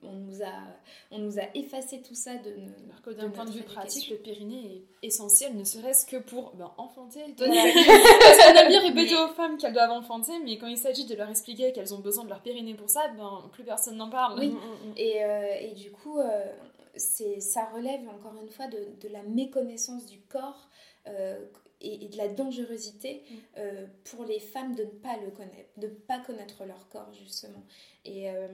on 0.03 0.13
nous 0.13 0.41
a, 0.41 0.53
on 1.11 1.19
nous 1.19 1.39
a 1.39 1.43
effacé 1.55 2.01
tout 2.01 2.15
ça 2.15 2.35
de. 2.35 2.51
Alors 2.89 3.01
que 3.03 3.09
d'un 3.11 3.29
point 3.29 3.45
de 3.45 3.51
vue 3.51 3.63
pratique, 3.63 4.09
le 4.09 4.17
périnée 4.17 4.85
est 5.01 5.07
essentiel, 5.07 5.55
ne 5.55 5.63
serait-ce 5.63 6.05
que 6.05 6.17
pour 6.17 6.55
ben, 6.55 6.71
enfanter. 6.77 7.21
Voilà. 7.37 7.53
Parce 8.19 8.37
qu'on 8.37 8.57
a 8.57 8.65
bien 8.65 8.81
répété 8.81 9.13
Mais- 9.15 9.21
aux 9.21 9.33
femmes 9.33 9.57
qu'elles 9.57 9.73
doivent 9.73 9.91
enfanter, 9.91 10.33
mais 10.43 10.57
quand 10.57 10.67
il 10.67 10.77
s'agit 10.77 11.05
de 11.05 11.15
leur 11.15 11.29
expliquer 11.29 11.71
qu'elles 11.73 11.93
ont 11.93 11.99
besoin 11.99 12.23
de 12.23 12.29
leur 12.29 12.41
périnée 12.41 12.75
pour 12.75 12.89
ça, 12.89 13.07
ben, 13.17 13.49
plus 13.51 13.63
personne 13.63 13.97
n'en 13.97 14.09
parle. 14.09 14.39
Oui. 14.39 14.47
Mm, 14.49 14.53
mm, 14.55 14.89
mm. 14.89 14.93
Et, 14.97 15.23
euh, 15.23 15.55
et 15.61 15.71
du 15.73 15.91
coup, 15.91 16.19
euh, 16.19 16.45
c'est, 16.95 17.39
ça 17.39 17.65
relève 17.75 18.07
encore 18.09 18.35
une 18.41 18.49
fois 18.49 18.67
de, 18.67 18.77
de 19.01 19.07
la 19.11 19.23
méconnaissance 19.23 20.05
du 20.05 20.19
corps 20.21 20.69
euh, 21.07 21.39
et, 21.81 22.05
et 22.05 22.07
de 22.09 22.17
la 22.17 22.27
dangerosité 22.27 23.23
euh, 23.57 23.85
pour 24.05 24.25
les 24.25 24.39
femmes 24.39 24.75
de 24.75 24.83
ne 24.83 24.89
pas 24.89 25.15
le 25.23 25.31
connaître, 25.31 25.69
de 25.77 25.87
ne 25.87 25.93
pas 25.93 26.19
connaître 26.19 26.65
leur 26.65 26.89
corps 26.89 27.13
justement. 27.13 27.63
Et, 28.05 28.29
euh, 28.29 28.47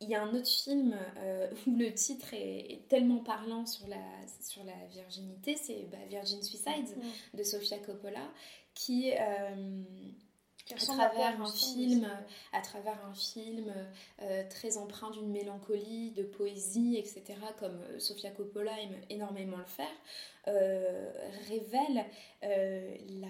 il 0.00 0.08
y 0.08 0.14
a 0.14 0.22
un 0.22 0.34
autre 0.34 0.48
film 0.48 0.96
euh, 1.18 1.50
où 1.66 1.76
le 1.76 1.92
titre 1.92 2.28
est, 2.32 2.86
tellement 2.88 3.18
parlant 3.18 3.66
sur 3.66 3.86
la, 3.88 3.96
sur 4.40 4.64
la 4.64 4.86
virginité, 4.92 5.56
c'est 5.56 5.88
bah, 5.90 5.98
Virgin 6.08 6.42
Suicide 6.42 6.96
de 7.34 7.42
Sofia 7.42 7.78
Coppola, 7.78 8.30
qui, 8.74 9.12
euh, 9.12 9.82
à, 10.70 10.76
travers 10.76 11.40
un 11.40 11.50
film, 11.50 12.08
à 12.52 12.60
travers 12.60 13.04
un 13.04 13.14
film 13.14 13.72
très 14.50 14.76
empreint 14.76 15.10
d'une 15.10 15.30
mélancolie, 15.30 16.12
de 16.12 16.22
poésie, 16.22 16.96
etc., 16.96 17.34
comme 17.58 17.80
Sofia 17.98 18.30
Coppola 18.30 18.78
aime 18.80 18.96
énormément 19.10 19.56
le 19.56 19.64
faire, 19.64 19.86
révèle 21.48 22.04
la 22.42 23.28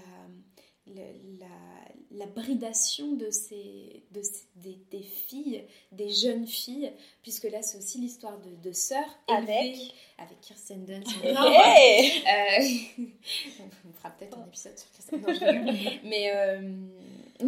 la, 2.10 2.26
bridation 2.26 3.12
de 3.12 3.30
ces, 3.30 4.02
de 4.12 4.20
des, 4.56 5.02
filles, 5.02 5.64
des 5.92 6.10
jeunes 6.10 6.46
filles, 6.46 6.92
puisque 7.22 7.44
là 7.44 7.62
c'est 7.62 7.78
aussi 7.78 7.98
l'histoire 7.98 8.38
de, 8.40 8.54
de 8.56 8.72
sœurs 8.72 9.18
avec 9.28 9.76
avec 10.18 10.40
Kirsten 10.40 10.84
Dunst. 10.84 11.08
euh, 11.24 11.32
on 13.88 13.92
fera 13.92 14.10
peut-être 14.10 14.38
un 14.38 14.46
épisode 14.46 14.78
sur 14.78 14.90
Kirsten 14.90 15.20
Dunst. 15.20 15.42
Mais 16.04 16.32
euh, 16.34 16.60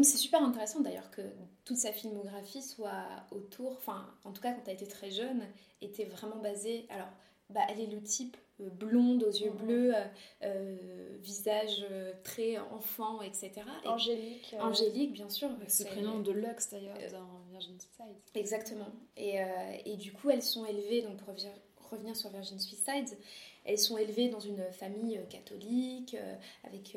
c'est 0.03 0.19
super 0.19 0.43
intéressant 0.43 0.81
d'ailleurs 0.81 1.11
que 1.11 1.23
toute 1.65 1.77
sa 1.77 1.93
filmographie 1.93 2.63
soit 2.63 3.07
autour, 3.31 3.73
enfin 3.73 4.07
en 4.25 4.33
tout 4.33 4.41
cas 4.41 4.53
quand 4.53 4.63
elle 4.67 4.75
était 4.75 4.87
très 4.87 5.11
jeune, 5.11 5.43
était 5.83 6.05
vraiment 6.05 6.37
basée. 6.37 6.87
Alors 6.91 7.09
bah, 7.51 7.61
elle 7.69 7.81
est 7.81 7.87
le 7.87 8.03
type 8.03 8.37
euh, 8.61 8.69
blonde 8.71 9.25
aux 9.25 9.31
yeux 9.31 9.51
bleus, 9.51 9.95
euh, 9.95 10.05
euh, 10.45 10.77
visage 11.21 11.85
très 12.25 12.59
enfant, 12.59 13.23
etc. 13.23 13.53
Angélique. 13.85 14.55
Angélique, 14.59 15.13
bien 15.13 15.29
sûr. 15.29 15.51
Ce 15.69 15.85
prénom 15.85 16.21
de 16.21 16.33
Lux 16.33 16.71
d'ailleurs 16.71 16.97
dans 17.13 17.41
Virgin 17.51 17.79
Suicide. 17.79 18.17
Exactement. 18.35 18.89
Et, 19.17 19.39
et, 19.85 19.97
du 19.97 20.13
coup, 20.13 20.31
elles 20.31 20.43
sont 20.43 20.65
élevées, 20.65 21.03
donc 21.03 21.19
pour 21.19 21.91
revenir 21.91 22.17
sur 22.17 22.31
Virgin 22.31 22.59
Suicide, 22.59 23.19
elles 23.65 23.79
sont 23.79 23.99
élevées 23.99 24.29
dans 24.29 24.41
une 24.41 24.63
famille 24.73 25.21
catholique, 25.29 26.17
avec 26.65 26.97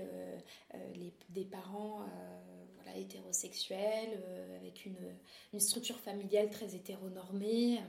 les, 0.95 1.13
des 1.29 1.45
parents 1.45 2.05
hétérosexuelle, 2.95 4.21
euh, 4.27 4.57
avec 4.57 4.85
une, 4.85 4.97
une, 5.53 5.59
structure 5.59 5.99
familiale 5.99 6.49
très 6.49 6.75
hétéronormée. 6.75 7.79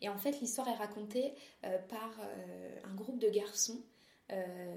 Et 0.00 0.08
en 0.08 0.18
fait, 0.18 0.40
l'histoire 0.40 0.68
est 0.68 0.74
racontée 0.74 1.34
euh, 1.64 1.78
par 1.88 2.10
euh, 2.20 2.80
un 2.84 2.94
groupe 2.94 3.18
de 3.18 3.28
garçons, 3.28 3.80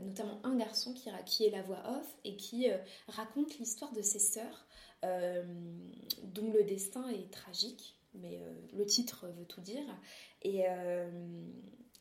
notamment 0.05 0.39
un 0.45 0.55
garçon 0.55 0.93
qui, 0.93 1.09
qui 1.25 1.45
est 1.45 1.49
la 1.49 1.61
voix 1.61 1.83
off 1.85 2.17
et 2.23 2.37
qui 2.37 2.67
raconte 3.09 3.59
l'histoire 3.59 3.91
de 3.91 4.01
ses 4.01 4.19
sœurs, 4.19 4.65
dont 5.03 6.53
le 6.53 6.63
destin 6.63 7.09
est 7.09 7.29
tragique, 7.29 7.97
mais 8.13 8.39
le 8.71 8.85
titre 8.85 9.27
veut 9.27 9.43
tout 9.43 9.59
dire. 9.59 9.83
Et 10.43 10.63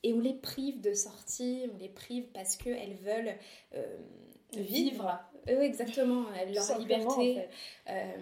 et 0.05 0.12
on 0.12 0.21
les 0.21 0.35
prive 0.35 0.81
de 0.81 0.95
sortie, 0.95 1.66
on 1.75 1.77
les 1.77 1.89
prive 1.89 2.29
parce 2.33 2.55
qu'elles 2.55 2.95
veulent 2.95 3.37
vivre. 4.53 5.21
Oui, 5.59 5.64
exactement, 5.64 6.26
leur 6.53 6.78
liberté. 6.78 7.42
Euh, 7.88 8.12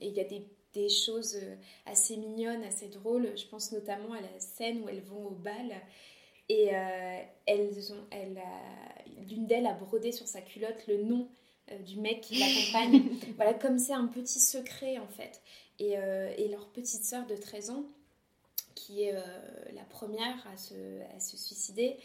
et 0.00 0.08
il 0.08 0.14
y 0.14 0.20
a 0.20 0.24
des, 0.24 0.46
des, 0.72 0.88
choses 0.88 1.38
assez 1.86 2.16
mignonnes, 2.16 2.64
assez 2.64 2.88
drôles. 2.88 3.36
Je 3.36 3.46
pense 3.46 3.72
notamment 3.72 4.12
à 4.12 4.20
la 4.20 4.40
scène 4.40 4.82
où 4.82 4.88
elles 4.88 5.02
vont 5.02 5.26
au 5.26 5.30
bal. 5.30 5.72
Et 6.48 6.74
euh, 6.74 7.20
elles 7.46 7.92
ont, 7.92 8.04
elle 8.10 8.40
l'une 9.28 9.46
d'elles 9.46 9.66
a 9.66 9.74
brodé 9.74 10.12
sur 10.12 10.26
sa 10.26 10.40
culotte 10.40 10.86
le 10.88 11.02
nom 11.04 11.28
euh, 11.70 11.78
du 11.78 11.98
mec 11.98 12.20
qui 12.22 12.38
l'accompagne. 12.38 13.16
voilà, 13.36 13.54
comme 13.54 13.78
c'est 13.78 13.92
un 13.94 14.06
petit 14.06 14.40
secret 14.40 14.98
en 14.98 15.08
fait. 15.08 15.40
Et, 15.78 15.94
et 15.94 16.48
leur 16.48 16.68
petite 16.68 17.04
sœur 17.04 17.26
de 17.26 17.34
13 17.34 17.70
ans, 17.70 17.84
qui 18.76 19.02
est 19.02 19.14
la 19.74 19.82
première 19.90 20.46
à 20.52 20.56
se, 20.56 20.74
à 21.16 21.18
se 21.18 21.36
suicider, 21.36 21.96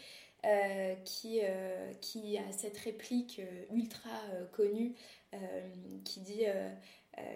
euh, 0.46 0.94
qui, 1.04 1.40
euh, 1.42 1.92
qui 2.00 2.38
a 2.38 2.52
cette 2.52 2.78
réplique 2.78 3.40
euh, 3.40 3.74
ultra 3.74 4.10
connue 4.52 4.94
qui 6.04 6.20
dit 6.20 6.46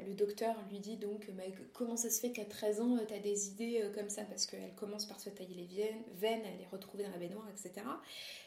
le 0.07 0.15
docteur 0.15 0.55
lui 0.71 0.79
dit 0.79 0.97
donc 0.97 1.29
comment 1.75 1.97
ça 1.97 2.09
se 2.09 2.21
fait 2.21 2.31
qu'à 2.31 2.47
13 2.47 2.81
ans 2.81 2.99
tu 3.07 3.13
as 3.13 3.19
des 3.19 3.49
idées 3.49 3.85
comme 3.95 4.09
ça? 4.09 4.23
Parce 4.23 4.47
qu'elle 4.47 4.73
commence 4.77 5.05
par 5.05 5.21
se 5.21 5.29
tailler 5.29 5.55
les 5.55 5.93
veines, 6.15 6.41
elle 6.47 6.63
est 6.63 6.69
retrouvée 6.71 7.05
dans 7.05 7.11
la 7.11 7.19
baignoire, 7.19 7.47
etc. 7.51 7.85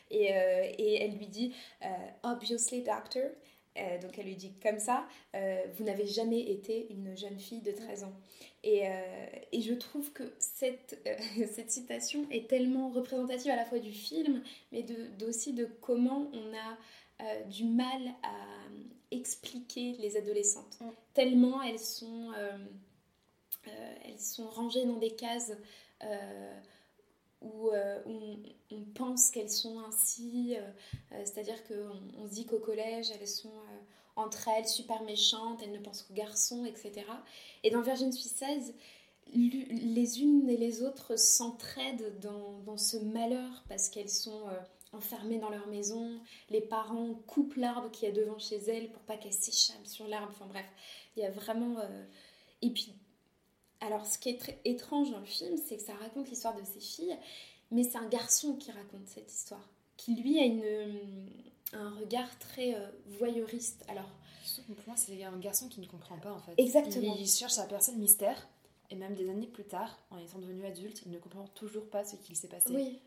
Et, 0.10 0.30
et 0.30 1.04
elle 1.04 1.16
lui 1.16 1.28
dit 1.28 1.54
Obviously, 2.24 2.82
doctor. 2.82 3.30
Donc 4.02 4.18
elle 4.18 4.26
lui 4.26 4.36
dit 4.36 4.54
comme 4.62 4.80
ça, 4.80 5.06
vous 5.34 5.84
n'avez 5.84 6.08
jamais 6.08 6.40
été 6.40 6.88
une 6.92 7.16
jeune 7.16 7.40
fille 7.40 7.62
de 7.62 7.72
13 7.72 8.06
ans. 8.06 8.14
Et, 8.66 8.88
euh, 8.88 9.26
et, 9.52 9.62
je 9.62 9.76
trouve 9.76 10.12
que 10.12 10.24
cette, 10.40 11.00
euh, 11.06 11.46
cette 11.54 11.70
citation 11.70 12.26
est 12.32 12.50
tellement 12.50 12.90
représentative 12.90 13.52
à 13.52 13.56
la 13.56 13.64
fois 13.64 13.78
du 13.78 13.92
film, 13.92 14.42
mais 14.72 14.82
de, 14.82 15.24
aussi 15.28 15.54
de 15.54 15.66
comment 15.82 16.32
on 16.34 16.54
a 16.56 16.78
euh, 17.22 17.44
du 17.44 17.66
mal 17.66 18.02
à 18.24 18.36
expliquer 19.12 19.94
les 20.00 20.18
adolescentes. 20.18 20.80
Mm. 20.82 20.90
Tellement 21.14 21.62
elles 21.62 21.80
sont, 21.80 22.32
elles 24.04 24.20
sont 24.20 24.50
rangées 24.50 24.86
dans 24.86 24.98
des 24.98 25.16
cases 25.16 25.54
où, 27.46 27.70
on, 28.06 28.40
on, 28.72 28.82
pense 28.94 29.30
qu'elles 29.30 29.50
sont 29.50 29.80
ainsi. 29.80 30.56
C'est-à-dire 31.24 31.64
qu'on 31.68 32.22
on 32.22 32.28
se 32.28 32.34
dit 32.34 32.46
qu'au 32.46 32.60
collège, 32.60 33.12
elles 33.20 33.28
sont 33.28 33.52
entre 34.16 34.48
elles, 34.48 34.68
super 34.68 35.04
méchantes, 35.04 35.62
elles 35.64 35.72
ne 35.72 35.80
pensent 35.80 36.04
qu'aux 36.04 36.14
garçons, 36.14 36.66
etc. 36.66 37.06
Et 37.64 37.70
dans 37.70 37.82
Virgin 37.82 38.12
Suicide, 38.12 38.74
les 39.34 40.22
unes 40.22 40.50
et 40.50 40.58
les 40.58 40.84
autres 40.84 41.18
s'entraident 41.18 42.20
dans, 42.20 42.78
ce 42.78 42.98
malheur 42.98 43.64
parce 43.68 43.90
qu'elles 43.90 44.10
sont 44.10 44.48
euh, 44.50 44.60
enfermées 44.94 45.40
dans 45.40 45.50
leur 45.50 45.68
maison. 45.68 46.20
Les 46.50 46.62
parents 46.62 47.14
coupent 47.28 47.56
l'arbre 47.56 47.90
qui 47.92 48.06
est 48.06 48.12
devant 48.12 48.38
chez 48.38 48.58
elles 48.58 48.92
pour 48.92 49.02
pas 49.04 49.18
qu'elles 49.18 49.34
s'échappent 49.34 49.88
sur 49.88 50.08
l'arbre. 50.08 50.32
Enfin 50.32 50.48
bref, 50.48 50.66
il 51.16 51.24
y 51.24 51.26
a 51.26 51.32
vraiment. 51.32 51.80
Euh, 51.80 52.06
et 52.62 52.70
puis, 52.70 52.94
alors 53.86 54.06
ce 54.06 54.18
qui 54.18 54.30
est 54.30 54.40
très 54.40 54.60
étrange 54.66 55.12
dans 55.12 55.20
le 55.20 55.26
film, 55.26 55.56
c'est 55.58 55.78
que 55.78 55.84
ça 55.84 55.94
raconte 55.94 56.30
l'histoire 56.30 56.56
de 56.56 56.64
ces 56.64 56.80
filles, 56.80 57.16
mais 57.72 57.84
c'est 57.84 57.98
un 57.98 58.08
garçon 58.08 58.56
qui 58.56 58.72
raconte 58.72 59.08
cette 59.08 59.32
histoire, 59.32 59.70
qui 59.98 60.16
lui 60.16 60.40
a 60.40 60.46
une 60.46 61.30
un 61.74 61.90
regard 61.92 62.38
très 62.40 62.76
euh, 62.76 62.88
voyeuriste. 63.20 63.84
Alors, 63.88 64.10
pour 64.68 64.88
moi, 64.88 64.96
c'est 64.96 65.24
un 65.24 65.38
garçon 65.38 65.68
qui 65.68 65.82
ne 65.82 65.86
comprend 65.86 66.18
pas 66.18 66.32
en 66.32 66.40
fait. 66.40 66.54
Exactement. 66.58 67.16
Il, 67.20 67.28
cherche 67.28 67.54
sa 67.54 67.66
personne 67.66 67.98
mystère, 67.98 68.48
et 68.90 68.96
même 68.96 69.16
des 69.16 69.30
années 69.30 69.48
plus 69.48 69.66
tard, 69.66 69.98
en 70.12 70.18
étant 70.18 70.40
devenu 70.40 70.66
adulte, 70.66 71.02
il 71.06 71.12
ne 71.12 71.18
comprend 71.18 71.48
toujours 71.50 71.90
pas 71.90 72.04
ce 72.04 72.16
qu'il 72.16 72.36
s'est 72.36 72.48
passé. 72.48 72.70
Oui. 72.70 73.00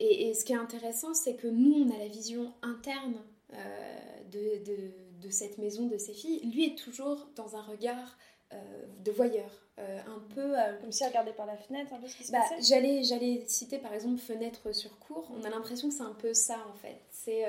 Et, 0.00 0.34
ce 0.34 0.44
qui 0.44 0.52
est 0.52 0.56
intéressant, 0.56 1.14
c'est 1.14 1.36
que 1.36 1.46
nous, 1.46 1.86
on 1.86 1.94
a 1.94 1.98
la 1.98 2.08
vision 2.08 2.52
interne 2.62 3.16
euh, 3.52 4.22
de, 4.32 4.64
de, 4.64 4.90
de, 5.22 5.30
cette 5.30 5.58
maison, 5.58 5.86
de 5.86 5.96
ces 5.98 6.12
filles. 6.12 6.40
Lui 6.50 6.66
est 6.66 6.76
toujours 6.76 7.28
dans 7.36 7.54
un 7.56 7.62
regard 7.62 8.18
euh, 8.52 8.86
de 9.04 9.12
voyeur. 9.12 9.50
Euh, 9.80 9.98
un 10.06 10.20
peu 10.32 10.56
euh, 10.56 10.78
comme 10.80 10.92
si 10.92 11.04
regardait 11.04 11.32
par 11.32 11.46
la 11.46 11.56
fenêtre 11.56 11.92
un 11.92 11.98
peu 11.98 12.06
ce 12.06 12.14
qui 12.14 12.22
se 12.22 12.30
bah, 12.30 12.38
j'allais 12.60 13.02
j'allais 13.02 13.42
citer 13.48 13.78
par 13.78 13.92
exemple 13.92 14.20
fenêtre 14.20 14.72
sur 14.72 14.96
cour 15.00 15.28
on 15.36 15.42
a 15.42 15.50
l'impression 15.50 15.88
que 15.88 15.94
c'est 15.96 16.04
un 16.04 16.14
peu 16.14 16.32
ça 16.32 16.64
en 16.72 16.74
fait. 16.74 17.00
C'est 17.10 17.42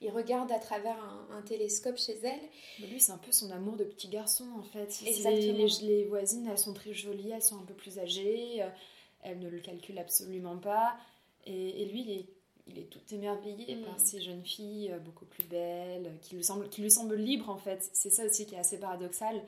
il 0.00 0.10
regarde 0.10 0.50
à 0.50 0.58
travers 0.58 0.96
un, 1.30 1.40
télescope 1.42 1.96
chez 1.96 2.18
elle. 2.24 2.40
Mais 2.80 2.88
lui 2.88 2.98
c'est 2.98 3.12
un 3.12 3.18
peu 3.18 3.30
son 3.30 3.52
amour 3.52 3.76
de 3.76 3.84
petit 3.84 4.08
garçon 4.08 4.44
en 4.58 4.62
fait. 4.64 4.92
Les, 5.02 5.68
les, 5.82 6.04
voisines 6.06 6.48
elles 6.50 6.58
sont 6.58 6.74
très 6.74 6.92
jolies 6.92 7.30
elles 7.30 7.42
sont 7.42 7.58
un 7.58 7.64
peu 7.64 7.74
plus 7.74 8.00
âgées 8.00 8.60
elles 9.22 9.38
ne 9.38 9.48
le 9.48 9.60
calculent 9.60 10.00
absolument 10.00 10.58
pas. 10.58 10.96
Et, 11.46 11.84
lui 11.84 12.00
il 12.00 12.10
est 12.10 12.26
il 12.66 12.78
est 12.80 12.90
tout 12.90 13.14
émerveillé 13.14 13.76
mm. 13.76 13.84
par 13.84 14.00
ces 14.00 14.20
jeunes 14.20 14.44
filles 14.44 14.92
beaucoup 15.04 15.26
plus 15.26 15.44
belles, 15.44 16.18
qui 16.22 16.34
lui 16.34 16.42
semblent, 16.42 16.68
qui 16.68 16.82
lui 16.82 16.90
semblent 16.90 17.14
libres 17.14 17.50
en 17.50 17.56
fait. 17.56 17.88
C'est 17.92 18.10
ça 18.10 18.24
aussi 18.24 18.46
qui 18.46 18.56
est 18.56 18.58
assez 18.58 18.80
paradoxal 18.80 19.40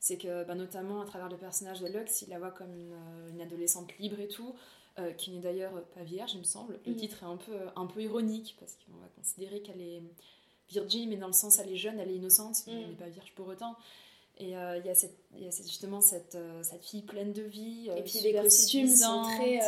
c'est 0.00 0.16
que 0.16 0.44
bah, 0.44 0.54
notamment 0.54 1.00
à 1.00 1.04
travers 1.04 1.28
le 1.28 1.36
personnage 1.36 1.80
de 1.80 1.88
Lux, 1.88 2.22
il 2.22 2.28
la 2.28 2.38
voit 2.38 2.50
comme 2.50 2.74
une, 2.74 2.92
euh, 2.92 3.42
adolescente 3.42 3.96
libre 3.98 4.20
et 4.20 4.28
tout, 4.28 4.54
euh, 4.98 5.12
qui 5.12 5.30
n'est 5.30 5.40
d'ailleurs 5.40 5.84
pas 5.94 6.02
vierge, 6.02 6.34
il 6.34 6.38
me 6.38 6.44
semble. 6.44 6.78
Le 6.86 6.92
mm. 6.92 6.96
titre 6.96 7.22
est 7.22 7.26
un 7.26 7.36
peu, 7.36 7.56
un 7.74 7.86
peu 7.86 8.02
ironique, 8.02 8.56
parce 8.60 8.76
qu'on 8.76 8.98
va 8.98 9.08
considérer 9.16 9.60
qu'elle 9.60 9.80
est 9.80 10.02
virgin, 10.70 11.08
mais 11.08 11.16
dans 11.16 11.26
le 11.26 11.32
sens 11.32 11.58
elle 11.58 11.70
est 11.70 11.76
jeune, 11.76 11.98
elle 11.98 12.10
est 12.10 12.16
innocente, 12.16 12.56
mais 12.66 12.74
elle 12.74 12.90
n'est 12.90 12.96
pas 12.96 13.08
vierge 13.08 13.32
pour 13.34 13.48
autant. 13.48 13.76
Et 14.40 14.56
euh, 14.56 14.78
il 14.78 14.86
y, 14.86 15.48
a 15.48 15.50
justement 15.50 16.00
cette, 16.00 16.38
cette, 16.62 16.84
fille 16.84 17.02
pleine 17.02 17.32
de 17.32 17.42
vie. 17.42 17.90
et 17.96 18.02
puis 18.02 18.20
les 18.20 18.32
costumes 18.34 18.88
sont 18.88 19.22
très. 19.22 19.58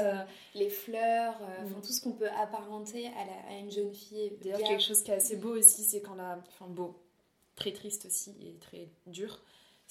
les 0.55 0.71
fleurs, 0.71 1.41
mm. 1.41 1.81
tout 1.83 1.93
ce 1.93 2.01
qu'on 2.01 2.13
peut 2.13 2.31
apparenter 2.31 3.09
à, 3.09 3.25
la, 3.27 3.57
à 3.57 3.59
une 3.59 3.71
jeune 3.71 3.93
fille. 3.93 4.31
D'ailleurs, 4.41 4.61
quelque 4.61 4.83
chose 4.83 5.03
qui 5.03 5.11
est 5.11 5.15
assez 5.15 5.35
beau 5.35 5.57
aussi, 5.57 5.83
c'est 5.83 6.01
quand 6.01 6.15
la. 6.15 6.41
Enfin, 6.47 6.71
beau, 6.71 7.03
très 7.57 7.73
triste 7.73 8.07
aussi 8.07 8.31
et 8.41 8.59
très 8.61 8.89
dur 9.09 9.41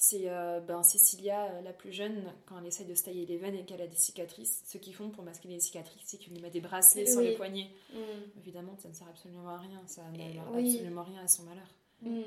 c'est 0.02 0.30
euh, 0.30 0.60
ben, 0.60 0.82
Cécilia, 0.82 1.44
euh, 1.44 1.60
la 1.60 1.74
plus 1.74 1.92
jeune, 1.92 2.24
quand 2.46 2.58
elle 2.58 2.66
essaye 2.66 2.86
de 2.86 2.94
se 2.94 3.04
tailler 3.04 3.26
les 3.26 3.36
veines 3.36 3.54
et 3.54 3.66
qu'elle 3.66 3.82
a 3.82 3.86
des 3.86 3.96
cicatrices, 3.96 4.62
ce 4.66 4.78
qu'ils 4.78 4.94
font 4.94 5.10
pour 5.10 5.22
masquer 5.22 5.48
les 5.48 5.60
cicatrices, 5.60 6.00
c'est 6.06 6.16
qu'ils 6.16 6.32
lui 6.32 6.40
mettent 6.40 6.54
des 6.54 6.62
bracelets 6.62 7.04
sur 7.04 7.20
les 7.20 7.34
poignets. 7.34 7.68
Mm. 7.92 8.38
Évidemment, 8.38 8.74
ça 8.78 8.88
ne 8.88 8.94
sert 8.94 9.06
absolument 9.06 9.46
à 9.50 9.58
rien, 9.58 9.82
ça 9.86 10.00
n'aide 10.12 10.38
absolument 10.38 11.02
rien 11.02 11.22
à 11.22 11.28
son 11.28 11.42
malheur. 11.42 11.68
Mm. 12.00 12.22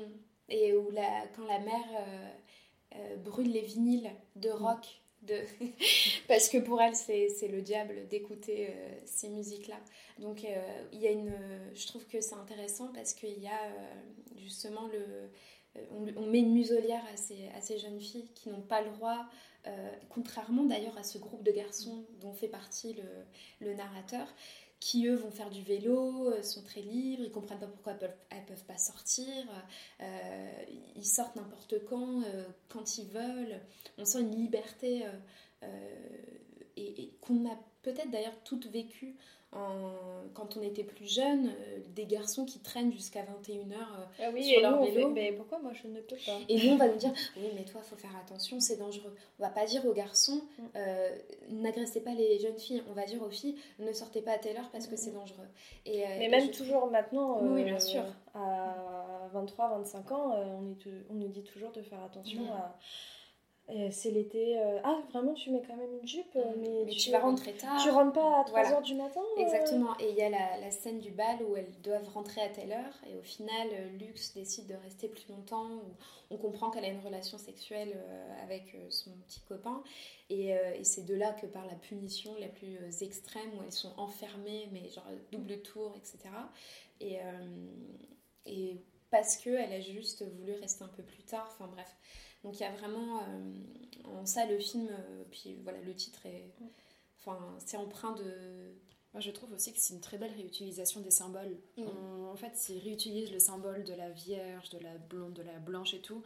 Et 0.50 0.72
où 0.76 0.88
la, 0.92 1.26
quand 1.34 1.46
la 1.46 1.58
mère 1.58 2.06
euh, 2.94 3.16
brûle 3.16 3.50
les 3.50 3.62
vinyles 3.62 4.12
de 4.36 4.50
mm. 4.50 4.52
rock 4.52 4.86
De... 5.22 5.40
Parce 6.28 6.48
que 6.50 6.58
pour 6.58 6.80
elle, 6.80 6.94
c'est 6.94 7.48
le 7.48 7.60
diable 7.60 8.06
d'écouter 8.08 8.72
ces 9.04 9.30
musiques-là. 9.30 9.80
Donc, 10.20 10.44
il 10.92 11.00
y 11.00 11.08
a 11.08 11.10
une... 11.10 11.32
je 11.74 11.86
trouve 11.88 12.06
que 12.06 12.20
c'est 12.20 12.36
intéressant 12.36 12.92
parce 12.92 13.14
qu'il 13.14 13.40
y 13.40 13.48
a 13.48 13.58
justement 14.36 14.86
le... 14.86 15.28
On, 15.90 16.06
on, 16.16 16.26
met 16.26 16.40
une 16.40 16.52
muselière 16.52 17.02
à 17.12 17.16
ces, 17.60 17.78
jeunes 17.78 18.00
filles 18.00 18.28
qui 18.34 18.48
n'ont 18.48 18.62
pas 18.62 18.82
le 18.82 18.90
droit, 18.90 19.26
contrairement 20.10 20.64
d'ailleurs 20.64 20.96
à 20.98 21.02
ce 21.02 21.18
groupe 21.18 21.42
de 21.42 21.50
garçons 21.50 22.04
dont 22.20 22.32
fait 22.32 22.48
partie 22.48 22.96
le, 23.60 23.74
narrateur, 23.74 24.28
qui 24.84 25.06
eux 25.06 25.14
vont 25.14 25.30
faire 25.30 25.48
du 25.48 25.62
vélo, 25.62 26.28
euh, 26.28 26.42
sont 26.42 26.62
très 26.62 26.82
libres, 26.82 27.22
ils 27.24 27.30
comprennent 27.30 27.58
pas 27.58 27.66
pourquoi 27.66 27.92
elles 27.92 27.98
peuvent, 28.00 28.44
peuvent 28.46 28.64
pas 28.64 28.76
sortir, 28.76 29.26
euh, 30.02 30.62
ils 30.94 31.06
sortent 31.06 31.36
n'importe 31.36 31.82
quand, 31.86 32.20
euh, 32.22 32.44
quand 32.68 32.98
ils 32.98 33.06
veulent. 33.06 33.60
On 33.96 34.04
sent 34.04 34.20
une 34.20 34.36
liberté 34.36 35.06
et 36.76 37.14
qu'on 37.22 37.48
a 37.48 37.58
peut-être 37.80 38.10
d'ailleurs 38.10 38.38
toutes 38.44 38.66
quand 40.34 40.56
on 40.56 40.62
était 40.62 40.84
plus 40.84 41.06
jeune, 41.06 41.48
euh, 41.48 41.78
des 41.94 42.06
garçons 42.06 42.44
qui 42.44 42.58
traînent 42.58 42.92
jusqu'à 42.92 43.22
21h 43.22 43.72
euh, 43.72 44.04
ah 44.20 44.30
oui, 44.32 44.44
sur 44.44 44.60
leur 44.60 44.82
vélo. 44.82 45.10
mais 45.10 45.32
pourquoi 45.32 45.58
moi 45.60 45.72
je 45.72 45.88
ne 45.88 46.00
peux 46.00 46.16
pas 46.16 46.38
Et 46.48 46.66
nous 46.66 46.74
on 46.74 46.76
va 46.76 46.88
nous 46.88 46.96
dire 46.96 47.12
oui 47.36 47.48
mais 47.54 47.64
toi 47.64 47.80
faut 47.82 47.96
faire 47.96 48.14
attention, 48.20 48.60
c'est 48.60 48.76
dangereux. 48.76 49.14
On 49.38 49.42
va 49.42 49.50
pas 49.50 49.64
dire 49.64 49.86
aux 49.86 49.92
garçons 49.92 50.42
mm. 50.58 50.62
euh, 50.76 51.16
n'agressez 51.50 52.00
pas 52.00 52.14
les 52.14 52.38
jeunes 52.38 52.58
filles, 52.58 52.82
on 52.90 52.92
va 52.92 53.04
dire 53.04 53.22
aux 53.22 53.30
filles 53.30 53.56
ne 53.78 53.92
sortez 53.92 54.22
pas 54.22 54.32
à 54.32 54.38
telle 54.38 54.56
heure 54.56 54.70
parce 54.70 54.86
que 54.86 54.96
c'est 54.96 55.12
mm. 55.12 55.14
dangereux. 55.14 55.48
Et, 55.86 56.04
mais 56.18 56.28
même 56.28 56.50
toujours 56.50 56.90
maintenant, 56.90 57.40
oui 57.42 57.64
bien 57.64 57.80
sûr, 57.80 58.04
à 58.34 59.30
23-25 59.34 60.12
ans, 60.12 60.34
on, 60.34 60.70
est 60.70 60.94
on 61.10 61.14
nous 61.14 61.28
dit 61.28 61.42
toujours 61.42 61.72
de 61.72 61.82
faire 61.82 62.02
attention 62.02 62.42
mm. 62.42 62.50
à 62.50 62.52
euh, 62.54 62.68
c'est 63.90 64.10
l'été. 64.10 64.58
Euh, 64.58 64.78
ah, 64.84 65.00
vraiment, 65.10 65.32
tu 65.32 65.50
mets 65.50 65.62
quand 65.66 65.76
même 65.76 65.98
une 66.00 66.06
jupe, 66.06 66.36
euh, 66.36 66.84
mais, 66.84 66.92
tu, 66.92 67.10
vas 67.10 67.20
rentrer 67.20 67.52
tard. 67.54 67.80
Tu 67.82 67.88
rentres 67.88 68.12
pas 68.12 68.40
à 68.40 68.44
3h 68.44 68.82
du 68.82 68.94
matin 68.94 69.22
Exactement. 69.38 69.98
Et 70.00 70.10
il 70.10 70.16
y 70.16 70.22
a 70.22 70.28
la, 70.28 70.70
scène 70.70 71.00
du 71.00 71.10
bal 71.10 71.38
où 71.48 71.56
elles 71.56 71.72
doivent 71.82 72.08
rentrer 72.10 72.42
à 72.42 72.48
telle 72.50 72.72
heure. 72.72 72.94
Et 73.10 73.16
au 73.16 73.22
final, 73.22 73.68
Lux 73.98 74.34
décide 74.34 74.66
de 74.66 74.74
rester 74.74 75.08
plus 75.08 75.26
longtemps. 75.28 75.80
on 76.30 76.36
comprend 76.36 76.70
qu'elle 76.70 76.84
a 76.84 76.88
une 76.88 77.04
relation 77.04 77.38
sexuelle 77.38 77.96
avec 78.42 78.76
son 78.90 79.12
petit 79.26 79.40
copain. 79.40 79.82
Et, 80.28 80.48
et 80.50 80.84
c'est 80.84 81.04
de 81.04 81.14
là 81.14 81.32
que 81.32 81.46
part 81.46 81.66
la 81.66 81.76
punition 81.76 82.34
la 82.38 82.48
plus 82.48 83.02
extrême, 83.02 83.50
où 83.58 83.62
elles 83.62 83.72
sont 83.72 83.92
enfermées, 83.96 84.68
mais 84.72 84.88
genre 84.88 85.06
double 85.32 85.62
tour, 85.62 85.94
etc. 85.96 86.18
Et, 87.00 87.18
et 88.44 88.76
parce 89.10 89.36
qu'elle 89.36 89.72
a 89.72 89.80
juste 89.80 90.22
voulu 90.38 90.52
rester 90.54 90.84
un 90.84 90.88
peu 90.88 91.02
plus 91.02 91.22
tard. 91.22 91.48
Enfin 91.50 91.70
bref. 91.72 91.96
Donc 92.44 92.60
il 92.60 92.62
y 92.62 92.66
a 92.66 92.72
vraiment 92.72 93.18
euh, 93.18 94.20
en 94.20 94.26
ça 94.26 94.46
le 94.46 94.58
film, 94.58 94.88
euh, 94.88 95.24
puis 95.30 95.56
voilà, 95.64 95.80
le 95.80 95.94
titre 95.94 96.24
est. 96.26 96.44
Enfin, 97.18 97.38
c'est 97.64 97.76
empreint 97.76 98.12
de. 98.12 98.74
Moi, 99.14 99.20
je 99.20 99.30
trouve 99.30 99.52
aussi 99.52 99.72
que 99.72 99.78
c'est 99.78 99.94
une 99.94 100.00
très 100.00 100.18
belle 100.18 100.32
réutilisation 100.32 101.00
des 101.00 101.10
symboles. 101.10 101.56
Mm. 101.76 101.84
en 102.30 102.36
fait, 102.36 102.52
ils 102.68 102.80
réutilisent 102.80 103.32
le 103.32 103.38
symbole 103.38 103.84
de 103.84 103.94
la 103.94 104.10
Vierge, 104.10 104.70
de 104.70 104.78
la 104.78 104.96
blonde, 104.98 105.34
de 105.34 105.42
la 105.42 105.58
blanche 105.58 105.94
et 105.94 106.00
tout. 106.00 106.22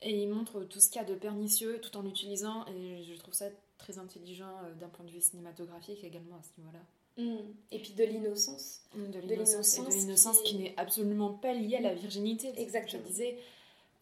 Et 0.00 0.22
ils 0.22 0.28
montrent 0.28 0.62
tout 0.64 0.80
ce 0.80 0.88
qu'il 0.88 1.00
y 1.00 1.04
a 1.04 1.08
de 1.08 1.14
pernicieux 1.14 1.80
tout 1.80 1.96
en 1.96 2.02
l'utilisant. 2.02 2.64
Et 2.66 3.02
je 3.02 3.14
trouve 3.18 3.34
ça 3.34 3.46
très 3.78 3.98
intelligent 3.98 4.52
euh, 4.64 4.74
d'un 4.74 4.88
point 4.88 5.04
de 5.04 5.10
vue 5.10 5.20
cinématographique 5.20 6.04
également 6.04 6.36
à 6.36 6.42
ce 6.42 6.60
niveau-là. 6.60 6.80
Mm. 7.16 7.52
Et 7.72 7.78
puis 7.80 7.92
de 7.94 8.04
l'innocence. 8.04 8.82
Mm, 8.94 9.10
de 9.10 9.18
l'innocence. 9.20 10.42
qui, 10.42 10.56
n'est 10.56 10.74
absolument 10.76 11.32
pas 11.32 11.52
liée 11.52 11.76
à 11.76 11.80
la 11.80 11.94
virginité. 11.94 12.52
Exactement. 12.56 13.02
Je 13.02 13.08
disais, 13.08 13.38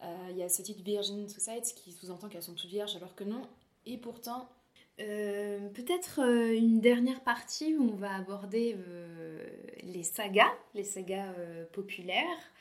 il 0.03 0.37
y 0.37 0.43
a 0.43 0.49
ce 0.49 0.63
titre 0.63 0.83
Virgin 0.83 1.29
Suicides 1.29 1.75
qui 1.75 1.93
sous-entend 1.93 2.29
qu'elles 2.29 2.43
sont 2.43 2.55
toutes 2.55 2.71
vierges 2.71 2.97
alors 2.97 3.15
que 3.15 3.25
non. 3.25 3.43
Et 3.87 3.97
pourtant, 3.97 4.49
euh, 5.01 5.69
peut-être 5.71 6.21
euh, 6.23 6.57
une 6.57 6.81
dernière 6.81 7.23
partie 7.23 7.75
où 7.77 7.91
on 7.91 7.97
va 7.97 8.15
aborder 8.15 8.77
les 9.83 10.03
sagas, 10.03 10.53
les 10.75 10.85
sagas 10.85 11.33
populaires, 11.73 12.53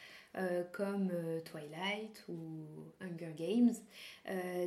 comme 0.74 1.14
Twilight 1.46 2.26
ou 2.28 2.66
Hunger 3.00 3.34
Games, 3.38 3.74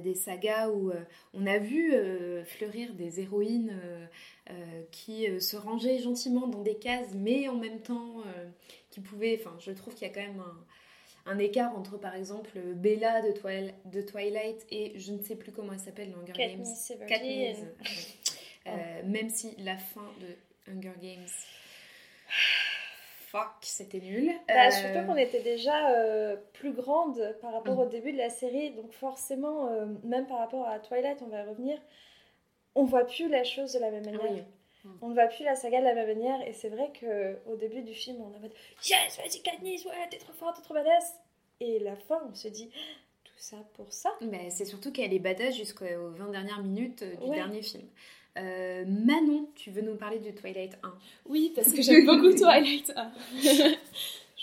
des 0.02 0.14
sagas 0.14 0.70
où 0.70 0.92
on 1.34 1.46
a 1.46 1.58
vu 1.58 1.92
fleurir 2.46 2.94
des 2.94 3.20
héroïnes 3.20 3.78
qui 4.90 5.26
se 5.40 5.56
rangeaient 5.56 5.98
gentiment 5.98 6.46
dans 6.46 6.62
des 6.62 6.78
cases, 6.78 7.12
mais 7.14 7.48
en 7.48 7.56
même 7.56 7.82
temps 7.82 8.22
qui 8.88 9.00
pouvaient, 9.00 9.38
enfin 9.38 9.54
je 9.58 9.72
trouve 9.72 9.94
qu'il 9.94 10.08
y 10.08 10.10
a 10.10 10.14
quand 10.14 10.26
même 10.26 10.40
un, 10.40 10.64
un 11.29 11.39
écart 11.39 11.76
entre 11.76 11.99
par 11.99 12.14
exemple 12.14 12.59
Bella 12.59 13.22
de, 13.22 13.33
de 13.85 14.03
Twilight 14.03 14.66
et 14.70 14.99
je 14.99 15.12
ne 15.12 15.22
sais 15.22 15.37
plus 15.37 15.53
comment 15.53 15.72
elle 15.72 15.79
s'appelle 15.79 16.11
dans 16.12 16.20
Hunger 16.20 16.33
Games. 16.33 16.64
Katniss. 17.07 17.64
Euh, 18.66 18.70
oh. 18.70 19.07
Même 19.07 19.31
si 19.31 19.55
la 19.59 19.76
fin 19.76 20.11
de 20.20 20.72
Hunger 20.72 20.95
Games. 21.01 21.29
Fuck, 23.29 23.57
c'était 23.61 24.01
nul. 24.01 24.33
Bah, 24.49 24.66
euh, 24.66 24.70
Surtout 24.70 25.07
qu'on 25.07 25.16
était 25.16 25.43
déjà 25.43 25.91
euh, 25.93 26.37
plus 26.55 26.72
grande 26.72 27.37
par 27.41 27.53
rapport 27.53 27.79
au 27.79 27.87
début 27.87 28.12
de 28.12 28.18
la 28.18 28.31
série, 28.31 28.70
donc 28.70 28.93
forcément, 28.93 29.70
même 30.05 30.26
par 30.26 30.39
rapport 30.39 30.66
à 30.66 30.79
Twilight, 30.79 31.22
on 31.22 31.29
va 31.29 31.45
revenir, 31.45 31.79
on 32.74 32.85
voit 32.85 33.07
plus 33.07 33.29
la 33.29 33.45
chose 33.45 33.72
de 33.72 33.79
la 33.81 33.91
même 33.91 34.05
manière. 34.05 34.33
Mm. 34.33 34.57
On 35.01 35.09
ne 35.09 35.14
voit 35.14 35.26
plus 35.26 35.44
la 35.44 35.55
saga 35.55 35.80
de 35.80 35.84
la 35.84 35.94
même 35.94 36.09
manière 36.09 36.46
et 36.46 36.53
c'est 36.53 36.68
vrai 36.68 36.92
qu'au 36.99 37.57
début 37.57 37.82
du 37.82 37.94
film 37.94 38.18
on 38.20 38.34
a 38.34 38.49
dit 38.49 38.55
Yes, 38.84 39.16
vas-y 39.16 39.42
Katniss, 39.42 39.84
ouais, 39.84 40.09
t'es 40.11 40.18
trop 40.18 40.32
forte, 40.32 40.57
t'es 40.57 40.62
trop 40.62 40.74
badass. 40.74 41.14
Et 41.61 41.78
la 41.80 41.96
fin 41.96 42.20
on 42.30 42.34
se 42.34 42.49
dit 42.49 42.70
tout 43.24 43.32
ça 43.36 43.57
pour 43.74 43.92
ça. 43.92 44.11
Mais 44.20 44.51
c'est 44.51 44.64
surtout 44.64 44.92
qu'elle 44.92 45.12
est 45.12 45.18
badass 45.18 45.57
jusqu'aux 45.57 45.84
20 45.84 46.30
dernières 46.30 46.62
minutes 46.62 47.03
euh, 47.03 47.16
du 47.16 47.30
dernier 47.30 47.62
film. 47.62 47.88
Euh, 48.36 48.84
Manon, 48.86 49.49
tu 49.57 49.70
veux 49.70 49.82
nous 49.82 49.96
parler 49.96 50.18
de 50.18 50.30
Twilight 50.30 50.78
1 50.82 50.94
Oui, 51.26 51.53
parce 51.55 51.72
que 51.72 51.82
j'aime 51.82 52.07
beaucoup 52.07 52.32
Twilight 52.32 52.92
1. 52.94 53.12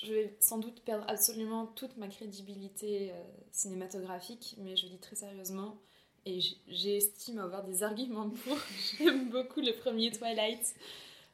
je 0.06 0.14
vais 0.14 0.36
sans 0.40 0.58
doute 0.58 0.82
perdre 0.82 1.06
absolument 1.08 1.68
toute 1.68 1.96
ma 1.98 2.08
crédibilité 2.08 3.12
euh, 3.12 3.24
cinématographique, 3.52 4.56
mais 4.58 4.76
je 4.76 4.88
dis 4.88 5.00
très 5.00 5.16
sérieusement, 5.16 5.78
et 6.26 6.40
j'estime 6.68 7.40
avoir 7.40 7.64
des 7.64 7.84
arguments 7.84 8.30
pour. 8.30 8.58
J'aime 8.98 9.30
beaucoup 9.30 9.62
le 9.62 9.74
premier 9.74 10.12
Twilight. 10.12 10.76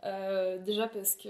Euh, 0.03 0.57
déjà 0.59 0.87
parce 0.87 1.15
que. 1.15 1.29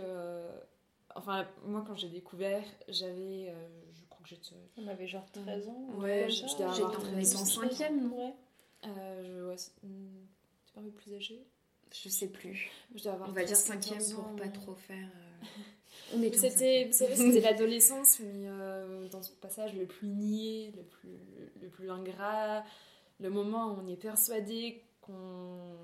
Enfin, 1.15 1.45
moi, 1.65 1.83
quand 1.85 1.95
j'ai 1.95 2.09
découvert, 2.09 2.63
j'avais. 2.87 3.49
Euh, 3.49 3.53
je 3.93 4.05
crois 4.09 4.23
que 4.23 4.29
j'étais. 4.29 4.55
On 4.77 4.87
avait 4.87 5.07
genre 5.07 5.29
13 5.31 5.67
ans. 5.67 5.87
Ouais, 5.97 6.27
j'étais 6.29 6.63
en 6.63 6.71
5ème, 6.71 8.01
non 8.01 8.17
Ouais. 8.17 8.33
Euh, 8.87 9.55
je, 9.55 9.87
ouais, 9.87 9.91
pas 10.73 10.81
plus 10.95 11.13
âgé 11.13 11.45
Je 11.91 12.09
sais 12.09 12.29
plus. 12.29 12.71
Je 12.95 13.03
dois 13.03 13.13
avoir 13.13 13.29
On 13.29 13.33
va 13.33 13.43
dire 13.43 13.55
5ème 13.55 14.15
pour 14.15 14.35
pas 14.35 14.47
trop 14.47 14.75
faire. 14.75 15.07
C'était, 16.33 16.89
c'était 16.91 17.39
l'adolescence, 17.41 18.19
mais 18.19 18.47
dans 19.11 19.21
ce 19.21 19.31
passage 19.31 19.73
le 19.75 19.85
plus 19.85 20.07
niais, 20.07 20.73
le 20.75 20.83
plus, 20.83 21.17
le 21.61 21.69
plus 21.69 21.89
ingrat, 21.89 22.65
le 23.21 23.29
moment 23.29 23.67
où 23.67 23.77
on 23.83 23.87
est 23.87 23.95
persuadé 23.95 24.83
qu'on 25.01 25.75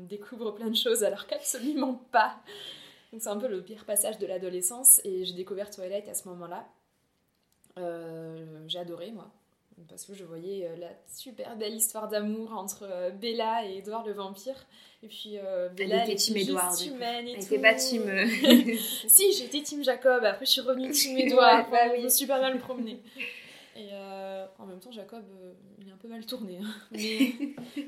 découvre 0.00 0.52
plein 0.52 0.68
de 0.68 0.76
choses 0.76 1.04
alors 1.04 1.26
qu'absolument 1.26 1.94
pas. 2.12 2.36
Donc 3.12 3.22
c'est 3.22 3.28
un 3.28 3.38
peu 3.38 3.48
le 3.48 3.62
pire 3.62 3.84
passage 3.84 4.18
de 4.18 4.26
l'adolescence 4.26 5.00
et 5.04 5.24
j'ai 5.24 5.34
découvert 5.34 5.70
Twilight 5.70 6.08
à 6.08 6.14
ce 6.14 6.28
moment-là. 6.28 6.66
Euh, 7.78 8.64
j'ai 8.66 8.78
adoré 8.78 9.12
moi 9.12 9.30
parce 9.88 10.06
que 10.06 10.14
je 10.14 10.24
voyais 10.24 10.66
euh, 10.66 10.76
la 10.76 10.88
super 11.06 11.54
belle 11.56 11.74
histoire 11.74 12.08
d'amour 12.08 12.52
entre 12.52 12.88
euh, 12.90 13.10
Bella 13.10 13.66
et 13.66 13.78
Edward 13.78 14.06
le 14.06 14.14
vampire. 14.14 14.66
Et 15.02 15.08
puis 15.08 15.36
Bella 15.76 16.04
elle 16.04 16.10
était 16.10 16.16
team 16.16 16.36
Edward. 16.36 16.74
Elle 17.00 17.28
était 17.28 17.58
pas 17.58 17.74
team. 17.74 18.02
si 19.06 19.32
j'étais 19.34 19.60
team 19.60 19.84
Jacob. 19.84 20.24
Après 20.24 20.46
je 20.46 20.50
suis 20.50 20.60
revenue 20.62 20.90
team 20.90 21.16
bah, 21.36 21.66
oui. 21.92 22.02
Me 22.02 22.08
suis 22.08 22.26
pas 22.26 22.40
mal 22.40 22.58
promenée. 22.58 23.00
Et 23.76 23.90
euh, 23.92 24.25
en 24.58 24.66
même 24.66 24.80
temps, 24.80 24.90
Jacob, 24.90 25.24
euh, 25.42 25.52
il 25.78 25.88
est 25.88 25.92
un 25.92 25.96
peu 25.96 26.08
mal 26.08 26.24
tourné. 26.26 26.58
Hein. 26.62 26.74
Mais, 26.90 27.32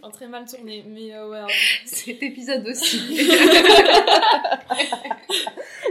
enfin, 0.02 0.10
très 0.10 0.28
mal 0.28 0.46
tourné. 0.46 0.84
Mais 0.86 1.14
euh, 1.14 1.28
ouais. 1.28 1.40
Cet 1.84 2.22
épisode 2.22 2.66
aussi. 2.66 2.98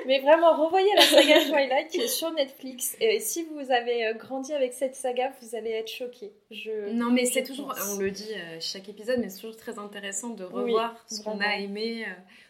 mais 0.05 0.20
vraiment, 0.20 0.55
revoyez 0.63 0.93
la 0.95 1.01
saga 1.01 1.43
Twilight 1.45 1.89
qui 1.89 1.99
est 2.01 2.07
sur 2.07 2.32
Netflix. 2.32 2.95
Et 2.99 3.20
si 3.20 3.43
vous 3.43 3.72
avez 3.72 4.13
grandi 4.18 4.53
avec 4.53 4.74
cette 4.74 4.95
saga, 4.95 5.34
vous 5.41 5.55
allez 5.55 5.72
être 5.72 5.91
choqués. 5.91 6.32
Je, 6.51 6.91
non, 6.91 7.11
mais 7.11 7.26
c'est 7.26 7.43
toujours, 7.43 7.74
on 7.91 7.97
le 7.97 8.11
dit 8.11 8.34
chaque 8.59 8.89
épisode, 8.89 9.20
mais 9.20 9.30
c'est 9.30 9.41
toujours 9.41 9.57
très 9.57 9.80
intéressant 9.80 10.30
de 10.30 10.43
revoir 10.43 10.95
ce 11.07 11.22
qu'on 11.22 11.39
a 11.39 11.55
aimé 11.57 12.05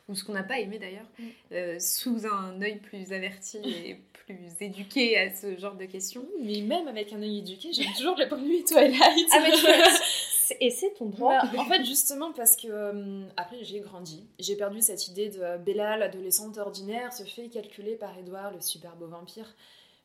ou 0.07 0.15
ce 0.15 0.24
qu'on 0.24 0.34
n'a 0.34 0.43
pas 0.43 0.59
aimé 0.59 0.80
d'ailleurs, 0.80 1.09
mm. 1.20 1.80
sous 1.80 2.26
un 2.26 2.61
œil 2.61 2.78
plus 2.80 3.11
averti 3.11 3.57
et 3.65 3.97
plus 4.28 4.38
éduquée 4.59 5.17
à 5.17 5.34
ce 5.34 5.57
genre 5.57 5.75
de 5.75 5.86
questions. 5.86 6.25
Mais 6.41 6.61
même 6.61 6.88
avec 6.88 7.13
un 7.13 7.21
œil 7.21 7.39
éduqué, 7.39 7.71
j'aime 7.71 7.93
toujours 7.97 8.15
le 8.17 8.28
premier 8.28 8.63
Twilight. 8.63 9.28
Ah, 9.32 10.55
et 10.59 10.69
c'est 10.69 10.93
ton 10.93 11.05
droit. 11.05 11.39
Bah, 11.41 11.59
en 11.59 11.65
fait, 11.65 11.84
justement, 11.84 12.32
parce 12.34 12.55
que 12.55 12.67
euh, 12.69 13.23
après, 13.38 13.63
j'ai 13.63 13.80
grandi. 13.80 14.25
J'ai 14.39 14.55
perdu 14.55 14.82
cette 14.82 15.07
idée 15.07 15.30
de 15.30 15.57
Bella, 15.57 15.97
l'adolescente 15.97 16.57
ordinaire, 16.57 17.13
se 17.13 17.23
fait 17.23 17.47
calculer 17.47 17.95
par 17.95 18.17
Edouard, 18.17 18.53
le 18.53 18.61
super 18.61 18.95
beau 18.95 19.07
vampire. 19.07 19.55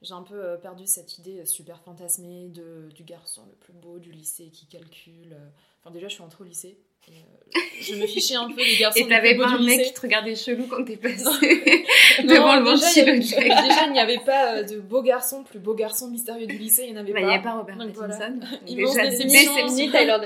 J'ai 0.02 0.14
un 0.14 0.22
peu 0.22 0.58
perdu 0.60 0.86
cette 0.86 1.18
idée 1.18 1.44
super 1.44 1.80
fantasmée 1.80 2.48
de, 2.48 2.88
du 2.94 3.04
garçon 3.04 3.42
le 3.48 3.54
plus 3.56 3.72
beau 3.72 3.98
du 3.98 4.10
lycée 4.10 4.50
qui 4.52 4.66
calcule. 4.66 5.36
Enfin, 5.80 5.92
déjà, 5.92 6.08
je 6.08 6.14
suis 6.14 6.22
entrée 6.22 6.42
au 6.42 6.46
lycée. 6.46 6.78
Et, 7.08 7.82
je 7.82 7.96
me 7.96 8.06
fichais 8.06 8.36
un 8.36 8.48
peu 8.48 8.62
des 8.62 8.76
garçons. 8.80 9.00
Et 9.00 9.08
t'avais 9.08 9.36
pas 9.36 9.48
un 9.48 9.58
mec 9.58 9.82
qui 9.82 9.92
te 9.92 10.00
regardait 10.00 10.36
chelou 10.36 10.66
quand 10.68 10.84
t'es 10.84 10.96
passé 10.96 11.24
devant 12.22 12.60
le 12.60 13.18
déjà, 13.18 13.40
déjà, 13.40 13.86
il 13.86 13.92
n'y 13.92 13.98
avait 13.98 14.20
pas 14.24 14.62
de 14.62 14.78
beau 14.78 15.02
garçon, 15.02 15.42
plus 15.42 15.58
beau 15.58 15.74
garçon 15.74 16.08
mystérieux 16.08 16.46
du 16.46 16.58
lycée. 16.58 16.84
Il 16.86 16.92
n'y 16.92 16.98
en 16.98 17.02
avait 17.02 17.12
bah, 17.12 17.20
pas. 17.20 17.20
Il 17.20 17.26
n'y 17.26 17.34
avait 17.34 17.42
pas 17.42 17.54
Robert 17.54 17.78
Pattinson. 17.78 18.40
Voilà. 18.40 18.58
Déjà, 18.66 19.06
déception. 19.08 19.66
Tyler 19.66 20.18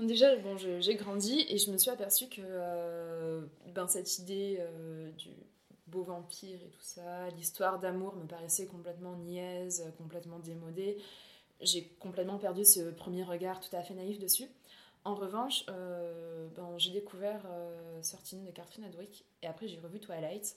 Déjà, 0.00 0.36
bon, 0.36 0.56
j'ai 0.78 0.94
grandi 0.94 1.46
et 1.48 1.56
je 1.56 1.70
me 1.70 1.78
suis 1.78 1.90
aperçue 1.90 2.26
que 2.28 2.42
ben, 3.74 3.88
cette 3.88 4.18
idée 4.18 4.60
du 5.16 5.30
beau 5.90 6.02
vampire 6.02 6.60
et 6.62 6.68
tout 6.70 6.82
ça, 6.82 7.28
l'histoire 7.30 7.78
d'amour 7.78 8.16
me 8.16 8.26
paraissait 8.26 8.66
complètement 8.66 9.16
niaise, 9.16 9.92
complètement 9.98 10.38
démodée. 10.38 10.98
J'ai 11.60 11.84
complètement 11.98 12.38
perdu 12.38 12.64
ce 12.64 12.90
premier 12.90 13.24
regard 13.24 13.60
tout 13.60 13.74
à 13.74 13.82
fait 13.82 13.94
naïf 13.94 14.18
dessus. 14.18 14.48
En 15.04 15.14
revanche, 15.14 15.64
euh, 15.68 16.48
ben, 16.54 16.76
j'ai 16.76 16.90
découvert 16.90 17.40
euh, 17.46 18.00
de 18.00 18.50
Catherine 18.50 18.84
Adwick 18.84 19.24
et 19.42 19.46
après 19.46 19.66
j'ai 19.66 19.78
revu 19.80 20.00
Twilight. 20.00 20.56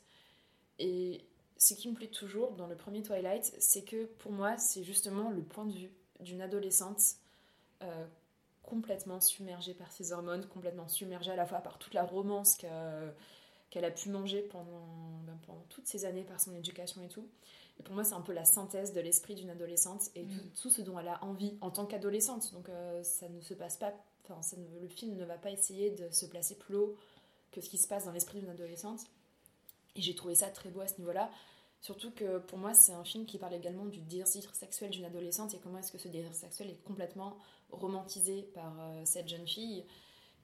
Et 0.79 1.21
ce 1.57 1.73
qui 1.73 1.89
me 1.89 1.95
plaît 1.95 2.07
toujours 2.07 2.51
dans 2.51 2.67
le 2.67 2.75
premier 2.75 3.01
Twilight, 3.01 3.53
c'est 3.59 3.83
que 3.83 4.05
pour 4.05 4.31
moi, 4.31 4.57
c'est 4.57 4.83
justement 4.83 5.29
le 5.29 5.41
point 5.41 5.65
de 5.65 5.73
vue 5.73 5.91
d'une 6.19 6.41
adolescente 6.41 7.01
euh, 7.83 8.05
complètement 8.63 9.21
submergée 9.21 9.73
par 9.73 9.91
ses 9.91 10.11
hormones, 10.11 10.45
complètement 10.47 10.87
submergée 10.87 11.31
à 11.31 11.35
la 11.35 11.45
fois 11.45 11.59
par 11.59 11.77
toute 11.77 11.93
la 11.93 12.03
romance 12.03 12.57
qu'elle 13.71 13.85
a 13.85 13.91
pu 13.91 14.09
manger 14.09 14.43
pendant, 14.43 14.85
ben, 15.25 15.39
pendant 15.47 15.65
toutes 15.69 15.87
ces 15.87 16.05
années 16.05 16.23
par 16.23 16.39
son 16.39 16.53
éducation 16.53 17.01
et 17.01 17.07
tout. 17.07 17.27
Et 17.79 17.83
pour 17.83 17.95
moi, 17.95 18.03
c'est 18.03 18.13
un 18.13 18.21
peu 18.21 18.33
la 18.33 18.45
synthèse 18.45 18.93
de 18.93 19.01
l'esprit 19.01 19.33
d'une 19.33 19.49
adolescente 19.49 20.11
et 20.13 20.23
tout, 20.23 20.45
mm. 20.45 20.51
tout, 20.61 20.69
ce 20.69 20.81
dont 20.81 20.99
elle 20.99 21.07
a 21.07 21.23
envie 21.23 21.57
en 21.61 21.71
tant 21.71 21.87
qu'adolescente. 21.87 22.53
Donc 22.53 22.69
euh, 22.69 23.01
ça 23.01 23.27
ne 23.29 23.41
se 23.41 23.55
passe 23.55 23.77
pas 23.77 23.93
Enfin, 24.29 24.57
le 24.81 24.87
film 24.87 25.17
ne 25.17 25.25
va 25.25 25.37
pas 25.37 25.51
essayer 25.51 25.91
de 25.91 26.09
se 26.11 26.25
placer 26.25 26.55
plus 26.55 26.75
haut 26.75 26.95
que 27.51 27.61
ce 27.61 27.69
qui 27.69 27.77
se 27.77 27.87
passe 27.87 28.05
dans 28.05 28.11
l'esprit 28.11 28.39
d'une 28.39 28.49
adolescente. 28.49 29.01
Et 29.95 30.01
j'ai 30.01 30.15
trouvé 30.15 30.35
ça 30.35 30.47
très 30.49 30.69
beau 30.69 30.81
à 30.81 30.87
ce 30.87 30.97
niveau-là. 30.99 31.29
Surtout 31.81 32.11
que 32.11 32.37
pour 32.37 32.57
moi, 32.57 32.73
c'est 32.73 32.93
un 32.93 33.03
film 33.03 33.25
qui 33.25 33.39
parle 33.39 33.55
également 33.55 33.85
du 33.85 33.99
désir 34.01 34.53
sexuel 34.53 34.91
d'une 34.91 35.05
adolescente 35.05 35.53
et 35.55 35.57
comment 35.57 35.79
est-ce 35.79 35.91
que 35.91 35.97
ce 35.97 36.07
désir 36.07 36.33
sexuel 36.33 36.69
est 36.69 36.83
complètement 36.83 37.37
romantisé 37.71 38.43
par 38.53 38.79
euh, 38.79 39.01
cette 39.05 39.27
jeune 39.27 39.47
fille 39.47 39.83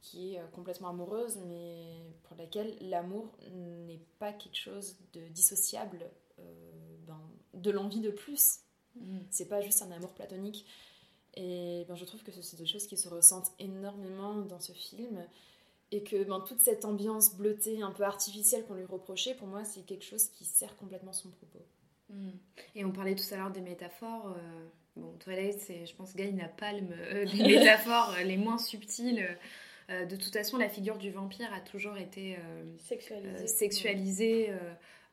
qui 0.01 0.33
est 0.33 0.39
euh, 0.39 0.47
complètement 0.47 0.89
amoureuse, 0.89 1.37
mais 1.47 2.01
pour 2.23 2.37
laquelle 2.37 2.75
l'amour 2.81 3.37
n'est 3.51 4.01
pas 4.19 4.33
quelque 4.33 4.57
chose 4.57 4.95
de 5.13 5.21
dissociable 5.29 6.09
euh, 6.39 6.97
ben, 7.05 7.19
de 7.53 7.71
l'envie 7.71 8.01
de 8.01 8.11
plus. 8.11 8.59
Mm. 8.95 9.19
C'est 9.29 9.47
pas 9.47 9.61
juste 9.61 9.81
un 9.81 9.91
amour 9.91 10.13
platonique. 10.13 10.65
Et 11.35 11.85
ben, 11.87 11.95
je 11.95 12.05
trouve 12.05 12.23
que 12.23 12.31
c'est 12.31 12.57
des 12.57 12.65
choses 12.65 12.87
qui 12.87 12.97
se 12.97 13.07
ressentent 13.07 13.51
énormément 13.59 14.35
dans 14.41 14.59
ce 14.59 14.73
film. 14.73 15.25
Et 15.91 16.03
que 16.03 16.23
ben, 16.23 16.41
toute 16.41 16.59
cette 16.59 16.83
ambiance 16.83 17.35
bleutée, 17.35 17.81
un 17.81 17.91
peu 17.91 18.03
artificielle 18.03 18.65
qu'on 18.65 18.73
lui 18.73 18.85
reprochait, 18.85 19.35
pour 19.35 19.47
moi, 19.47 19.63
c'est 19.63 19.85
quelque 19.85 20.03
chose 20.03 20.27
qui 20.29 20.45
sert 20.45 20.75
complètement 20.75 21.13
son 21.13 21.29
propos. 21.29 21.65
Hmm. 22.09 22.31
Et 22.75 22.85
on 22.85 22.91
parlait 22.91 23.15
tout 23.15 23.25
à 23.31 23.37
l'heure 23.37 23.51
des 23.51 23.61
métaphores. 23.61 24.35
Euh, 24.37 24.67
bon, 24.95 25.13
Twilight, 25.19 25.59
c'est, 25.59 25.85
je 25.85 25.95
pense, 25.95 26.15
gagne 26.15 26.37
la 26.37 26.47
palme 26.47 26.93
euh, 26.93 27.25
des 27.25 27.43
métaphores 27.43 28.15
les 28.25 28.37
moins 28.37 28.57
subtiles. 28.57 29.37
De 29.89 30.15
toute 30.15 30.33
façon, 30.33 30.57
la 30.57 30.69
figure 30.69 30.97
du 30.97 31.11
vampire 31.11 31.53
a 31.53 31.61
toujours 31.61 31.97
été 31.97 32.37
sexualisée. 32.77 33.47
sexualisée 33.47 34.53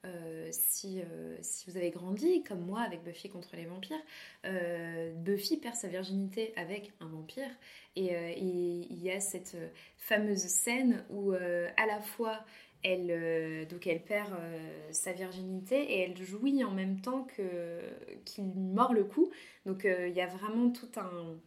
euh, 0.04 0.48
si, 0.50 1.00
euh, 1.00 1.36
si, 1.40 1.70
vous 1.70 1.76
avez 1.76 1.90
grandi 1.90 2.42
comme 2.42 2.60
moi 2.60 2.80
avec 2.80 3.02
Buffy 3.02 3.30
contre 3.30 3.56
les 3.56 3.64
vampires, 3.64 4.00
euh, 4.44 5.14
Buffy 5.14 5.56
perd 5.56 5.76
sa 5.76 5.88
virginité 5.88 6.52
avec 6.56 6.92
un 7.00 7.06
vampire 7.06 7.48
et 7.96 8.38
il 8.38 9.02
y 9.02 9.10
a 9.10 9.20
cette 9.20 9.56
fameuse 9.96 10.40
scène 10.40 11.04
où 11.10 11.32
à 11.32 11.86
la 11.86 12.00
fois 12.00 12.40
elle, 12.82 13.66
donc 13.68 13.86
elle 13.86 14.02
perd 14.02 14.34
sa 14.90 15.12
virginité 15.12 15.76
et 15.80 16.00
elle 16.00 16.16
jouit 16.20 16.64
en 16.64 16.72
même 16.72 17.00
temps 17.00 17.24
qu'il 18.24 18.44
mord 18.44 18.92
le 18.92 19.04
cou. 19.04 19.30
Donc 19.64 19.84
il 19.84 20.12
y 20.12 20.20
a 20.20 20.26
vraiment 20.26 20.70
tout 20.70 20.90
un, 20.96 21.38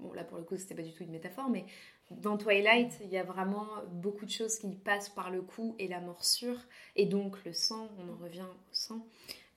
bon 0.00 0.12
là 0.12 0.24
pour 0.24 0.38
le 0.38 0.44
coup 0.44 0.56
c'était 0.56 0.74
pas 0.74 0.82
du 0.82 0.92
tout 0.92 1.02
une 1.02 1.10
métaphore, 1.10 1.48
mais 1.48 1.64
dans 2.10 2.36
Twilight, 2.36 2.98
il 3.02 3.08
y 3.08 3.16
a 3.16 3.22
vraiment 3.22 3.66
beaucoup 3.92 4.26
de 4.26 4.30
choses 4.30 4.58
qui 4.58 4.68
passent 4.74 5.08
par 5.08 5.30
le 5.30 5.40
cou 5.40 5.74
et 5.78 5.88
la 5.88 6.00
morsure, 6.00 6.60
et 6.96 7.06
donc 7.06 7.42
le 7.44 7.52
sang, 7.52 7.88
on 7.98 8.12
en 8.12 8.16
revient 8.16 8.42
au 8.42 8.74
sang. 8.74 9.06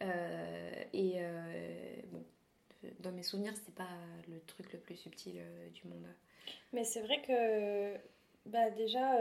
Euh, 0.02 0.84
et 0.94 1.16
euh, 1.18 1.96
bon, 2.12 2.24
dans 3.00 3.12
mes 3.12 3.24
souvenirs, 3.24 3.54
c'est 3.66 3.76
pas 3.76 3.90
le 4.30 4.40
truc 4.42 4.72
le 4.72 4.80
plus 4.80 4.96
subtil 4.96 5.36
euh, 5.38 5.70
du 5.70 5.88
monde. 5.88 6.08
Mais 6.72 6.84
c'est 6.84 7.02
vrai 7.02 7.22
que, 7.22 7.98
bah 8.50 8.70
déjà, 8.72 9.18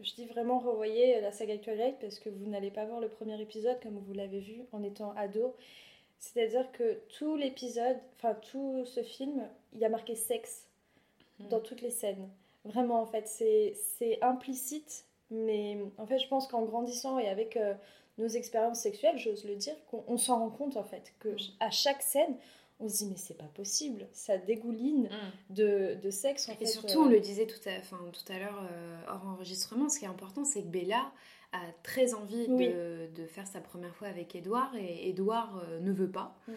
je 0.00 0.14
dis 0.14 0.24
vraiment 0.24 0.58
revoyez 0.58 1.20
la 1.20 1.32
saga 1.32 1.58
Twilight 1.58 1.98
parce 2.00 2.18
que 2.18 2.30
vous 2.30 2.46
n'allez 2.46 2.70
pas 2.70 2.86
voir 2.86 3.00
le 3.00 3.08
premier 3.08 3.40
épisode 3.40 3.78
comme 3.82 3.98
vous 3.98 4.14
l'avez 4.14 4.40
vu 4.40 4.62
en 4.72 4.82
étant 4.82 5.12
ado. 5.12 5.54
C'est-à-dire 6.18 6.70
que 6.72 7.00
tout 7.18 7.36
l'épisode, 7.36 7.96
enfin 8.16 8.34
tout 8.34 8.84
ce 8.84 9.02
film, 9.02 9.48
il 9.72 9.78
y 9.78 9.84
a 9.84 9.88
marqué 9.88 10.14
sexe 10.14 10.66
dans 11.38 11.60
toutes 11.60 11.80
les 11.80 11.90
scènes. 11.90 12.28
Vraiment, 12.64 13.00
en 13.00 13.06
fait, 13.06 13.26
c'est 13.28 14.18
implicite, 14.22 15.04
mais 15.30 15.78
en 15.96 16.06
fait, 16.06 16.18
je 16.18 16.28
pense 16.28 16.48
qu'en 16.48 16.62
grandissant 16.62 17.18
et 17.18 17.28
avec 17.28 17.56
euh, 17.56 17.74
nos 18.18 18.28
expériences 18.28 18.80
sexuelles, 18.80 19.16
j'ose 19.18 19.44
le 19.44 19.54
dire, 19.54 19.74
qu'on 19.90 20.16
s'en 20.18 20.40
rend 20.40 20.50
compte, 20.50 20.76
en 20.76 20.82
fait, 20.82 21.14
que 21.20 21.28
mm. 21.28 21.38
à 21.60 21.70
chaque 21.70 22.02
scène, 22.02 22.36
on 22.80 22.88
se 22.88 22.98
dit, 22.98 23.06
mais 23.06 23.16
c'est 23.16 23.36
pas 23.36 23.48
possible, 23.54 24.06
ça 24.12 24.38
dégouline 24.38 25.04
mm. 25.04 25.54
de, 25.54 25.98
de, 26.02 26.10
sexe, 26.10 26.48
en 26.48 26.56
et 26.60 26.66
surtout, 26.66 27.02
on 27.02 27.06
euh. 27.06 27.10
le 27.10 27.20
disait 27.20 27.46
tout 27.46 27.68
à, 27.68 27.78
enfin, 27.78 27.98
tout 28.12 28.32
à 28.32 28.38
l'heure 28.38 28.62
euh, 28.70 29.00
hors 29.08 29.26
enregistrement, 29.28 29.88
ce 29.88 30.00
qui 30.00 30.04
est 30.04 30.08
important, 30.08 30.44
c'est 30.44 30.62
que 30.62 30.68
Bella 30.68 31.12
a 31.52 31.60
très 31.82 32.14
envie 32.14 32.46
de, 32.46 33.08
de, 33.14 33.26
faire 33.26 33.46
sa 33.46 33.60
première 33.60 33.94
fois 33.94 34.08
avec 34.08 34.34
Edouard, 34.34 34.74
et 34.76 35.08
Edouard 35.08 35.62
ne 35.80 35.92
veut 35.92 36.10
pas. 36.10 36.38
Mm. 36.46 36.52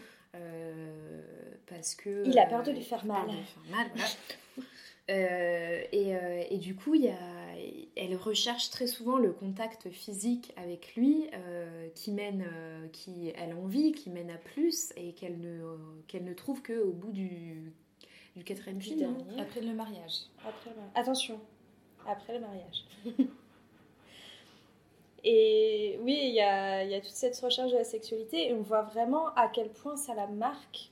parce 1.68 1.96
que 1.96 2.26
il 2.26 2.38
a 2.40 2.46
peur 2.46 2.64
de 2.64 2.72
lui 2.72 2.82
faire 2.82 3.06
mal. 3.06 3.28
De 3.28 3.32
lui 3.32 3.44
faire 3.44 3.64
mal 3.72 3.88
voilà. 3.94 4.10
Euh, 5.10 5.82
et, 5.92 6.16
euh, 6.16 6.44
et, 6.50 6.58
du 6.58 6.76
coup, 6.76 6.96
y 6.96 7.10
a, 7.10 7.18
elle 7.96 8.16
recherche 8.16 8.70
très 8.70 8.88
souvent 8.88 9.18
le 9.18 9.34
contact 9.34 9.90
physique 9.90 10.54
avec 10.56 10.96
lui, 10.96 11.30
euh, 11.34 11.90
qui 11.96 12.12
mène, 12.12 12.46
qui 12.94 13.34
elle 13.36 13.54
envie, 13.54 13.92
qui 13.92 14.10
mène 14.10 14.30
à 14.30 14.38
plus, 14.38 14.94
et 14.96 15.14
qu'elle 15.14 15.40
ne, 15.40 15.78
qu'elle 16.08 16.24
ne 16.24 16.34
trouve 16.34 16.62
qu'au 16.62 16.92
bout 16.92 17.12
du, 17.12 17.74
du 18.36 18.44
quatrième 18.44 18.82
film. 18.82 19.18
Après 19.38 19.62
le 19.62 19.74
mariage. 19.74 20.28
Après 20.48 20.72
Attention, 20.96 21.40
après 22.08 22.34
le 22.34 22.40
mariage. 22.40 22.86
et 25.24 26.00
oui, 26.04 26.20
il 26.24 26.34
y 26.34 26.42
a, 26.42 26.84
y 26.84 26.96
a 26.96 27.00
toute 27.02 27.12
cette 27.12 27.38
recherche 27.40 27.72
de 27.72 27.78
la 27.78 27.84
sexualité, 27.84 28.50
et 28.50 28.54
on 28.54 28.62
voit 28.62 28.82
vraiment 28.82 29.28
à 29.36 29.48
quel 29.48 29.70
point 29.70 29.96
ça 29.96 30.14
la 30.14 30.28
marque 30.28 30.92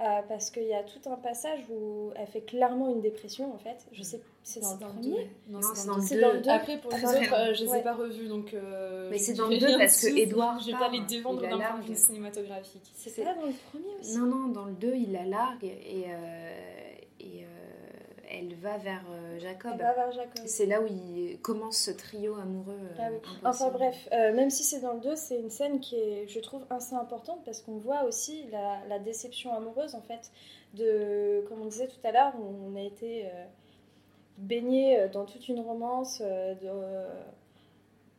euh, 0.00 0.20
parce 0.28 0.50
qu'il 0.50 0.62
y 0.62 0.74
a 0.74 0.84
tout 0.84 1.10
un 1.10 1.16
passage 1.16 1.58
où 1.70 2.12
elle 2.14 2.28
fait 2.28 2.42
clairement 2.42 2.88
une 2.88 3.00
dépression 3.00 3.52
en 3.52 3.58
fait. 3.58 3.84
Je 3.90 4.04
sais, 4.04 4.20
c'est 4.44 4.60
dans, 4.60 4.74
le 4.74 4.78
premier. 4.78 5.28
Non, 5.48 5.58
c'est 5.74 5.88
dans, 6.20 6.32
le 6.32 6.40
2. 6.40 6.50
Après, 6.50 6.78
pour 6.78 6.92
les 6.92 7.04
autres, 7.04 7.34
euh, 7.34 7.52
je 7.52 7.64
ne 7.64 7.72
les 7.72 7.78
ai 7.78 7.82
pas 7.82 7.94
revus 7.94 8.28
donc. 8.28 8.54
Euh, 8.54 9.08
mais 9.10 9.18
c'est 9.18 9.34
dans 9.34 9.48
le 9.48 9.58
2 9.58 9.76
parce 9.76 10.00
que 10.00 10.16
Edouard. 10.16 10.60
Je 10.60 10.66
vais 10.66 10.78
pas 10.78 10.88
les 10.88 11.00
défendre 11.00 11.40
d'un 11.40 11.58
point 11.58 11.80
de 11.80 11.86
vue 11.88 11.96
cinématographique. 11.96 12.92
C'est 12.94 13.24
pas 13.24 13.34
dans 13.34 13.46
le 13.46 13.54
premier 13.72 13.92
aussi 13.98 14.16
Non, 14.16 14.26
non, 14.26 14.48
dans 14.48 14.66
le 14.66 14.74
2, 14.74 14.94
il 14.94 15.12
la 15.12 15.24
largue 15.24 15.64
et. 15.64 16.02
et 16.02 16.06
elle 18.30 18.54
va 18.54 18.76
vers 18.78 19.04
Jacob. 19.38 19.72
Elle 19.74 19.78
va 19.78 19.94
vers 19.94 20.12
Jacob. 20.12 20.42
C'est 20.46 20.66
là 20.66 20.80
où 20.80 20.86
il 20.86 21.38
commence 21.40 21.78
ce 21.78 21.90
trio 21.90 22.34
amoureux. 22.36 22.78
Ah 22.98 23.10
enfin 23.44 23.70
bref, 23.70 24.08
même 24.12 24.50
si 24.50 24.64
c'est 24.64 24.80
dans 24.80 24.94
le 24.94 25.00
2, 25.00 25.16
c'est 25.16 25.38
une 25.38 25.50
scène 25.50 25.80
qui 25.80 25.96
est, 25.96 26.28
je 26.28 26.40
trouve, 26.40 26.64
assez 26.70 26.94
importante 26.94 27.40
parce 27.44 27.62
qu'on 27.62 27.78
voit 27.78 28.04
aussi 28.04 28.44
la, 28.50 28.80
la, 28.88 28.98
déception 28.98 29.54
amoureuse 29.54 29.94
en 29.94 30.02
fait. 30.02 30.30
De, 30.74 31.44
comme 31.48 31.62
on 31.62 31.66
disait 31.66 31.88
tout 31.88 32.04
à 32.04 32.12
l'heure, 32.12 32.34
on 32.38 32.76
a 32.76 32.82
été 32.82 33.26
baigné 34.36 35.08
dans 35.12 35.24
toute 35.24 35.48
une 35.48 35.60
romance. 35.60 36.20
de, 36.20 36.68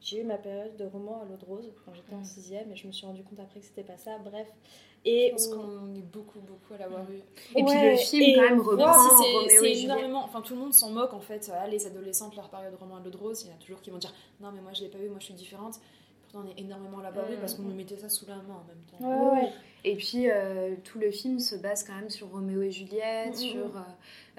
j'ai 0.02 0.22
eu 0.22 0.23
ma 0.23 0.38
période 0.38 0.76
de 0.77 0.86
roman 0.86 1.22
à 1.22 1.26
l'eau 1.26 1.36
de 1.36 1.45
rose 1.45 1.73
quand 1.84 1.94
j'étais 1.94 2.15
en 2.15 2.23
6 2.23 2.53
et 2.53 2.76
je 2.76 2.88
me 2.88 2.91
suis 2.91 3.06
rendu 3.06 3.23
compte 3.23 3.40
après 3.40 3.60
que 3.60 3.65
c'était 3.65 3.84
pas 3.84 3.98
ça. 3.98 4.18
Bref, 4.19 4.48
et 5.05 5.27
je 5.27 5.31
pense 5.31 5.47
qu'on 5.47 5.95
est 5.95 6.01
beaucoup, 6.01 6.39
beaucoup 6.39 6.73
à 6.73 6.77
l'avoir 6.77 7.09
eu. 7.09 7.21
Et 7.55 7.63
puis 7.63 7.73
le 7.81 7.95
film, 7.95 8.35
quand 8.35 8.49
même, 8.49 8.59
reprend. 8.59 9.21
C'est 9.47 9.71
énormément. 9.84 10.23
Enfin, 10.23 10.41
tout 10.41 10.53
le 10.53 10.59
monde 10.59 10.73
s'en 10.73 10.89
moque, 10.89 11.13
en 11.13 11.21
fait. 11.21 11.51
Ah, 11.53 11.67
les 11.67 11.85
adolescentes, 11.85 12.35
leur 12.35 12.49
période 12.49 12.76
roman 12.76 12.99
de 12.99 13.17
rose, 13.17 13.43
il 13.43 13.49
y 13.49 13.51
en 13.51 13.55
a 13.55 13.59
toujours 13.59 13.81
qui 13.81 13.91
vont 13.91 13.97
dire 13.97 14.13
Non, 14.41 14.51
mais 14.51 14.61
moi, 14.61 14.71
je 14.73 14.81
l'ai 14.81 14.89
pas 14.89 14.99
eu, 14.99 15.09
moi, 15.09 15.19
je 15.19 15.26
suis 15.26 15.34
différente. 15.34 15.76
On 16.34 16.45
est 16.47 16.60
énormément 16.60 16.99
laborieux 16.99 17.38
Mm. 17.38 17.39
parce 17.39 17.53
qu'on 17.56 17.64
nous 17.64 17.76
mettait 17.76 17.97
ça 17.97 18.10
sous 18.10 18.26
la 18.27 18.35
main 18.38 18.56
en 18.56 18.65
même 18.68 18.84
temps. 18.89 19.31
Ouais, 19.35 19.41
ouais. 19.41 19.49
Et 19.85 19.95
puis 19.95 20.30
euh, 20.30 20.76
tout 20.84 20.99
le 20.99 21.10
film 21.11 21.39
se 21.39 21.56
base 21.56 21.84
quand 21.84 21.95
même 21.95 22.10
sur 22.10 22.30
Roméo 22.30 22.61
et 22.61 22.72
Juliette, 22.72 23.30
Mhm. 23.30 23.35
sur, 23.35 23.65
euh, 23.77 23.81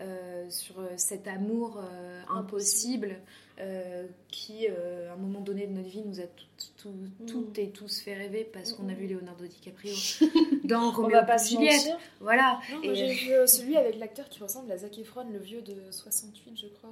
euh, 0.01 0.51
sur 0.51 0.75
cet 0.97 1.27
amour 1.29 1.79
euh, 1.83 2.23
impossible 2.29 3.17
euh, 3.59 4.07
qui, 4.29 4.67
euh, 4.71 5.11
à 5.11 5.15
un 5.15 5.17
moment 5.17 5.41
donné 5.41 5.67
de 5.67 5.73
notre 5.73 5.89
vie, 5.89 6.03
nous 6.03 6.19
a 6.21 6.23
tout- 6.23 6.47
tout- 6.79 7.27
toutes 7.27 7.59
et 7.59 7.69
tous 7.71 8.01
fait 8.01 8.15
rêver 8.15 8.45
parce 8.51 8.73
qu'on 8.73 8.89
a 8.89 8.95
vu 8.95 9.07
Leonardo 9.07 9.45
DiCaprio 9.47 9.93
dans 10.65 10.89
On 10.89 10.93
Roméo 10.93 11.11
va 11.11 11.25
pas 11.25 11.35
et 11.35 11.39
se 11.39 11.51
Juliette. 11.51 11.73
mentir. 11.75 11.99
Voilà. 12.21 12.59
Non, 12.73 12.83
Et- 12.83 12.95
j'ai 12.95 13.13
vu 13.13 13.31
celui 13.47 13.77
avec 13.77 13.99
l'acteur 13.99 14.29
qui 14.31 14.43
ressemble 14.43 14.71
à 14.73 14.79
Zac 14.79 14.97
Efron, 14.99 15.25
le 15.31 15.39
vieux 15.39 15.61
de 15.63 15.75
68, 15.91 16.57
je 16.57 16.67
crois. 16.69 16.91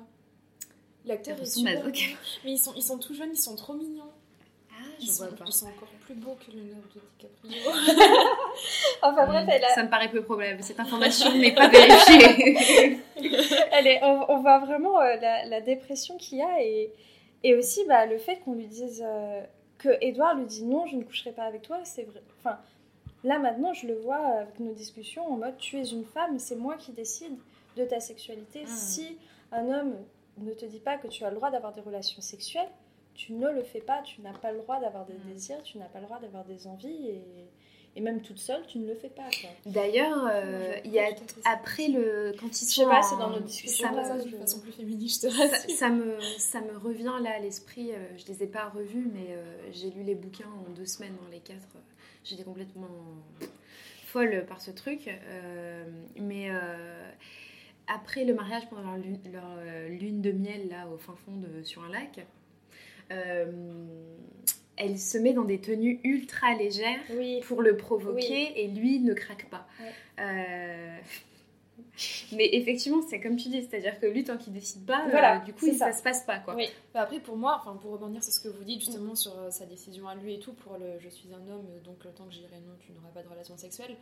L'acteur 1.07 1.41
est 1.41 1.47
super. 1.47 1.87
Mais 2.45 2.53
ils 2.53 2.59
sont, 2.59 2.75
ils 2.77 2.83
sont 2.83 2.99
tout 2.99 3.15
jeunes, 3.15 3.31
ils 3.33 3.37
sont 3.39 3.57
trop 3.57 3.73
mignons. 3.75 4.08
Ah, 4.99 5.01
Ils 5.01 5.07
je 5.07 5.13
sont, 5.13 5.27
vois 5.27 5.37
pas. 5.37 5.45
ils 5.47 5.53
sont 5.53 5.67
encore 5.67 5.89
plus 6.05 6.15
beaux 6.15 6.37
que 6.45 6.51
Leonardo 6.51 7.01
DiCaprio. 7.19 7.73
Enfin 9.03 9.27
bref, 9.27 9.45
elle, 9.51 9.65
a- 9.65 9.75
Ça 9.75 9.83
me 9.85 9.91
paraît 9.91 10.11
peu 10.11 10.23
probable. 10.23 10.63
Cette 10.63 10.81
information 10.81 11.33
n'est 11.37 11.55
pas 11.55 11.69
vérifiée. 11.69 13.01
on, 14.03 14.25
on 14.29 14.41
voit 14.41 14.59
vraiment 14.59 15.01
euh, 15.01 15.17
la, 15.21 15.45
la 15.47 15.61
dépression 15.61 16.17
qu'il 16.17 16.39
y 16.39 16.43
a 16.43 16.63
et, 16.63 16.93
et 17.45 17.55
aussi 17.55 17.85
bah, 17.87 18.07
le 18.07 18.19
fait 18.19 18.37
qu'on 18.41 18.55
lui 18.55 18.67
dise 18.67 19.05
euh, 19.07 19.41
que 19.79 19.91
Edouard 20.01 20.35
lui 20.35 20.47
dit 20.47 20.65
non, 20.65 20.87
je 20.87 20.97
ne 20.97 21.05
coucherai 21.05 21.33
pas 21.33 21.45
avec 21.45 21.63
toi, 21.63 21.79
c'est 21.85 22.03
vrai. 22.03 22.23
Enfin, 22.41 22.59
là 23.25 23.39
maintenant, 23.39 23.73
je 23.73 23.87
le 23.87 23.95
vois 24.01 24.17
avec 24.41 24.59
nos 24.59 24.73
discussions 24.73 25.25
en 25.33 25.37
mode 25.37 25.57
tu 25.59 25.79
es 25.79 25.85
une 25.85 26.05
femme, 26.05 26.39
c'est 26.39 26.57
moi 26.57 26.75
qui 26.77 26.93
décide 26.93 27.37
de 27.77 27.85
ta 27.85 28.01
sexualité. 28.01 28.65
Si 28.67 29.17
un 29.53 29.69
homme 29.69 29.95
ne 30.39 30.53
te 30.53 30.65
dit 30.67 30.81
pas 30.81 30.97
que 30.97 31.07
tu 31.07 31.25
as 31.25 31.31
le 31.31 31.37
droit 31.37 31.51
d'avoir 31.51 31.73
des 31.73 31.81
relations 31.81 32.21
sexuelles, 32.23 32.69
tu 33.19 33.33
ne 33.35 33.51
le 33.51 33.63
fais 33.65 33.81
pas, 33.81 34.01
tu 34.03 34.21
n'as 34.23 34.33
pas 34.33 34.53
le 34.53 34.59
droit 34.61 34.79
d'avoir 34.81 35.05
des 35.05 35.13
Mm. 35.15 35.33
désirs, 35.33 35.63
tu 35.65 35.77
n'as 35.79 35.87
pas 35.89 35.99
le 35.99 36.07
droit 36.07 36.21
d'avoir 36.21 36.45
des 36.45 36.67
envies 36.69 37.09
et, 37.09 37.23
et 37.97 38.01
même 38.01 38.23
toute 38.23 38.39
seule, 38.39 38.65
tu 38.69 38.79
ne 38.79 38.87
le 38.87 38.95
fais 38.95 39.09
pas. 39.09 39.29
D'ailleurs, 39.67 40.29
euh, 40.31 40.77
il 40.85 40.93
y 40.93 41.01
a 41.01 41.09
après 41.45 41.89
le 41.89 42.33
quand 42.39 42.47
ils 42.63 42.69
Je 42.69 42.75
sais 42.75 42.85
pas, 42.85 43.03
c'est 43.03 43.17
dans 43.17 43.31
nos 43.31 43.41
discussions, 43.41 43.89
ça 43.89 43.93
me- 43.93 44.05
ça, 44.05 44.19
je- 44.25 44.31
de 44.31 44.37
façon 44.39 44.61
plus 44.61 44.71
féministe, 44.73 45.29
ça, 45.31 45.49
ça 45.49 45.91
me, 45.91 46.21
ça 46.39 46.61
me 46.61 46.79
revient 46.79 47.13
là 47.23 47.33
à 47.37 47.39
l'esprit. 47.41 47.91
euh, 47.93 47.97
je 48.17 48.27
les 48.27 48.45
ai 48.45 48.47
pas 48.47 48.69
revus, 48.69 49.11
mais 49.13 49.27
euh, 49.31 49.69
j'ai 49.73 49.91
lu 49.91 50.05
les 50.05 50.15
bouquins 50.15 50.49
en 50.67 50.71
deux 50.71 50.87
semaines, 50.87 51.17
dans 51.21 51.29
les 51.31 51.41
quatre. 51.41 51.69
euh, 51.77 51.81
J'étais 52.25 52.45
complètement 52.45 52.89
folle 54.05 54.45
par 54.47 54.61
ce 54.61 54.71
truc. 54.71 55.09
euh, 55.09 55.85
mais 56.17 56.51
euh, 56.51 57.11
après 57.89 58.25
le 58.25 58.35
mariage, 58.35 58.69
pendant 58.71 58.83
leur 58.83 58.97
lune, 58.99 59.19
leur, 59.33 59.45
euh, 59.59 59.89
lune 59.89 60.21
de 60.23 60.31
miel, 60.31 60.69
là, 60.69 60.87
au 60.89 60.99
fin 60.99 61.15
fond 61.25 61.33
de, 61.37 61.63
sur 61.65 61.83
un 61.85 61.89
lac, 61.91 62.19
euh, 62.19 62.23
elle 63.11 64.99
se 64.99 65.19
met 65.19 65.33
dans 65.33 65.45
des 65.45 65.61
tenues 65.61 66.01
ultra 66.05 66.55
légères 66.55 67.01
Oui, 67.17 67.41
pour 67.41 67.63
le 67.63 67.77
provoquer 67.77 68.63
et 68.63 68.69
lui 68.69 69.01
ne 69.01 69.13
craque 69.15 69.49
pas. 69.51 69.67
Ouais. 69.81 69.93
Euh, 70.21 70.97
Mais 72.33 72.49
effectivement, 72.53 73.01
c'est 73.09 73.19
comme 73.21 73.37
tu 73.37 73.49
dis, 73.49 73.63
c'est-à-dire 73.63 73.99
que 73.99 74.07
lui, 74.07 74.23
tant 74.23 74.37
qu'il 74.37 74.53
décide 74.53 74.85
pas, 74.87 75.05
euh, 75.07 75.11
Voilà, 75.11 75.39
du 75.39 75.53
coup, 75.53 75.67
il- 75.67 75.75
ça. 75.75 75.91
ça 75.93 75.99
se 75.99 76.03
passe 76.03 76.25
pas 76.25 76.39
quoi. 76.39 76.55
Oui. 76.55 76.69
Bah 76.95 77.03
après, 77.03 77.19
pour 77.19 77.37
moi, 77.37 77.61
enfin 77.61 77.77
pour 77.77 77.91
rebondir 77.93 78.23
sur 78.23 78.33
ce 78.33 78.41
que 78.41 78.49
vous 78.49 78.63
dites 78.65 78.81
justement 78.81 79.15
sur 79.17 79.37
euh, 79.39 79.51
sa 79.51 79.67
décision 79.67 80.07
à 80.09 80.15
lui 80.15 80.35
et 80.35 80.39
tout, 80.39 80.53
pour 80.53 80.75
le 80.79 80.99
je 81.01 81.09
suis 81.09 81.29
un 81.33 81.53
homme, 81.53 81.67
euh, 81.71 81.81
donc 81.85 82.05
le 82.05 82.11
temps 82.11 82.25
que 82.27 82.33
j'irai 82.35 82.57
non, 82.67 82.75
tu 82.81 82.93
n'auras 82.93 83.09
pas 83.09 83.23
de 83.23 83.29
relation 83.29 83.57
sexuelle. 83.57 83.97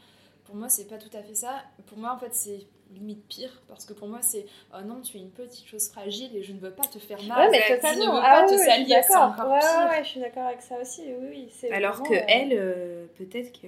Pour 0.47 0.55
moi, 0.55 0.69
c'est 0.69 0.87
pas 0.89 0.97
tout 0.99 1.15
à 1.17 1.23
fait 1.23 1.35
ça. 1.35 1.63
Pour 1.87 1.99
moi, 1.99 2.13
en 2.15 2.19
fait, 2.19 2.33
c'est 2.35 2.67
limite 2.95 3.27
pire 3.27 3.51
parce 3.69 3.85
que 3.85 3.93
pour 3.93 4.07
moi, 4.07 4.21
c'est 4.23 4.47
oh 4.73 4.81
non, 4.87 5.01
tu 5.01 5.17
es 5.17 5.21
une 5.21 5.31
petite 5.31 5.67
chose 5.67 5.89
fragile 5.89 6.31
et 6.37 6.43
je 6.45 6.53
ne 6.53 6.61
veux 6.61 6.71
pas 6.71 6.85
te 6.87 6.99
faire 7.01 7.21
mal. 7.25 7.51
Ouais, 7.51 7.59
mais 7.59 7.63
Je 7.69 7.75
totalement. 7.75 8.07
ne 8.07 8.11
veux 8.13 8.23
Ah 8.25 8.31
pas 8.35 8.43
oui, 8.43 8.47
te 8.47 8.53
oui, 8.53 8.59
je 8.59 8.63
suis 8.63 8.71
salir, 8.71 8.87
c'est 9.03 9.13
d'accord. 9.13 9.51
Ouais, 9.51 10.05
je 10.05 10.09
suis 10.09 10.21
d'accord 10.21 10.45
avec 10.47 10.63
ça 10.63 10.81
aussi. 10.81 11.03
Oui, 11.07 11.27
oui. 11.31 11.49
c'est 11.51 11.71
Alors 11.73 11.97
vraiment, 11.97 12.11
que 12.11 12.15
euh, 12.15 12.25
elle, 12.29 12.53
euh, 12.53 13.07
peut-être 13.19 13.53
que. 13.61 13.67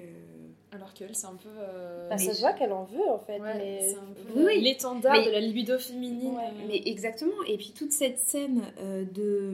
Alors 0.70 0.92
qu'elle, 0.94 1.14
c'est 1.16 1.26
un 1.26 1.34
peu. 1.34 1.48
euh, 1.58 2.08
bah, 2.10 2.18
ça 2.18 2.32
se 2.32 2.40
voit 2.40 2.52
qu'elle 2.52 2.72
en 2.72 2.84
veut 2.84 3.08
en 3.10 3.18
fait. 3.18 3.40
ouais, 3.40 3.54
mais... 3.56 3.88
c'est 3.88 3.96
un 3.96 4.12
peu 4.14 4.38
Oui, 4.38 4.44
oui. 4.46 4.60
l'étendard 4.60 5.14
Mais- 5.14 5.24
de 5.26 5.30
la 5.30 5.40
libido 5.40 5.78
féminine. 5.78 6.36
Ouais, 6.36 6.42
euh, 6.44 6.64
Mais 6.68 6.82
exactement. 6.86 7.42
Et 7.48 7.56
puis 7.56 7.72
toute 7.76 7.90
cette 7.92 8.18
scène 8.20 8.62
euh, 8.80 9.04
de 9.04 9.50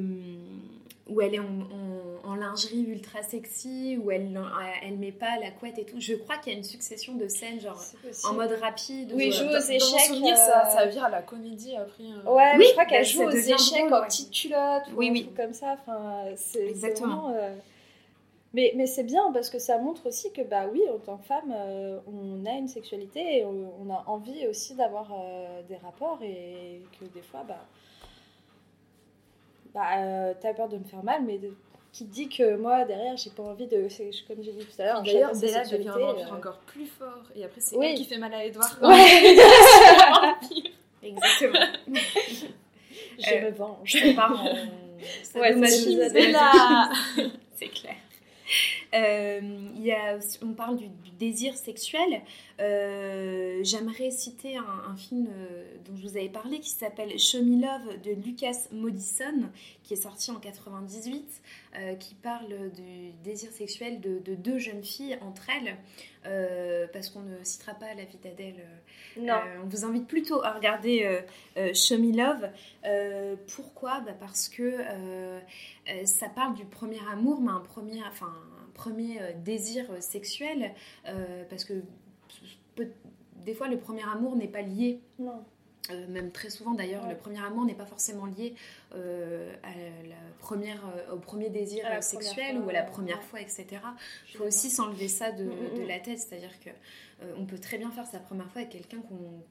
où 1.09 1.20
elle 1.20 1.34
est 1.34 1.38
en, 1.38 1.44
en- 1.44 1.93
en 2.26 2.34
lingerie 2.36 2.82
ultra 2.82 3.22
sexy, 3.22 3.98
où 4.02 4.10
elle 4.10 4.38
elle 4.82 4.96
met 4.98 5.12
pas 5.12 5.38
la 5.40 5.51
couette 5.51 5.78
et 5.78 5.84
tout. 5.84 6.01
Je 6.01 6.14
crois 6.14 6.36
qu'il 6.38 6.52
y 6.52 6.55
a 6.55 6.59
une 6.59 6.64
succession 6.64 7.14
de 7.14 7.28
scènes 7.28 7.60
genre 7.60 7.80
en 8.24 8.34
mode 8.34 8.52
rapide. 8.60 9.12
Oui, 9.14 9.30
joue 9.32 9.44
euh, 9.44 9.48
aux 9.48 9.52
dans, 9.52 9.59
dans 9.59 9.66
mon 9.66 9.74
échecs, 9.74 10.01
souvenir, 10.06 10.34
euh, 10.34 10.36
ça, 10.36 10.64
ça 10.70 10.86
vire 10.86 11.05
à 11.05 11.10
la 11.10 11.22
comédie 11.22 11.76
après. 11.76 12.05
euh. 12.05 12.30
Ouais, 12.30 12.52
Oui, 12.59 12.64
je 12.66 12.72
crois 12.72 12.84
qu'elle 12.84 12.98
bah, 13.02 13.09
joue 13.09 13.18
ça 13.20 13.26
aux 13.26 13.30
échecs 13.30 13.78
drôle, 13.80 13.94
en 13.94 14.01
ouais. 14.01 14.06
petite 14.06 14.30
culotte 14.30 14.82
ou 14.92 14.96
Oui, 14.96 15.09
un 15.09 15.12
oui. 15.12 15.22
truc 15.24 15.36
comme 15.36 15.55
ça. 15.55 15.76
Enfin, 15.80 16.24
c'est 16.36 16.66
Exactement. 16.68 17.16
vraiment, 17.28 17.34
euh, 17.36 17.55
Mais, 18.55 18.72
mais 18.76 18.86
c'est 18.86 19.02
bien 19.05 19.32
parce 19.32 19.51
que 19.51 19.59
ça 19.59 19.78
montre 19.78 20.06
aussi 20.06 20.30
que, 20.32 20.42
bah 20.42 20.66
oui, 20.72 20.82
en 20.94 20.98
tant 20.98 21.16
que 21.16 21.24
femme, 21.26 21.52
euh, 21.52 21.98
on 22.06 22.46
a 22.46 22.52
une 22.52 22.68
sexualité 22.68 23.38
et 23.38 23.44
on, 23.44 23.72
on 23.80 23.90
a 23.92 24.05
envie 24.06 24.46
aussi 24.46 24.74
d'avoir 24.74 25.12
euh, 25.12 25.62
des 25.68 25.76
rapports 25.76 26.20
et 26.22 26.80
que 27.01 27.05
des 27.06 27.22
fois, 27.22 27.42
bah, 27.46 27.64
bah 29.74 29.98
euh, 29.98 30.34
t'as 30.40 30.55
peur 30.55 30.68
de 30.68 30.78
me 30.78 30.84
faire 30.84 31.02
mal, 31.02 31.22
mais 31.24 31.38
de- 31.38 31.52
qui 31.94 32.04
dit 32.04 32.28
que 32.28 32.56
moi, 32.56 32.84
derrière, 32.84 33.16
j'ai 33.16 33.30
pas 33.30 33.44
envie 33.44 33.66
de. 33.68 33.88
c'est- 33.88 34.10
Comme 34.26 34.42
j'ai 34.42 34.52
dit 34.52 34.64
tout 34.66 34.82
à 34.82 34.84
l'heure, 34.84 35.02
D'ailleurs, 35.02 35.32
Bella 35.34 35.64
devient 35.64 35.88
un 35.88 35.92
vampire 35.98 36.32
euh, 36.32 36.36
encore 36.36 36.58
plus 36.66 36.86
fort. 36.86 37.22
Et 37.36 37.44
après, 37.44 37.60
c'est 37.60 37.76
Oui. 37.76 37.86
elle 37.90 37.96
qui 37.96 38.04
fait 38.04 38.18
mal 38.18 38.34
à 38.34 38.44
Edouard. 38.44 38.76
Ouais. 38.82 39.36
Exactement. 41.02 41.60
Je 43.18 43.34
Euh, 43.34 43.42
me 43.42 43.50
venge. 43.50 43.96
Ça 45.22 45.38
Ouais, 45.40 45.52
c'est 45.68 46.08
ça 46.08 46.08
Bella 46.12 46.90
c'est 47.56 47.68
clair. 47.68 47.94
Euh, 48.94 49.40
il 49.74 49.82
y 49.82 49.92
a 49.92 50.16
aussi- 50.16 50.38
on 50.42 50.52
parle 50.52 50.76
du, 50.76 50.88
du 50.88 51.10
désir 51.18 51.56
sexuel. 51.56 52.22
Euh, 52.60 53.58
J'aimerais 53.62 54.10
citer 54.10 54.56
un, 54.56 54.90
un 54.90 54.96
film 54.96 55.26
euh, 55.30 55.64
dont 55.84 55.96
je 55.96 56.02
vous 56.02 56.16
avais 56.16 56.28
parlé 56.28 56.60
qui 56.60 56.70
s'appelle 56.70 57.18
Show 57.18 57.42
Me 57.42 57.60
Love 57.60 58.00
de 58.02 58.12
Lucas 58.12 58.68
Modison, 58.72 59.50
qui 59.82 59.94
est 59.94 60.02
sorti 60.02 60.30
en 60.30 60.36
98, 60.36 61.24
euh, 61.76 61.94
qui 61.96 62.14
parle 62.14 62.70
du 62.72 63.10
désir 63.24 63.50
sexuel 63.50 64.00
de, 64.00 64.18
de 64.20 64.34
deux 64.34 64.58
jeunes 64.58 64.84
filles 64.84 65.18
entre 65.22 65.48
elles, 65.50 65.76
euh, 66.26 66.86
parce 66.92 67.10
qu'on 67.10 67.22
ne 67.22 67.42
citera 67.42 67.74
pas 67.74 67.94
la 67.94 68.04
vie 68.04 68.18
d'Adèle. 68.22 68.56
euh, 69.18 69.20
Non. 69.20 69.34
euh, 69.34 69.62
on 69.64 69.66
vous 69.66 69.84
invite 69.84 70.06
plutôt 70.06 70.42
à 70.44 70.52
regarder 70.52 71.20
Show 71.74 71.98
Me 71.98 72.12
Love. 72.16 72.48
Pourquoi? 73.56 74.00
Bah 74.00 74.12
Parce 74.18 74.48
que 74.48 74.76
ça 76.04 76.28
parle 76.28 76.54
du 76.54 76.64
premier 76.64 77.00
amour, 77.10 77.40
mais 77.40 77.50
un 77.50 77.60
premier, 77.60 78.00
enfin, 78.08 78.32
premier 78.74 79.20
euh, 79.22 79.32
désir 79.44 79.86
euh, 79.90 80.01
sexuel. 80.01 80.72
euh, 81.09 81.44
parce 81.48 81.64
que 81.64 81.82
peut- 82.74 82.90
des 83.44 83.55
fois, 83.55 83.68
le 83.68 83.78
premier 83.78 84.02
amour 84.02 84.36
n'est 84.36 84.48
pas 84.48 84.62
lié 84.62 85.01
non. 85.18 85.42
euh, 85.90 86.06
même 86.09 86.30
très 86.32 86.51
souvent 86.51 86.72
d'ailleurs, 86.72 87.05
Ouais. 87.05 87.10
le 87.12 87.16
premier 87.18 87.42
amour 87.44 87.64
n'est 87.66 87.74
pas 87.74 87.86
forcément 87.86 88.26
lié 88.26 88.55
euh, 88.94 89.52
à 89.62 89.68
la 90.08 90.14
première, 90.38 90.82
euh, 90.86 91.14
au 91.14 91.18
premier 91.18 91.50
désir 91.50 91.84
euh, 91.90 92.00
sexuel 92.00 92.58
ou 92.58 92.68
à 92.68 92.72
la 92.72 92.80
ouais. 92.84 92.86
première 92.90 93.16
Ouais. 93.18 93.22
fois, 93.22 93.40
etc. 93.40 93.66
Il 94.30 94.36
faut 94.36 94.44
aussi 94.44 94.70
s'enlever 94.70 95.08
ça 95.08 95.32
de, 95.32 95.44
Mm, 95.44 95.48
mm, 95.48 95.78
de 95.78 95.82
mm. 95.84 95.88
la 95.88 96.00
tête, 96.00 96.18
c'est-à-dire 96.18 96.58
que 96.60 96.70
euh, 97.22 97.32
on 97.38 97.46
peut 97.46 97.58
très 97.58 97.78
bien 97.78 97.90
faire 97.92 98.06
sa 98.06 98.18
première 98.18 98.50
fois 98.50 98.62
avec 98.62 98.72
quelqu'un 98.72 98.98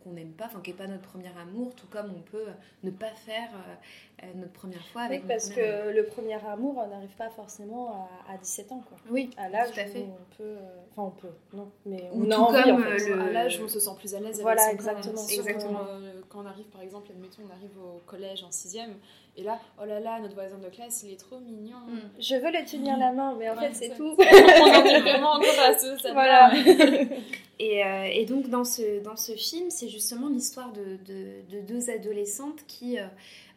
qu'on 0.03 0.11
n'aime 0.11 0.33
pas, 0.33 0.45
enfin 0.47 0.59
qui 0.61 0.71
n'est 0.71 0.77
pas 0.77 0.87
notre 0.87 1.03
premier 1.09 1.31
amour, 1.41 1.73
tout 1.75 1.87
comme 1.87 2.13
on 2.15 2.21
peut 2.21 2.45
ne 2.83 2.91
pas 2.91 3.09
faire 3.25 3.49
euh, 3.53 4.25
euh, 4.25 4.31
notre 4.35 4.51
première 4.51 4.85
fois 4.89 5.03
Oui, 5.03 5.07
avec 5.15 5.27
parce 5.27 5.49
premier 5.49 5.67
amour. 5.69 5.83
que 5.85 5.95
le 5.97 6.05
premier 6.05 6.45
amour 6.45 6.77
on 6.77 6.87
n'arrive 6.87 7.15
pas 7.15 7.29
forcément 7.29 8.09
à, 8.27 8.33
à 8.33 8.37
17 8.37 8.71
ans. 8.73 8.83
Quoi. 8.87 8.97
oui, 9.09 9.29
À 9.37 9.47
l'âge 9.49 9.71
tout 9.71 9.79
à 9.79 9.85
fait. 9.85 9.99
où 10.01 10.03
on 10.11 10.35
peut. 10.37 10.43
euh, 10.43 10.75
Enfin, 10.91 11.03
on 11.03 11.11
peut, 11.19 11.33
non. 11.53 11.71
Mais 11.87 12.09
on 12.13 12.29
a 12.29 12.35
tout 12.35 12.41
envie, 12.41 12.61
comme, 12.63 12.75
en 12.75 12.77
fait. 12.83 13.09
euh, 13.11 13.15
le- 13.15 13.21
à 13.21 13.31
l'âge 13.31 13.59
où 13.59 13.63
on 13.63 13.67
se 13.67 13.79
sent 13.79 13.89
plus 13.97 14.13
à 14.13 14.19
l'aise 14.19 14.41
Voilà, 14.41 14.61
avec 14.65 14.79
son 14.81 14.87
corps. 14.89 14.97
exactement. 14.97 15.23
Surtout, 15.27 15.49
Exactement. 15.49 15.79
euh, 15.89 16.21
quand 16.29 16.43
on 16.43 16.45
arrive, 16.45 16.65
par 16.67 16.81
exemple, 16.81 17.07
admettons, 17.11 17.41
on 17.49 17.51
arrive 17.51 17.75
au 17.81 17.99
collège 18.05 18.43
en 18.43 18.51
sixième, 18.51 18.93
et 19.35 19.43
là, 19.43 19.59
oh 19.81 19.85
là 19.85 19.99
là, 19.99 20.19
notre 20.19 20.35
voisin 20.35 20.57
de 20.59 20.69
classe, 20.69 21.03
il 21.03 21.11
est 21.13 21.19
trop 21.19 21.39
mignon. 21.39 21.77
Mm. 21.87 21.99
Je 22.19 22.35
veux 22.35 22.51
le 22.51 22.65
tenir 22.65 22.97
la 22.97 23.11
main, 23.11 23.35
mais 23.37 23.49
en 23.49 23.55
Ouais, 23.57 23.69
fait, 23.71 23.73
c'est 23.89 23.95
tout. 23.97 24.15
on 24.17 24.21
en 24.21 24.85
est 24.85 25.01
vraiment 25.01 25.31
encore 25.31 25.59
à 25.65 25.77
ce 25.77 25.97
stade 25.97 26.13
Voilà. 26.13 26.51
Et, 27.59 27.85
euh, 27.85 28.05
et 28.11 28.25
donc 28.25 28.49
dans 28.49 28.65
ce, 28.65 29.01
dans 29.03 29.15
ce 29.15 29.33
film, 29.33 29.69
c'est 29.69 29.87
justement 29.87 30.27
l'histoire 30.27 30.73
de, 30.73 30.97
de- 31.05 31.55
de 31.55 31.61
deux 31.61 31.89
adolescentes 31.91 32.65
qui, 32.67 32.97
euh, 32.99 33.03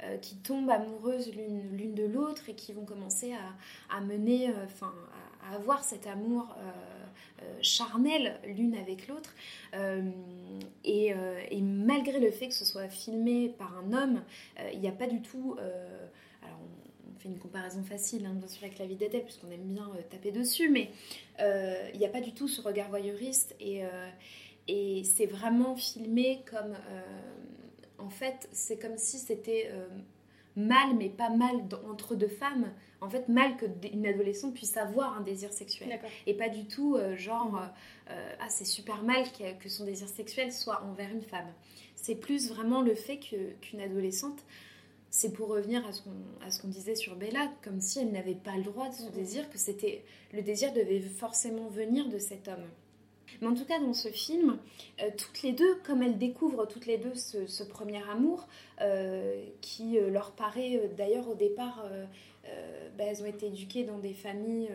euh, 0.04 0.16
qui 0.18 0.36
tombent 0.36 0.68
amoureuses 0.70 1.32
l'une 1.34 1.62
l'une 1.76 1.94
de 1.94 2.04
l'autre 2.04 2.42
et 2.48 2.54
qui 2.54 2.72
vont 2.74 2.84
commencer 2.84 3.32
à, 3.32 3.96
à 3.96 4.00
mener, 4.02 4.50
euh, 4.50 4.52
enfin 4.66 4.92
à, 5.50 5.54
à 5.54 5.56
avoir 5.56 5.82
cet 5.82 6.06
amour 6.06 6.54
euh, 7.42 7.46
euh, 7.46 7.58
charnel 7.62 8.38
l'une 8.46 8.74
avec 8.74 9.08
l'autre. 9.08 9.34
Euh, 9.74 10.10
et, 10.84 11.12
euh, 11.12 11.40
et 11.50 11.60
malgré 11.60 12.20
le 12.20 12.30
fait 12.30 12.48
que 12.48 12.54
ce 12.54 12.64
soit 12.64 12.88
filmé 12.88 13.54
par 13.58 13.76
un 13.78 13.92
homme, 13.92 14.22
il 14.72 14.80
n'y 14.80 14.88
a 14.88 14.92
pas 14.92 15.06
du 15.06 15.22
tout... 15.22 15.56
alors 15.58 16.58
on, 16.60 17.18
fait 17.18 17.28
une 17.28 17.38
comparaison 17.38 17.82
facile, 17.82 18.26
hein, 18.26 18.34
bien 18.34 18.46
sûr, 18.46 18.62
avec 18.64 18.78
la 18.78 18.86
vie 18.86 18.96
d'Adèle, 18.96 19.22
puisqu'on 19.22 19.50
aime 19.50 19.64
bien 19.64 19.90
taper 20.10 20.32
dessus, 20.32 20.68
mais 20.68 20.90
il 21.38 21.98
n'y 21.98 22.04
a 22.04 22.10
pas 22.10 22.20
du 22.20 22.32
tout 22.32 22.48
ce 22.48 22.60
regard 22.60 22.88
voyeuriste 22.88 23.56
et, 23.60 23.82
c'est 25.04 25.26
vraiment 25.26 25.76
filmé 25.76 26.42
comme 26.50 26.74
en 27.98 28.10
fait 28.10 28.48
c'est 28.52 28.78
comme 28.78 28.98
si 28.98 29.18
c'était 29.18 29.70
mal, 30.56 30.94
mais 30.98 31.08
pas 31.08 31.30
mal 31.30 31.56
entre 31.88 32.16
deux 32.16 32.28
femmes. 32.28 32.72
En 33.00 33.10
fait, 33.10 33.28
mal 33.28 33.56
qu'une 33.56 34.06
adolescente 34.06 34.54
puisse 34.54 34.76
avoir 34.76 35.16
un 35.16 35.20
désir 35.20 35.52
sexuel. 35.52 36.00
Et 36.26 36.34
pas 36.34 36.48
du 36.48 36.66
tout 36.66 36.96
euh, 36.96 37.16
genre, 37.16 37.60
euh, 38.10 38.34
ah 38.40 38.48
c'est 38.48 38.64
super 38.64 39.02
mal 39.02 39.24
que, 39.32 39.68
son 39.68 39.84
désir 39.84 40.08
sexuel 40.08 40.52
soit 40.52 40.82
envers 40.82 41.10
une 41.10 41.22
femme. 41.22 41.52
C'est 41.94 42.14
plus 42.14 42.48
vraiment 42.48 42.82
le 42.82 42.94
fait 42.94 43.18
qu'une 43.18 43.80
adolescente, 43.80 44.44
c'est 45.10 45.32
pour 45.32 45.48
revenir 45.48 45.86
à 45.86 46.50
ce 46.50 46.60
qu'on 46.60 46.68
disait 46.68 46.94
sur 46.94 47.16
Bella, 47.16 47.50
comme 47.62 47.80
si 47.80 47.98
elle 48.00 48.12
n'avait 48.12 48.34
pas 48.34 48.56
le 48.56 48.64
droit 48.64 48.88
de 48.88 48.94
ce 48.94 49.10
désir, 49.10 49.48
que 49.50 49.58
c'était 49.58 50.04
le 50.32 50.42
désir 50.42 50.72
devait 50.72 51.00
forcément 51.00 51.68
venir 51.68 52.08
de 52.08 52.18
cet 52.18 52.48
homme. 52.48 52.66
Mais 53.40 53.48
en 53.48 53.54
tout 53.54 53.64
cas, 53.64 53.78
dans 53.78 53.92
ce 53.92 54.08
film, 54.08 54.58
euh, 55.02 55.10
toutes 55.16 55.42
les 55.42 55.52
deux, 55.52 55.76
comme 55.84 56.02
elles 56.02 56.18
découvrent 56.18 56.66
toutes 56.66 56.86
les 56.86 56.98
deux 56.98 57.14
ce, 57.14 57.62
premier 57.64 58.02
amour, 58.08 58.46
euh, 58.80 59.44
qui 59.60 59.98
euh, 59.98 60.10
leur 60.10 60.32
paraît 60.32 60.90
d'ailleurs 60.96 61.28
au 61.28 61.34
départ, 61.34 61.84
bah, 62.96 63.04
elles 63.04 63.22
ont 63.22 63.26
été 63.26 63.46
éduquées 63.46 63.84
dans 63.84 63.98
des 63.98 64.14
familles 64.14 64.70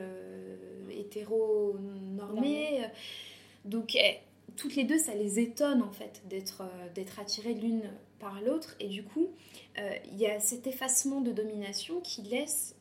hétéronormées. 0.91 2.81
donc, 3.65 3.95
eh, 3.95 4.19
toutes 4.57 4.75
les 4.75 4.83
deux, 4.83 4.97
ça 4.97 5.15
les 5.15 5.39
étonne 5.39 5.81
en 5.81 5.91
fait 5.91 6.21
d'être 6.29 6.63
d'être 6.93 7.19
attirées 7.19 7.53
l'une 7.53 7.89
par 8.19 8.41
l'autre. 8.41 8.75
Et 8.79 8.87
du 8.87 9.03
coup, 9.03 9.29
il 9.77 10.17
y 10.17 10.27
a 10.27 10.39
cet 10.39 10.67
effacement 10.67 11.21
de 11.21 11.31
domination 11.31 12.01
qui 12.01 12.21
laisse 12.23 12.75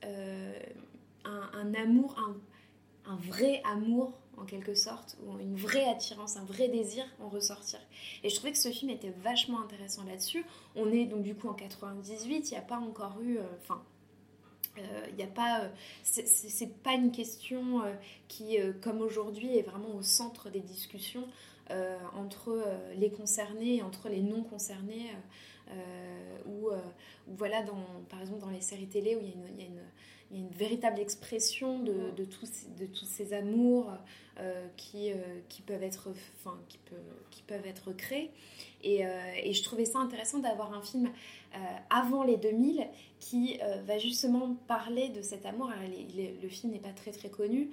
un, 1.24 1.74
amour, 1.74 2.16
un, 2.18 3.12
un 3.12 3.16
vrai 3.16 3.62
amour 3.64 4.20
en 4.40 4.44
quelque 4.44 4.74
sorte, 4.74 5.16
ou 5.24 5.38
une 5.38 5.56
vraie 5.56 5.84
attirance, 5.84 6.36
un 6.36 6.44
vrai 6.44 6.68
désir 6.68 7.04
en 7.20 7.28
ressortir. 7.28 7.78
Et 8.24 8.30
je 8.30 8.34
trouvais 8.34 8.52
que 8.52 8.58
ce 8.58 8.70
film 8.70 8.90
était 8.90 9.12
vachement 9.22 9.60
intéressant 9.60 10.04
là-dessus. 10.04 10.44
On 10.76 10.90
est 10.90 11.04
donc 11.04 11.22
du 11.22 11.34
coup 11.34 11.48
en 11.48 11.54
98, 11.54 12.50
il 12.50 12.52
n'y 12.52 12.56
a 12.56 12.62
pas 12.62 12.78
encore 12.78 13.20
eu... 13.20 13.38
Euh, 13.38 13.42
enfin, 13.60 13.82
il 14.76 14.82
euh, 14.82 15.10
n'y 15.16 15.22
a 15.22 15.28
pas... 15.28 15.62
Euh, 15.62 15.68
c'est 16.02 16.82
pas 16.82 16.94
une 16.94 17.12
question 17.12 17.82
qui, 18.28 18.58
comme 18.82 19.00
aujourd'hui, 19.00 19.56
est 19.56 19.62
vraiment 19.62 19.94
au 19.96 20.02
centre 20.02 20.50
des 20.50 20.60
discussions 20.60 21.26
entre 22.16 22.64
les 22.96 23.10
concernés 23.10 23.76
et 23.76 23.82
entre 23.82 24.08
les 24.08 24.22
non 24.22 24.42
concernés. 24.42 25.06
ou, 26.46 26.68
voilà, 27.28 27.62
dans, 27.62 27.84
par 28.08 28.20
exemple, 28.20 28.40
dans 28.40 28.50
les 28.50 28.60
séries 28.60 28.88
télé 28.88 29.14
où 29.14 29.20
il 29.20 29.60
y 29.60 29.62
a 29.62 29.66
une 29.66 29.80
il 30.30 30.38
y 30.38 30.40
a 30.40 30.44
une 30.44 30.52
véritable 30.52 31.00
expression 31.00 31.80
de, 31.80 32.10
de, 32.16 32.24
tous, 32.24 32.50
de 32.78 32.86
tous 32.86 33.04
ces 33.04 33.32
amours 33.32 33.90
euh, 34.38 34.66
qui, 34.76 35.10
euh, 35.10 35.16
qui, 35.48 35.60
peuvent 35.60 35.82
être, 35.82 36.08
enfin, 36.38 36.56
qui, 36.68 36.78
peut, 36.78 36.94
qui 37.30 37.42
peuvent 37.42 37.66
être 37.66 37.92
créés. 37.92 38.30
Et, 38.82 39.04
euh, 39.04 39.10
et, 39.42 39.52
je 39.52 39.62
trouvais 39.62 39.84
ça 39.84 39.98
intéressant 39.98 40.38
d'avoir 40.38 40.72
un 40.72 40.82
film 40.82 41.10
avant 41.90 42.22
les 42.22 42.36
2000 42.36 42.86
qui 43.18 43.58
va 43.84 43.98
justement 43.98 44.56
parler 44.68 45.08
de 45.08 45.22
cet 45.22 45.46
amour. 45.46 45.70
le 45.72 46.48
film 46.48 46.72
n'est 46.72 46.78
pas 46.78 46.92
très 46.92 47.10
très 47.10 47.28
connu. 47.28 47.70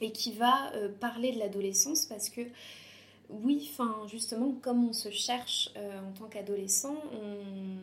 et 0.00 0.12
qui 0.12 0.32
va 0.32 0.72
parler 1.00 1.32
de 1.32 1.38
l'adolescence 1.38 2.06
parce 2.06 2.28
que 2.30 2.40
oui, 3.30 3.70
enfin 3.72 4.06
justement, 4.06 4.52
comme 4.62 4.88
on 4.88 4.92
se 4.92 5.10
cherche 5.10 5.70
en 5.76 6.12
tant 6.18 6.26
qu'adolescent, 6.26 6.96
on 7.12 7.76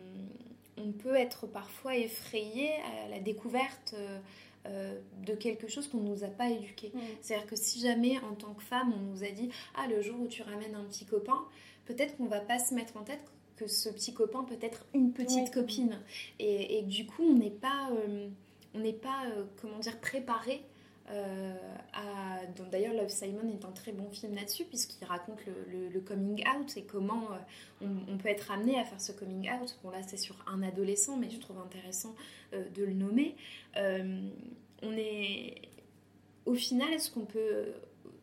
on 0.83 0.91
peut 0.91 1.15
être 1.15 1.47
parfois 1.47 1.95
effrayé 1.95 2.71
à 3.05 3.09
la 3.09 3.19
découverte 3.19 3.93
euh, 3.97 4.19
euh, 4.67 4.99
de 5.25 5.33
quelque 5.33 5.67
chose 5.67 5.87
qu'on 5.87 5.99
ne 5.99 6.09
nous 6.09 6.23
a 6.23 6.27
pas 6.27 6.49
éduqué. 6.49 6.91
Mm. 6.93 6.99
C'est-à-dire 7.21 7.47
que 7.47 7.55
si 7.55 7.79
jamais 7.79 8.19
en 8.19 8.35
tant 8.35 8.53
que 8.53 8.63
femme 8.63 8.93
on 8.95 9.01
nous 9.11 9.23
a 9.23 9.29
dit 9.29 9.49
ah 9.75 9.87
le 9.87 10.01
jour 10.01 10.19
où 10.19 10.27
tu 10.27 10.41
ramènes 10.43 10.75
un 10.75 10.83
petit 10.83 11.05
copain, 11.05 11.39
peut-être 11.85 12.17
qu'on 12.17 12.25
va 12.25 12.39
pas 12.39 12.59
se 12.59 12.73
mettre 12.73 12.97
en 12.97 13.03
tête 13.03 13.23
que 13.61 13.67
ce 13.67 13.89
petit 13.89 14.13
copain 14.13 14.43
peut 14.43 14.57
être 14.61 14.85
une 14.93 15.11
petite 15.11 15.53
copine 15.53 15.99
et, 16.39 16.81
du 16.83 17.05
coup 17.05 17.23
on 17.23 17.35
n'est 17.35 17.49
pas 17.49 17.89
euh, 17.91 18.27
on 18.73 18.79
n'est 18.79 18.93
pas 18.93 19.23
comment 19.61 19.79
dire 19.79 19.99
préparé 19.99 20.63
euh, 21.09 21.53
d'ailleurs, 22.71 22.93
Love 22.93 23.09
Simon 23.09 23.51
est 23.51 23.65
un 23.65 23.71
très 23.71 23.91
bon 23.91 24.09
film 24.09 24.35
là-dessus, 24.35 24.65
puisqu'il 24.65 25.03
raconte 25.05 25.39
le, 25.45 25.99
coming 25.99 26.43
out 26.47 26.75
et 26.77 26.83
comment 26.83 27.29
euh, 27.31 27.87
on, 28.07 28.17
peut 28.17 28.29
être 28.29 28.51
amené 28.51 28.79
à 28.79 28.85
faire 28.85 28.99
ce 28.99 29.11
coming 29.11 29.49
out. 29.51 29.77
Bon, 29.83 29.89
là, 29.89 30.01
c'est 30.07 30.17
sur 30.17 30.35
un 30.47 30.63
adolescent, 30.63 31.17
mais 31.17 31.29
je 31.29 31.37
trouve 31.37 31.57
intéressant 31.59 32.15
euh, 32.53 32.67
de 32.69 32.83
le 32.83 32.93
nommer. 32.93 33.35
on 33.75 34.91
est. 34.93 35.61
Au 36.47 36.55
final, 36.55 36.99
ce, 36.99 37.11
qu'on 37.11 37.25
peut, 37.25 37.67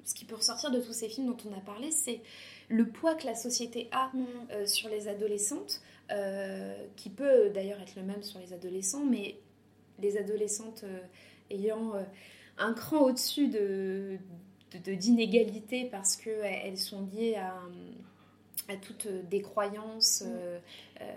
ce 0.04 0.12
qui 0.12 0.24
peut 0.24 0.34
ressortir 0.34 0.72
de 0.72 0.80
tous 0.80 0.92
ces 0.92 1.08
films 1.08 1.28
dont 1.28 1.36
on 1.48 1.56
a 1.56 1.60
parlé, 1.60 1.92
c'est 1.92 2.20
le 2.68 2.86
poids 2.86 3.14
que 3.14 3.26
la 3.26 3.34
société 3.34 3.88
a 3.92 4.10
mm. 4.14 4.66
sur 4.66 4.88
les 4.88 5.08
adolescentes, 5.08 5.80
qui 6.96 7.10
peut 7.10 7.50
d'ailleurs 7.50 7.80
être 7.80 7.96
le 7.96 8.02
même 8.02 8.22
sur 8.22 8.40
les 8.40 8.52
adolescents, 8.52 9.04
mais 9.04 9.36
les 9.98 10.16
adolescentes 10.16 10.84
ayant 11.50 11.92
un 12.58 12.72
cran 12.72 13.00
au-dessus 13.00 13.48
de, 13.48 14.18
d'inégalité 14.72 15.84
parce 15.90 16.16
qu'elles 16.16 16.78
sont 16.78 17.06
liées 17.12 17.36
à, 17.36 17.54
à 18.68 18.76
toutes 18.76 19.08
des 19.28 19.40
croyances. 19.40 20.22
Mm. 20.22 20.30
Euh, 20.30 20.58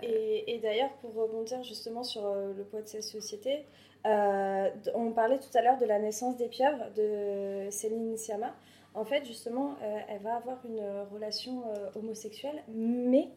et, 0.02 0.54
et 0.54 0.58
d'ailleurs, 0.58 0.92
pour 1.00 1.14
rebondir 1.14 1.62
justement 1.62 2.02
sur 2.02 2.24
euh, 2.24 2.52
le 2.56 2.64
poids 2.64 2.82
de 2.82 2.88
cette 2.88 3.04
société, 3.04 3.64
euh, 4.06 4.68
on 4.94 5.12
parlait 5.12 5.38
tout 5.38 5.56
à 5.56 5.62
l'heure 5.62 5.78
de 5.78 5.86
la 5.86 5.98
naissance 5.98 6.36
des 6.36 6.48
pieuvres 6.48 6.90
de 6.96 7.68
Céline 7.70 8.16
Sciamma. 8.16 8.54
En 8.94 9.04
fait, 9.04 9.24
justement, 9.24 9.76
elle 10.08 10.20
va 10.20 10.36
avoir 10.36 10.58
une 10.66 10.82
relation 11.12 11.64
homosexuelle, 11.94 12.62
mais 12.68 13.30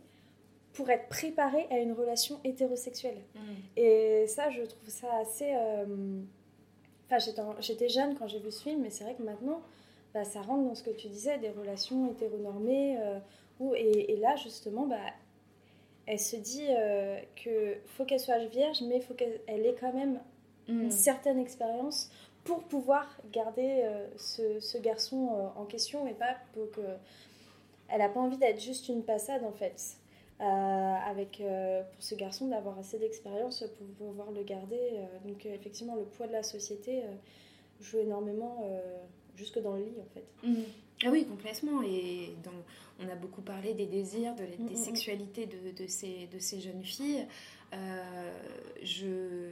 pour 0.73 0.89
être 0.89 1.07
préparée 1.07 1.65
à 1.71 1.77
une 1.77 1.93
relation 1.93 2.39
hétérosexuelle. 2.43 3.21
Mm. 3.33 3.39
Et 3.77 4.27
ça, 4.27 4.49
je 4.49 4.63
trouve 4.63 4.89
ça 4.89 5.07
assez 5.15 5.55
Enfin, 7.09 7.53
j'étais 7.59 7.89
jeune 7.89 8.15
quand 8.15 8.27
j'ai 8.27 8.39
vu 8.39 8.51
ce 8.51 8.63
film, 8.63 8.81
mais 8.81 8.89
c'est 8.89 9.03
vrai 9.03 9.15
que 9.15 9.21
maintenant, 9.21 9.61
bah, 10.13 10.23
ça 10.23 10.41
rentre 10.41 10.67
dans 10.67 10.75
ce 10.75 10.83
que 10.83 10.89
tu 10.89 11.07
disais, 11.07 11.37
des 11.37 11.49
relations 11.49 12.09
hétéronormées. 12.11 12.97
Euh, 12.99 13.19
où, 13.59 13.73
et, 13.75 14.17
là, 14.17 14.35
justement, 14.35 14.85
bah, 14.85 14.97
elle 16.07 16.19
se 16.19 16.35
dit 16.35 16.67
euh, 16.69 17.19
que 17.41 17.77
faut 17.85 18.05
qu'elle 18.05 18.19
soit 18.19 18.39
vierge, 18.45 18.81
mais 18.81 18.97
il 18.97 19.01
faut 19.01 19.13
qu'elle 19.13 19.39
ait 19.47 19.75
quand 19.79 19.93
même 19.93 20.19
une 20.67 20.87
mm. 20.87 20.91
certaine 20.91 21.39
expérience 21.39 22.09
pour 22.45 22.63
pouvoir 22.63 23.07
garder 23.33 23.81
euh, 23.83 24.07
ce, 24.17 24.59
ce, 24.59 24.77
garçon 24.77 25.29
euh, 25.33 25.59
en 25.59 25.65
question 25.65 26.07
et 26.07 26.13
pas 26.13 26.37
pour 26.53 26.71
que. 26.71 26.81
Elle 27.87 27.99
n'a 27.99 28.09
pas 28.09 28.19
envie 28.19 28.37
d'être 28.37 28.59
juste 28.59 28.87
une 28.87 29.03
passade 29.03 29.43
en 29.43 29.51
fait. 29.51 29.97
Euh, 30.41 30.43
avec 30.43 31.37
pour 31.37 32.03
ce 32.03 32.15
garçon 32.15 32.47
d'avoir 32.47 32.79
assez 32.79 32.97
d'expérience 32.97 33.63
pour 33.77 33.87
pouvoir 34.07 34.31
le 34.31 34.41
garder. 34.41 34.99
Donc 35.23 35.45
effectivement, 35.45 35.95
le 35.95 36.03
poids 36.03 36.25
de 36.25 36.31
la 36.31 36.41
société 36.41 37.03
joue 37.79 37.99
énormément 37.99 38.67
jusque 39.35 39.61
dans 39.61 39.75
le 39.75 39.83
lit 39.83 39.97
en 40.01 40.13
fait. 40.15 40.25
Mmh. 40.47 40.63
Ah 41.05 41.09
oui, 41.11 41.25
complètement. 41.25 41.83
Et 41.83 42.33
donc, 42.43 42.55
on 42.99 43.07
a 43.07 43.15
beaucoup 43.15 43.43
parlé 43.43 43.75
des 43.75 43.85
désirs, 43.85 44.33
de, 44.33 44.45
des 44.45 44.57
mmh, 44.57 44.71
mmh, 44.71 44.75
sexualités 44.75 45.45
de, 45.45 45.71
de, 45.71 45.87
ces, 45.87 46.27
de 46.33 46.39
ces 46.39 46.59
jeunes 46.59 46.83
filles. 46.83 47.27
je, 48.81 49.51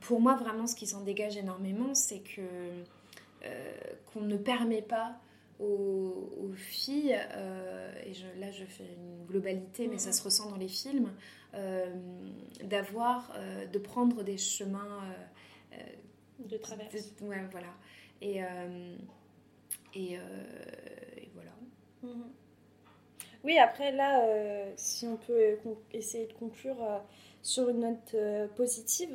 pour 0.00 0.20
moi, 0.20 0.36
vraiment, 0.36 0.66
ce 0.66 0.74
qui 0.74 0.86
s'en 0.86 1.02
dégage 1.02 1.36
énormément, 1.36 1.94
c'est 1.94 2.20
que 2.20 2.42
qu'on 4.12 4.22
ne 4.22 4.36
permet 4.36 4.82
pas 4.82 5.20
aux, 5.60 6.52
filles, 6.54 7.18
euh, 7.34 7.92
et 8.04 8.12
là 8.40 8.50
je 8.50 8.64
fais 8.64 8.84
une 8.84 9.26
globalité, 9.26 9.88
mais 9.88 9.98
ça 9.98 10.12
se 10.12 10.22
ressent 10.22 10.50
dans 10.50 10.56
les 10.56 10.68
films, 10.68 11.12
euh, 11.54 11.94
d'avoir, 12.62 13.32
euh, 13.36 13.66
de 13.66 13.78
prendre 13.78 14.22
des 14.22 14.38
chemins 14.38 15.02
de 16.38 16.56
traverse. 16.56 17.12
ouais, 17.22 17.44
voilà. 17.50 17.72
Et, 18.20 18.40
et, 19.94 20.18
voilà. 21.34 21.52
Mhm. 22.02 22.30
Oui, 23.44 23.58
après 23.58 23.92
là, 23.92 24.22
si 24.76 25.06
on 25.06 25.16
peut 25.16 25.56
essayer 25.92 26.26
de 26.26 26.32
conclure 26.32 26.76
sur 27.46 27.68
une 27.68 27.80
note 27.80 28.16
positive, 28.56 29.14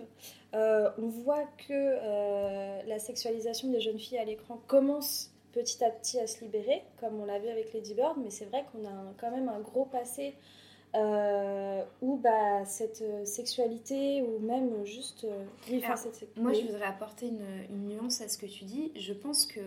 on 0.53 1.07
voit 1.07 1.45
que 1.67 2.87
la 2.87 2.99
sexualisation 2.99 3.69
des 3.69 3.81
jeunes 3.81 3.99
filles 3.99 4.19
à 4.19 4.25
l'écran 4.25 4.59
commence 4.67 5.31
petit 5.53 5.83
à 5.83 5.89
petit 5.89 6.19
à 6.19 6.27
se 6.27 6.41
libérer, 6.41 6.83
comme 6.99 7.19
on 7.19 7.25
l'a 7.25 7.39
vu 7.39 7.49
avec 7.49 7.73
Lady 7.73 7.93
Bird, 7.93 8.17
mais 8.23 8.29
c'est 8.29 8.45
vrai 8.45 8.65
qu'on 8.71 8.85
a 8.87 9.13
quand 9.19 9.31
même 9.31 9.49
un 9.49 9.59
gros 9.59 9.85
passé 9.85 10.35
euh, 10.93 11.83
où 12.01 12.17
bah, 12.17 12.65
cette 12.65 13.01
euh, 13.01 13.23
sexualité 13.23 14.21
ou 14.23 14.39
même 14.39 14.83
juste 14.83 15.23
euh, 15.23 15.45
moi 16.35 16.51
je 16.51 16.65
voudrais 16.65 16.83
apporter 16.83 17.27
une, 17.27 17.45
une, 17.69 17.87
nuance 17.87 18.19
à 18.19 18.27
ce 18.27 18.37
que 18.37 18.45
tu 18.45 18.65
dis. 18.65 18.91
Je 18.97 19.13
pense 19.13 19.45
que 19.45 19.61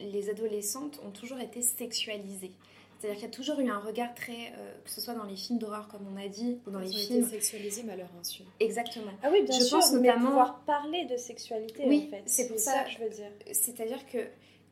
les 0.00 0.28
adolescentes 0.28 1.00
ont 1.06 1.10
toujours 1.10 1.38
été 1.38 1.62
sexualisées 1.62 2.52
c'est-à-dire 3.00 3.18
qu'il 3.18 3.30
y 3.30 3.32
a 3.32 3.34
toujours 3.34 3.58
eu 3.60 3.70
un 3.70 3.78
regard 3.78 4.14
très, 4.14 4.52
que 4.84 4.90
ce 4.90 5.00
soit 5.00 5.14
dans 5.14 5.24
les 5.24 5.36
films 5.36 5.58
d'horreur 5.58 5.88
comme 5.88 6.06
on 6.12 6.16
a 6.22 6.28
dit, 6.28 6.58
ou 6.66 6.70
dans 6.70 6.80
les 6.80 6.92
films 6.92 7.26
sexualisés 7.26 7.82
mais 7.82 7.94
à 7.94 7.96
leur 7.96 8.10
insu. 8.20 8.42
Exactement. 8.60 9.12
Ah 9.22 9.30
oui, 9.32 9.42
bien 9.42 9.58
je 9.58 9.64
sûr. 9.64 9.78
Pense 9.78 9.92
notamment... 9.92 10.26
pouvoir 10.26 10.60
parler 10.60 11.06
de 11.06 11.16
sexualité. 11.16 11.84
Oui, 11.86 12.08
en 12.08 12.10
fait. 12.10 12.22
c'est 12.26 12.48
pour 12.48 12.58
ça, 12.58 12.84
que 12.84 12.90
je 12.90 12.98
veux 12.98 13.08
dire. 13.08 13.30
C'est-à-dire 13.52 14.04
que 14.06 14.18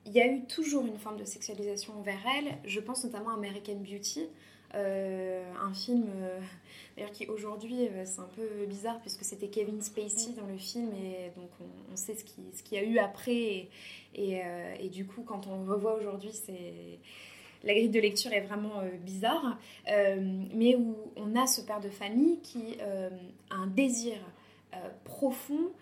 il 0.05 0.13
y 0.13 0.21
a 0.21 0.27
eu 0.27 0.45
toujours 0.45 0.85
une 0.85 0.99
forme 0.99 1.17
de 1.17 1.25
sexualisation 1.25 1.95
envers 1.99 2.21
elle. 2.39 2.59
Je 2.65 2.81
pense 2.81 3.05
notamment 3.05 3.31
à 3.31 3.35
American 3.35 3.77
Beauty, 3.77 4.27
un 4.75 5.75
film 5.75 6.07
d'ailleurs 6.97 7.13
qui 7.13 7.27
aujourd'hui 7.27 7.89
c'est 8.05 8.21
un 8.21 8.29
peu 8.37 8.67
bizarre 8.67 9.01
puisque 9.01 9.25
c'était 9.25 9.49
Kevin 9.49 9.81
Spacey 9.81 10.33
dans 10.33 10.47
le 10.47 10.59
film 10.59 10.93
et 10.93 11.31
donc 11.35 11.49
on, 11.91 11.97
sait 11.97 12.15
ce 12.15 12.25
qu'il 12.25 12.45
ce 12.53 12.75
y 12.75 12.79
a 12.79 12.83
eu 12.83 12.99
après 12.99 13.33
et, 13.35 13.71
et, 14.15 14.43
et, 14.81 14.89
du 14.91 15.07
coup 15.07 15.23
quand 15.23 15.47
on 15.47 15.65
revoit 15.65 15.95
aujourd'hui 15.95 16.33
c'est 16.33 16.99
la 17.65 17.75
grille 17.75 17.89
de 17.89 18.01
lecture 18.01 18.33
est 18.33 18.41
vraiment 18.41 18.81
euh, 18.81 18.91
bizarre, 19.05 19.59
euh, 19.89 20.17
mais 20.55 20.77
où 20.77 20.97
on 21.17 21.37
a 21.37 21.47
ce 21.47 21.61
père 21.61 21.81
de 21.81 21.89
famille 21.89 22.39
qui 22.41 22.77
euh, 22.81 23.11
a 23.51 23.57
un 23.57 23.67
désir 23.67 24.17
profond 25.05 25.73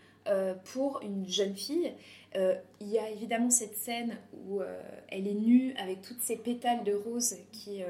pour 0.72 1.00
une 1.02 1.28
jeune 1.28 1.54
fille. 1.54 1.92
il 2.34 2.88
y 2.88 2.98
a 2.98 3.10
évidemment 3.10 3.50
cette 3.50 3.76
scène 3.76 4.16
où 4.48 4.60
elle 5.08 5.26
est 5.26 5.34
nue 5.34 5.74
avec 5.76 6.02
toutes 6.02 6.20
ces 6.20 6.36
pétales 6.36 6.82
de 6.84 6.94
rose 6.94 7.36
qui... 7.52 7.82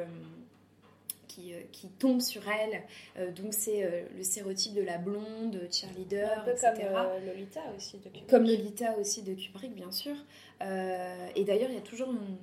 Qui, 1.28 1.52
qui, 1.70 1.88
tombe 1.88 2.22
sur 2.22 2.42
elle. 2.48 3.34
donc 3.34 3.52
c'est 3.52 4.06
le 4.16 4.22
stéréotype 4.22 4.72
de 4.72 4.80
la 4.80 4.96
blonde, 4.96 5.60
cheerleader, 5.70 6.30
Un 6.38 6.44
peu 6.44 6.50
etc. 6.52 6.72
comme 6.78 7.26
Lolita 7.26 7.60
aussi 7.76 7.98
de 7.98 8.04
Kubrick. 8.04 8.26
Comme 8.26 8.44
Lolita 8.44 8.96
aussi 8.98 9.22
de 9.22 9.34
Kubrick, 9.34 9.74
bien 9.74 9.92
sûr. 9.92 10.16
et 10.62 11.44
d'ailleurs, 11.44 11.68
il 11.68 11.74
y 11.74 11.78
a 11.78 11.82
toujours 11.82 12.10
une, 12.10 12.38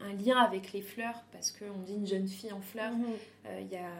un 0.00 0.12
lien 0.14 0.38
avec 0.38 0.72
les 0.72 0.82
fleurs, 0.82 1.22
parce 1.32 1.50
qu'on 1.50 1.82
dit 1.84 1.94
une 1.94 2.06
jeune 2.06 2.28
fille 2.28 2.52
en 2.52 2.60
fleurs. 2.60 2.92
Mhm. 2.92 3.06
Euh, 3.46 3.60
il 3.60 3.68
y 3.68 3.76
a 3.76 3.90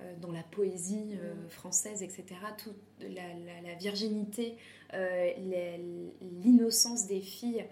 euh, 0.00 0.14
dans 0.20 0.30
la 0.30 0.42
poésie 0.42 1.16
euh, 1.20 1.34
mhm. 1.34 1.48
française, 1.48 2.02
etc., 2.02 2.24
toute 2.56 2.76
la, 3.00 3.74
virginité, 3.78 4.56
l'innocence 6.42 7.06
des 7.06 7.20
filles 7.20 7.64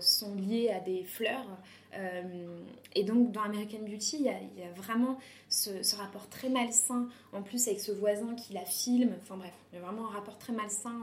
sont 0.00 0.34
liées 0.36 0.70
à 0.70 0.80
des 0.80 1.04
fleurs. 1.04 1.58
et 2.94 3.04
donc, 3.04 3.30
dans 3.32 3.42
American 3.42 3.80
Beauty, 3.80 4.16
il 4.20 4.22
y 4.22 4.62
a, 4.62 4.72
vraiment 4.74 5.18
ce, 5.50 5.96
rapport 5.96 6.28
très 6.30 6.48
malsain, 6.48 7.08
en 7.32 7.42
plus 7.42 7.68
avec 7.68 7.80
ce 7.80 7.92
voisin 7.92 8.34
qui 8.36 8.54
la 8.54 8.64
filme. 8.64 9.14
Enfin 9.22 9.36
bref, 9.36 9.52
il 9.72 9.76
y 9.76 9.78
a 9.78 9.84
vraiment 9.84 10.06
un 10.08 10.12
rapport 10.12 10.38
très 10.38 10.54
malsain 10.54 10.98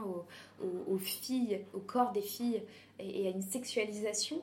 aux, 0.88 0.98
filles, 0.98 1.60
au 1.72 1.80
corps 1.80 2.10
des 2.10 2.22
filles 2.22 2.62
et 2.98 3.28
à 3.28 3.30
une 3.30 3.42
sexualisation 3.42 4.42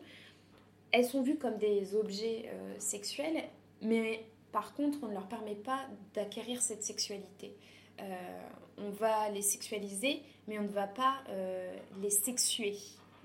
elles 0.91 1.06
sont 1.06 1.22
vues 1.22 1.38
comme 1.38 1.57
des 1.57 1.95
objets 1.95 2.45
euh, 2.48 2.76
sexuels, 2.80 3.44
mais 3.82 4.26
par 4.52 4.74
contre, 4.74 4.99
on 5.03 5.07
ne 5.07 5.14
leur 5.14 5.28
permet 5.28 5.56
pas 5.56 5.86
d'acquérir 6.14 6.61
cette 6.61 6.84
sexualité. 6.84 7.56
Euh, 7.99 8.40
on 8.78 8.90
va 8.90 9.30
les 9.30 9.41
sexualiser, 9.41 10.22
mais 10.48 10.57
on 10.57 10.64
ne 10.64 10.70
va 10.70 10.88
pas 10.88 11.18
euh, 11.30 11.76
les 12.02 12.10
sexuer. 12.10 12.76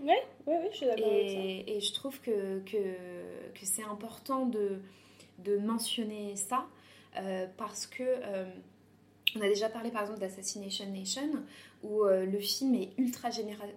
Oui, 0.00 0.14
oui, 0.46 0.54
oui, 0.60 0.68
je 0.72 0.76
suis 0.76 0.86
d'accord 0.86 1.06
avec 1.06 1.30
ça. 1.30 1.36
Et 1.38 1.80
je 1.80 1.94
trouve 1.94 2.20
que, 2.20 2.58
que, 2.60 2.76
que 3.54 3.64
c'est 3.64 3.84
important 3.84 4.46
de, 4.46 4.80
de 5.38 5.56
mentionner 5.56 6.34
ça, 6.36 6.66
parce 7.56 7.86
que 7.86 8.02
on 9.36 9.40
a 9.40 9.48
déjà 9.48 9.68
parlé 9.68 9.92
par 9.92 10.02
exemple 10.02 10.18
d'Assassination 10.18 10.86
Nation, 10.90 11.30
où 11.84 12.02
le 12.02 12.38
film 12.40 12.74
est 12.74 12.90
ultra 12.98 13.30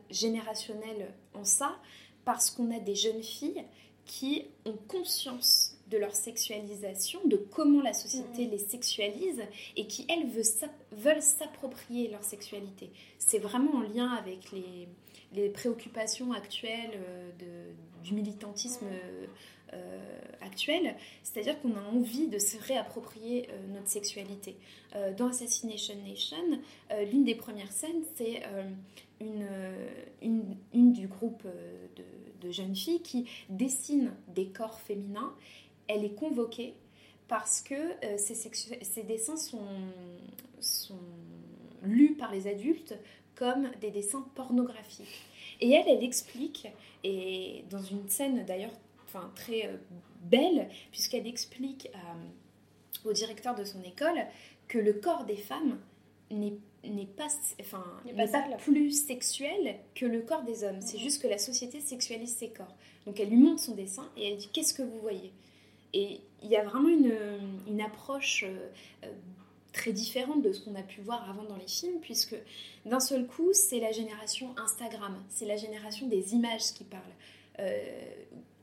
générationnel 0.10 1.14
en 1.36 1.44
ça, 1.44 1.78
parce 2.28 2.52
qu'on 2.52 2.76
a 2.76 2.80
des 2.80 2.94
jeunes 2.94 3.24
filles 3.24 3.64
qui 4.06 4.44
ont 4.66 4.76
conscience 4.90 5.78
de 5.88 5.98
leur 5.98 6.14
sexualisation, 6.14 7.22
de 7.24 7.38
comment 7.38 7.82
la 7.82 7.94
société 7.94 8.48
mm. 8.48 8.52
les 8.52 8.58
sexualise 8.58 9.42
et 9.78 9.88
qui, 9.88 10.06
elles, 10.10 10.28
veulent 10.92 11.22
s'approprier 11.22 12.10
leur 12.10 12.26
sexualité. 12.26 12.92
C'est 13.18 13.40
vraiment 13.40 13.76
en 13.76 13.82
lien 13.82 14.10
avec 14.12 14.52
les, 14.52 15.50
préoccupations 15.52 16.34
actuelles 16.34 17.00
euh, 17.42 17.72
du 18.04 18.14
militantisme 18.14 18.88
mm. 18.88 19.28
Euh, 19.74 20.00
actuel, 20.42 20.96
c'est-à-dire 21.24 21.60
qu'on 21.62 21.76
a 21.76 21.82
envie 21.82 22.28
de 22.28 22.40
se 22.40 22.58
réapproprier 22.58 23.48
euh, 23.50 23.74
notre 23.74 23.88
sexualité. 23.88 24.56
dans 25.18 25.28
Assassination 25.28 25.96
Nation, 26.08 26.38
l'une 27.12 27.24
des 27.24 27.36
premières 27.36 27.72
scènes, 27.72 28.04
c'est 28.16 28.42
une, 29.20 29.48
une, 30.74 30.94
du 30.94 31.08
groupe 31.08 31.44
de 32.42 32.52
jeunes 32.52 32.76
filles 32.76 33.02
qui 33.02 33.30
dessinent 33.50 34.14
des 34.34 34.48
corps 34.48 34.80
féminins. 34.80 35.34
Elle 35.88 36.04
est 36.04 36.16
convoquée 36.16 36.74
parce 37.28 37.62
que 37.62 37.76
euh, 37.76 38.18
ces, 38.18 39.04
dessins 39.04 39.38
sont, 39.38 39.68
sont 40.60 41.00
lus 41.84 42.16
par 42.16 42.32
les 42.32 42.48
adultes 42.48 42.96
comme 43.36 43.70
des 43.82 43.92
dessins 43.92 44.26
pornographiques. 44.36 45.26
Et 45.60 45.72
elle, 45.72 45.88
elle 45.88 46.04
explique, 46.04 46.68
et 47.04 47.64
dans 47.70 47.82
une 47.82 48.08
scène 48.10 48.46
d'ailleurs 48.46 48.74
enfin, 49.08 49.32
très 49.36 49.68
euh, 49.68 49.78
belle, 50.22 50.70
puisqu'elle 50.92 51.28
explique 51.28 51.90
au 53.06 53.14
directeur 53.14 53.56
de 53.56 53.64
son 53.64 53.82
école 53.84 54.26
que 54.68 54.78
le 54.78 54.94
corps 54.94 55.26
des 55.26 55.38
femmes 55.38 55.80
n'est 56.30 56.58
n'est 56.84 57.06
pas, 57.06 57.28
enfin, 57.60 57.84
n'est 58.06 58.14
pas, 58.14 58.42
plus 58.58 58.92
sexuel 58.92 59.76
que 59.96 60.06
le 60.06 60.22
corps 60.22 60.44
des 60.44 60.64
hommes. 60.64 60.80
C'est 60.80 61.00
juste 61.00 61.22
que 61.22 61.28
la 61.28 61.38
société 61.38 61.82
sexualise 61.82 62.36
ses 62.36 62.50
corps. 62.50 62.76
Donc 63.06 63.20
elle 63.20 63.30
lui 63.30 63.38
montre 63.38 63.62
son 63.62 63.76
dessin 63.76 64.10
et 64.16 64.30
elle 64.30 64.38
dit 64.38 64.50
qu'est-ce 64.54 64.74
que 64.74 64.84
vous 64.84 65.00
voyez? 65.00 65.32
Et 65.94 66.22
il 66.44 66.50
y 66.50 66.56
a 66.56 66.64
vraiment 66.64 66.90
une, 66.90 67.14
une 67.68 67.82
approche 67.82 68.44
euh, 68.46 68.70
euh, 69.06 69.12
très 69.74 69.94
différente 69.94 70.42
de 70.42 70.52
ce 70.52 70.62
qu'on 70.62 70.76
a 70.76 70.84
pu 70.84 71.02
voir 71.02 71.30
avant 71.30 71.44
dans 71.44 71.56
les 71.56 71.68
films, 71.68 72.00
puisque 72.02 72.36
d'un 72.86 73.00
seul 73.00 73.26
coup, 73.28 73.50
c'est 73.54 73.80
la 73.80 73.92
génération 73.92 74.54
Instagram, 74.58 75.24
c'est 75.30 75.46
la 75.46 75.56
génération 75.56 76.08
des 76.08 76.34
images 76.34 76.74
qui 76.74 76.84
parlent. 76.84 77.04
Euh, 77.60 77.80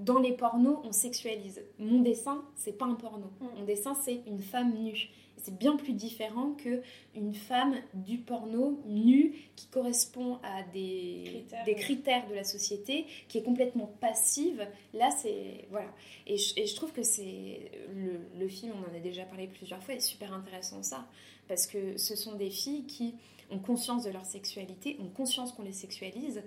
dans 0.01 0.19
les 0.19 0.33
pornos, 0.33 0.79
on 0.85 0.93
sexualise. 0.93 1.63
Mon 1.79 2.01
dessin, 2.01 2.43
c'est 2.57 2.77
pas 2.77 2.87
un 2.87 2.95
porno. 2.95 3.31
Mm. 3.41 3.59
Mon 3.59 3.65
dessin, 3.65 3.95
c'est 3.95 4.23
une 4.27 4.41
femme 4.41 4.75
nue 4.83 5.11
c'est 5.45 5.59
bien 5.59 5.77
plus 5.77 5.93
différent 5.93 6.53
que 6.53 6.81
une 7.15 7.35
femme 7.35 7.75
du 7.93 8.19
porno 8.19 8.81
nue 8.87 9.35
qui 9.57 9.67
correspond 9.67 10.39
à 10.43 10.63
des 10.73 11.23
critères, 11.27 11.65
des 11.65 11.75
critères 11.75 12.29
de 12.29 12.35
la 12.35 12.45
société, 12.45 13.05
qui 13.29 13.39
est 13.39 13.43
complètement 13.43 13.93
passive. 14.01 14.67
Là, 14.95 15.11
c'est 15.11 15.67
voilà. 15.71 15.93
Et 16.27 16.39
je, 16.39 16.55
et 16.59 16.67
je, 16.67 16.75
trouve 16.75 16.93
que 16.93 17.03
c'est 17.03 17.71
le, 17.95 18.21
le, 18.39 18.49
film, 18.49 18.73
on 18.75 18.91
en 18.91 18.97
a 18.97 19.01
déjà 19.01 19.25
parlé 19.25 19.47
plusieurs 19.47 19.83
fois, 19.83 19.95
est 19.95 20.01
super 20.01 20.33
intéressant 20.33 20.83
ça 20.83 21.07
parce 21.47 21.67
que 21.67 21.99
ce 21.99 22.17
sont 22.17 22.37
des 22.37 22.49
filles 22.51 22.87
qui 22.87 23.15
ont 23.51 23.59
conscience 23.59 24.05
de 24.05 24.11
leur 24.11 24.25
sexualité, 24.25 24.97
ont 25.01 25.11
conscience 25.11 25.53
qu'on 25.53 25.63
les 25.63 25.73
sexualise 25.73 26.43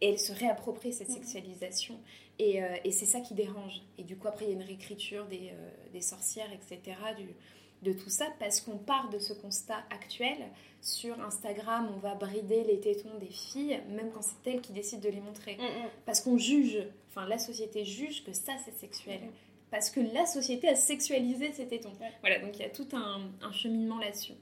et 0.00 0.10
elles 0.10 0.18
se 0.18 0.32
réapproprient 0.32 0.92
cette 0.92 1.08
mhm. 1.08 1.16
sexualisation. 1.16 1.98
Et, 2.38 2.62
euh, 2.62 2.76
et 2.84 2.92
c'est 2.92 3.06
ça 3.06 3.20
qui 3.20 3.34
dérange. 3.34 3.82
Et 3.98 4.04
du 4.04 4.16
coup, 4.16 4.28
après, 4.28 4.44
il 4.44 4.48
y 4.48 4.52
a 4.52 4.54
une 4.54 4.62
réécriture 4.62 5.26
des, 5.26 5.50
euh, 5.52 5.70
des 5.92 6.00
sorcières, 6.00 6.50
etc., 6.52 6.96
du, 7.16 7.34
de 7.82 7.92
tout 7.92 8.10
ça 8.10 8.26
parce 8.38 8.60
qu'on 8.60 8.76
part 8.76 9.08
de 9.10 9.18
ce 9.18 9.32
constat 9.32 9.82
actuel. 9.90 10.36
Sur 10.80 11.20
Instagram, 11.20 11.90
on 11.94 11.98
va 11.98 12.14
brider 12.14 12.64
les 12.64 12.80
tétons 12.80 13.16
des 13.18 13.30
filles, 13.30 13.80
même 13.88 14.10
quand 14.12 14.22
c'est 14.22 14.50
elles 14.50 14.60
qui 14.60 14.72
décident 14.72 15.02
de 15.02 15.08
les 15.08 15.20
montrer. 15.20 15.56
Mm, 15.56 15.62
mm. 15.62 15.90
Parce 16.06 16.20
qu'on 16.20 16.38
juge, 16.38 16.78
enfin 17.08 17.26
la 17.26 17.38
société 17.38 17.84
juge 17.84 18.24
que 18.24 18.32
ça 18.32 18.52
c'est 18.64 18.74
sexuel. 18.78 19.20
Mm, 19.20 19.30
parce 19.70 19.90
que 19.90 20.00
la 20.00 20.24
société 20.24 20.68
a 20.68 20.76
sexualisé 20.76 21.52
ces 21.52 21.66
tétons. 21.66 21.92
Voilà, 22.20 22.38
donc 22.38 22.56
il 22.56 22.62
y 22.62 22.64
a 22.64 22.70
tout 22.70 22.88
un, 22.92 23.52
cheminement 23.52 23.98
là-dessus. 23.98 24.32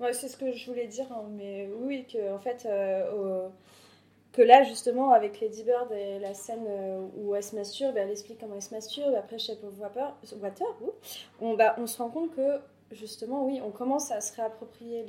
Ouais, 0.00 0.12
c'est 0.12 0.28
ce 0.28 0.36
que 0.36 0.52
je 0.52 0.66
voulais 0.66 0.86
dire, 0.86 1.10
hein, 1.12 1.24
mais 1.30 1.68
oui, 1.80 2.04
que 2.04 2.32
en 2.34 2.38
fait, 2.38 2.66
euh, 2.66 3.48
que 4.34 4.42
là 4.42 4.64
justement 4.64 5.12
avec 5.12 5.40
Lady 5.40 5.62
Bird 5.62 5.90
et 5.92 6.18
la 6.18 6.34
scène 6.34 6.66
euh, 6.68 7.06
où 7.16 7.34
elle 7.34 7.42
se 7.42 7.54
masturbe, 7.54 7.96
elle 7.96 8.10
explique 8.10 8.40
comment 8.40 8.56
elle 8.56 8.62
se 8.62 8.74
masturbe, 8.74 9.14
après 9.14 9.38
Shape 9.38 9.62
of 9.62 9.78
Water, 9.78 10.12
Water 10.42 10.66
on, 11.40 11.54
bah, 11.54 11.76
on 11.78 11.86
se 11.86 11.98
rend 11.98 12.10
compte 12.10 12.34
que 12.34 12.58
justement 12.90 13.46
oui, 13.46 13.60
on 13.64 13.70
commence 13.70 14.10
à 14.10 14.20
se 14.20 14.34
réapproprier 14.34 15.04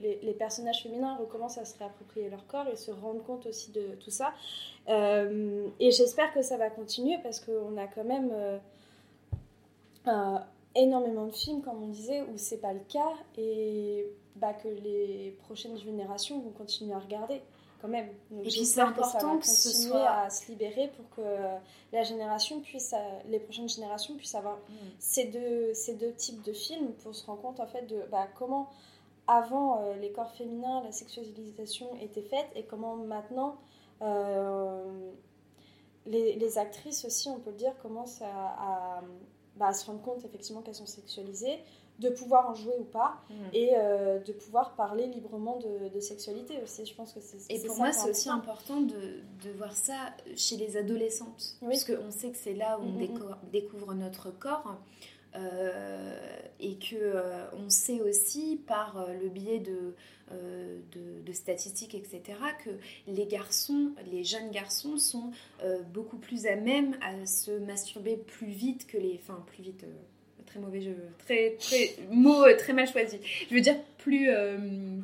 les, 0.00 0.32
personnages 0.32 0.82
féminins, 0.82 1.16
recommencent 1.16 1.58
à 1.58 1.64
se 1.64 1.76
réapproprier 1.78 2.30
leur 2.30 2.46
corps 2.46 2.66
et 2.68 2.76
se 2.76 2.90
rendre 2.90 3.22
compte 3.24 3.46
aussi 3.46 3.70
de 3.72 3.94
tout 4.00 4.10
ça. 4.10 4.32
Euh, 4.88 5.66
et 5.80 5.90
j'espère 5.90 6.32
que 6.32 6.42
ça 6.42 6.56
va 6.56 6.70
continuer 6.70 7.18
parce 7.22 7.40
qu'on 7.40 7.76
a 7.76 7.86
quand 7.86 8.04
même 8.04 8.30
euh, 10.06 10.38
énormément 10.74 11.26
de 11.26 11.32
films, 11.32 11.60
comme 11.60 11.82
on 11.82 11.88
disait, 11.88 12.22
où 12.22 12.36
c'est 12.36 12.60
pas 12.60 12.72
le 12.72 12.80
cas 12.88 13.12
et 13.36 14.06
bah, 14.36 14.54
que 14.54 14.68
les 14.68 15.36
prochaines 15.44 15.76
générations 15.76 16.38
vont 16.38 16.50
continuer 16.50 16.94
à 16.94 16.98
regarder 16.98 17.42
quand 17.80 17.88
même. 17.88 18.08
Donc, 18.30 18.40
et 18.40 18.48
puis 18.48 18.64
c'est 18.64 18.80
important 18.80 19.38
que, 19.38 19.46
va 19.46 19.52
ce 19.52 19.70
soit 19.70 20.08
à 20.08 20.30
se 20.30 20.48
libérer 20.50 20.90
pour 20.96 21.08
que 21.10 21.22
la 21.92 22.02
génération 22.02 22.60
puisse, 22.60 22.94
les 23.28 23.38
prochaines 23.38 23.68
générations 23.68 24.14
puissent 24.16 24.34
avoir 24.34 24.56
mm. 24.56 24.74
ces, 24.98 25.24
deux, 25.26 25.74
ces 25.74 25.94
deux 25.94 26.12
types 26.12 26.42
de 26.42 26.52
films 26.52 26.92
pour 27.02 27.14
se 27.14 27.24
rendre 27.26 27.42
compte 27.42 27.60
en 27.60 27.66
fait 27.66 27.86
de 27.86 28.02
bah, 28.10 28.26
comment 28.36 28.68
avant 29.28 29.82
euh, 29.82 29.94
les 29.96 30.10
corps 30.10 30.32
féminins, 30.32 30.82
la 30.82 30.90
sexualisation 30.90 31.94
était 32.00 32.22
faite 32.22 32.48
et 32.56 32.64
comment 32.64 32.96
maintenant 32.96 33.56
euh, 34.00 35.10
les, 36.06 36.36
les, 36.36 36.58
actrices 36.58 37.04
aussi, 37.04 37.28
on 37.28 37.38
peut 37.38 37.50
le 37.50 37.56
dire, 37.56 37.72
commencent 37.82 38.22
à, 38.22 38.26
à, 38.26 39.02
bah, 39.56 39.66
à 39.66 39.72
se 39.74 39.84
rendre 39.84 40.00
compte 40.00 40.24
effectivement 40.24 40.62
qu'elles 40.62 40.74
sont 40.74 40.86
sexualisées 40.86 41.58
de 41.98 42.10
pouvoir 42.10 42.48
en 42.48 42.54
jouer 42.54 42.74
ou 42.78 42.84
pas 42.84 43.20
mm. 43.28 43.34
et 43.52 43.70
euh, 43.74 44.18
de 44.20 44.32
pouvoir 44.32 44.74
parler 44.74 45.06
librement 45.06 45.58
de, 45.58 46.00
sexualité 46.00 46.60
aussi. 46.62 46.86
Je 46.86 46.94
pense 46.94 47.12
que 47.12 47.20
c'est 47.20 47.52
Et 47.52 47.66
pour 47.66 47.76
moi, 47.76 47.92
c'est 47.92 48.08
aussi 48.10 48.28
important 48.28 48.80
de, 48.80 49.20
de, 49.42 49.50
voir 49.56 49.74
ça 49.74 49.96
chez 50.36 50.56
les 50.56 50.76
adolescentes, 50.76 51.56
oui. 51.60 51.70
parce 51.70 51.84
qu'on 51.84 52.10
sait 52.12 52.30
que 52.30 52.36
c'est 52.36 52.54
là 52.54 52.78
où 52.78 52.84
on 52.84 52.92
mm, 52.92 53.02
mm, 53.02 53.50
découvre 53.52 53.94
notre 53.94 54.30
corps. 54.30 54.76
et 56.60 56.78
que 56.78 57.14
on 57.52 57.68
sait 57.68 58.00
aussi 58.00 58.60
par 58.66 59.08
le 59.20 59.28
biais 59.28 59.58
de, 59.58 59.94
de, 60.92 61.32
statistiques, 61.32 61.94
etc., 61.94 62.22
que 62.64 62.70
les 63.08 63.26
garçons, 63.26 63.92
les 64.10 64.22
jeunes 64.22 64.50
garçons 64.52 64.98
sont 64.98 65.32
beaucoup 65.92 66.18
plus 66.18 66.46
à 66.46 66.54
même 66.54 66.96
à 67.02 67.26
se 67.26 67.58
masturber 67.58 68.16
plus 68.16 68.50
vite 68.50 68.86
que 68.86 68.98
les... 68.98 69.20
Enfin, 69.20 69.42
plus 69.48 69.64
vite 69.64 69.84
très 70.48 70.60
mauvais 70.60 70.80
jeu, 70.80 70.96
très, 71.24 71.56
très, 71.58 71.96
mot 72.10 72.44
très 72.56 72.72
mal 72.72 72.88
choisi. 72.88 73.18
Je 73.48 73.54
veux 73.54 73.60
dire 73.60 73.76
plus 73.98 74.30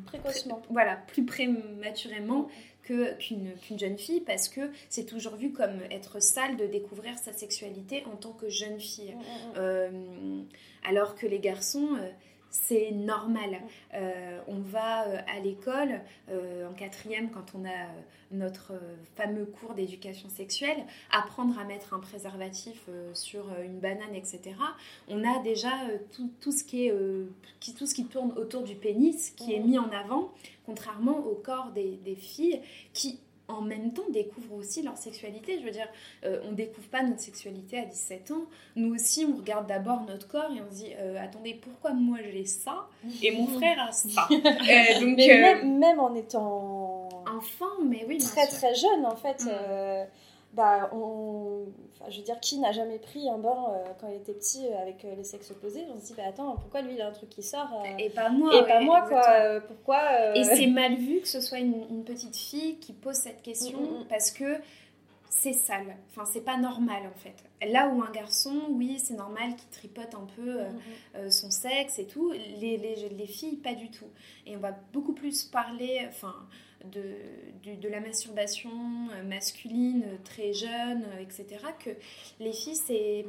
précocement. 0.07 0.61
voilà, 0.69 0.95
plus 1.07 1.25
prématurément 1.25 2.49
qu'une 2.85 3.79
jeune 3.79 3.97
fille 3.97 4.21
parce 4.21 4.47
que 4.47 4.61
c'est 4.89 5.05
toujours 5.05 5.35
vu 5.35 5.51
comme 5.51 5.79
être 5.91 6.21
sale 6.21 6.55
de 6.55 6.67
découvrir 6.67 7.17
sa 7.17 7.33
sexualité 7.33 8.03
en 8.05 8.15
tant 8.15 8.31
que 8.31 8.49
jeune 8.49 8.79
fille. 8.79 9.13
Mm, 9.13 9.17
mm, 9.17 9.21
mm. 9.21 9.53
Euh, 9.57 10.41
alors 10.83 11.15
que 11.15 11.25
les 11.25 11.39
garçons, 11.39 11.95
euh, 11.95 12.09
c'est 12.55 12.91
normal. 12.91 13.61
Euh, 13.93 14.39
on 14.47 14.59
va 14.59 15.05
à 15.35 15.39
l'école 15.43 16.01
en 16.31 16.73
quatrième 16.73 17.29
quand 17.29 17.53
on 17.53 17.65
a 17.65 17.87
notre 18.31 18.73
fameux 19.15 19.45
cours 19.45 19.73
d'éducation 19.75 20.29
sexuelle, 20.29 20.77
apprendre 21.11 21.57
à 21.59 21.63
mettre 21.63 21.93
un 21.93 21.99
préservatif 21.99 22.89
sur 23.13 23.45
une 23.63 23.79
banane, 23.79 24.15
etc. 24.15 24.55
On 25.07 25.23
a 25.23 25.41
déjà 25.43 25.69
tout, 26.11 26.31
tout, 26.41 26.51
ce 26.51 26.63
qui 26.63 26.87
est, 26.87 26.93
tout 27.77 27.85
ce 27.85 27.93
qui 27.93 28.05
tourne 28.05 28.31
autour 28.37 28.63
du 28.63 28.75
pénis 28.75 29.31
qui 29.31 29.53
est 29.53 29.59
mis 29.59 29.77
en 29.77 29.89
avant 29.91 30.31
contrairement 30.65 31.19
au 31.19 31.35
corps 31.35 31.71
des, 31.71 32.15
filles 32.15 32.61
qui 32.93 33.19
en 33.47 33.61
même 33.61 33.93
temps 33.93 34.09
découvrent 34.09 34.55
aussi 34.55 34.81
leur 34.81 34.97
sexualité. 34.97 35.59
Je 35.59 35.65
veux 35.65 35.71
dire, 35.71 35.87
euh, 36.23 36.41
on 36.47 36.51
découvre 36.51 36.87
pas 36.87 37.03
notre 37.03 37.21
sexualité 37.21 37.79
à 37.79 37.85
17 37.85 38.31
ans. 38.31 38.45
Nous 38.75 38.93
aussi, 38.93 39.25
on 39.25 39.37
regarde 39.37 39.67
d'abord 39.67 40.01
notre 40.07 40.27
corps 40.27 40.51
et 40.55 40.61
on 40.61 40.69
se 40.71 40.75
dit, 40.75 40.91
euh, 40.97 41.23
attendez, 41.23 41.53
pourquoi 41.53 41.93
moi 41.93 42.17
j'ai 42.31 42.45
ça 42.45 42.87
et 43.21 43.31
mon 43.31 43.47
frère 43.47 43.79
a 43.79 43.91
ça 43.91 44.27
euh, 44.31 44.99
donc, 44.99 45.17
même, 45.17 45.99
en 45.99 46.13
étant 46.15 47.09
enfant, 47.27 47.81
mais 47.83 48.05
oui, 48.07 48.17
très 48.17 48.47
très 48.47 48.73
jeune 48.75 49.05
en 49.05 49.15
fait. 49.15 49.43
Mm 49.45 50.07
bah, 50.55 50.89
on... 50.93 51.65
Enfin, 51.93 52.09
je 52.09 52.17
veux 52.17 52.23
dire, 52.23 52.39
qui 52.39 52.59
n'a 52.59 52.71
jamais 52.71 52.97
pris 52.97 53.29
un 53.29 53.37
bain 53.37 53.65
euh, 53.69 53.83
quand 53.99 54.07
il 54.07 54.15
était 54.15 54.33
petit 54.33 54.65
euh, 54.67 54.81
avec 54.81 55.03
euh, 55.03 55.13
les 55.15 55.23
sexes 55.23 55.51
opposés 55.51 55.85
On 55.93 55.99
se 55.99 56.07
dit, 56.07 56.13
bah 56.15 56.23
attends, 56.27 56.55
pourquoi 56.55 56.81
lui 56.81 56.93
il 56.93 57.01
a 57.01 57.07
un 57.07 57.11
truc 57.11 57.29
qui 57.29 57.43
sort 57.43 57.83
Et 57.99 58.09
pas 58.09 58.29
moi. 58.29 58.55
Et 58.55 58.65
pas 58.65 58.79
moi, 58.79 59.01
quoi. 59.01 59.61
pourquoi 59.67 60.35
Et 60.35 60.43
c'est 60.55 60.67
mal 60.67 60.95
vu 60.95 61.19
que 61.19 61.27
ce 61.27 61.41
soit 61.41 61.59
une, 61.59 62.03
petite 62.05 62.37
fille 62.37 62.77
qui 62.77 62.93
pose 62.93 63.15
cette 63.15 63.41
question 63.41 63.79
mm, 63.79 63.83
mm, 63.83 63.99
mm. 64.01 64.07
parce 64.07 64.31
que 64.31 64.57
c'est 65.29 65.53
sale. 65.53 65.95
Enfin, 66.09 66.23
c'est 66.25 66.45
pas 66.45 66.57
normal 66.57 67.03
en 67.07 67.19
fait. 67.19 67.35
Là 67.69 67.89
où 67.89 68.01
un 68.01 68.11
garçon, 68.11 68.53
oui, 68.69 68.99
c'est 68.99 69.15
normal 69.15 69.55
qu'il 69.55 69.69
tripote 69.69 70.13
un 70.15 70.27
peu 70.35 70.59
son 71.29 71.51
sexe 71.51 71.99
et 71.99 72.05
tout, 72.05 72.31
les, 72.31 72.77
les, 72.77 73.09
les, 73.09 73.27
filles, 73.27 73.57
pas 73.57 73.73
du 73.73 73.89
tout. 73.89 74.07
Et 74.45 74.55
on 74.55 74.59
va 74.59 74.71
beaucoup 74.93 75.13
plus 75.13 75.43
parler, 75.45 76.05
enfin, 76.07 76.35
de, 76.91 77.75
de, 77.75 77.89
la 77.89 77.99
masturbation 77.99 78.69
euh, 78.69 79.23
masculine 79.23 80.03
euh, 80.05 80.17
très 80.23 80.53
jeune, 80.53 81.03
euh, 81.13 81.21
etc., 81.21 81.45
que 81.83 81.91
les 82.39 82.53
filles, 82.53 82.75
c'est... 82.75 83.25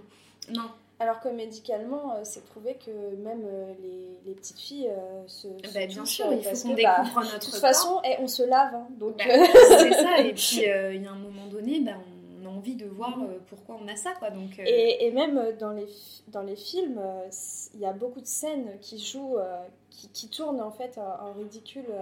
Non. 0.52 0.70
Alors 0.98 1.20
que 1.20 1.28
médicalement, 1.28 2.24
c'est 2.24 2.42
prouvé 2.46 2.74
que 2.74 2.90
même 3.16 3.46
les, 3.82 4.18
les, 4.24 4.34
petites 4.34 4.58
filles 4.58 4.90
se, 5.26 5.48
bah, 5.74 5.84
Bien 5.86 6.06
sûr, 6.06 6.32
il 6.32 6.42
faut 6.42 6.68
qu'on 6.68 6.74
bah, 6.74 7.00
découvre 7.02 7.20
notre 7.20 7.38
De 7.38 7.44
toute 7.44 7.60
façon, 7.60 8.00
et 8.02 8.12
eh, 8.18 8.22
on 8.22 8.26
se 8.26 8.42
lave, 8.42 8.74
hein, 8.74 8.86
donc... 8.92 9.18
Bah, 9.18 9.24
c'est 9.26 9.92
ça, 9.92 10.20
et 10.24 10.32
puis 10.32 10.62
il 10.62 11.02
y 11.02 11.06
a 11.06 11.12
un 11.12 11.18
moment 11.18 11.48
donné, 11.48 11.80
bah, 11.80 11.98
on 12.40 12.46
a 12.46 12.48
envie 12.48 12.76
de 12.76 12.86
voir 12.86 13.18
mm-hmm. 13.18 13.40
pourquoi 13.46 13.78
on 13.78 13.86
a 13.88 13.96
ça, 13.96 14.14
quoi. 14.14 14.30
Donc, 14.30 14.58
et, 14.58 15.04
et, 15.04 15.10
même 15.10 15.52
dans 15.58 15.72
les, 15.72 15.86
dans 16.28 16.42
les 16.42 16.56
films, 16.56 17.02
il 17.74 17.80
y 17.80 17.86
a 17.86 17.92
beaucoup 17.92 18.22
de 18.22 18.26
scènes 18.26 18.78
qui 18.80 18.98
jouent, 18.98 19.36
qui, 19.90 20.08
qui, 20.08 20.30
tournent 20.30 20.62
en 20.62 20.70
fait 20.70 20.96
en, 20.96 21.34
ridicule 21.34 21.92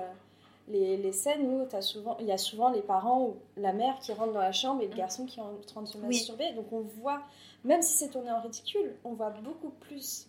les, 0.69 0.97
les, 0.97 1.13
scènes 1.13 1.47
où 1.47 1.67
as 1.77 1.83
souvent, 1.83 2.17
il 2.21 2.27
y 2.27 2.33
a 2.33 2.39
souvent 2.39 2.71
les 2.71 2.81
parents 2.81 3.23
ou 3.23 3.37
la 3.57 3.73
mère 3.73 3.99
qui 4.01 4.13
rentre 4.13 4.33
dans 4.33 4.41
la 4.41 4.53
chambre 4.53 4.83
et 4.83 4.89
le 4.89 4.95
garçon 4.97 5.27
qui 5.27 5.41
est 5.41 5.43
en 5.43 5.55
train 5.67 5.83
de 5.83 5.89
se 5.89 5.99
masturber. 5.99 6.53
Donc 6.53 6.73
on 6.73 6.81
voit, 6.81 7.23
même 7.65 7.83
si 7.83 7.97
c'est 7.97 8.09
tourné 8.09 8.31
en 8.31 8.41
ridicule, 8.41 8.95
on 9.05 9.13
voit 9.13 9.31
beaucoup 9.31 9.71
plus 9.81 10.29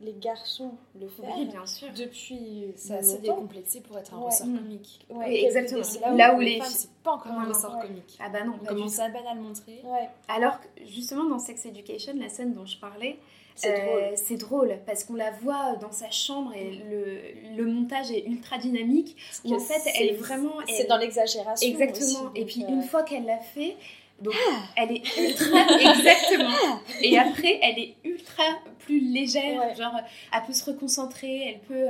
les 0.00 0.12
garçons 0.12 0.72
le 1.00 1.08
faire. 1.08 1.30
Oui, 1.36 1.46
bien 1.46 1.64
sûr. 1.66 1.88
Depuis 1.96 2.72
c'est 2.76 2.96
assez 2.96 3.18
décomplexé 3.18 3.80
pour 3.80 3.98
être 3.98 4.12
un 4.14 4.18
ressort 4.18 4.46
comique. 4.46 5.06
oui, 5.10 5.44
exactement. 5.44 5.82
Là 6.16 6.34
où, 6.34 6.40
les 6.40 6.58
femmes, 6.58 6.68
c'est 6.68 6.90
pas 7.02 7.12
encore 7.12 7.32
un 7.32 7.48
ressort 7.48 7.78
comique. 7.80 8.18
Ah 8.20 8.28
bah 8.28 8.44
non, 8.44 8.58
on 8.60 8.64
commence 8.64 8.98
à 8.98 9.08
peine 9.08 9.26
à 9.26 9.34
le 9.34 9.40
montrer. 9.40 9.82
Alors 10.28 10.58
justement 10.84 11.24
dans 11.24 11.38
Sex 11.38 11.64
Education, 11.66 12.14
la 12.18 12.28
scène 12.28 12.52
dont 12.52 12.66
je 12.66 12.78
parlais, 12.78 13.18
euh, 13.64 14.12
c'est 14.16 14.36
drôle. 14.36 14.78
parce 14.86 15.04
qu'on 15.04 15.14
la 15.14 15.30
voit 15.30 15.76
dans 15.80 15.92
sa 15.92 16.10
chambre 16.10 16.52
et 16.54 16.70
le, 16.70 17.56
le 17.56 17.66
montage 17.66 18.10
est 18.10 18.26
ultra 18.26 18.58
dynamique. 18.58 19.16
Où 19.44 19.54
en 19.54 19.58
fait, 19.58 19.80
elle 19.94 20.08
est 20.08 20.16
vraiment. 20.16 20.52
C'est 20.66 20.88
dans 20.88 20.98
l'exagération. 20.98 21.68
Exactement. 21.68 22.30
et 22.34 22.44
puis 22.44 22.62
une 22.68 22.80
euh, 22.80 22.82
fois 22.82 23.02
qu'elle 23.02 23.24
l'a 23.24 23.38
fait, 23.38 23.76
donc 24.20 24.34
ah. 24.48 24.62
elle 24.76 24.92
est 24.92 25.18
ultra. 25.18 25.60
exactement. 25.78 26.80
Et 27.02 27.18
après, 27.18 27.58
elle 27.62 27.78
est 27.78 27.96
ultra 28.04 28.44
plus 28.78 29.00
légère. 29.00 29.74
Genre, 29.76 29.94
elle 30.32 30.42
peut 30.46 30.52
se 30.52 30.64
reconcentrer. 30.64 31.48
Elle 31.48 31.60
peut. 31.60 31.88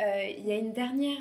Euh, 0.00 0.30
il 0.38 0.46
y 0.46 0.52
a 0.52 0.56
une 0.56 0.72
dernière. 0.72 1.20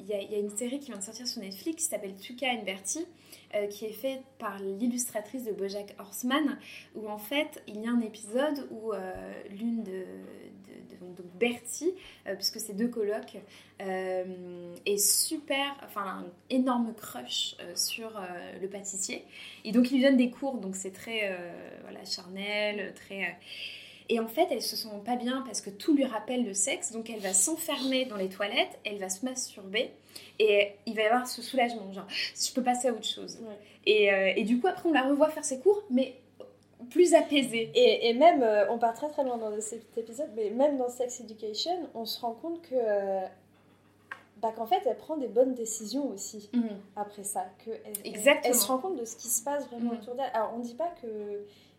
Il 0.00 0.06
y, 0.06 0.32
y, 0.32 0.34
a 0.34 0.38
une 0.38 0.56
série 0.56 0.80
qui 0.80 0.86
vient 0.86 0.98
de 0.98 1.04
sortir 1.04 1.26
sur 1.26 1.40
Netflix 1.40 1.84
qui 1.84 1.88
s'appelle 1.88 2.14
Tuka 2.16 2.46
and 2.48 2.64
Bertie 2.64 3.06
euh, 3.54 3.68
qui 3.68 3.84
est 3.84 3.92
fait 3.92 4.22
par 4.38 4.58
l'illustratrice 4.58 5.44
de 5.44 5.52
Bojack 5.52 5.94
Horseman, 6.00 6.58
où 6.96 7.08
en 7.08 7.16
fait 7.16 7.62
il 7.68 7.80
y 7.80 7.86
a 7.86 7.90
un 7.90 8.00
épisode 8.00 8.66
où 8.70 8.92
euh, 8.92 9.32
l'une 9.50 9.84
de, 9.84 10.04
donc 11.00 11.16
Bertie, 11.38 11.92
euh, 12.26 12.34
puisque 12.34 12.60
c'est 12.60 12.74
deux 12.74 12.88
colocs, 12.88 13.38
est 13.78 14.96
super, 14.98 15.76
enfin 15.84 16.02
un 16.02 16.26
énorme 16.48 16.94
crush 16.94 17.56
sur 17.74 18.10
le 18.60 18.68
pâtissier, 18.68 19.24
et 19.64 19.72
donc 19.72 19.90
il 19.90 19.96
lui 19.96 20.02
donne 20.02 20.16
des 20.16 20.30
cours, 20.30 20.58
donc 20.58 20.76
c'est 20.76 20.92
très 20.92 21.36
voilà 21.84 22.04
charnel, 22.04 22.94
très 22.94 23.36
et 24.08 24.20
en 24.20 24.28
fait, 24.28 24.48
elles 24.50 24.62
se 24.62 24.76
sent 24.76 24.88
pas 25.04 25.16
bien 25.16 25.42
parce 25.42 25.60
que 25.60 25.70
tout 25.70 25.94
lui 25.94 26.04
rappelle 26.04 26.44
le 26.44 26.54
sexe, 26.54 26.92
donc 26.92 27.10
elle 27.10 27.20
va 27.20 27.32
s'enfermer 27.32 28.04
dans 28.04 28.16
les 28.16 28.28
toilettes, 28.28 28.78
elle 28.84 28.98
va 28.98 29.08
se 29.08 29.24
masturber, 29.24 29.90
et 30.38 30.72
il 30.86 30.94
va 30.94 31.02
y 31.02 31.06
avoir 31.06 31.26
ce 31.26 31.42
soulagement, 31.42 31.92
genre, 31.92 32.06
je 32.10 32.52
peux 32.54 32.62
passer 32.62 32.88
à 32.88 32.92
autre 32.92 33.06
chose. 33.06 33.38
Et, 33.84 34.12
euh, 34.12 34.32
et, 34.36 34.44
du 34.44 34.60
coup, 34.60 34.68
après, 34.68 34.88
on 34.88 34.92
la 34.92 35.02
revoit 35.02 35.30
faire 35.30 35.44
ses 35.44 35.58
cours, 35.60 35.82
mais 35.90 36.16
plus 36.90 37.14
apaisée. 37.14 37.70
Et, 37.74 38.08
et 38.08 38.14
même, 38.14 38.42
euh, 38.42 38.70
on 38.70 38.78
part 38.78 38.94
très 38.94 39.08
très 39.08 39.24
loin 39.24 39.36
dans 39.36 39.60
cet 39.60 39.96
épisode, 39.96 40.30
mais 40.34 40.50
même 40.50 40.76
dans 40.76 40.88
Sex 40.88 41.20
Education, 41.20 41.88
on 41.94 42.04
se 42.04 42.20
rend 42.20 42.32
compte 42.32 42.62
que. 42.62 42.74
Euh, 42.74 43.26
bah, 44.42 44.52
qu'en 44.54 44.66
fait, 44.66 44.82
elle 44.84 44.98
prend 44.98 45.16
des 45.16 45.28
bonnes 45.28 45.54
décisions 45.54 46.10
aussi 46.10 46.50
mhm. 46.52 46.68
après 46.94 47.24
ça. 47.24 47.46
Que 47.64 47.70
elle, 47.70 48.38
elle, 48.44 48.54
se 48.54 48.66
rend 48.66 48.78
compte 48.78 48.96
de 48.96 49.04
ce 49.06 49.16
qui 49.16 49.28
se 49.28 49.42
passe 49.42 49.66
vraiment 49.68 49.92
mhm. 49.92 49.98
autour 49.98 50.14
d'elle. 50.14 50.30
Alors, 50.34 50.52
on 50.54 50.58
ne 50.58 50.64
dit 50.64 50.74
pas 50.74 50.92
que 51.00 51.06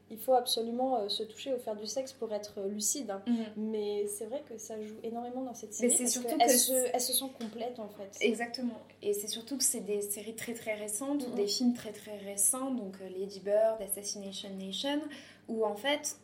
il 0.10 0.18
faut 0.18 0.34
absolument 0.34 1.00
euh, 1.00 1.10
se 1.10 1.24
toucher 1.24 1.54
ou 1.54 1.58
faire 1.58 1.76
du 1.76 1.86
sexe 1.86 2.14
pour 2.14 2.34
être 2.34 2.54
euh, 2.60 2.70
lucide. 2.70 3.12
Hein. 3.12 3.22
Mhm. 3.28 3.46
Mais 3.58 4.08
c'est 4.08 4.26
vrai 4.26 4.44
que 4.48 4.58
ça 4.58 4.82
joue 4.82 4.96
énormément 5.04 5.42
dans 5.42 5.54
cette 5.54 5.74
série. 5.74 5.90
Mais 5.90 5.98
c'est 5.98 6.08
surtout 6.08 6.38
qu'elles 6.38 6.50
se, 6.50 6.74
elles 6.94 7.02
se 7.02 7.14
sont 7.14 7.30
complètes 7.30 7.80
en 7.80 7.90
fait. 7.90 8.18
Exactement. 8.22 8.80
Et 9.02 9.14
c'est 9.14 9.28
surtout 9.28 9.58
que 9.58 9.64
c'est 9.64 9.82
des 9.82 10.02
séries 10.02 10.36
très 10.36 10.54
très 10.54 10.76
récentes, 10.76 11.28
mhm. 11.28 11.36
des 11.36 11.48
films 11.48 11.74
très 11.74 11.92
très 11.92 12.18
récents, 12.18 12.72
donc 12.72 12.96
euh, 13.02 13.10
Lady 13.10 13.40
Bird, 13.40 13.82
Assassination 13.82 14.50
Nation, 14.58 15.02
où 15.48 15.66
en 15.66 15.76
fait, 15.76 16.18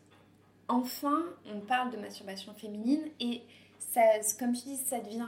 enfin, 0.67 1.23
on 1.53 1.59
parle 1.59 1.91
de 1.91 1.97
masturbation 1.97 2.53
féminine 2.53 3.03
et 3.19 3.41
ça, 3.79 4.01
comme 4.39 4.53
tu 4.53 4.63
dis, 4.63 4.77
ça 4.77 4.99
devient 4.99 5.27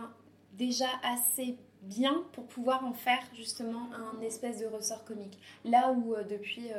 déjà 0.53 0.87
assez 1.03 1.57
bien 1.85 2.23
pour 2.33 2.45
pouvoir 2.45 2.85
en 2.85 2.93
faire 2.93 3.21
justement 3.33 3.89
un 3.93 4.21
espèce 4.21 4.59
de 4.59 4.65
ressort 4.65 5.05
comique. 5.05 5.39
Là 5.63 5.91
où 5.91 6.15
depuis 6.29 6.71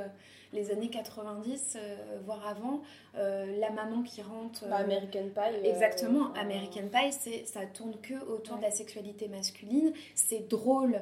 les 0.52 0.70
années 0.70 0.88
90, 0.88 1.76
euh, 1.76 1.96
voire 2.24 2.46
avant, 2.46 2.82
euh, 3.16 3.58
la 3.58 3.70
maman 3.70 4.02
qui 4.02 4.22
rentre. 4.22 4.66
Bah, 4.68 4.76
American 4.76 5.28
Pie. 5.34 5.54
Euh, 5.54 5.62
exactement, 5.64 6.32
American 6.34 6.88
Pie, 6.92 7.12
c'est, 7.12 7.46
ça 7.46 7.66
tourne 7.66 7.94
que 8.00 8.14
autour 8.24 8.56
de 8.56 8.62
la 8.62 8.70
sexualité 8.70 9.28
masculine. 9.28 9.92
C'est 10.14 10.48
drôle. 10.48 11.00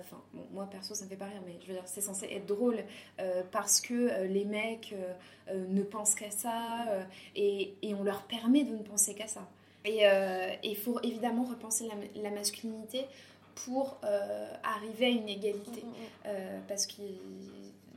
Enfin, 0.00 0.20
moi 0.52 0.66
perso, 0.68 0.94
ça 0.94 1.04
me 1.04 1.10
fait 1.10 1.16
pas 1.16 1.26
rire, 1.26 1.42
mais 1.46 1.54
je 1.62 1.68
veux 1.68 1.74
dire, 1.74 1.84
c'est 1.86 2.00
censé 2.00 2.26
être 2.26 2.46
drôle 2.46 2.78
parce 3.52 3.80
que 3.80 4.24
les 4.24 4.44
mecs 4.44 4.92
ne 5.48 5.82
pensent 5.84 6.16
qu'à 6.16 6.32
ça 6.32 6.86
et, 7.36 7.76
et, 7.80 7.94
on 7.94 8.02
leur 8.02 8.22
permet 8.22 8.64
de 8.64 8.72
ne 8.72 8.82
penser 8.82 9.14
qu'à 9.14 9.28
ça. 9.28 9.48
Et 9.84 10.02
il 10.64 10.76
faut 10.76 10.98
évidemment 11.04 11.44
repenser 11.44 11.86
la, 11.86 12.20
la 12.20 12.30
masculinité 12.30 13.06
pour 13.54 13.98
arriver 14.62 15.06
à 15.06 15.10
une 15.10 15.28
égalité. 15.28 15.82
Mm, 15.82 16.28
mm, 16.28 16.32
mm. 16.32 16.62
parce 16.68 16.86
qu'il 16.86 17.18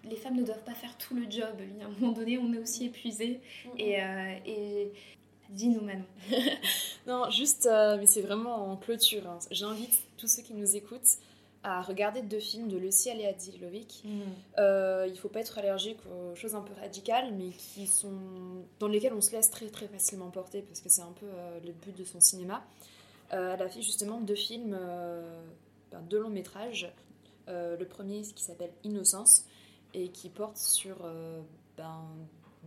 les 0.03 0.15
femmes 0.15 0.35
ne 0.35 0.43
doivent 0.43 0.63
pas 0.63 0.73
faire 0.73 0.97
tout 0.97 1.15
le 1.15 1.29
job. 1.29 1.55
Il 1.59 1.77
y 1.77 1.81
a 1.81 1.85
un 1.85 1.89
moment 1.89 2.11
donné, 2.11 2.37
on 2.37 2.53
est 2.53 2.59
aussi 2.59 2.85
épuisé. 2.85 3.39
Et, 3.77 4.01
euh, 4.01 4.35
et... 4.45 4.91
dis-nous, 5.49 5.81
Manon. 5.81 6.05
non, 7.07 7.29
juste, 7.29 7.65
euh, 7.65 7.97
mais 7.97 8.05
c'est 8.05 8.21
vraiment 8.21 8.71
en 8.71 8.75
clôture. 8.75 9.27
Hein. 9.27 9.39
J'invite 9.51 9.97
tous 10.17 10.27
ceux 10.27 10.43
qui 10.43 10.53
nous 10.53 10.75
écoutent 10.75 11.17
à 11.65 11.81
regarder 11.81 12.21
deux 12.21 12.39
films 12.41 12.67
de 12.67 12.77
Lucie 12.77 13.09
Aleadzilovic. 13.09 14.03
Mm. 14.03 14.21
Euh, 14.59 15.07
il 15.09 15.17
faut 15.17 15.29
pas 15.29 15.39
être 15.39 15.57
allergique 15.57 15.99
aux 16.07 16.35
choses 16.35 16.55
un 16.55 16.61
peu 16.61 16.73
radicales, 16.81 17.33
mais 17.33 17.51
qui 17.51 17.87
sont 17.87 18.11
dans 18.79 18.89
lesquelles 18.89 19.13
on 19.13 19.21
se 19.21 19.31
laisse 19.31 19.49
très 19.49 19.67
très 19.67 19.87
facilement 19.87 20.29
porter 20.29 20.61
parce 20.61 20.81
que 20.81 20.89
c'est 20.89 21.01
un 21.01 21.13
peu 21.17 21.25
euh, 21.25 21.59
le 21.65 21.71
but 21.71 21.97
de 21.97 22.03
son 22.03 22.19
cinéma. 22.19 22.61
Euh, 23.33 23.53
elle 23.53 23.61
a 23.61 23.69
fait 23.69 23.81
justement 23.81 24.21
deux 24.21 24.35
films, 24.35 24.77
euh, 24.79 25.43
ben, 25.91 26.01
deux 26.01 26.19
longs 26.19 26.29
métrages. 26.29 26.91
Euh, 27.49 27.75
le 27.77 27.85
premier 27.85 28.21
qui 28.21 28.43
s'appelle 28.43 28.71
Innocence 28.83 29.45
et 29.93 30.09
qui 30.09 30.29
porte 30.29 30.57
sur 30.57 30.97
euh, 31.03 31.41
ben, 31.75 32.05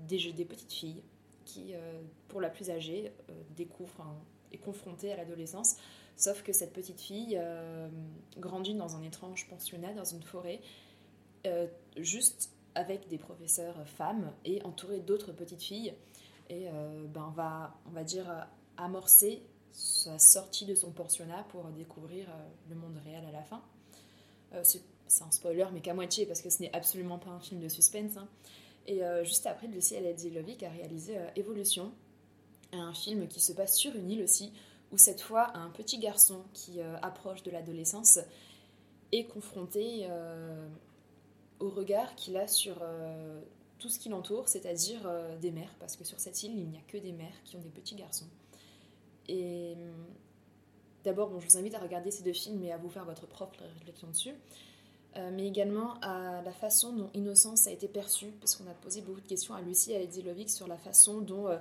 des, 0.09 0.45
petites 0.45 0.73
filles 0.73 1.03
qui, 1.45 1.75
euh, 1.75 2.03
pour 2.29 2.41
la 2.41 2.51
plus 2.51 2.71
âgée, 2.71 3.13
euh, 3.31 3.33
découvre, 3.57 4.01
hein, 4.01 4.17
est 4.53 4.59
confrontée 4.59 5.13
à 5.13 5.17
l'adolescence. 5.17 5.77
Sauf 6.17 6.43
que 6.43 6.53
cette 6.53 6.73
petite 6.73 7.01
fille 7.01 7.39
euh, 7.39 7.89
grandit 8.39 8.75
dans 8.75 8.97
un 8.97 9.03
étrange 9.03 9.49
pensionnat, 9.49 9.93
dans 9.93 10.05
une 10.05 10.23
forêt, 10.23 10.61
euh, 11.47 11.67
juste 11.97 12.51
avec 12.75 13.09
des 13.09 13.19
professeurs 13.19 13.87
femmes 13.87 14.33
et 14.45 14.63
entourée 14.63 15.01
d'autres 15.01 15.33
petites 15.33 15.63
filles. 15.63 15.95
Et 16.49 16.69
euh, 16.69 17.07
ben, 17.07 17.33
va, 17.35 17.75
on 17.87 17.91
va 17.91 18.05
dire 18.05 18.31
euh, 18.31 18.41
amorcer 18.77 19.43
sa 19.77 20.19
sortie 20.19 20.65
de 20.65 20.74
son 20.74 20.90
pensionnat 20.90 21.44
pour 21.51 21.65
découvrir 21.66 22.31
euh, 22.31 22.48
le 22.70 22.77
monde 22.77 22.98
réel 23.05 23.23
à 23.28 23.31
la 23.31 23.43
fin. 23.43 23.62
Euh, 24.55 24.62
c'est 24.65 25.23
un 25.23 25.31
spoiler, 25.31 25.66
mais 25.73 25.82
qu'à 25.82 25.93
moitié, 25.93 26.24
parce 26.24 26.40
que 26.40 26.48
ce 26.48 26.62
n'est 26.62 26.74
absolument 26.74 27.19
pas 27.19 27.31
un 27.31 27.40
film 27.40 27.61
de 27.61 27.69
suspense. 27.69 28.16
hein. 28.16 28.27
Et 28.86 29.05
euh, 29.05 29.23
juste 29.23 29.47
après, 29.47 29.66
Lucie 29.66 29.97
Aledzilovic 29.97 30.62
a 30.62 30.70
réalisé 30.70 31.19
Évolution, 31.36 31.93
un 32.73 32.94
film 32.94 33.28
qui 33.28 33.39
se 33.39 33.53
passe 33.53 33.77
sur 33.77 33.94
une 33.94 34.11
île 34.11 34.23
aussi, 34.23 34.51
où 34.93 34.97
cette 34.97 35.20
fois, 35.20 35.55
un 35.55 35.69
petit 35.69 35.98
garçon 35.98 36.43
qui 36.55 36.81
approche 37.03 37.43
de 37.43 37.51
l'adolescence 37.51 38.19
est 39.12 39.24
confronté 39.24 40.09
au 41.59 41.69
regard 41.69 42.15
qu'il 42.15 42.36
a 42.36 42.47
sur 42.47 42.77
tout 43.78 43.89
ce 43.89 43.98
qui 43.98 44.09
l'entoure, 44.09 44.48
c'est-à-dire 44.48 45.11
des 45.40 45.51
mères, 45.51 45.74
parce 45.81 45.97
que 45.97 46.05
sur 46.05 46.20
cette 46.20 46.40
île, 46.44 46.57
il 46.57 46.69
n'y 46.69 46.78
a 46.78 46.82
que 46.86 46.98
des 46.98 47.12
mères 47.12 47.43
qui 47.44 47.57
ont 47.57 47.61
des 47.61 47.70
petits 47.70 47.97
garçons. 47.97 48.27
Et 49.28 49.74
hum, 49.77 50.07
d'abord, 51.05 51.31
bon, 51.31 51.40
je 51.40 51.47
vous 51.47 51.57
invite 51.57 51.74
à 51.74 51.78
regarder 51.78 52.11
ces 52.11 52.23
deux 52.23 52.32
films 52.32 52.62
et 52.65 52.73
à 52.73 52.77
vous 52.77 52.89
faire 52.89 53.05
votre 53.05 53.27
propre 53.27 53.59
réflexion 53.78 54.09
dessus. 54.09 54.35
Euh, 55.16 55.31
mais 55.32 55.47
également 55.47 55.94
à 56.03 56.43
la 56.43 56.53
façon 56.53 56.93
dont 56.93 57.11
Innocence 57.15 57.66
a 57.66 57.70
été 57.70 57.89
perçue, 57.89 58.32
parce 58.40 58.55
qu'on 58.55 58.69
a 58.69 58.74
posé 58.74 59.01
beaucoup 59.01 59.20
de 59.20 59.27
questions 59.27 59.55
à 59.55 59.62
Lucie 59.62 59.94
Aledzilovic 59.94 60.51
sur 60.51 60.69
la 60.69 60.77
façon 60.77 61.20
dont 61.20 61.48
euh, 61.48 61.57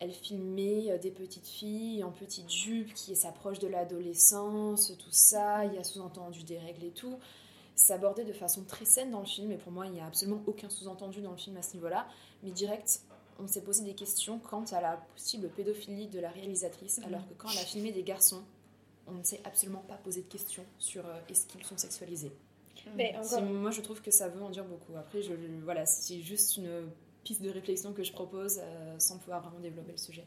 elle 0.00 0.12
filmait 0.12 0.90
euh, 0.90 0.98
des 0.98 1.10
petites 1.10 1.46
filles 1.46 2.02
en 2.02 2.10
petites 2.10 2.50
jupes 2.50 2.94
qui 2.94 3.14
s'approchent 3.14 3.58
de 3.58 3.68
l'adolescence, 3.68 4.92
tout 4.98 5.10
ça, 5.12 5.66
il 5.66 5.74
y 5.74 5.78
a 5.78 5.84
sous-entendu 5.84 6.44
des 6.44 6.58
règles 6.58 6.84
et 6.84 6.90
tout. 6.90 7.18
C'est 7.74 7.92
abordé 7.92 8.24
de 8.24 8.32
façon 8.32 8.64
très 8.64 8.86
saine 8.86 9.10
dans 9.10 9.20
le 9.20 9.26
film, 9.26 9.52
et 9.52 9.58
pour 9.58 9.70
moi, 9.70 9.86
il 9.86 9.92
n'y 9.92 10.00
a 10.00 10.06
absolument 10.06 10.42
aucun 10.46 10.70
sous-entendu 10.70 11.20
dans 11.20 11.32
le 11.32 11.36
film 11.36 11.58
à 11.58 11.62
ce 11.62 11.74
niveau-là. 11.74 12.06
Mais 12.42 12.52
direct, 12.52 13.02
on 13.38 13.46
s'est 13.46 13.62
posé 13.62 13.84
des 13.84 13.94
questions 13.94 14.38
quant 14.38 14.64
à 14.72 14.80
la 14.80 14.96
possible 15.14 15.48
pédophilie 15.48 16.06
de 16.08 16.20
la 16.20 16.30
réalisatrice, 16.30 17.00
alors 17.04 17.26
que 17.28 17.34
quand 17.34 17.48
elle 17.52 17.58
a 17.58 17.64
filmé 17.66 17.92
des 17.92 18.02
garçons, 18.02 18.42
on 19.06 19.12
ne 19.12 19.22
s'est 19.22 19.40
absolument 19.44 19.80
pas 19.88 19.96
posé 19.96 20.22
de 20.22 20.26
questions 20.28 20.64
sur 20.78 21.06
euh, 21.06 21.18
est-ce 21.28 21.46
qu'ils 21.46 21.64
sont 21.64 21.78
sexualisés. 21.78 22.32
Mais 22.96 23.14
moi, 23.42 23.70
je 23.70 23.80
trouve 23.80 24.00
que 24.00 24.10
ça 24.10 24.28
veut 24.28 24.42
en 24.42 24.50
dire 24.50 24.64
beaucoup. 24.64 24.96
Après, 24.96 25.20
je, 25.22 25.32
voilà, 25.64 25.84
c'est 25.86 26.20
juste 26.20 26.56
une 26.56 26.88
piste 27.24 27.42
de 27.42 27.50
réflexion 27.50 27.92
que 27.92 28.02
je 28.02 28.12
propose 28.12 28.60
euh, 28.62 28.98
sans 28.98 29.18
pouvoir 29.18 29.42
vraiment 29.42 29.60
développer 29.60 29.92
le 29.92 29.98
sujet. 29.98 30.24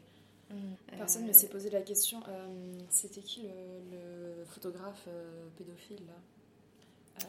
Personne 0.98 1.24
ne 1.24 1.30
Euh, 1.30 1.32
s'est 1.32 1.48
posé 1.48 1.70
la 1.70 1.80
question. 1.80 2.20
euh, 2.28 2.78
C'était 2.90 3.22
qui 3.22 3.42
le, 3.42 3.96
le 4.38 4.44
photographe 4.44 5.04
euh, 5.08 5.48
pédophile 5.56 6.02
là? 6.06 7.24
Euh, 7.24 7.26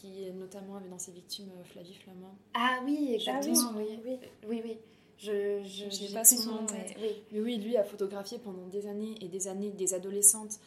Qui 0.00 0.30
notamment 0.32 0.76
avait 0.76 0.88
dans 0.88 0.98
ses 0.98 1.12
victimes 1.12 1.50
euh, 1.58 1.64
Flavie 1.64 1.94
Flamand. 1.94 2.34
Ah 2.54 2.80
oui, 2.86 3.12
exactement. 3.14 3.70
Ah 3.70 3.74
oui, 3.76 3.98
oui, 4.06 4.18
oui, 4.48 4.62
oui. 4.64 4.78
Je, 5.18 5.62
je, 5.62 5.90
j'ai 5.90 6.14
pas 6.14 6.24
son 6.24 6.50
nom 6.52 6.66
tête. 6.66 6.96
oui. 6.98 7.22
Mais 7.32 7.40
oui, 7.40 7.58
lui 7.58 7.76
a 7.76 7.84
photographié 7.84 8.38
pendant 8.38 8.66
des 8.68 8.86
années 8.86 9.14
et 9.20 9.28
des 9.28 9.48
années 9.48 9.70
des 9.70 9.92
adolescentes. 9.92 10.58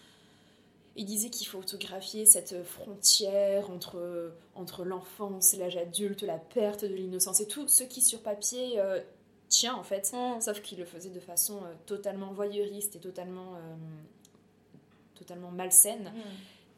Il 0.95 1.05
disait 1.05 1.31
qu'il 1.31 1.47
photographiait 1.47 2.25
cette 2.25 2.63
frontière 2.63 3.71
entre, 3.71 4.31
entre 4.53 4.85
l'enfance 4.85 5.55
l'âge 5.57 5.77
adulte, 5.77 6.21
la 6.21 6.37
perte 6.37 6.85
de 6.85 6.93
l'innocence 6.93 7.41
et 7.41 7.47
tout, 7.47 7.67
ce 7.67 7.83
qui 7.83 7.99
sur 8.01 8.21
papier 8.21 8.79
euh, 8.79 8.99
tient 9.49 9.73
en 9.73 9.81
fait. 9.83 10.13
Mm. 10.13 10.41
Sauf 10.41 10.61
qu'il 10.61 10.77
le 10.77 10.85
faisait 10.85 11.09
de 11.09 11.19
façon 11.19 11.57
euh, 11.57 11.73
totalement 11.87 12.31
voyeuriste 12.33 12.95
et 12.95 12.99
totalement, 12.99 13.55
euh, 13.55 13.75
totalement 15.15 15.49
malsaine. 15.49 16.13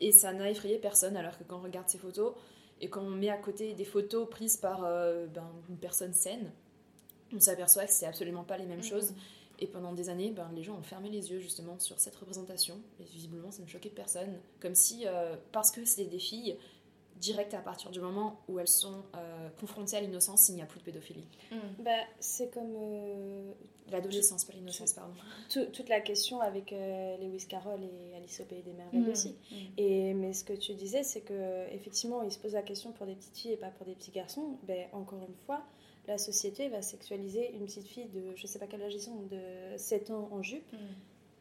Et 0.02 0.12
ça 0.12 0.34
n'a 0.34 0.50
effrayé 0.50 0.78
personne, 0.78 1.16
alors 1.16 1.38
que 1.38 1.44
quand 1.44 1.58
on 1.58 1.64
regarde 1.64 1.90
ces 1.90 1.98
photos 1.98 2.34
et 2.82 2.90
quand 2.90 3.02
on 3.02 3.10
met 3.10 3.30
à 3.30 3.38
côté 3.38 3.74
des 3.74 3.86
photos 3.86 4.30
prises 4.30 4.58
par 4.58 4.84
euh, 4.84 5.28
ben, 5.28 5.50
une 5.70 5.78
personne 5.78 6.14
saine, 6.14 6.52
on 7.34 7.40
s'aperçoit 7.40 7.86
que 7.86 7.92
c'est 7.92 8.06
absolument 8.06 8.44
pas 8.44 8.58
les 8.58 8.66
mêmes 8.66 8.84
choses. 8.84 9.14
Et 9.60 9.68
pendant 9.68 9.94
des 9.94 10.10
années, 10.10 10.32
ben, 10.32 10.50
les 10.54 10.64
gens 10.64 10.78
ont 10.78 10.84
fermé 10.84 11.10
les 11.10 11.32
yeux 11.32 11.40
justement 11.40 11.80
sur 11.80 12.00
cette 12.00 12.16
représentation. 12.16 12.76
Et 13.00 13.04
visiblement, 13.06 13.52
ça 13.52 13.62
ne 13.62 13.68
choquait 13.68 13.90
personne. 13.90 14.38
Comme 14.60 14.76
si, 14.76 15.04
euh, 15.06 15.36
parce 15.54 15.72
que 15.72 15.86
c'était 15.86 16.10
des 16.10 16.20
filles, 16.20 16.58
direct 17.16 17.54
à 17.54 17.60
partir 17.62 17.92
du 17.92 18.00
moment 18.02 18.42
où 18.48 18.60
elles 18.60 18.68
sont 18.68 19.04
euh, 19.16 19.50
confrontées 19.60 19.98
à 19.98 20.02
l'innocence, 20.02 20.50
il 20.50 20.56
n'y 20.56 20.62
a 20.62 20.66
plus 20.66 20.80
de 20.80 20.86
pédophilie. 20.86 21.28
bah, 21.80 21.92
c'est 22.20 22.54
comme 22.54 22.74
euh, 22.76 23.52
L'adolescence, 23.92 24.46
pas 24.46 24.54
l'innocence, 24.54 24.94
pardon. 24.94 25.14
tout- 25.50 25.66
toute 25.72 25.90
la 25.90 26.02
question 26.02 26.42
avec 26.42 26.74
euh, 26.74 27.18
Lewis 27.18 27.46
Carroll 27.48 27.82
et 27.84 28.16
Alice 28.18 28.40
au 28.42 28.46
Pays 28.46 28.64
des 28.64 28.74
Merveilles 28.74 29.00
Mm. 29.02 29.10
aussi. 29.10 29.36
Et, 29.78 30.14
mais 30.14 30.34
ce 30.34 30.44
que 30.44 30.54
tu 30.54 30.74
disais, 30.74 31.04
c'est 31.04 31.22
que 31.22 31.68
effectivement, 31.72 32.24
il 32.24 32.32
se 32.32 32.40
pose 32.40 32.54
la 32.54 32.64
question 32.64 32.92
pour 32.92 33.06
des 33.06 33.14
petites 33.16 33.38
filles 33.38 33.52
et 33.54 33.58
pas 33.58 33.70
pour 33.70 33.86
des 33.86 33.94
petits 33.94 34.12
garçons. 34.12 34.58
Ben, 34.64 34.88
encore 34.92 35.20
une 35.28 35.36
fois, 35.46 35.62
la 36.08 36.18
société 36.18 36.68
va 36.70 36.82
sexualiser 36.82 37.54
une 37.54 37.66
petite 37.66 37.88
fille 37.88 38.08
de, 38.08 38.36
je 38.36 38.46
sais 38.48 38.60
pas 38.60 38.68
quel 38.68 38.82
âge 38.82 38.94
ils 38.96 39.10
ont, 39.10 39.22
de 39.32 39.78
7 39.78 40.10
ans 40.12 40.30
en 40.32 40.42
jupe, 40.44 40.66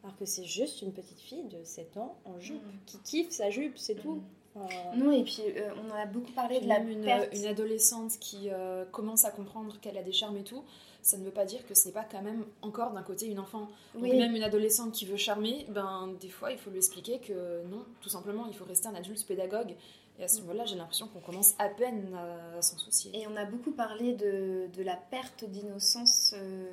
alors 0.03 0.15
que 0.17 0.25
c'est 0.25 0.45
juste 0.45 0.81
une 0.83 0.93
petite 0.93 1.19
fille 1.19 1.43
de 1.45 1.63
7 1.63 1.97
ans 1.97 2.15
en 2.25 2.39
jupe 2.39 2.63
Mm. 2.63 2.79
qui 2.85 2.99
kiffe 2.99 3.31
sa 3.31 3.49
jupe, 3.49 3.77
c'est 3.77 3.95
tout. 3.95 4.21
Enfin, 4.55 4.73
Non, 4.95 5.11
et 5.11 5.23
puis 5.23 5.41
euh, 5.57 5.69
on 5.85 5.91
en 5.91 5.95
a 5.95 6.05
beaucoup 6.05 6.31
parlé 6.31 6.59
de 6.61 6.67
la 6.67 6.79
Même 6.79 6.89
une, 6.89 7.03
perte. 7.03 7.29
une 7.35 7.45
adolescente 7.45 8.13
qui 8.19 8.49
euh, 8.51 8.85
commence 8.85 9.25
à 9.25 9.31
comprendre 9.31 9.77
qu'elle 9.81 9.97
a 9.97 10.03
des 10.03 10.13
charmes 10.13 10.37
et 10.37 10.43
tout, 10.43 10.63
ça 11.01 11.17
ne 11.17 11.23
veut 11.25 11.31
pas 11.31 11.45
dire 11.45 11.65
que 11.67 11.75
ce 11.75 11.87
n'est 11.87 11.93
pas 11.93 12.03
quand 12.09 12.21
même 12.21 12.45
encore 12.61 12.91
d'un 12.91 13.03
côté 13.03 13.27
une 13.27 13.39
enfant. 13.39 13.67
Donc 13.93 14.03
Oui. 14.03 14.17
même 14.17 14.35
une 14.35 14.43
adolescente 14.43 14.91
qui 14.93 15.05
veut 15.05 15.17
charmer, 15.17 15.65
ben 15.69 16.09
des 16.19 16.29
fois 16.29 16.51
il 16.51 16.57
faut 16.57 16.69
lui 16.71 16.77
expliquer 16.77 17.19
que 17.19 17.63
non, 17.69 17.83
tout 18.01 18.09
simplement 18.09 18.45
il 18.47 18.53
faut 18.55 18.65
rester 18.65 18.87
un 18.87 18.95
adulte 18.95 19.25
pédagogue. 19.27 19.75
Et 20.17 20.23
à 20.23 20.29
ce 20.29 20.39
niveau-là, 20.39 20.63
j'ai 20.63 20.77
l'impression 20.77 21.07
qu'on 21.09 21.19
commence 21.19 21.55
à 21.59 21.67
peine 21.67 22.17
à 22.57 22.61
s'en 22.61 22.77
soucier. 22.77 23.11
Et 23.19 23.27
on 23.27 23.35
a 23.35 23.43
beaucoup 23.43 23.71
parlé 23.71 24.13
de, 24.13 24.67
de 24.73 24.81
la 24.81 24.95
perte 24.95 25.43
d'innocence 25.43 26.33
euh, 26.37 26.65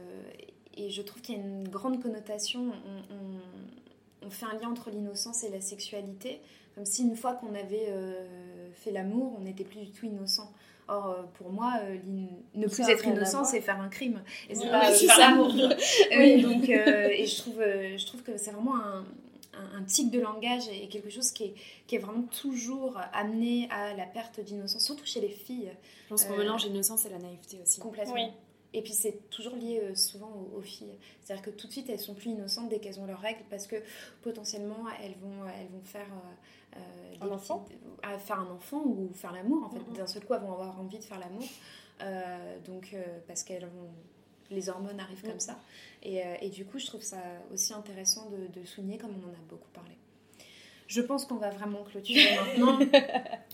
et 0.76 0.90
je 0.90 1.02
trouve 1.02 1.20
qu'il 1.22 1.34
y 1.36 1.38
a 1.38 1.42
une 1.42 1.68
grande 1.68 2.00
connotation. 2.00 2.60
On, 3.10 3.14
on- 3.14 3.40
on 4.24 4.30
fait 4.30 4.46
un 4.46 4.54
lien 4.60 4.70
entre 4.70 4.90
l'innocence 4.90 5.42
et 5.42 5.50
la 5.50 5.60
sexualité, 5.60 6.40
comme 6.74 6.84
si 6.86 7.02
une 7.02 7.16
fois 7.16 7.34
qu'on 7.34 7.54
avait 7.54 7.86
euh, 7.88 8.70
fait 8.74 8.90
l'amour, 8.90 9.34
on 9.38 9.42
n'était 9.42 9.64
plus 9.64 9.80
du 9.80 9.90
tout 9.90 10.06
innocent. 10.06 10.50
Or, 10.88 11.10
euh, 11.10 11.22
pour 11.34 11.50
moi, 11.50 11.74
euh, 11.84 11.96
ne 12.54 12.66
plus 12.66 12.82
Ça 12.82 12.90
être 12.92 13.06
innocent, 13.06 13.44
c'est 13.44 13.60
faire 13.60 13.80
un 13.80 13.88
crime. 13.88 14.22
Et 14.50 14.54
c'est 14.54 14.64
Ouais, 14.64 14.70
pas 14.70 14.90
euh, 14.90 14.94
c'est 14.94 15.06
faire 15.06 15.14
ça. 15.16 15.30
l'amour. 15.30 15.52
oui, 16.16 16.42
donc, 16.42 16.68
euh, 16.68 17.08
et 17.08 17.24
je 17.26 17.36
trouve, 17.40 17.60
je 17.60 18.06
trouve 18.06 18.22
que 18.22 18.36
c'est 18.36 18.50
vraiment 18.50 18.76
un, 18.76 19.04
un, 19.54 19.78
un 19.78 19.82
tic 19.84 20.10
de 20.10 20.20
langage 20.20 20.64
et 20.68 20.88
quelque 20.88 21.08
chose 21.08 21.30
qui 21.30 21.44
est, 21.44 21.54
qui 21.86 21.94
est 21.94 21.98
vraiment 21.98 22.22
toujours 22.24 22.98
amené 23.12 23.68
à 23.70 23.94
la 23.94 24.06
perte 24.06 24.40
d'innocence, 24.40 24.84
surtout 24.84 25.06
chez 25.06 25.20
les 25.20 25.28
filles. 25.28 25.70
Je 26.04 26.08
pense 26.08 26.24
qu'on 26.24 26.36
mélange 26.36 26.66
l'innocence 26.66 27.06
et 27.06 27.10
la 27.10 27.18
naïveté 27.18 27.58
aussi. 27.62 27.78
Complètement. 27.80 28.14
Oui. 28.14 28.26
Et 28.74 28.82
puis 28.82 28.92
c'est 28.94 29.28
toujours 29.30 29.54
lié 29.56 29.80
euh, 29.82 29.94
souvent 29.94 30.30
aux, 30.30 30.58
aux 30.58 30.62
filles. 30.62 30.98
C'est-à-dire 31.20 31.44
que 31.44 31.50
tout 31.50 31.66
de 31.66 31.72
suite 31.72 31.88
elles 31.90 32.00
sont 32.00 32.14
plus 32.14 32.30
innocentes 32.30 32.68
dès 32.70 32.78
qu'elles 32.80 33.00
ont 33.00 33.06
leurs 33.06 33.20
règles 33.20 33.44
parce 33.50 33.66
que 33.66 33.76
potentiellement 34.22 34.84
elles 35.02 35.14
vont, 35.20 35.46
elles 35.46 35.68
vont 35.68 35.82
faire 35.84 36.06
euh, 36.74 36.78
euh, 36.78 37.26
Un 37.26 37.30
enfant 37.30 37.66
à 38.02 38.18
faire 38.18 38.40
un 38.40 38.50
enfant 38.50 38.82
ou 38.84 39.10
faire 39.14 39.32
l'amour 39.32 39.64
en 39.66 39.70
fait. 39.70 39.92
D'un 39.96 40.06
seul 40.06 40.24
coup 40.24 40.34
elles 40.34 40.40
vont 40.40 40.52
avoir 40.52 40.80
envie 40.80 40.98
de 40.98 41.04
faire 41.04 41.18
l'amour. 41.18 41.44
Euh, 42.00 42.58
donc 42.60 42.94
euh, 42.94 43.04
parce 43.28 43.42
qu'elles 43.42 43.66
vont 43.66 43.90
les 44.50 44.68
hormones 44.68 45.00
arrivent 45.00 45.22
comme 45.22 45.32
Mhm. 45.32 45.40
ça. 45.40 45.58
Et, 46.02 46.22
euh, 46.24 46.34
et 46.40 46.48
du 46.50 46.64
coup 46.66 46.78
je 46.78 46.86
trouve 46.86 47.00
ça 47.02 47.18
aussi 47.52 47.72
intéressant 47.74 48.30
de, 48.30 48.64
souligner 48.64 48.98
comme 48.98 49.12
on 49.22 49.28
en 49.28 49.32
a 49.32 49.40
beaucoup 49.48 49.68
parlé. 49.72 49.96
Je 50.92 51.00
pense 51.00 51.24
qu'on 51.24 51.36
va 51.36 51.48
vraiment 51.48 51.84
clôturer 51.84 52.36
maintenant. 52.58 52.78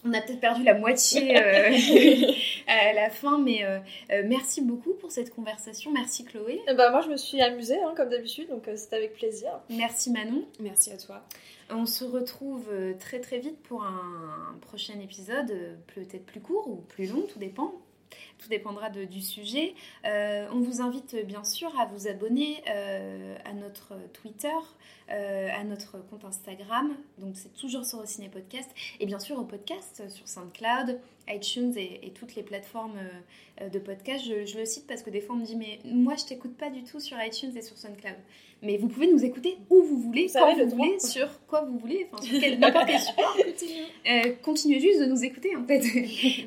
On 0.05 0.12
a 0.12 0.20
peut-être 0.20 0.40
perdu 0.40 0.65
la 0.65 0.74
moitié 0.74 1.36
euh, 1.36 1.70
à 2.66 2.93
la 2.93 3.10
fin, 3.10 3.39
mais 3.39 3.65
euh, 3.65 3.78
euh, 4.10 4.24
merci 4.27 4.60
beaucoup 4.60 4.94
pour 4.94 5.12
cette 5.12 5.32
conversation. 5.32 5.93
Merci 5.93 6.24
Chloé. 6.24 6.60
Ben, 6.66 6.90
moi, 6.90 7.01
je 7.01 7.09
me 7.09 7.16
suis 7.16 7.40
amusée, 7.40 7.81
hein, 7.81 7.94
comme 7.97 8.09
d'habitude, 8.09 8.48
donc 8.48 8.66
euh, 8.66 8.74
c'était 8.74 8.97
avec 8.97 9.15
plaisir. 9.15 9.60
Merci 9.70 10.10
Manon. 10.10 10.47
Merci 10.59 10.90
à 10.90 10.97
toi. 10.97 11.23
On 11.70 11.86
se 11.86 12.02
retrouve 12.02 12.69
très 12.98 13.20
très 13.20 13.39
vite 13.39 13.62
pour 13.62 13.85
un 13.85 14.59
prochain 14.62 14.98
épisode, 15.01 15.52
peut-être 15.94 16.27
plus 16.27 16.40
court 16.40 16.66
ou 16.69 16.77
plus 16.89 17.06
long, 17.06 17.23
tout 17.32 17.39
dépend. 17.39 17.73
Tout 18.39 18.48
dépendra 18.48 18.90
du 18.90 19.20
sujet. 19.20 19.74
on 20.05 20.60
vous 20.60 20.80
invite 20.80 21.16
bien 21.26 21.44
sûr 21.44 21.78
à 21.78 21.86
vous 21.86 22.09
abonner 22.09 22.62
à 23.44 23.52
notre 23.52 23.94
Twitter, 24.12 24.48
à 25.09 25.64
notre 25.64 25.98
compte 26.09 26.24
Instagram, 26.24 26.97
donc 27.18 27.36
c'est 27.36 27.55
toujours 27.55 27.85
sur 27.85 28.06
Ciné 28.06 28.28
Podcast, 28.28 28.70
et 29.01 29.06
bien 29.06 29.18
sûr 29.18 29.39
au 29.39 29.44
podcast 29.44 30.09
sur 30.09 30.28
SoundCloud, 30.28 31.01
iTunes 31.28 31.74
et, 31.76 32.12
toutes 32.14 32.35
les 32.35 32.43
plateformes 32.43 32.98
de 33.60 33.78
podcast. 33.78 34.24
Je, 34.24 34.47
je, 34.47 34.59
le 34.59 34.64
cite 34.64 34.86
parce 34.86 35.02
que 35.02 35.10
des 35.10 35.20
fois 35.20 35.35
on 35.35 35.39
me 35.39 35.44
dit 35.44 35.56
mais 35.56 35.78
moi 35.85 36.14
je 36.16 36.24
t'écoute 36.24 36.56
pas 36.56 36.70
du 36.70 36.85
tout 36.85 37.01
sur 37.01 37.16
iTunes 37.22 37.56
et 37.56 37.62
sur 37.62 37.76
SoundCloud. 37.76 38.16
Mais 38.62 38.76
vous 38.76 38.89
pouvez 38.89 39.10
nous 39.10 39.24
écouter 39.24 39.56
où 39.70 39.82
vous 39.82 39.98
voulez, 39.98 40.28
quand 40.32 40.55
vous 40.56 40.68
voulez, 40.68 40.98
sur 40.98 41.28
quoi 41.47 41.62
vous 41.62 41.78
voulez, 41.78 42.09
enfin 42.12 42.22
sur 42.22 42.40
n'importe 42.59 42.86
quel 42.86 43.01
support. 43.01 43.36
Euh, 43.39 44.32
continuez 44.43 44.80
juste 44.80 45.01
de 45.01 45.06
nous 45.06 45.24
écouter 45.24 45.56
en 45.56 45.64
fait. 45.64 45.82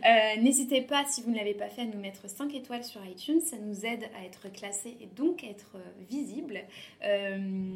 Euh, 0.01 0.41
n'hésitez 0.41 0.81
pas, 0.81 1.03
si 1.09 1.21
vous 1.21 1.31
ne 1.31 1.37
l'avez 1.37 1.53
pas 1.53 1.69
fait, 1.69 1.81
à 1.81 1.85
nous 1.85 1.99
mettre 1.99 2.27
5 2.27 2.53
étoiles 2.55 2.83
sur 2.83 3.01
iTunes. 3.05 3.39
Ça 3.41 3.57
nous 3.57 3.85
aide 3.85 4.03
à 4.19 4.25
être 4.25 4.51
classés 4.51 4.97
et 4.99 5.07
donc 5.15 5.43
à 5.43 5.47
être 5.47 5.75
euh, 5.75 5.79
visibles. 6.09 6.61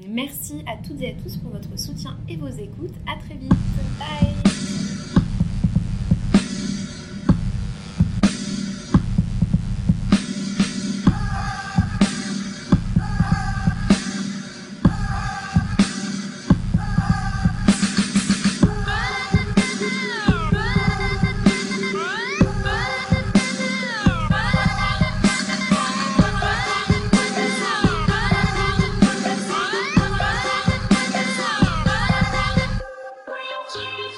merci 0.07 0.63
à 0.67 0.77
toutes 0.85 1.01
et 1.01 1.09
à 1.09 1.13
tous 1.13 1.37
pour 1.37 1.51
votre 1.51 1.77
soutien 1.77 2.17
et 2.29 2.35
vos 2.35 2.47
écoutes. 2.47 2.95
À 3.07 3.19
très 3.19 3.35
vite. 3.35 3.51
Bye 3.99 4.44